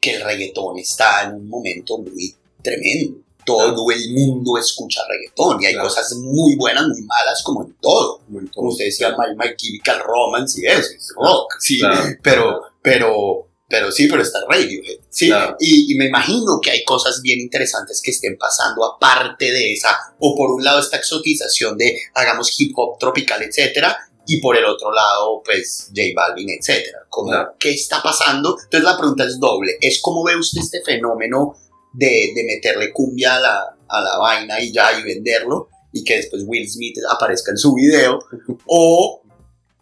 que 0.00 0.16
el 0.16 0.22
reggaetón 0.22 0.78
está 0.78 1.24
en 1.24 1.34
un 1.34 1.48
momento 1.48 1.98
muy 1.98 2.34
tremendo. 2.62 3.18
Todo 3.44 3.90
el 3.90 4.12
mundo 4.12 4.58
escucha 4.58 5.00
reggaetón 5.08 5.62
y 5.62 5.66
hay 5.66 5.76
cosas 5.76 6.12
muy 6.14 6.56
buenas, 6.56 6.86
muy 6.88 7.02
malas, 7.02 7.42
como 7.42 7.64
en 7.64 7.74
todo. 7.80 8.22
Como 8.54 8.70
usted 8.70 8.84
decía, 8.86 9.10
My, 9.10 9.34
My 9.36 9.56
Chemical 9.56 10.00
Romance 10.04 10.60
y 10.60 10.66
eso, 10.66 10.90
es 10.96 11.12
rock, 11.16 11.54
sí, 11.58 11.80
pero, 12.22 12.62
pero, 12.82 13.48
pero 13.66 13.90
sí, 13.90 14.08
pero 14.08 14.22
está 14.22 14.40
Radiohead, 14.48 15.00
¿sí? 15.08 15.32
Y, 15.58 15.92
y, 15.92 15.96
me 15.96 16.06
imagino 16.06 16.60
que 16.62 16.70
hay 16.70 16.84
cosas 16.84 17.22
bien 17.22 17.40
interesantes 17.40 18.00
que 18.04 18.10
estén 18.10 18.36
pasando 18.36 18.84
aparte 18.84 19.50
de 19.50 19.72
esa, 19.72 19.96
o 20.18 20.36
por 20.36 20.50
un 20.52 20.62
lado 20.62 20.78
esta 20.78 20.98
exotización 20.98 21.76
de 21.78 21.98
hagamos 22.14 22.54
hip 22.60 22.72
hop 22.76 22.98
tropical, 22.98 23.42
etcétera, 23.42 23.96
y 24.26 24.40
por 24.40 24.56
el 24.56 24.64
otro 24.64 24.92
lado, 24.92 25.42
pues 25.44 25.90
J 25.94 26.02
Balvin, 26.14 26.48
etcétera. 26.50 27.00
Como, 27.08 27.32
¿Qué 27.58 27.72
está 27.72 28.02
pasando? 28.02 28.56
Entonces 28.62 28.84
la 28.84 28.98
pregunta 28.98 29.24
es 29.24 29.38
doble, 29.38 29.76
¿es 29.80 30.00
cómo 30.00 30.24
ve 30.24 30.36
usted 30.36 30.60
este 30.60 30.82
fenómeno 30.82 31.56
de, 31.92 32.32
de 32.34 32.44
meterle 32.44 32.92
cumbia 32.92 33.36
a 33.36 33.40
la, 33.40 33.76
a 33.88 34.00
la 34.00 34.18
vaina 34.18 34.60
y 34.60 34.72
ya, 34.72 34.98
y 34.98 35.02
venderlo, 35.02 35.68
y 35.92 36.04
que 36.04 36.16
después 36.16 36.44
Will 36.46 36.70
Smith 36.70 36.96
aparezca 37.08 37.50
en 37.50 37.58
su 37.58 37.74
video, 37.74 38.18
o, 38.66 39.22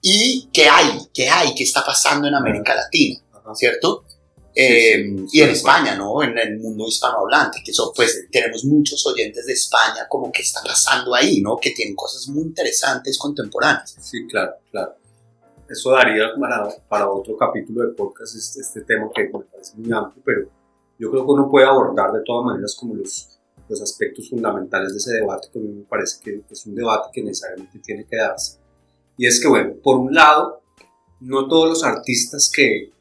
y 0.01 0.49
qué 0.53 0.68
hay, 0.68 1.09
qué 1.12 1.28
hay, 1.28 1.55
qué 1.55 1.64
está 1.64 1.84
pasando 1.84 2.28
en 2.28 2.34
América 2.34 2.74
Latina? 2.74 3.20
¿cierto? 3.55 4.05
Eh, 4.55 5.14
y 5.30 5.40
en 5.40 5.51
España, 5.51 5.94
¿no? 5.94 6.22
En 6.22 6.36
el 6.36 6.59
mundo 6.59 6.86
hispanohablante, 6.88 7.61
que 7.64 7.70
eso, 7.70 7.92
pues 7.94 8.26
tenemos 8.30 8.64
muchos 8.64 9.07
oyentes 9.07 9.46
de 9.46 9.53
España, 9.53 10.07
como 10.09 10.32
que 10.32 10.42
está 10.42 10.61
pasando 10.62 11.14
ahí, 11.14 11.40
¿no? 11.40 11.59
Que 11.59 11.70
tienen 11.70 11.94
cosas 11.94 12.26
muy 12.28 12.42
interesantes 12.42 13.16
contemporáneas. 13.18 13.96
Sí, 14.01 14.26
claro, 14.26 14.55
claro. 14.70 14.94
Eso 15.68 15.92
daría 15.92 16.30
para, 16.40 16.68
para 16.88 17.11
otro 17.11 17.36
capítulo 17.36 17.86
de 17.86 17.92
podcast 17.94 18.34
este, 18.34 18.61
este, 18.61 18.80
tema 18.80 19.11
que 19.14 19.24
me 19.24 19.44
parece 19.44 19.76
muy 19.76 19.92
amplio, 19.92 20.22
pero 20.24 20.49
yo 20.99 21.11
creo 21.11 21.26
que 21.26 21.32
uno 21.32 21.49
puede 21.51 21.66
abordar 21.66 22.11
de 22.12 22.22
todas 22.24 22.46
maneras 22.46 22.74
como 22.74 22.94
los, 22.94 23.38
los 23.68 23.82
aspectos 23.82 24.30
fundamentales 24.30 24.92
de 24.92 24.96
ese 24.96 25.12
debate, 25.12 25.49
que 25.53 25.59
a 25.59 25.62
mí 25.62 25.68
me 25.68 25.84
parece 25.84 26.20
que 26.24 26.42
es 26.51 26.66
un 26.66 26.74
debate 26.74 27.11
que 27.12 27.22
necesariamente 27.22 27.78
tiene 27.80 28.07
que 28.07 28.16
darse. 28.16 28.59
Y 29.18 29.26
es 29.26 29.40
que, 29.40 29.49
bueno, 29.49 29.74
por 29.82 29.96
un 29.96 30.14
lado, 30.14 30.62
no 31.20 31.49
todos 31.49 31.68
los 31.68 31.84
artistas 31.84 32.51
que 32.55 32.92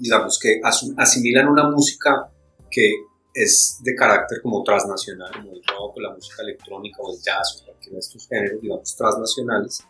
digamos, 0.00 0.38
que 0.38 0.60
asimilan 0.96 1.48
una 1.48 1.68
música 1.70 2.30
que 2.70 2.90
es 3.34 3.78
de 3.82 3.94
carácter 3.94 4.40
como 4.42 4.62
transnacional, 4.62 5.30
como 5.32 5.52
el 5.52 5.62
rock, 5.62 5.98
la 5.98 6.14
música 6.14 6.42
electrónica 6.42 7.02
o 7.02 7.12
el 7.12 7.20
jazz 7.20 7.60
o 7.60 7.66
cualquiera 7.66 7.94
de 7.94 8.00
estos 8.00 8.26
géneros, 8.26 8.60
digamos, 8.60 8.96
transnacionales, 8.96 9.84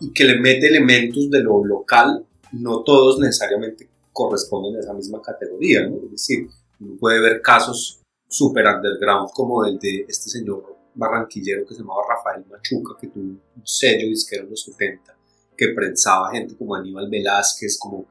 y 0.00 0.12
que 0.12 0.24
le 0.24 0.40
mete 0.40 0.66
elementos 0.66 1.30
de 1.30 1.40
lo 1.40 1.64
local, 1.64 2.26
no 2.52 2.82
todos 2.82 3.18
necesariamente 3.20 3.88
corresponden 4.12 4.76
a 4.76 4.80
esa 4.80 4.92
misma 4.92 5.20
categoría, 5.20 5.86
¿no? 5.86 5.96
Es 6.04 6.10
decir, 6.10 6.48
uno 6.80 6.96
puede 6.98 7.20
ver 7.20 7.40
casos 7.40 8.00
super 8.28 8.64
underground 8.66 9.30
como 9.32 9.64
el 9.64 9.78
de 9.78 10.06
este 10.08 10.30
señor 10.30 10.76
barranquillero 10.94 11.66
que 11.66 11.74
se 11.74 11.80
llamaba 11.80 12.02
Rafael 12.08 12.44
Machuca, 12.48 12.94
que 13.00 13.08
tuvo 13.08 13.22
un 13.24 13.42
sello 13.64 14.08
disquero 14.08 14.44
en 14.44 14.50
los 14.50 14.62
70, 14.64 15.16
que 15.56 15.68
prensaba 15.68 16.30
gente 16.32 16.56
como 16.56 16.74
Aníbal 16.74 17.08
Velázquez, 17.08 17.78
como 17.78 18.06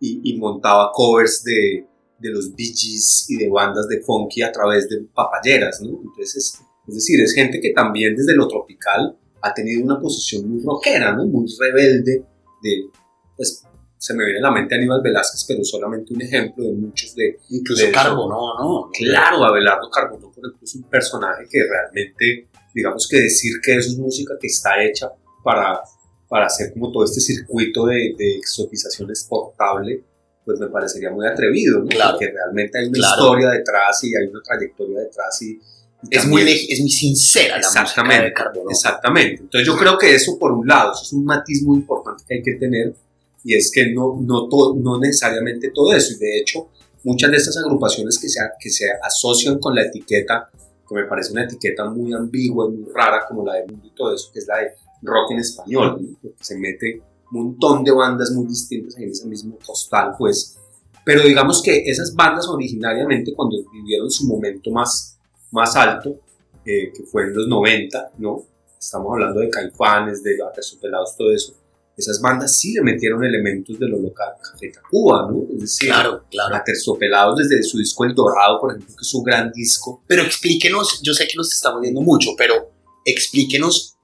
y, 0.00 0.36
montaba 0.38 0.90
covers 0.92 1.42
de, 1.44 1.86
de, 2.18 2.30
los 2.30 2.54
Bee 2.54 2.72
Gees 2.74 3.26
y 3.28 3.36
de 3.36 3.48
bandas 3.48 3.88
de 3.88 4.00
funky 4.00 4.42
a 4.42 4.52
través 4.52 4.88
de 4.88 5.04
papayeras, 5.14 5.80
¿no? 5.82 6.00
Entonces, 6.04 6.60
es, 6.86 6.94
decir, 6.94 7.20
es 7.20 7.34
gente 7.34 7.60
que 7.60 7.72
también 7.72 8.14
desde 8.14 8.34
lo 8.34 8.48
tropical 8.48 9.16
ha 9.42 9.54
tenido 9.54 9.84
una 9.84 10.00
posición 10.00 10.48
muy 10.48 10.62
rockera, 10.62 11.14
¿no? 11.14 11.26
Muy 11.26 11.46
rebelde, 11.58 12.24
de, 12.62 12.84
pues, 13.36 13.64
se 13.98 14.14
me 14.14 14.24
viene 14.24 14.38
a 14.38 14.42
la 14.42 14.50
mente 14.52 14.76
Aníbal 14.76 15.02
Velázquez, 15.02 15.44
pero 15.46 15.64
solamente 15.64 16.14
un 16.14 16.22
ejemplo 16.22 16.64
de 16.64 16.72
muchos 16.72 17.14
de... 17.16 17.36
Incluso 17.50 17.84
Carbonó, 17.92 18.54
¿no? 18.58 18.90
Claro, 18.92 19.44
Abelardo 19.44 19.90
Carbonó, 19.90 20.30
por 20.30 20.44
ejemplo, 20.44 20.60
es 20.62 20.74
un 20.76 20.84
personaje 20.84 21.44
que 21.50 21.64
realmente, 21.68 22.48
digamos 22.72 23.08
que 23.08 23.22
decir 23.22 23.54
que 23.60 23.76
eso 23.76 23.90
es 23.90 23.98
música 23.98 24.34
que 24.40 24.46
está 24.46 24.82
hecha 24.82 25.10
para 25.42 25.80
para 26.28 26.46
hacer 26.46 26.72
como 26.72 26.92
todo 26.92 27.04
este 27.04 27.20
circuito 27.20 27.86
de, 27.86 28.14
de 28.16 28.36
exotización 28.36 29.08
exportable, 29.10 30.04
pues 30.44 30.60
me 30.60 30.68
parecería 30.68 31.10
muy 31.10 31.26
atrevido, 31.26 31.80
¿no? 31.80 31.88
Claro. 31.88 32.12
Porque 32.12 32.30
realmente 32.30 32.78
hay 32.78 32.86
una 32.86 32.98
historia 32.98 33.50
detrás 33.50 34.02
y 34.04 34.16
hay 34.16 34.28
una 34.28 34.40
trayectoria 34.42 35.00
detrás 35.00 35.42
y... 35.42 35.60
es, 36.10 36.26
muy, 36.26 36.42
es 36.42 36.80
muy 36.80 36.90
sincera 36.90 37.58
exactamente, 37.58 38.32
la 38.34 38.44
música 38.44 38.52
de 38.52 38.70
Exactamente. 38.70 39.42
Entonces 39.42 39.66
yo 39.66 39.76
creo 39.76 39.98
que 39.98 40.14
eso 40.14 40.38
por 40.38 40.52
un 40.52 40.66
lado, 40.66 40.92
eso 40.92 41.02
es 41.02 41.12
un 41.12 41.24
matiz 41.24 41.62
muy 41.62 41.78
importante 41.78 42.24
que 42.26 42.34
hay 42.34 42.42
que 42.42 42.54
tener 42.54 42.94
y 43.44 43.56
es 43.56 43.70
que 43.70 43.92
no, 43.92 44.18
no, 44.20 44.48
todo, 44.48 44.74
no 44.74 44.98
necesariamente 44.98 45.70
todo 45.70 45.94
eso. 45.94 46.14
Y 46.14 46.18
de 46.18 46.38
hecho, 46.38 46.68
muchas 47.04 47.30
de 47.30 47.36
estas 47.36 47.56
agrupaciones 47.58 48.18
que 48.18 48.28
se, 48.28 48.40
que 48.58 48.70
se 48.70 48.86
asocian 49.02 49.58
con 49.58 49.74
la 49.74 49.82
etiqueta, 49.82 50.48
que 50.88 50.94
me 50.94 51.04
parece 51.04 51.32
una 51.32 51.44
etiqueta 51.44 51.84
muy 51.84 52.12
ambigua 52.12 52.68
y 52.68 52.76
muy 52.76 52.92
rara 52.92 53.24
como 53.28 53.44
la 53.44 53.54
de 53.54 53.66
mundo 53.66 53.86
y 53.86 53.94
todo 53.94 54.14
eso, 54.14 54.30
que 54.32 54.38
es 54.38 54.46
la 54.46 54.58
de 54.58 54.70
rock 55.02 55.32
en 55.32 55.38
español, 55.38 56.16
se 56.40 56.58
mete 56.58 57.02
un 57.30 57.44
montón 57.44 57.84
de 57.84 57.92
bandas 57.92 58.30
muy 58.30 58.46
distintas 58.46 58.96
en 58.96 59.10
ese 59.10 59.26
mismo 59.26 59.58
postal, 59.58 60.14
pues. 60.18 60.56
Pero 61.04 61.22
digamos 61.22 61.62
que 61.62 61.84
esas 61.86 62.14
bandas 62.14 62.46
originariamente 62.48 63.32
cuando 63.34 63.56
vivieron 63.72 64.10
su 64.10 64.26
momento 64.26 64.70
más, 64.70 65.18
más 65.50 65.74
alto, 65.76 66.20
eh, 66.64 66.92
que 66.94 67.02
fue 67.04 67.24
en 67.24 67.34
los 67.34 67.48
90, 67.48 68.12
¿no? 68.18 68.44
Estamos 68.78 69.12
hablando 69.12 69.40
de 69.40 69.48
Caifanes, 69.48 70.22
de 70.22 70.36
Aterciopelados, 70.42 71.16
todo 71.16 71.32
eso. 71.32 71.54
Esas 71.96 72.20
bandas 72.20 72.56
sí 72.56 72.74
le 72.74 72.82
metieron 72.82 73.24
elementos 73.24 73.76
de 73.78 73.88
lo 73.88 73.98
local, 73.98 74.34
Café 74.40 74.70
Tacuba, 74.70 75.28
¿no? 75.30 75.46
Es 75.54 75.60
decir, 75.62 75.88
claro, 75.88 76.22
claro. 76.30 76.54
Aterciopelados 76.54 77.38
desde 77.38 77.62
su 77.62 77.78
disco 77.78 78.04
El 78.04 78.14
Dorado, 78.14 78.60
por 78.60 78.70
ejemplo, 78.70 78.94
que 78.94 79.00
es 79.00 79.08
su 79.08 79.22
gran 79.22 79.50
disco. 79.50 80.02
Pero 80.06 80.22
explíquenos, 80.22 81.02
yo 81.02 81.12
sé 81.12 81.26
que 81.26 81.36
nos 81.36 81.52
estamos 81.52 81.80
viendo 81.80 82.00
mucho, 82.02 82.30
pero 82.36 82.70
explíquenos 83.04 83.97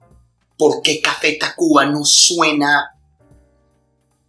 ¿por 0.57 0.81
qué 0.81 1.01
Café 1.01 1.37
Tacuba 1.39 1.85
no 1.85 2.03
suena 2.03 2.97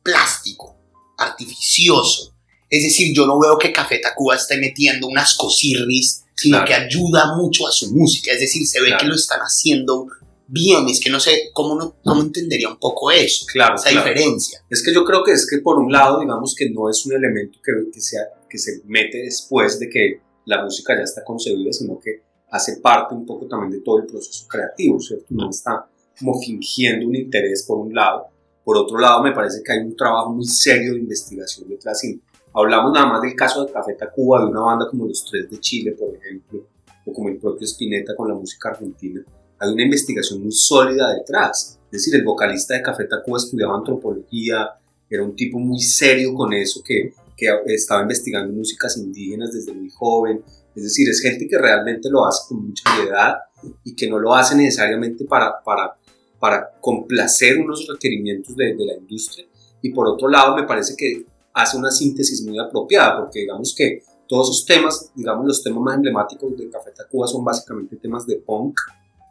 plástico, 0.02 0.76
artificioso? 1.18 2.34
Es 2.68 2.82
decir, 2.82 3.14
yo 3.14 3.26
no 3.26 3.38
veo 3.38 3.58
que 3.58 3.72
Café 3.72 3.98
Tacuba 3.98 4.36
esté 4.36 4.58
metiendo 4.58 5.06
unas 5.06 5.36
cosirris, 5.36 6.24
sino 6.34 6.64
que 6.64 6.74
ayuda 6.74 7.36
mucho 7.36 7.66
a 7.66 7.72
su 7.72 7.94
música. 7.94 8.32
Es 8.32 8.40
decir, 8.40 8.66
se 8.66 8.80
ve 8.80 8.92
que 8.98 9.06
lo 9.06 9.14
están 9.14 9.40
haciendo 9.40 10.08
bien. 10.48 10.88
Es 10.88 11.00
que 11.00 11.10
no 11.10 11.20
sé 11.20 11.50
cómo, 11.52 11.74
no, 11.74 11.96
cómo 12.04 12.22
entendería 12.22 12.68
un 12.68 12.78
poco 12.78 13.10
eso, 13.10 13.46
claro, 13.52 13.76
esa 13.76 13.90
diferencia. 13.90 14.60
Es 14.70 14.82
que 14.82 14.92
yo 14.92 15.04
creo 15.04 15.22
que 15.24 15.32
es 15.32 15.48
que 15.48 15.58
por 15.58 15.78
un 15.78 15.90
lado, 15.90 16.20
digamos 16.20 16.54
que 16.54 16.70
no 16.70 16.90
es 16.90 17.04
un 17.06 17.14
elemento 17.14 17.58
que, 17.64 17.72
que, 17.92 18.00
sea, 18.00 18.22
que 18.48 18.58
se 18.58 18.82
mete 18.84 19.18
después 19.18 19.78
de 19.78 19.88
que 19.88 20.20
la 20.44 20.62
música 20.62 20.96
ya 20.96 21.02
está 21.02 21.24
concebida, 21.24 21.72
sino 21.72 21.98
que 21.98 22.22
hace 22.50 22.76
parte 22.76 23.14
un 23.14 23.26
poco 23.26 23.46
también 23.46 23.72
de 23.72 23.80
todo 23.80 23.98
el 23.98 24.06
proceso 24.06 24.46
creativo, 24.46 25.00
¿cierto? 25.00 25.26
No 25.30 25.50
está 25.50 25.88
como 26.18 26.40
fingiendo 26.40 27.06
un 27.06 27.16
interés 27.16 27.64
por 27.66 27.78
un 27.78 27.94
lado. 27.94 28.26
Por 28.64 28.76
otro 28.76 28.98
lado, 28.98 29.22
me 29.22 29.32
parece 29.32 29.62
que 29.62 29.72
hay 29.72 29.78
un 29.80 29.94
trabajo 29.94 30.32
muy 30.32 30.46
serio 30.46 30.92
de 30.92 31.00
investigación 31.00 31.68
detrás. 31.68 32.02
Y 32.04 32.20
hablamos 32.52 32.92
nada 32.92 33.06
más 33.06 33.22
del 33.22 33.34
caso 33.34 33.64
de 33.64 33.72
Café 33.72 33.94
Tacuba, 33.94 34.40
de 34.40 34.46
una 34.46 34.60
banda 34.60 34.88
como 34.90 35.06
Los 35.06 35.24
Tres 35.24 35.48
de 35.50 35.60
Chile, 35.60 35.92
por 35.92 36.14
ejemplo, 36.14 36.66
o 37.04 37.12
como 37.12 37.28
el 37.28 37.38
propio 37.38 37.66
Spinetta 37.66 38.16
con 38.16 38.28
la 38.28 38.34
música 38.34 38.70
argentina. 38.70 39.22
Hay 39.58 39.72
una 39.72 39.84
investigación 39.84 40.42
muy 40.42 40.52
sólida 40.52 41.14
detrás. 41.14 41.78
Es 41.86 41.92
decir, 41.92 42.14
el 42.16 42.24
vocalista 42.24 42.74
de 42.74 42.82
Café 42.82 43.04
Tacuba 43.04 43.38
estudiaba 43.38 43.76
antropología, 43.76 44.70
era 45.08 45.22
un 45.22 45.36
tipo 45.36 45.58
muy 45.58 45.80
serio 45.80 46.34
con 46.34 46.52
eso 46.52 46.82
que, 46.84 47.12
que 47.36 47.46
estaba 47.66 48.02
investigando 48.02 48.52
músicas 48.52 48.96
indígenas 48.96 49.52
desde 49.52 49.72
muy 49.72 49.90
joven. 49.90 50.42
Es 50.74 50.82
decir, 50.82 51.08
es 51.08 51.20
gente 51.20 51.46
que 51.46 51.56
realmente 51.56 52.10
lo 52.10 52.26
hace 52.26 52.48
con 52.48 52.66
mucha 52.66 52.82
piedad 53.00 53.36
y 53.84 53.94
que 53.94 54.08
no 54.10 54.18
lo 54.18 54.34
hace 54.34 54.56
necesariamente 54.56 55.24
para, 55.24 55.62
para, 55.64 55.96
para 56.38 56.78
complacer 56.80 57.58
unos 57.58 57.86
requerimientos 57.88 58.56
de, 58.56 58.74
de 58.74 58.86
la 58.86 58.94
industria. 58.94 59.46
Y 59.82 59.90
por 59.90 60.08
otro 60.08 60.28
lado, 60.28 60.56
me 60.56 60.64
parece 60.64 60.94
que 60.96 61.24
hace 61.54 61.76
una 61.76 61.90
síntesis 61.90 62.42
muy 62.42 62.58
apropiada, 62.58 63.18
porque 63.18 63.40
digamos 63.40 63.74
que 63.74 64.02
todos 64.28 64.50
esos 64.50 64.66
temas, 64.66 65.10
digamos 65.14 65.46
los 65.46 65.62
temas 65.62 65.80
más 65.80 65.96
emblemáticos 65.96 66.56
de 66.56 66.68
Café 66.68 66.90
Tacuba 66.94 67.26
son 67.26 67.44
básicamente 67.44 67.96
temas 67.96 68.26
de 68.26 68.36
punk 68.36 68.78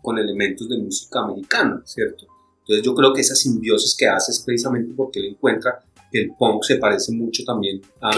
con 0.01 0.17
elementos 0.17 0.67
de 0.69 0.77
música 0.77 1.19
americana, 1.19 1.81
¿cierto? 1.85 2.25
Entonces 2.61 2.83
yo 2.83 2.95
creo 2.95 3.13
que 3.13 3.21
esa 3.21 3.35
simbiosis 3.35 3.95
que 3.95 4.07
hace 4.07 4.31
es 4.31 4.39
precisamente 4.39 4.93
porque 4.95 5.19
él 5.19 5.25
encuentra 5.27 5.83
que 6.11 6.21
el 6.21 6.31
punk 6.35 6.63
se 6.63 6.77
parece 6.77 7.11
mucho 7.11 7.43
también 7.43 7.81
a, 8.01 8.09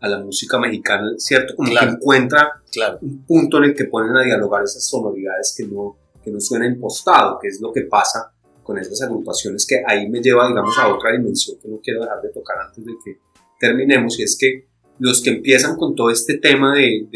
a 0.00 0.08
la 0.08 0.18
música 0.18 0.58
mexicana, 0.58 1.12
¿cierto? 1.16 1.54
Como 1.56 1.70
que 1.70 1.84
encuentra 1.84 2.62
claro. 2.70 2.98
un 3.00 3.24
punto 3.24 3.58
en 3.58 3.64
el 3.64 3.74
que 3.74 3.84
ponen 3.84 4.16
a 4.16 4.22
dialogar 4.22 4.64
esas 4.64 4.86
sonoridades 4.86 5.54
que 5.56 5.64
no, 5.66 5.96
que 6.22 6.30
no 6.30 6.40
suena 6.40 6.66
impostado, 6.66 7.38
que 7.40 7.48
es 7.48 7.60
lo 7.60 7.72
que 7.72 7.82
pasa 7.82 8.33
con 8.64 8.78
esas 8.78 9.00
agrupaciones 9.02 9.64
que 9.66 9.82
ahí 9.86 10.08
me 10.08 10.20
lleva, 10.20 10.48
digamos, 10.48 10.76
a 10.78 10.92
otra 10.92 11.12
dimensión 11.12 11.58
que 11.62 11.68
no 11.68 11.78
quiero 11.80 12.00
dejar 12.00 12.20
de 12.22 12.30
tocar 12.30 12.56
antes 12.58 12.84
de 12.84 12.92
que 13.04 13.18
terminemos, 13.60 14.18
y 14.18 14.24
es 14.24 14.36
que 14.36 14.66
los 14.98 15.22
que 15.22 15.30
empiezan 15.30 15.76
con 15.76 15.94
todo 15.94 16.10
este 16.10 16.38
tema 16.38 16.74
de, 16.74 17.06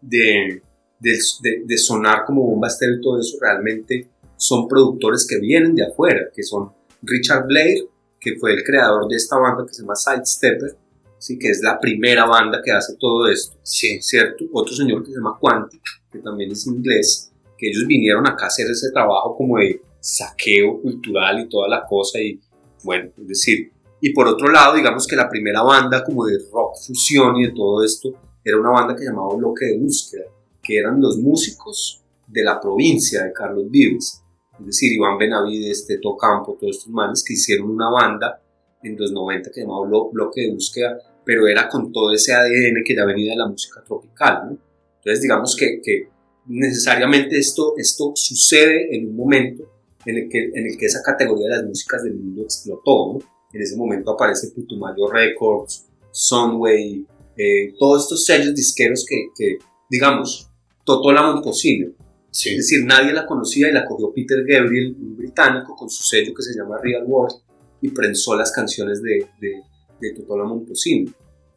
de, 0.00 0.62
de, 0.98 1.62
de 1.64 1.78
sonar 1.78 2.24
como 2.24 2.44
bomba 2.44 2.68
estéreo 2.68 2.96
y 2.96 3.00
todo 3.00 3.20
eso, 3.20 3.38
realmente 3.40 4.08
son 4.36 4.66
productores 4.66 5.26
que 5.28 5.38
vienen 5.38 5.74
de 5.74 5.86
afuera, 5.86 6.30
que 6.34 6.42
son 6.42 6.72
Richard 7.02 7.46
Blair, 7.46 7.84
que 8.18 8.36
fue 8.36 8.54
el 8.54 8.64
creador 8.64 9.08
de 9.08 9.16
esta 9.16 9.36
banda 9.36 9.66
que 9.66 9.74
se 9.74 9.82
llama 9.82 9.94
Sidestepper, 9.94 10.76
¿sí? 11.18 11.38
que 11.38 11.48
es 11.48 11.60
la 11.62 11.78
primera 11.78 12.24
banda 12.24 12.60
que 12.64 12.70
hace 12.70 12.94
todo 12.98 13.28
esto, 13.28 13.56
sí. 13.62 14.00
¿cierto? 14.00 14.44
Otro 14.52 14.74
señor 14.74 15.04
que 15.04 15.10
se 15.10 15.16
llama 15.16 15.38
Quantic, 15.40 15.82
que 16.10 16.18
también 16.18 16.52
es 16.52 16.66
inglés, 16.66 17.32
que 17.58 17.68
ellos 17.68 17.84
vinieron 17.86 18.26
acá 18.26 18.44
a 18.44 18.48
hacer 18.48 18.66
ese 18.70 18.90
trabajo 18.90 19.36
como 19.36 19.58
de 19.58 19.80
saqueo 20.02 20.82
cultural 20.82 21.40
y 21.40 21.48
toda 21.48 21.68
la 21.68 21.86
cosa, 21.86 22.20
y 22.20 22.40
bueno, 22.82 23.10
es 23.16 23.28
decir, 23.28 23.70
y 24.00 24.12
por 24.12 24.26
otro 24.26 24.48
lado, 24.48 24.74
digamos 24.74 25.06
que 25.06 25.14
la 25.14 25.28
primera 25.28 25.62
banda 25.62 26.02
como 26.02 26.26
de 26.26 26.38
rock 26.52 26.74
fusión 26.84 27.36
y 27.36 27.46
de 27.46 27.52
todo 27.52 27.84
esto, 27.84 28.12
era 28.44 28.58
una 28.58 28.70
banda 28.70 28.96
que 28.96 29.04
llamaba 29.04 29.36
Bloque 29.36 29.66
de 29.66 29.78
Búsqueda, 29.78 30.24
que 30.60 30.76
eran 30.76 31.00
los 31.00 31.18
músicos 31.18 32.02
de 32.26 32.42
la 32.42 32.60
provincia 32.60 33.22
de 33.22 33.32
Carlos 33.32 33.70
Vives, 33.70 34.22
es 34.58 34.66
decir, 34.66 34.92
Iván 34.92 35.18
Benavides, 35.18 35.86
Teto 35.86 36.16
Campo, 36.16 36.56
todos 36.58 36.76
estos 36.76 36.92
manes 36.92 37.24
que 37.24 37.34
hicieron 37.34 37.70
una 37.70 37.88
banda 37.88 38.42
en 38.82 38.96
los 38.98 39.12
90 39.12 39.50
que 39.52 39.60
llamaba 39.60 39.86
Bloque 39.86 40.40
de 40.40 40.52
Búsqueda, 40.52 40.98
pero 41.24 41.46
era 41.46 41.68
con 41.68 41.92
todo 41.92 42.12
ese 42.12 42.32
ADN 42.32 42.82
que 42.84 42.96
ya 42.96 43.04
venía 43.04 43.32
de 43.32 43.38
la 43.38 43.46
música 43.46 43.84
tropical, 43.84 44.48
¿no? 44.50 44.58
Entonces, 44.96 45.22
digamos 45.22 45.56
que, 45.56 45.80
que 45.80 46.08
necesariamente 46.46 47.38
esto, 47.38 47.74
esto 47.76 48.12
sucede 48.16 48.96
en 48.96 49.08
un 49.08 49.16
momento 49.16 49.71
en 50.06 50.16
el, 50.16 50.28
que, 50.28 50.44
en 50.54 50.66
el 50.66 50.76
que 50.76 50.86
esa 50.86 51.02
categoría 51.02 51.48
de 51.48 51.56
las 51.56 51.64
músicas 51.64 52.02
del 52.02 52.14
mundo 52.14 52.42
explotó, 52.42 53.14
¿no? 53.14 53.18
En 53.52 53.60
ese 53.60 53.76
momento 53.76 54.12
aparece 54.12 54.50
Putumayo 54.50 55.10
Records, 55.10 55.86
Sunway, 56.10 57.06
eh, 57.36 57.74
todos 57.78 58.04
estos 58.04 58.24
sellos 58.24 58.54
disqueros 58.54 59.04
que, 59.08 59.28
que 59.36 59.58
digamos, 59.90 60.48
Totó 60.84 61.12
la 61.12 61.22
Momposino, 61.22 61.92
es 62.32 62.56
decir, 62.56 62.84
nadie 62.86 63.12
la 63.12 63.26
conocía 63.26 63.68
y 63.68 63.72
la 63.72 63.84
cogió 63.84 64.12
Peter 64.12 64.42
Gabriel, 64.46 64.96
un 64.98 65.16
británico, 65.16 65.76
con 65.76 65.90
su 65.90 66.02
sello 66.02 66.32
que 66.34 66.42
se 66.42 66.54
llama 66.54 66.78
Real 66.82 67.04
World 67.06 67.36
y 67.82 67.90
prensó 67.90 68.34
las 68.34 68.50
canciones 68.52 69.02
de, 69.02 69.26
de, 69.38 69.62
de 70.00 70.14
Totola 70.14 70.44
Momposino. 70.44 71.12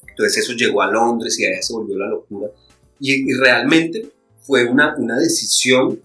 Entonces 0.07 0.43
eso 0.43 0.53
llegó 0.53 0.81
a 0.81 0.91
Londres 0.91 1.39
y 1.39 1.45
allá 1.45 1.61
se 1.61 1.73
volvió 1.73 1.97
la 1.97 2.09
locura. 2.09 2.49
Y, 2.99 3.31
realmente 3.33 4.11
fue 4.41 4.65
una, 4.65 4.95
una 4.97 5.17
decisión 5.17 6.01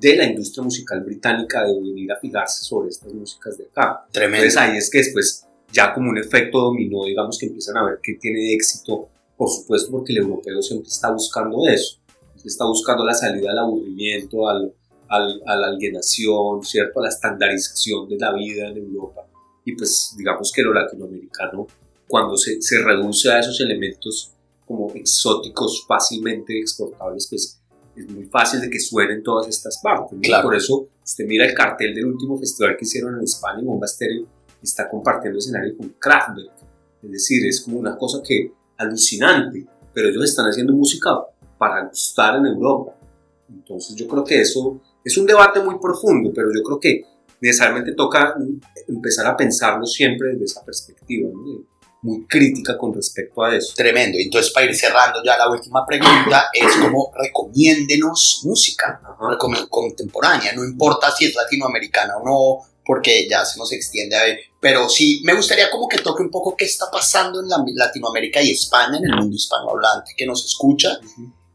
de 0.00 0.16
la 0.16 0.24
industria 0.24 0.62
musical 0.62 1.02
británica 1.02 1.64
de 1.64 1.74
venir 1.74 2.12
a 2.12 2.16
fijarse 2.16 2.64
sobre 2.64 2.90
estas 2.90 3.12
músicas 3.12 3.56
de 3.58 3.64
acá. 3.64 4.06
Tremendo. 4.10 4.44
Entonces 4.44 4.60
ahí 4.60 4.76
es 4.76 4.90
que 4.90 4.98
después 4.98 5.46
ya 5.72 5.92
como 5.92 6.10
un 6.10 6.18
efecto 6.18 6.60
dominó, 6.60 7.04
digamos 7.04 7.38
que 7.38 7.46
empiezan 7.46 7.76
a 7.78 7.84
ver 7.84 7.98
que 8.02 8.14
tiene 8.14 8.52
éxito, 8.52 9.08
por 9.36 9.48
supuesto 9.50 9.90
porque 9.90 10.12
el 10.12 10.18
europeo 10.18 10.62
siempre 10.62 10.88
está 10.88 11.10
buscando 11.10 11.66
eso 11.68 11.98
está 12.48 12.64
buscando 12.64 13.04
la 13.04 13.14
salida 13.14 13.50
al 13.50 13.58
aburrimiento, 13.58 14.48
al, 14.48 14.72
al, 15.08 15.42
a 15.46 15.56
la 15.56 15.66
alienación, 15.68 16.62
¿cierto? 16.62 17.00
a 17.00 17.04
la 17.04 17.08
estandarización 17.08 18.08
de 18.08 18.18
la 18.18 18.32
vida 18.34 18.68
en 18.68 18.78
Europa. 18.78 19.26
Y 19.64 19.74
pues 19.74 20.14
digamos 20.16 20.52
que 20.52 20.62
lo 20.62 20.72
latinoamericano, 20.72 21.66
cuando 22.06 22.36
se, 22.36 22.60
se 22.60 22.82
reduce 22.82 23.30
a 23.30 23.40
esos 23.40 23.60
elementos 23.60 24.30
como 24.66 24.92
exóticos 24.94 25.84
fácilmente 25.86 26.58
exportables, 26.58 27.26
pues 27.28 27.60
es 27.96 28.10
muy 28.10 28.24
fácil 28.24 28.60
de 28.60 28.70
que 28.70 28.80
suenen 28.80 29.22
todas 29.22 29.48
estas 29.48 29.80
partes. 29.82 30.18
Por 30.42 30.54
eso 30.54 30.88
usted 31.02 31.24
mira 31.26 31.46
el 31.46 31.54
cartel 31.54 31.94
del 31.94 32.06
último 32.06 32.38
festival 32.38 32.76
que 32.76 32.84
hicieron 32.84 33.16
en 33.16 33.22
España, 33.22 33.62
Bomba 33.62 33.86
Estéreo, 33.86 34.26
está 34.62 34.88
compartiendo 34.88 35.38
escenario 35.38 35.76
con 35.76 35.90
Kraftwerk. 35.98 36.52
Es 37.02 37.10
decir, 37.10 37.46
es 37.46 37.60
como 37.60 37.78
una 37.78 37.96
cosa 37.96 38.20
que 38.26 38.52
alucinante, 38.78 39.66
pero 39.92 40.08
ellos 40.08 40.24
están 40.24 40.46
haciendo 40.46 40.72
música 40.72 41.10
para 41.58 41.86
gustar 41.86 42.36
en 42.36 42.46
Europa. 42.46 42.96
Entonces 43.48 43.94
yo 43.94 44.08
creo 44.08 44.24
que 44.24 44.40
eso 44.40 44.80
es 45.04 45.16
un 45.18 45.26
debate 45.26 45.60
muy 45.60 45.78
profundo, 45.78 46.32
pero 46.34 46.48
yo 46.52 46.62
creo 46.62 46.80
que 46.80 47.02
necesariamente 47.40 47.92
toca 47.92 48.34
empezar 48.88 49.26
a 49.26 49.36
pensarlo 49.36 49.84
siempre 49.84 50.30
desde 50.30 50.44
esa 50.44 50.64
perspectiva, 50.64 51.28
muy 52.04 52.26
crítica 52.26 52.76
con 52.76 52.94
respecto 52.94 53.42
a 53.42 53.56
eso. 53.56 53.72
Tremendo. 53.74 54.18
Entonces, 54.20 54.52
para 54.52 54.66
ir 54.66 54.76
cerrando 54.76 55.22
ya 55.24 55.36
la 55.38 55.50
última 55.50 55.84
pregunta, 55.86 56.48
es 56.52 56.76
como 56.76 57.10
recomiéndenos 57.16 58.42
música 58.44 59.00
contemporánea, 59.68 60.52
no 60.52 60.64
importa 60.64 61.10
si 61.10 61.24
es 61.24 61.34
latinoamericana 61.34 62.18
o 62.18 62.24
no, 62.24 62.66
porque 62.84 63.26
ya 63.28 63.44
se 63.46 63.58
nos 63.58 63.72
extiende 63.72 64.14
a 64.14 64.24
ver, 64.24 64.40
pero 64.60 64.88
sí 64.90 65.22
me 65.24 65.34
gustaría 65.34 65.70
como 65.70 65.88
que 65.88 65.98
toque 65.98 66.22
un 66.22 66.30
poco 66.30 66.54
qué 66.54 66.66
está 66.66 66.90
pasando 66.92 67.40
en 67.40 67.48
Latinoamérica 67.74 68.42
y 68.42 68.50
España, 68.50 68.98
en 68.98 69.04
el 69.04 69.16
mundo 69.16 69.34
hispanohablante 69.34 70.12
que 70.14 70.26
nos 70.26 70.44
escucha 70.44 70.98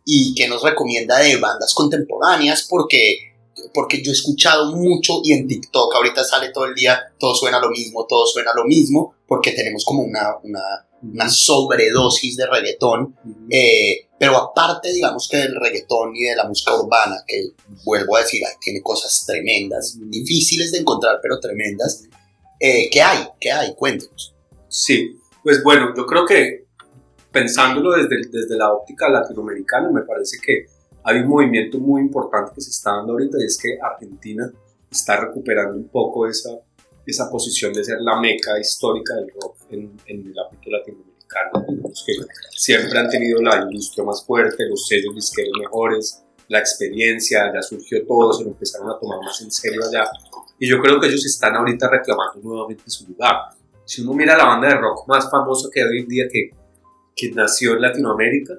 y 0.04 0.34
que 0.34 0.48
nos 0.48 0.64
recomienda 0.64 1.20
de 1.20 1.38
bandas 1.38 1.76
contemporáneas 1.76 2.66
porque, 2.68 3.29
porque 3.74 4.02
yo 4.02 4.12
he 4.12 4.14
escuchado 4.14 4.76
mucho 4.76 5.22
y 5.24 5.34
en 5.34 5.48
TikTok 5.48 5.96
ahorita 5.96 6.24
sale 6.24 6.50
todo 6.50 6.66
el 6.66 6.76
día, 6.76 7.00
todo 7.18 7.36
suena 7.36 7.60
lo 7.60 7.70
mismo, 7.70 8.06
todo 8.08 8.26
suena 8.26 8.52
lo 8.56 8.66
mismo, 8.66 9.16
porque 9.28 9.52
tenemos 9.52 9.86
como 9.86 10.04
una, 10.04 10.38
una, 10.44 10.62
una 11.02 11.30
sobredosis 11.30 12.36
de 12.38 12.48
reggaetón. 12.48 13.16
Eh, 13.50 14.08
pero 14.18 14.38
aparte, 14.38 14.92
digamos 14.92 15.28
que 15.30 15.38
del 15.38 15.56
reggaetón 15.56 16.16
y 16.16 16.24
de 16.24 16.36
la 16.36 16.48
música 16.48 16.76
urbana, 16.76 17.24
que 17.26 17.52
vuelvo 17.86 18.18
a 18.18 18.22
decir, 18.22 18.42
tiene 18.60 18.82
cosas 18.82 19.26
tremendas, 19.26 19.98
difíciles 20.00 20.72
de 20.72 20.80
encontrar, 20.80 21.20
pero 21.22 21.40
tremendas. 21.40 22.04
Eh, 22.60 22.90
¿Qué 22.92 23.02
hay? 23.02 23.28
¿Qué 23.40 23.52
hay? 23.52 23.74
Cuéntenos. 23.76 24.36
Sí, 24.68 25.18
pues 25.44 25.64
bueno, 25.64 25.94
yo 25.96 26.06
creo 26.06 26.26
que 26.26 26.66
pensándolo 27.32 27.92
desde, 27.92 28.30
desde 28.30 28.58
la 28.58 28.74
óptica 28.74 29.08
latinoamericana, 29.10 29.90
me 29.92 30.02
parece 30.02 30.38
que 30.44 30.66
hay 31.04 31.18
un 31.20 31.28
movimiento 31.28 31.80
muy 31.80 32.02
importante 32.02 32.52
que 32.56 32.62
se 32.62 32.72
está 32.72 32.92
dando 32.92 33.14
ahorita 33.14 33.38
y 33.40 33.46
es 33.46 33.58
que 33.58 33.78
Argentina 33.82 34.52
está 34.90 35.18
recuperando 35.18 35.76
un 35.76 35.88
poco 35.88 36.28
esa, 36.28 36.50
esa 37.06 37.30
posición 37.30 37.74
de 37.74 37.84
ser 37.84 37.98
la 38.02 38.20
meca 38.20 38.60
histórica 38.60 39.16
del 39.16 39.30
rock 39.42 39.58
en, 39.70 39.98
en 40.06 40.28
el 40.28 40.34
ámbito 40.40 40.70
latinoamericano. 40.70 41.66
Los 41.88 42.04
que 42.06 42.14
siempre 42.52 42.98
han 42.98 43.10
tenido 43.10 43.42
la 43.42 43.62
industria 43.62 44.04
más 44.04 44.26
fuerte, 44.26 44.68
los 44.68 44.88
sellos 44.88 45.16
disqueros 45.16 45.54
mejores, 45.60 46.24
la 46.48 46.60
experiencia, 46.60 47.52
ya 47.54 47.62
surgió 47.62 48.06
todo, 48.06 48.34
se 48.34 48.44
lo 48.44 48.50
empezaron 48.50 48.90
a 48.90 49.00
tomar 49.00 49.20
más 49.24 49.40
en 49.42 49.52
serio 49.52 49.82
allá. 49.88 50.10
Y 50.58 50.68
yo 50.68 50.82
creo 50.82 51.00
que 51.00 51.08
ellos 51.08 51.26
están 51.26 51.56
ahorita 51.56 51.90
reclamando 51.90 52.40
nuevamente 52.42 52.84
su 52.88 53.08
lugar. 53.08 53.36
Si 53.86 54.02
uno 54.02 54.14
mira 54.14 54.36
la 54.36 54.46
banda 54.46 54.68
de 54.68 54.76
rock 54.76 55.08
más 55.08 55.30
famosa 55.30 55.70
que 55.72 55.82
hay 55.82 55.88
hoy 55.88 56.00
en 56.00 56.08
día, 56.08 56.26
que 56.32 56.52
que 57.20 57.32
nació 57.32 57.74
en 57.74 57.82
Latinoamérica, 57.82 58.54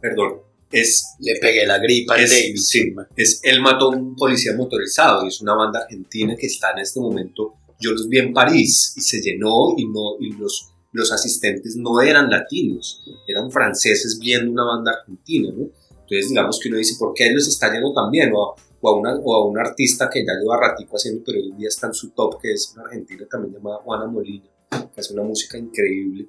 perdón, 0.00 0.40
es... 0.70 1.14
Le 1.20 1.38
pegué 1.40 1.66
la 1.66 1.78
gripa 1.78 2.16
es, 2.16 2.68
Sí, 2.68 2.94
es 3.16 3.40
Él 3.42 3.60
mató 3.60 3.86
a 3.86 3.96
un 3.96 4.14
policía 4.16 4.54
motorizado 4.54 5.24
y 5.24 5.28
es 5.28 5.40
una 5.40 5.54
banda 5.54 5.80
argentina 5.80 6.36
que 6.36 6.46
está 6.46 6.72
en 6.72 6.80
este 6.80 7.00
momento, 7.00 7.54
yo 7.80 7.92
los 7.92 8.08
vi 8.08 8.18
en 8.18 8.32
París 8.32 8.94
y 8.96 9.00
se 9.00 9.20
llenó 9.20 9.74
y, 9.76 9.86
no, 9.86 10.16
y 10.20 10.32
los, 10.32 10.70
los 10.92 11.12
asistentes 11.12 11.76
no 11.76 12.00
eran 12.00 12.28
latinos, 12.28 13.02
eran 13.26 13.50
franceses 13.50 14.18
viendo 14.20 14.50
una 14.50 14.64
banda 14.64 14.92
argentina, 14.92 15.50
¿no? 15.56 15.68
Entonces 15.90 16.30
digamos 16.30 16.58
que 16.58 16.68
uno 16.68 16.78
dice, 16.78 16.96
¿por 16.98 17.12
qué 17.14 17.28
él 17.28 17.34
los 17.34 17.46
está 17.46 17.72
yendo 17.72 17.92
tan 17.92 18.10
bien? 18.10 18.32
O, 18.34 18.54
o, 18.80 18.88
a 18.88 18.98
una, 18.98 19.14
o 19.16 19.34
a 19.34 19.46
un 19.46 19.58
artista 19.58 20.08
que 20.10 20.24
ya 20.24 20.32
lleva 20.40 20.58
ratico 20.58 20.96
haciendo, 20.96 21.22
pero 21.24 21.38
hoy 21.38 21.50
en 21.50 21.58
día 21.58 21.68
está 21.68 21.86
en 21.88 21.94
su 21.94 22.10
top, 22.10 22.40
que 22.40 22.52
es 22.52 22.72
una 22.74 22.84
argentina 22.84 23.26
también 23.30 23.54
llamada 23.54 23.76
Juana 23.78 24.06
Molina, 24.06 24.48
que 24.70 25.00
hace 25.00 25.12
una 25.12 25.22
música 25.22 25.58
increíble 25.58 26.28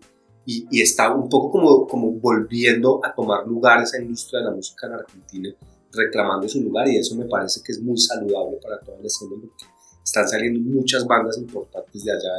y, 0.49 0.81
está 0.81 1.13
un 1.13 1.29
poco 1.29 1.51
como, 1.51 1.87
como 1.87 2.11
volviendo 2.13 2.99
a 3.03 3.13
tomar 3.13 3.45
lugar 3.45 3.83
esa 3.83 4.01
industria 4.01 4.39
de 4.39 4.45
la 4.45 4.51
música 4.51 4.87
en 4.87 4.93
Argentina, 4.93 5.49
reclamando 5.93 6.49
su 6.49 6.61
lugar 6.61 6.87
y 6.87 6.97
eso 6.97 7.15
me 7.15 7.25
parece 7.25 7.61
que 7.63 7.71
es 7.71 7.81
muy 7.81 7.97
saludable 7.97 8.57
para 8.61 8.79
toda 8.79 8.97
la 8.99 9.07
escena 9.07 9.31
porque 9.39 9.65
están 10.03 10.27
saliendo 10.27 10.59
muchas 10.59 11.05
bandas 11.05 11.37
importantes 11.37 12.03
de 12.03 12.11
allá 12.11 12.29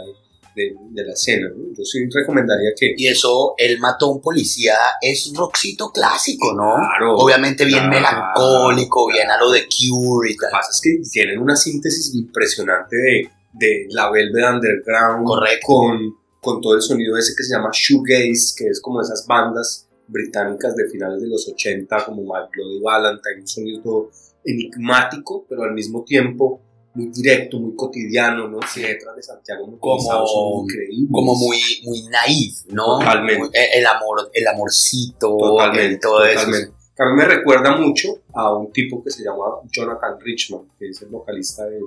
de, 0.57 0.75
de 0.91 1.05
la 1.05 1.13
escena. 1.13 1.49
¿no? 1.51 1.73
Yo 1.73 1.85
sí 1.85 2.01
recomendaría 2.13 2.71
que... 2.77 2.95
Y 2.97 3.07
eso, 3.07 3.55
él 3.57 3.79
mató 3.79 4.07
a 4.07 4.13
un 4.15 4.21
policía, 4.21 4.75
es 5.01 5.33
rockcito 5.35 5.91
clásico, 5.91 6.53
¿no? 6.53 6.75
Claro, 6.75 7.17
Obviamente 7.17 7.65
bien 7.65 7.89
claro, 7.89 7.95
melancólico, 7.95 9.07
bien 9.07 9.31
a 9.31 9.39
lo 9.39 9.51
de 9.51 9.69
Cure 9.69 10.31
y 10.31 10.35
Lo 10.35 10.41
que 10.41 10.47
tal. 10.47 10.51
pasa 10.51 10.71
es 10.73 10.81
que 10.81 11.01
tienen 11.11 11.39
una 11.39 11.55
síntesis 11.55 12.13
impresionante 12.15 12.97
de, 12.97 13.31
de 13.53 13.87
la 13.91 14.11
Velvet 14.11 14.45
Underground 14.45 15.25
Correcto. 15.25 15.67
Con, 15.67 16.20
con 16.41 16.61
todo 16.61 16.75
el 16.75 16.83
sonido 16.83 17.17
ese 17.17 17.35
que 17.37 17.43
se 17.43 17.55
llama 17.55 17.71
shoegaze, 17.73 18.55
que 18.57 18.67
es 18.69 18.81
como 18.81 19.01
esas 19.01 19.27
bandas 19.27 19.87
británicas 20.07 20.75
de 20.75 20.89
finales 20.89 21.21
de 21.23 21.29
los 21.29 21.47
80, 21.49 22.05
como 22.05 22.23
My 22.23 22.49
Bloody 22.53 22.81
Valentine, 22.83 23.41
un 23.41 23.47
sonido 23.47 23.83
todo 23.83 24.11
enigmático, 24.45 25.45
pero 25.49 25.63
al 25.65 25.73
mismo 25.73 26.03
tiempo 26.05 26.61
muy 26.95 27.07
directo, 27.13 27.59
muy 27.61 27.77
cotidiano, 27.77 28.49
¿no? 28.49 28.59
Sí, 28.67 28.83
letras 28.83 29.15
de 29.15 29.23
Santiago 29.23 29.67
muy 29.67 29.79
Como- 29.79 30.63
increíbles. 30.65 31.09
Como 31.13 31.35
muy, 31.37 31.59
muy 31.85 32.03
naif, 32.09 32.65
¿no? 32.73 32.99
Totalmente. 32.99 33.39
Muy- 33.39 33.51
el 33.53 33.87
amor, 33.87 34.29
el 34.33 34.47
amorcito, 34.49 35.37
Totalmente, 35.39 35.95
el 35.95 36.01
todo 36.01 36.25
eso. 36.25 36.41
totalmente. 36.47 36.73
Que 36.97 37.03
a 37.03 37.07
mí 37.07 37.13
me 37.15 37.25
recuerda 37.27 37.77
mucho 37.77 38.09
a 38.35 38.53
un 38.57 38.73
tipo 38.73 39.03
que 39.05 39.11
se 39.11 39.23
llama 39.23 39.45
Jonathan 39.71 40.19
Richman, 40.21 40.63
que 40.79 40.89
es 40.89 41.01
el 41.03 41.09
vocalista 41.09 41.65
de, 41.67 41.79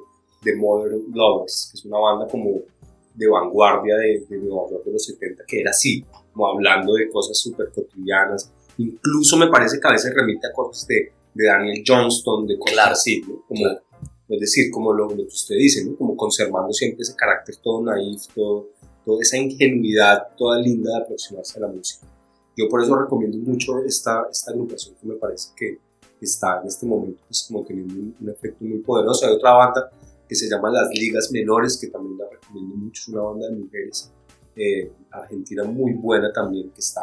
de 0.43 0.55
Modern 0.55 1.03
Lovers, 1.13 1.69
que 1.71 1.77
es 1.79 1.85
una 1.85 1.99
banda 1.99 2.27
como 2.27 2.61
de 3.15 3.27
vanguardia 3.27 3.95
de, 3.95 4.25
de 4.27 4.37
Nueva 4.37 4.69
York 4.69 4.85
de 4.85 4.91
los 4.93 5.05
70, 5.05 5.43
que 5.47 5.61
era 5.61 5.71
así, 5.71 6.03
como 6.31 6.47
hablando 6.47 6.93
de 6.93 7.09
cosas 7.09 7.37
súper 7.37 7.71
cotidianas. 7.71 8.51
Incluso 8.77 9.37
me 9.37 9.47
parece 9.47 9.79
que 9.79 9.87
a 9.87 9.91
veces 9.91 10.13
remite 10.15 10.47
a 10.47 10.51
cosas 10.51 10.87
de, 10.87 11.11
de 11.33 11.45
Daniel 11.45 11.83
Johnston, 11.85 12.47
de 12.47 12.57
cosas 12.57 12.73
Claro, 12.73 12.91
así, 12.93 13.21
¿no? 13.21 13.43
Como, 13.47 13.61
claro. 13.61 13.81
Es 14.29 14.39
decir, 14.39 14.71
como 14.71 14.93
lo, 14.93 15.09
lo 15.09 15.15
que 15.15 15.23
usted 15.23 15.55
dice, 15.55 15.85
¿no? 15.85 15.95
Como 15.95 16.15
conservando 16.15 16.73
siempre 16.73 17.03
ese 17.03 17.15
carácter 17.15 17.55
todo 17.57 17.83
naif, 17.83 18.27
todo, 18.33 18.69
toda 19.05 19.21
esa 19.21 19.37
ingenuidad 19.37 20.29
toda 20.35 20.59
linda 20.59 20.91
de 20.91 21.03
aproximarse 21.03 21.59
a 21.59 21.61
la 21.61 21.67
música. 21.67 22.07
Yo 22.55 22.67
por 22.69 22.81
eso 22.81 22.95
recomiendo 22.95 23.37
mucho 23.37 23.79
esta, 23.83 24.27
esta 24.31 24.51
agrupación 24.51 24.95
que 24.99 25.07
me 25.07 25.15
parece 25.15 25.49
que 25.55 25.77
está 26.21 26.61
en 26.61 26.67
este 26.67 26.85
momento 26.85 27.21
pues 27.27 27.45
como 27.47 27.63
teniendo 27.65 27.93
un, 27.95 28.15
un 28.19 28.29
efecto 28.29 28.63
muy 28.63 28.79
poderoso. 28.79 29.27
Hay 29.27 29.33
otra 29.33 29.53
banda 29.53 29.91
que 30.33 30.39
se 30.39 30.49
llama 30.49 30.71
Las 30.71 30.89
Ligas 30.89 31.31
Menores, 31.31 31.77
que 31.79 31.89
también 31.89 32.17
la 32.17 32.25
recomiendo 32.27 32.75
mucho, 32.75 33.01
es 33.03 33.07
una 33.09 33.21
banda 33.21 33.47
de 33.49 33.55
mujeres 33.55 34.11
eh, 34.55 34.91
argentina 35.11 35.63
muy 35.63 35.93
buena 35.93 36.33
también, 36.33 36.71
que 36.71 36.79
está, 36.79 37.01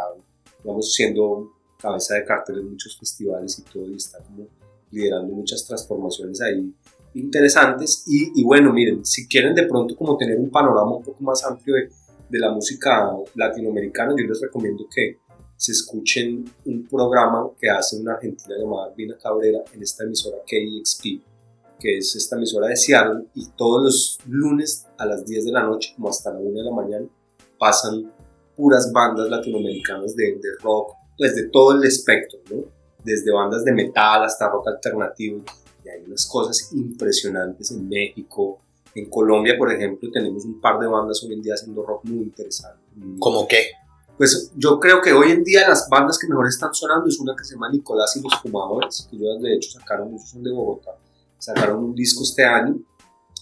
digamos, 0.61 0.93
siendo 0.93 1.48
cabeza 1.81 2.16
de 2.16 2.24
cartel 2.24 2.59
en 2.59 2.70
muchos 2.70 2.98
festivales 2.98 3.57
y 3.61 3.62
todo, 3.73 3.86
y 3.86 3.94
está 3.94 4.19
como 4.19 4.48
liderando 4.90 5.32
muchas 5.32 5.65
transformaciones 5.65 6.40
ahí 6.40 6.74
interesantes. 7.15 8.02
Y, 8.09 8.40
y 8.40 8.43
bueno, 8.43 8.73
miren, 8.73 9.05
si 9.05 9.28
quieren 9.28 9.55
de 9.55 9.62
pronto 9.62 9.94
como 9.94 10.16
tener 10.16 10.36
un 10.36 10.51
panorama 10.51 10.97
un 10.97 11.05
poco 11.05 11.23
más 11.23 11.44
amplio 11.44 11.77
de, 11.77 11.89
de 12.28 12.39
la 12.40 12.51
música 12.51 13.12
latinoamericana, 13.36 14.12
yo 14.19 14.27
les 14.27 14.40
recomiendo 14.40 14.86
que 14.93 15.19
se 15.57 15.70
escuchen 15.70 16.44
un 16.65 16.85
programa 16.89 17.48
que 17.61 17.70
hace 17.70 17.97
una 17.97 18.15
argentina 18.15 18.57
llamada 18.59 18.89
Albina 18.89 19.16
Cabrera 19.23 19.61
en 19.73 19.82
esta 19.82 20.02
emisora 20.02 20.39
KXP, 20.39 21.30
que 21.81 21.98
es 21.98 22.15
esta 22.15 22.36
emisora 22.36 22.69
de 22.69 22.77
Seattle, 22.77 23.27
y 23.35 23.48
todos 23.57 23.82
los 23.82 24.19
lunes 24.28 24.86
a 24.98 25.07
las 25.07 25.24
10 25.24 25.47
de 25.47 25.52
la 25.52 25.65
noche, 25.65 25.93
como 25.97 26.11
hasta 26.11 26.32
la 26.32 26.39
1 26.39 26.51
de 26.51 26.65
la 26.65 26.70
mañana, 26.70 27.07
pasan 27.59 28.12
puras 28.57 28.93
bandas 28.93 29.28
latinoamericanas 29.28 30.15
de, 30.15 30.32
de 30.35 30.48
rock, 30.62 30.93
pues 31.16 31.35
de 31.35 31.48
todo 31.48 31.73
el 31.73 31.85
espectro, 31.85 32.39
¿no? 32.51 32.65
Desde 33.02 33.32
bandas 33.32 33.65
de 33.65 33.73
metal 33.73 34.23
hasta 34.23 34.48
rock 34.48 34.69
alternativo, 34.69 35.43
y 35.85 35.89
hay 35.89 36.02
unas 36.07 36.27
cosas 36.27 36.70
impresionantes 36.73 37.70
en 37.70 37.89
México, 37.89 38.59
en 38.94 39.09
Colombia, 39.09 39.55
por 39.57 39.73
ejemplo, 39.73 40.11
tenemos 40.12 40.44
un 40.44 40.61
par 40.61 40.78
de 40.78 40.86
bandas 40.86 41.23
hoy 41.24 41.32
en 41.32 41.43
día 41.43 41.55
haciendo 41.55 41.85
rock 41.85 42.05
muy 42.05 42.24
interesante. 42.24 42.81
¿Cómo 43.19 43.48
qué? 43.48 43.69
pues 44.20 44.52
yo 44.55 44.78
creo 44.78 45.01
que 45.01 45.15
hoy 45.15 45.31
en 45.31 45.43
día 45.43 45.66
las 45.66 45.89
bandas 45.89 46.19
que 46.19 46.28
mejor 46.28 46.47
están 46.47 46.74
sonando 46.74 47.09
es 47.09 47.19
una 47.20 47.35
que 47.35 47.43
se 47.43 47.55
llama 47.55 47.70
Nicolás 47.70 48.15
y 48.16 48.20
los 48.20 48.35
Fumadores, 48.43 49.09
que 49.09 49.16
ellos 49.16 49.40
de 49.40 49.55
hecho 49.55 49.70
sacaron, 49.70 50.12
muchos 50.12 50.28
son 50.28 50.43
de 50.43 50.52
Bogotá, 50.52 50.90
sacaron 51.40 51.82
un 51.82 51.94
disco 51.94 52.22
este 52.22 52.44
año, 52.44 52.78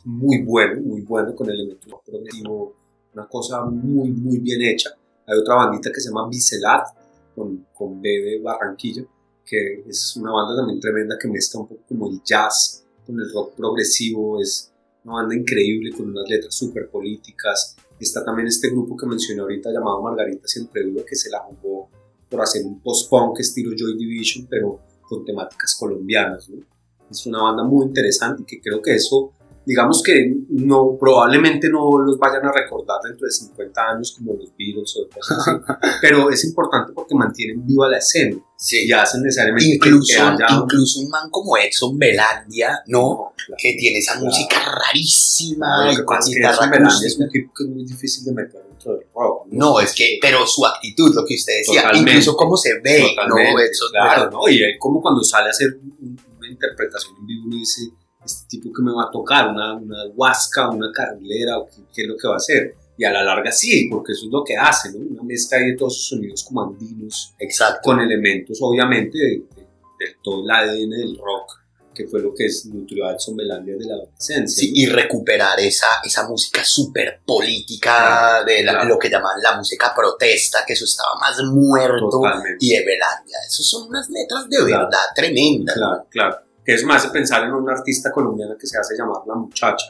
muy 0.04 0.42
bueno, 0.42 0.80
muy 0.80 1.02
bueno, 1.02 1.34
con 1.34 1.50
elementos 1.50 1.90
rock 1.90 2.04
progresivo, 2.04 2.74
una 3.12 3.26
cosa 3.26 3.64
muy, 3.64 4.10
muy 4.10 4.38
bien 4.38 4.62
hecha. 4.62 4.90
Hay 5.26 5.36
otra 5.36 5.56
bandita 5.56 5.90
que 5.92 6.00
se 6.00 6.08
llama 6.08 6.28
Bicelat, 6.28 6.86
con, 7.34 7.66
con 7.74 8.00
Bebe 8.00 8.40
Barranquilla, 8.40 9.04
que 9.44 9.84
es 9.86 10.16
una 10.16 10.32
banda 10.32 10.56
también 10.56 10.80
tremenda 10.80 11.16
que 11.20 11.28
mezcla 11.28 11.60
un 11.60 11.68
poco 11.68 11.82
como 11.88 12.08
el 12.10 12.22
jazz 12.22 12.84
con 13.06 13.18
el 13.18 13.32
rock 13.32 13.54
progresivo, 13.54 14.40
es 14.40 14.72
una 15.04 15.14
banda 15.14 15.34
increíble 15.34 15.90
con 15.92 16.10
unas 16.10 16.28
letras 16.28 16.54
súper 16.54 16.88
políticas. 16.88 17.76
Está 17.98 18.24
también 18.24 18.48
este 18.48 18.70
grupo 18.70 18.96
que 18.96 19.06
mencioné 19.06 19.40
ahorita 19.40 19.72
llamado 19.72 20.02
Margarita 20.02 20.46
Siempre 20.46 20.84
Duda, 20.84 21.02
que 21.04 21.16
se 21.16 21.30
la 21.30 21.40
jugó 21.40 21.88
por 22.28 22.40
hacer 22.42 22.64
un 22.64 22.80
post-punk 22.80 23.40
estilo 23.40 23.72
Joy 23.76 23.96
Division, 23.96 24.46
pero 24.48 24.80
con 25.08 25.24
temáticas 25.24 25.74
colombianas. 25.78 26.48
¿no? 26.48 26.62
Es 27.10 27.26
una 27.26 27.42
banda 27.42 27.64
muy 27.64 27.86
interesante 27.86 28.42
y 28.42 28.46
que 28.46 28.60
creo 28.60 28.80
que 28.82 28.94
eso, 28.94 29.32
digamos 29.64 30.02
que 30.02 30.34
no, 30.50 30.96
probablemente 30.98 31.68
no 31.68 31.98
los 31.98 32.18
vayan 32.18 32.44
a 32.46 32.52
recordar 32.52 32.98
dentro 33.04 33.26
de 33.26 33.30
50 33.32 33.80
años 33.90 34.12
como 34.16 34.34
los 34.34 34.50
Beatles 34.58 34.94
o 34.96 35.08
cosas 35.14 35.38
así, 35.38 35.50
pero 36.02 36.30
es 36.30 36.44
importante 36.44 36.92
porque 36.94 37.14
mantienen 37.14 37.66
viva 37.66 37.88
la 37.88 37.98
escena 37.98 38.36
Sí. 38.60 38.86
y 38.88 38.92
hacen 38.92 39.22
necesariamente 39.22 39.76
Incluso, 39.76 40.16
que 40.16 40.20
haya... 40.20 40.46
incluso 40.62 41.00
un 41.00 41.08
man 41.10 41.30
como 41.30 41.56
Edson 41.56 41.96
Belandia, 41.96 42.82
¿no? 42.88 43.32
claro. 43.36 43.56
Que 43.56 43.76
tiene 43.78 43.98
esa 43.98 44.12
Claro. 44.14 44.26
música 44.26 44.56
rarísima 44.92 45.84
No, 45.86 45.92
y 45.92 46.04
con 46.04 46.18
es 46.18 46.24
que 46.26 46.40
Edson 46.40 46.70
Belandia 46.70 47.06
es 47.06 47.18
un 47.18 47.28
tipo 47.28 47.52
que 47.56 47.64
es 47.64 47.70
muy 47.70 47.84
difícil 47.84 48.24
de 48.24 48.32
meter 48.32 48.60
dentro 48.68 48.94
del 48.94 49.04
rock. 49.14 49.46
No, 49.52 49.78
es 49.80 49.94
que, 49.94 50.18
pero 50.20 50.44
su 50.46 50.66
actitud, 50.66 51.14
lo 51.14 51.24
que 51.24 51.34
usted 51.36 51.52
decía, 51.58 51.82
Totalmente. 51.82 52.10
incluso 52.10 52.36
cómo 52.36 52.56
se 52.56 52.74
ve, 52.82 53.06
Totalmente, 53.14 53.52
¿no? 53.52 53.60
Edson 53.60 53.88
claro. 53.92 54.30
¿no? 54.32 54.48
Y 54.48 54.56
él 54.62 54.72
como 54.80 55.00
cuando 55.00 55.22
sale 55.22 55.46
a 55.46 55.50
hacer 55.50 55.78
un- 56.00 56.18
una 56.48 56.54
interpretación 56.54 57.14
en 57.20 57.26
vivo, 57.26 57.46
uno 57.46 57.56
dice, 57.56 57.82
este 58.24 58.46
tipo 58.48 58.72
que 58.72 58.82
me 58.82 58.92
va 58.92 59.04
a 59.04 59.10
tocar, 59.10 59.48
una, 59.48 59.74
una 59.74 60.06
huasca, 60.14 60.68
una 60.70 60.90
carrilera, 60.92 61.58
o 61.58 61.66
qué, 61.66 61.82
qué 61.94 62.02
es 62.02 62.08
lo 62.08 62.16
que 62.16 62.28
va 62.28 62.34
a 62.34 62.38
hacer. 62.38 62.74
Y 62.96 63.04
a 63.04 63.12
la 63.12 63.22
larga 63.22 63.52
sí, 63.52 63.88
porque 63.90 64.12
eso 64.12 64.26
es 64.26 64.32
lo 64.32 64.42
que 64.42 64.56
hace, 64.56 64.90
¿no? 64.92 64.98
Una 64.98 65.22
mezcla 65.22 65.58
de 65.58 65.76
todos 65.76 65.94
esos 65.94 66.08
sonidos 66.08 66.42
como 66.44 66.62
andinos, 66.64 67.32
Exacto. 67.38 67.80
con 67.84 68.00
elementos 68.00 68.58
obviamente 68.60 69.16
de, 69.18 69.24
de- 69.54 69.68
de 70.00 70.14
todo 70.22 70.42
el 70.44 70.50
ADN 70.50 70.90
del 70.90 71.16
rock, 71.18 71.60
que 71.98 72.06
fue 72.06 72.20
lo 72.20 72.32
que 72.32 72.46
es 72.46 72.64
nutrió 72.66 73.06
a 73.06 73.12
Edson 73.14 73.34
Belandia 73.36 73.74
de 73.76 73.84
la 73.84 73.94
adolescencia. 73.94 74.62
Sí, 74.62 74.70
y 74.72 74.86
recuperar 74.86 75.58
esa, 75.58 75.88
esa 76.04 76.28
música 76.28 76.64
súper 76.64 77.20
política 77.26 78.44
de 78.46 78.62
la- 78.62 78.72
Claro. 78.72 78.88
lo 78.90 78.98
que 78.98 79.10
llaman 79.10 79.42
la 79.42 79.56
música 79.56 79.92
protesta, 79.96 80.60
que 80.64 80.74
eso 80.74 80.84
estaba 80.84 81.18
más 81.20 81.42
muerto, 81.42 82.08
Totalmente. 82.08 82.58
y 82.64 82.70
de 82.70 82.84
Belandia. 82.84 83.36
Eso 83.46 83.62
son 83.64 83.88
unas 83.88 84.08
letras 84.10 84.48
de 84.48 84.56
Claro. 84.58 84.84
verdad 84.84 85.00
tremendas. 85.14 85.74
Claro, 85.76 86.06
claro. 86.08 86.36
Que 86.64 86.84
me 86.84 86.94
hace 86.94 87.08
pensar 87.08 87.42
en 87.44 87.52
una 87.52 87.72
artista 87.72 88.12
colombiana 88.12 88.54
que 88.60 88.66
se 88.66 88.78
hace 88.78 88.94
llamar 88.96 89.22
La 89.26 89.34
Muchacha. 89.34 89.86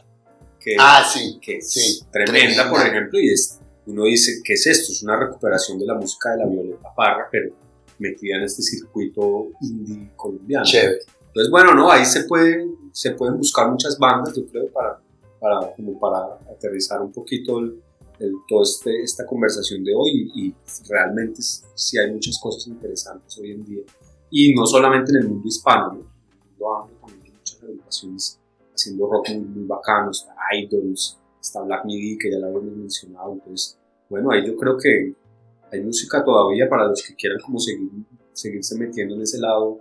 Que, 0.59 0.77
Ah, 0.79 1.05
sí. 1.13 1.39
que 1.43 1.59
es 1.59 1.71
sí, 1.71 2.01
tremenda, 2.11 2.33
tremenda. 2.65 2.71
por 2.71 2.87
ejemplo, 2.87 3.21
y 3.21 3.33
es, 3.33 3.59
uno 3.87 4.05
dice, 4.05 4.41
¿qué 4.43 4.55
es 4.55 4.67
esto? 4.67 4.93
Es 4.93 5.03
una 5.03 5.17
recuperación 5.17 5.79
de 5.79 5.87
la 5.87 5.95
música 5.95 6.31
de 6.31 6.39
la 6.39 6.47
Violeta 6.47 6.89
Parra, 6.97 7.29
pero 7.31 7.55
metida 7.99 8.37
en 8.37 8.45
este 8.45 8.63
circuito 8.63 9.49
indie 9.61 10.11
colombiano. 10.17 10.65
Chévere. 10.65 11.01
Entonces, 11.39 11.53
bueno, 11.53 11.73
no, 11.73 11.89
ahí 11.89 12.05
se 12.05 12.25
pueden, 12.25 12.75
se 12.91 13.13
pueden 13.13 13.37
buscar 13.37 13.71
muchas 13.71 13.97
bandas, 13.97 14.35
yo 14.37 14.45
creo, 14.49 14.67
para, 14.73 15.01
para, 15.39 15.73
como 15.73 15.97
para 16.01 16.35
aterrizar 16.53 17.01
un 17.01 17.13
poquito 17.13 17.61
el, 17.61 17.81
el- 18.19 18.33
toda 18.49 18.65
este, 18.65 19.03
esta 19.03 19.25
conversación 19.25 19.85
de 19.85 19.95
hoy 19.95 20.33
y, 20.35 20.49
y 20.49 20.55
realmente 20.89 21.41
sí 21.41 21.97
hay 21.97 22.13
muchas 22.13 22.41
cosas 22.41 22.67
interesantes 22.67 23.39
hoy 23.39 23.53
en 23.53 23.65
día. 23.65 23.83
Y 24.33 24.53
no 24.53 24.67
solamente 24.67 25.13
en 25.13 25.19
el 25.19 25.29
mundo 25.29 25.47
hispano, 25.47 25.93
¿no? 25.93 26.01
en 26.01 26.33
el 26.33 26.51
mundo 26.51 26.75
anglo 26.77 26.97
también 27.07 27.23
hay 27.27 27.31
muchas 27.31 27.63
agrupaciones 27.63 28.41
haciendo 28.75 29.07
rock 29.07 29.29
muy, 29.29 29.45
muy 29.45 29.65
bacano, 29.65 30.11
está 30.11 30.35
Idols, 30.61 31.19
está 31.41 31.63
Black 31.63 31.85
Midi, 31.85 32.19
que 32.19 32.33
ya 32.33 32.39
la 32.39 32.49
habíamos 32.49 32.77
mencionado, 32.77 33.35
entonces, 33.35 33.79
bueno, 34.11 34.33
ahí 34.33 34.45
yo 34.45 34.57
creo 34.57 34.77
que 34.77 35.15
hay 35.71 35.81
música 35.85 36.25
todavía 36.25 36.69
para 36.69 36.89
los 36.89 37.01
que 37.01 37.15
quieran 37.15 37.39
como 37.39 37.61
seguir, 37.61 37.91
seguirse 38.33 38.77
metiendo 38.77 39.15
en 39.15 39.23
ese 39.23 39.39
lado 39.39 39.79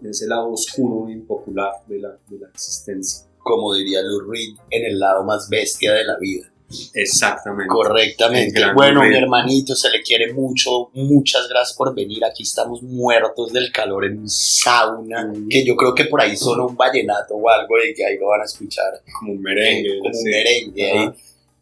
en 0.00 0.10
ese 0.10 0.26
lado 0.26 0.52
oscuro 0.52 1.08
e 1.08 1.12
impopular 1.12 1.72
de 1.86 2.00
la, 2.00 2.16
de 2.28 2.38
la 2.38 2.48
existencia. 2.48 3.26
Como 3.38 3.74
diría 3.74 4.02
Lou 4.02 4.30
Reed, 4.30 4.56
en 4.70 4.86
el 4.86 4.98
lado 4.98 5.24
más 5.24 5.48
bestia 5.48 5.92
de 5.94 6.04
la 6.04 6.16
vida. 6.18 6.50
Exactamente. 6.94 7.68
Correctamente. 7.68 8.60
Bueno, 8.74 9.02
mi 9.02 9.16
hermanito, 9.16 9.74
se 9.74 9.90
le 9.90 10.02
quiere 10.02 10.32
mucho. 10.32 10.90
Muchas 10.92 11.48
gracias 11.48 11.76
por 11.76 11.94
venir. 11.94 12.24
Aquí 12.24 12.42
estamos 12.42 12.82
muertos 12.82 13.52
del 13.52 13.72
calor 13.72 14.04
en 14.04 14.18
un 14.18 14.28
sauna. 14.28 15.26
Mm. 15.26 15.48
Que 15.48 15.64
yo 15.64 15.74
creo 15.76 15.94
que 15.94 16.04
por 16.04 16.20
ahí 16.20 16.36
suena 16.36 16.64
un 16.64 16.76
vallenato 16.76 17.34
o 17.34 17.48
algo 17.48 17.74
y 17.78 17.94
que 17.94 18.04
ahí 18.04 18.18
lo 18.18 18.28
van 18.28 18.42
a 18.42 18.44
escuchar. 18.44 19.02
Como 19.18 19.32
un 19.32 19.42
merengue. 19.42 19.98
como 19.98 20.10
un 20.10 20.24
merengue 20.24 20.92
ahí. 20.92 21.10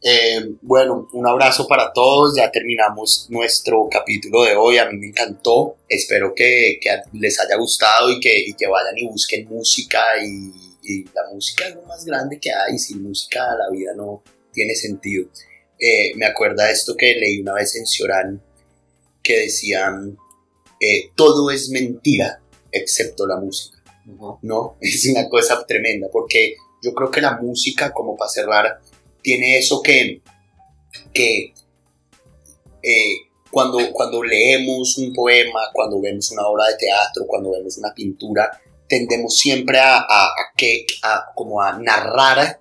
Eh, 0.03 0.55
bueno, 0.63 1.09
un 1.13 1.27
abrazo 1.27 1.67
para 1.67 1.93
todos. 1.93 2.37
Ya 2.37 2.51
terminamos 2.51 3.27
nuestro 3.31 3.89
capítulo 3.91 4.43
de 4.45 4.55
hoy. 4.57 4.79
A 4.79 4.89
mí 4.91 4.99
me 4.99 5.09
encantó. 5.09 5.77
Espero 5.89 6.35
que, 6.35 6.79
que 6.81 6.91
les 7.15 7.39
haya 7.41 7.57
gustado 7.57 8.11
y 8.11 8.21
que, 8.21 8.39
y 8.47 8.55
que 8.55 8.67
vayan 8.67 8.97
y 8.97 9.07
busquen 9.09 9.49
música. 9.49 10.01
Y, 10.25 10.53
y 10.83 11.05
la 11.07 11.23
música 11.33 11.67
es 11.69 11.75
lo 11.75 11.83
más 11.83 12.05
grande 12.05 12.39
que 12.41 12.51
hay. 12.53 12.79
Sin 12.79 13.03
música 13.03 13.41
la 13.57 13.71
vida 13.71 13.93
no 13.97 14.23
tiene 14.53 14.75
sentido. 14.75 15.29
eh, 15.79 16.13
me 16.17 16.27
acuerda 16.27 16.71
esto 16.71 16.97
que 16.97 17.15
leí 17.15 17.41
una 17.41 17.53
vez 17.55 17.77
en 17.77 17.87
Ciorán, 17.87 18.43
que 19.23 19.41
decían, 19.41 20.17
eh, 20.81 21.11
todo 21.15 21.51
es 21.51 21.69
mentira 21.71 22.41
excepto 22.73 23.27
la 23.27 23.37
música, 23.39 23.79
¿no? 24.43 24.77
Es 24.81 25.07
una 25.09 25.29
cosa 25.29 25.65
tremenda, 25.67 26.09
porque 26.13 26.55
yo 26.83 26.95
creo 26.95 27.11
que 27.11 27.21
la 27.21 27.37
música, 27.39 27.93
como 27.93 28.17
para 28.17 28.31
cerrar, 28.31 28.81
tiene 29.27 29.59
eso 29.59 29.83
que, 29.83 30.23
que 31.13 31.53
eh, 32.81 33.17
cuando, 33.51 33.91
cuando 33.91 34.23
leemos 34.23 34.97
un 34.99 35.13
poema, 35.13 35.63
cuando 35.73 36.01
vemos 36.01 36.31
una 36.31 36.47
obra 36.47 36.69
de 36.69 36.77
teatro, 36.77 37.25
cuando 37.27 37.51
vemos 37.51 37.77
una 37.77 37.93
pintura, 37.93 38.49
tendemos 38.89 39.37
siempre 39.37 39.81
a, 39.81 39.97
a, 39.99 40.31
que, 40.57 40.87
a, 41.03 41.25
como 41.35 41.61
a 41.61 41.77
narrar 41.77 42.61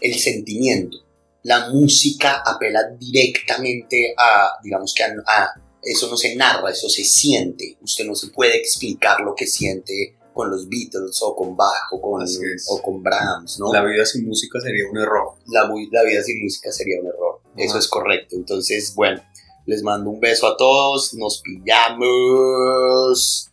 el 0.00 0.18
sentimiento. 0.18 0.96
La 1.42 1.68
música 1.68 2.42
apela 2.46 2.80
directamente 2.98 4.14
a, 4.16 4.52
digamos 4.62 4.94
que 4.94 5.02
a, 5.02 5.50
eso 5.82 6.08
no 6.08 6.16
se 6.16 6.34
narra, 6.34 6.70
eso 6.70 6.88
se 6.88 7.04
siente. 7.04 7.76
Usted 7.82 8.06
no 8.06 8.14
se 8.14 8.28
puede 8.28 8.56
explicar 8.56 9.20
lo 9.20 9.34
que 9.34 9.46
siente 9.46 10.15
con 10.36 10.50
los 10.50 10.68
Beatles 10.68 11.18
o 11.22 11.34
con 11.34 11.56
Bach 11.56 11.90
o 11.92 11.98
con, 11.98 12.22
o 12.22 12.82
con 12.82 13.02
Brahms, 13.02 13.58
¿no? 13.58 13.72
La 13.72 13.82
vida 13.82 14.04
sin 14.04 14.28
música 14.28 14.60
sería 14.60 14.84
un 14.90 14.98
error. 14.98 15.30
La, 15.46 15.62
la 15.62 16.02
vida 16.04 16.22
sin 16.22 16.42
música 16.42 16.70
sería 16.70 17.00
un 17.00 17.06
error. 17.06 17.40
Eso 17.56 17.78
es 17.78 17.88
correcto. 17.88 18.36
Entonces, 18.36 18.92
bueno, 18.94 19.22
les 19.64 19.82
mando 19.82 20.10
un 20.10 20.20
beso 20.20 20.46
a 20.46 20.54
todos, 20.58 21.14
nos 21.14 21.40
pillamos 21.40 23.50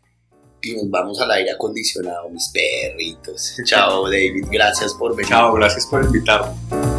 y 0.62 0.76
nos 0.76 0.90
vamos 0.90 1.22
al 1.22 1.32
aire 1.32 1.52
acondicionado, 1.52 2.30
mis 2.30 2.50
perritos. 2.50 3.56
Chao, 3.66 4.10
David, 4.10 4.48
gracias 4.52 4.94
por 4.94 5.16
venir. 5.16 5.30
Chao, 5.30 5.54
gracias 5.54 5.88
por 5.88 6.04
invitarme. 6.04 6.93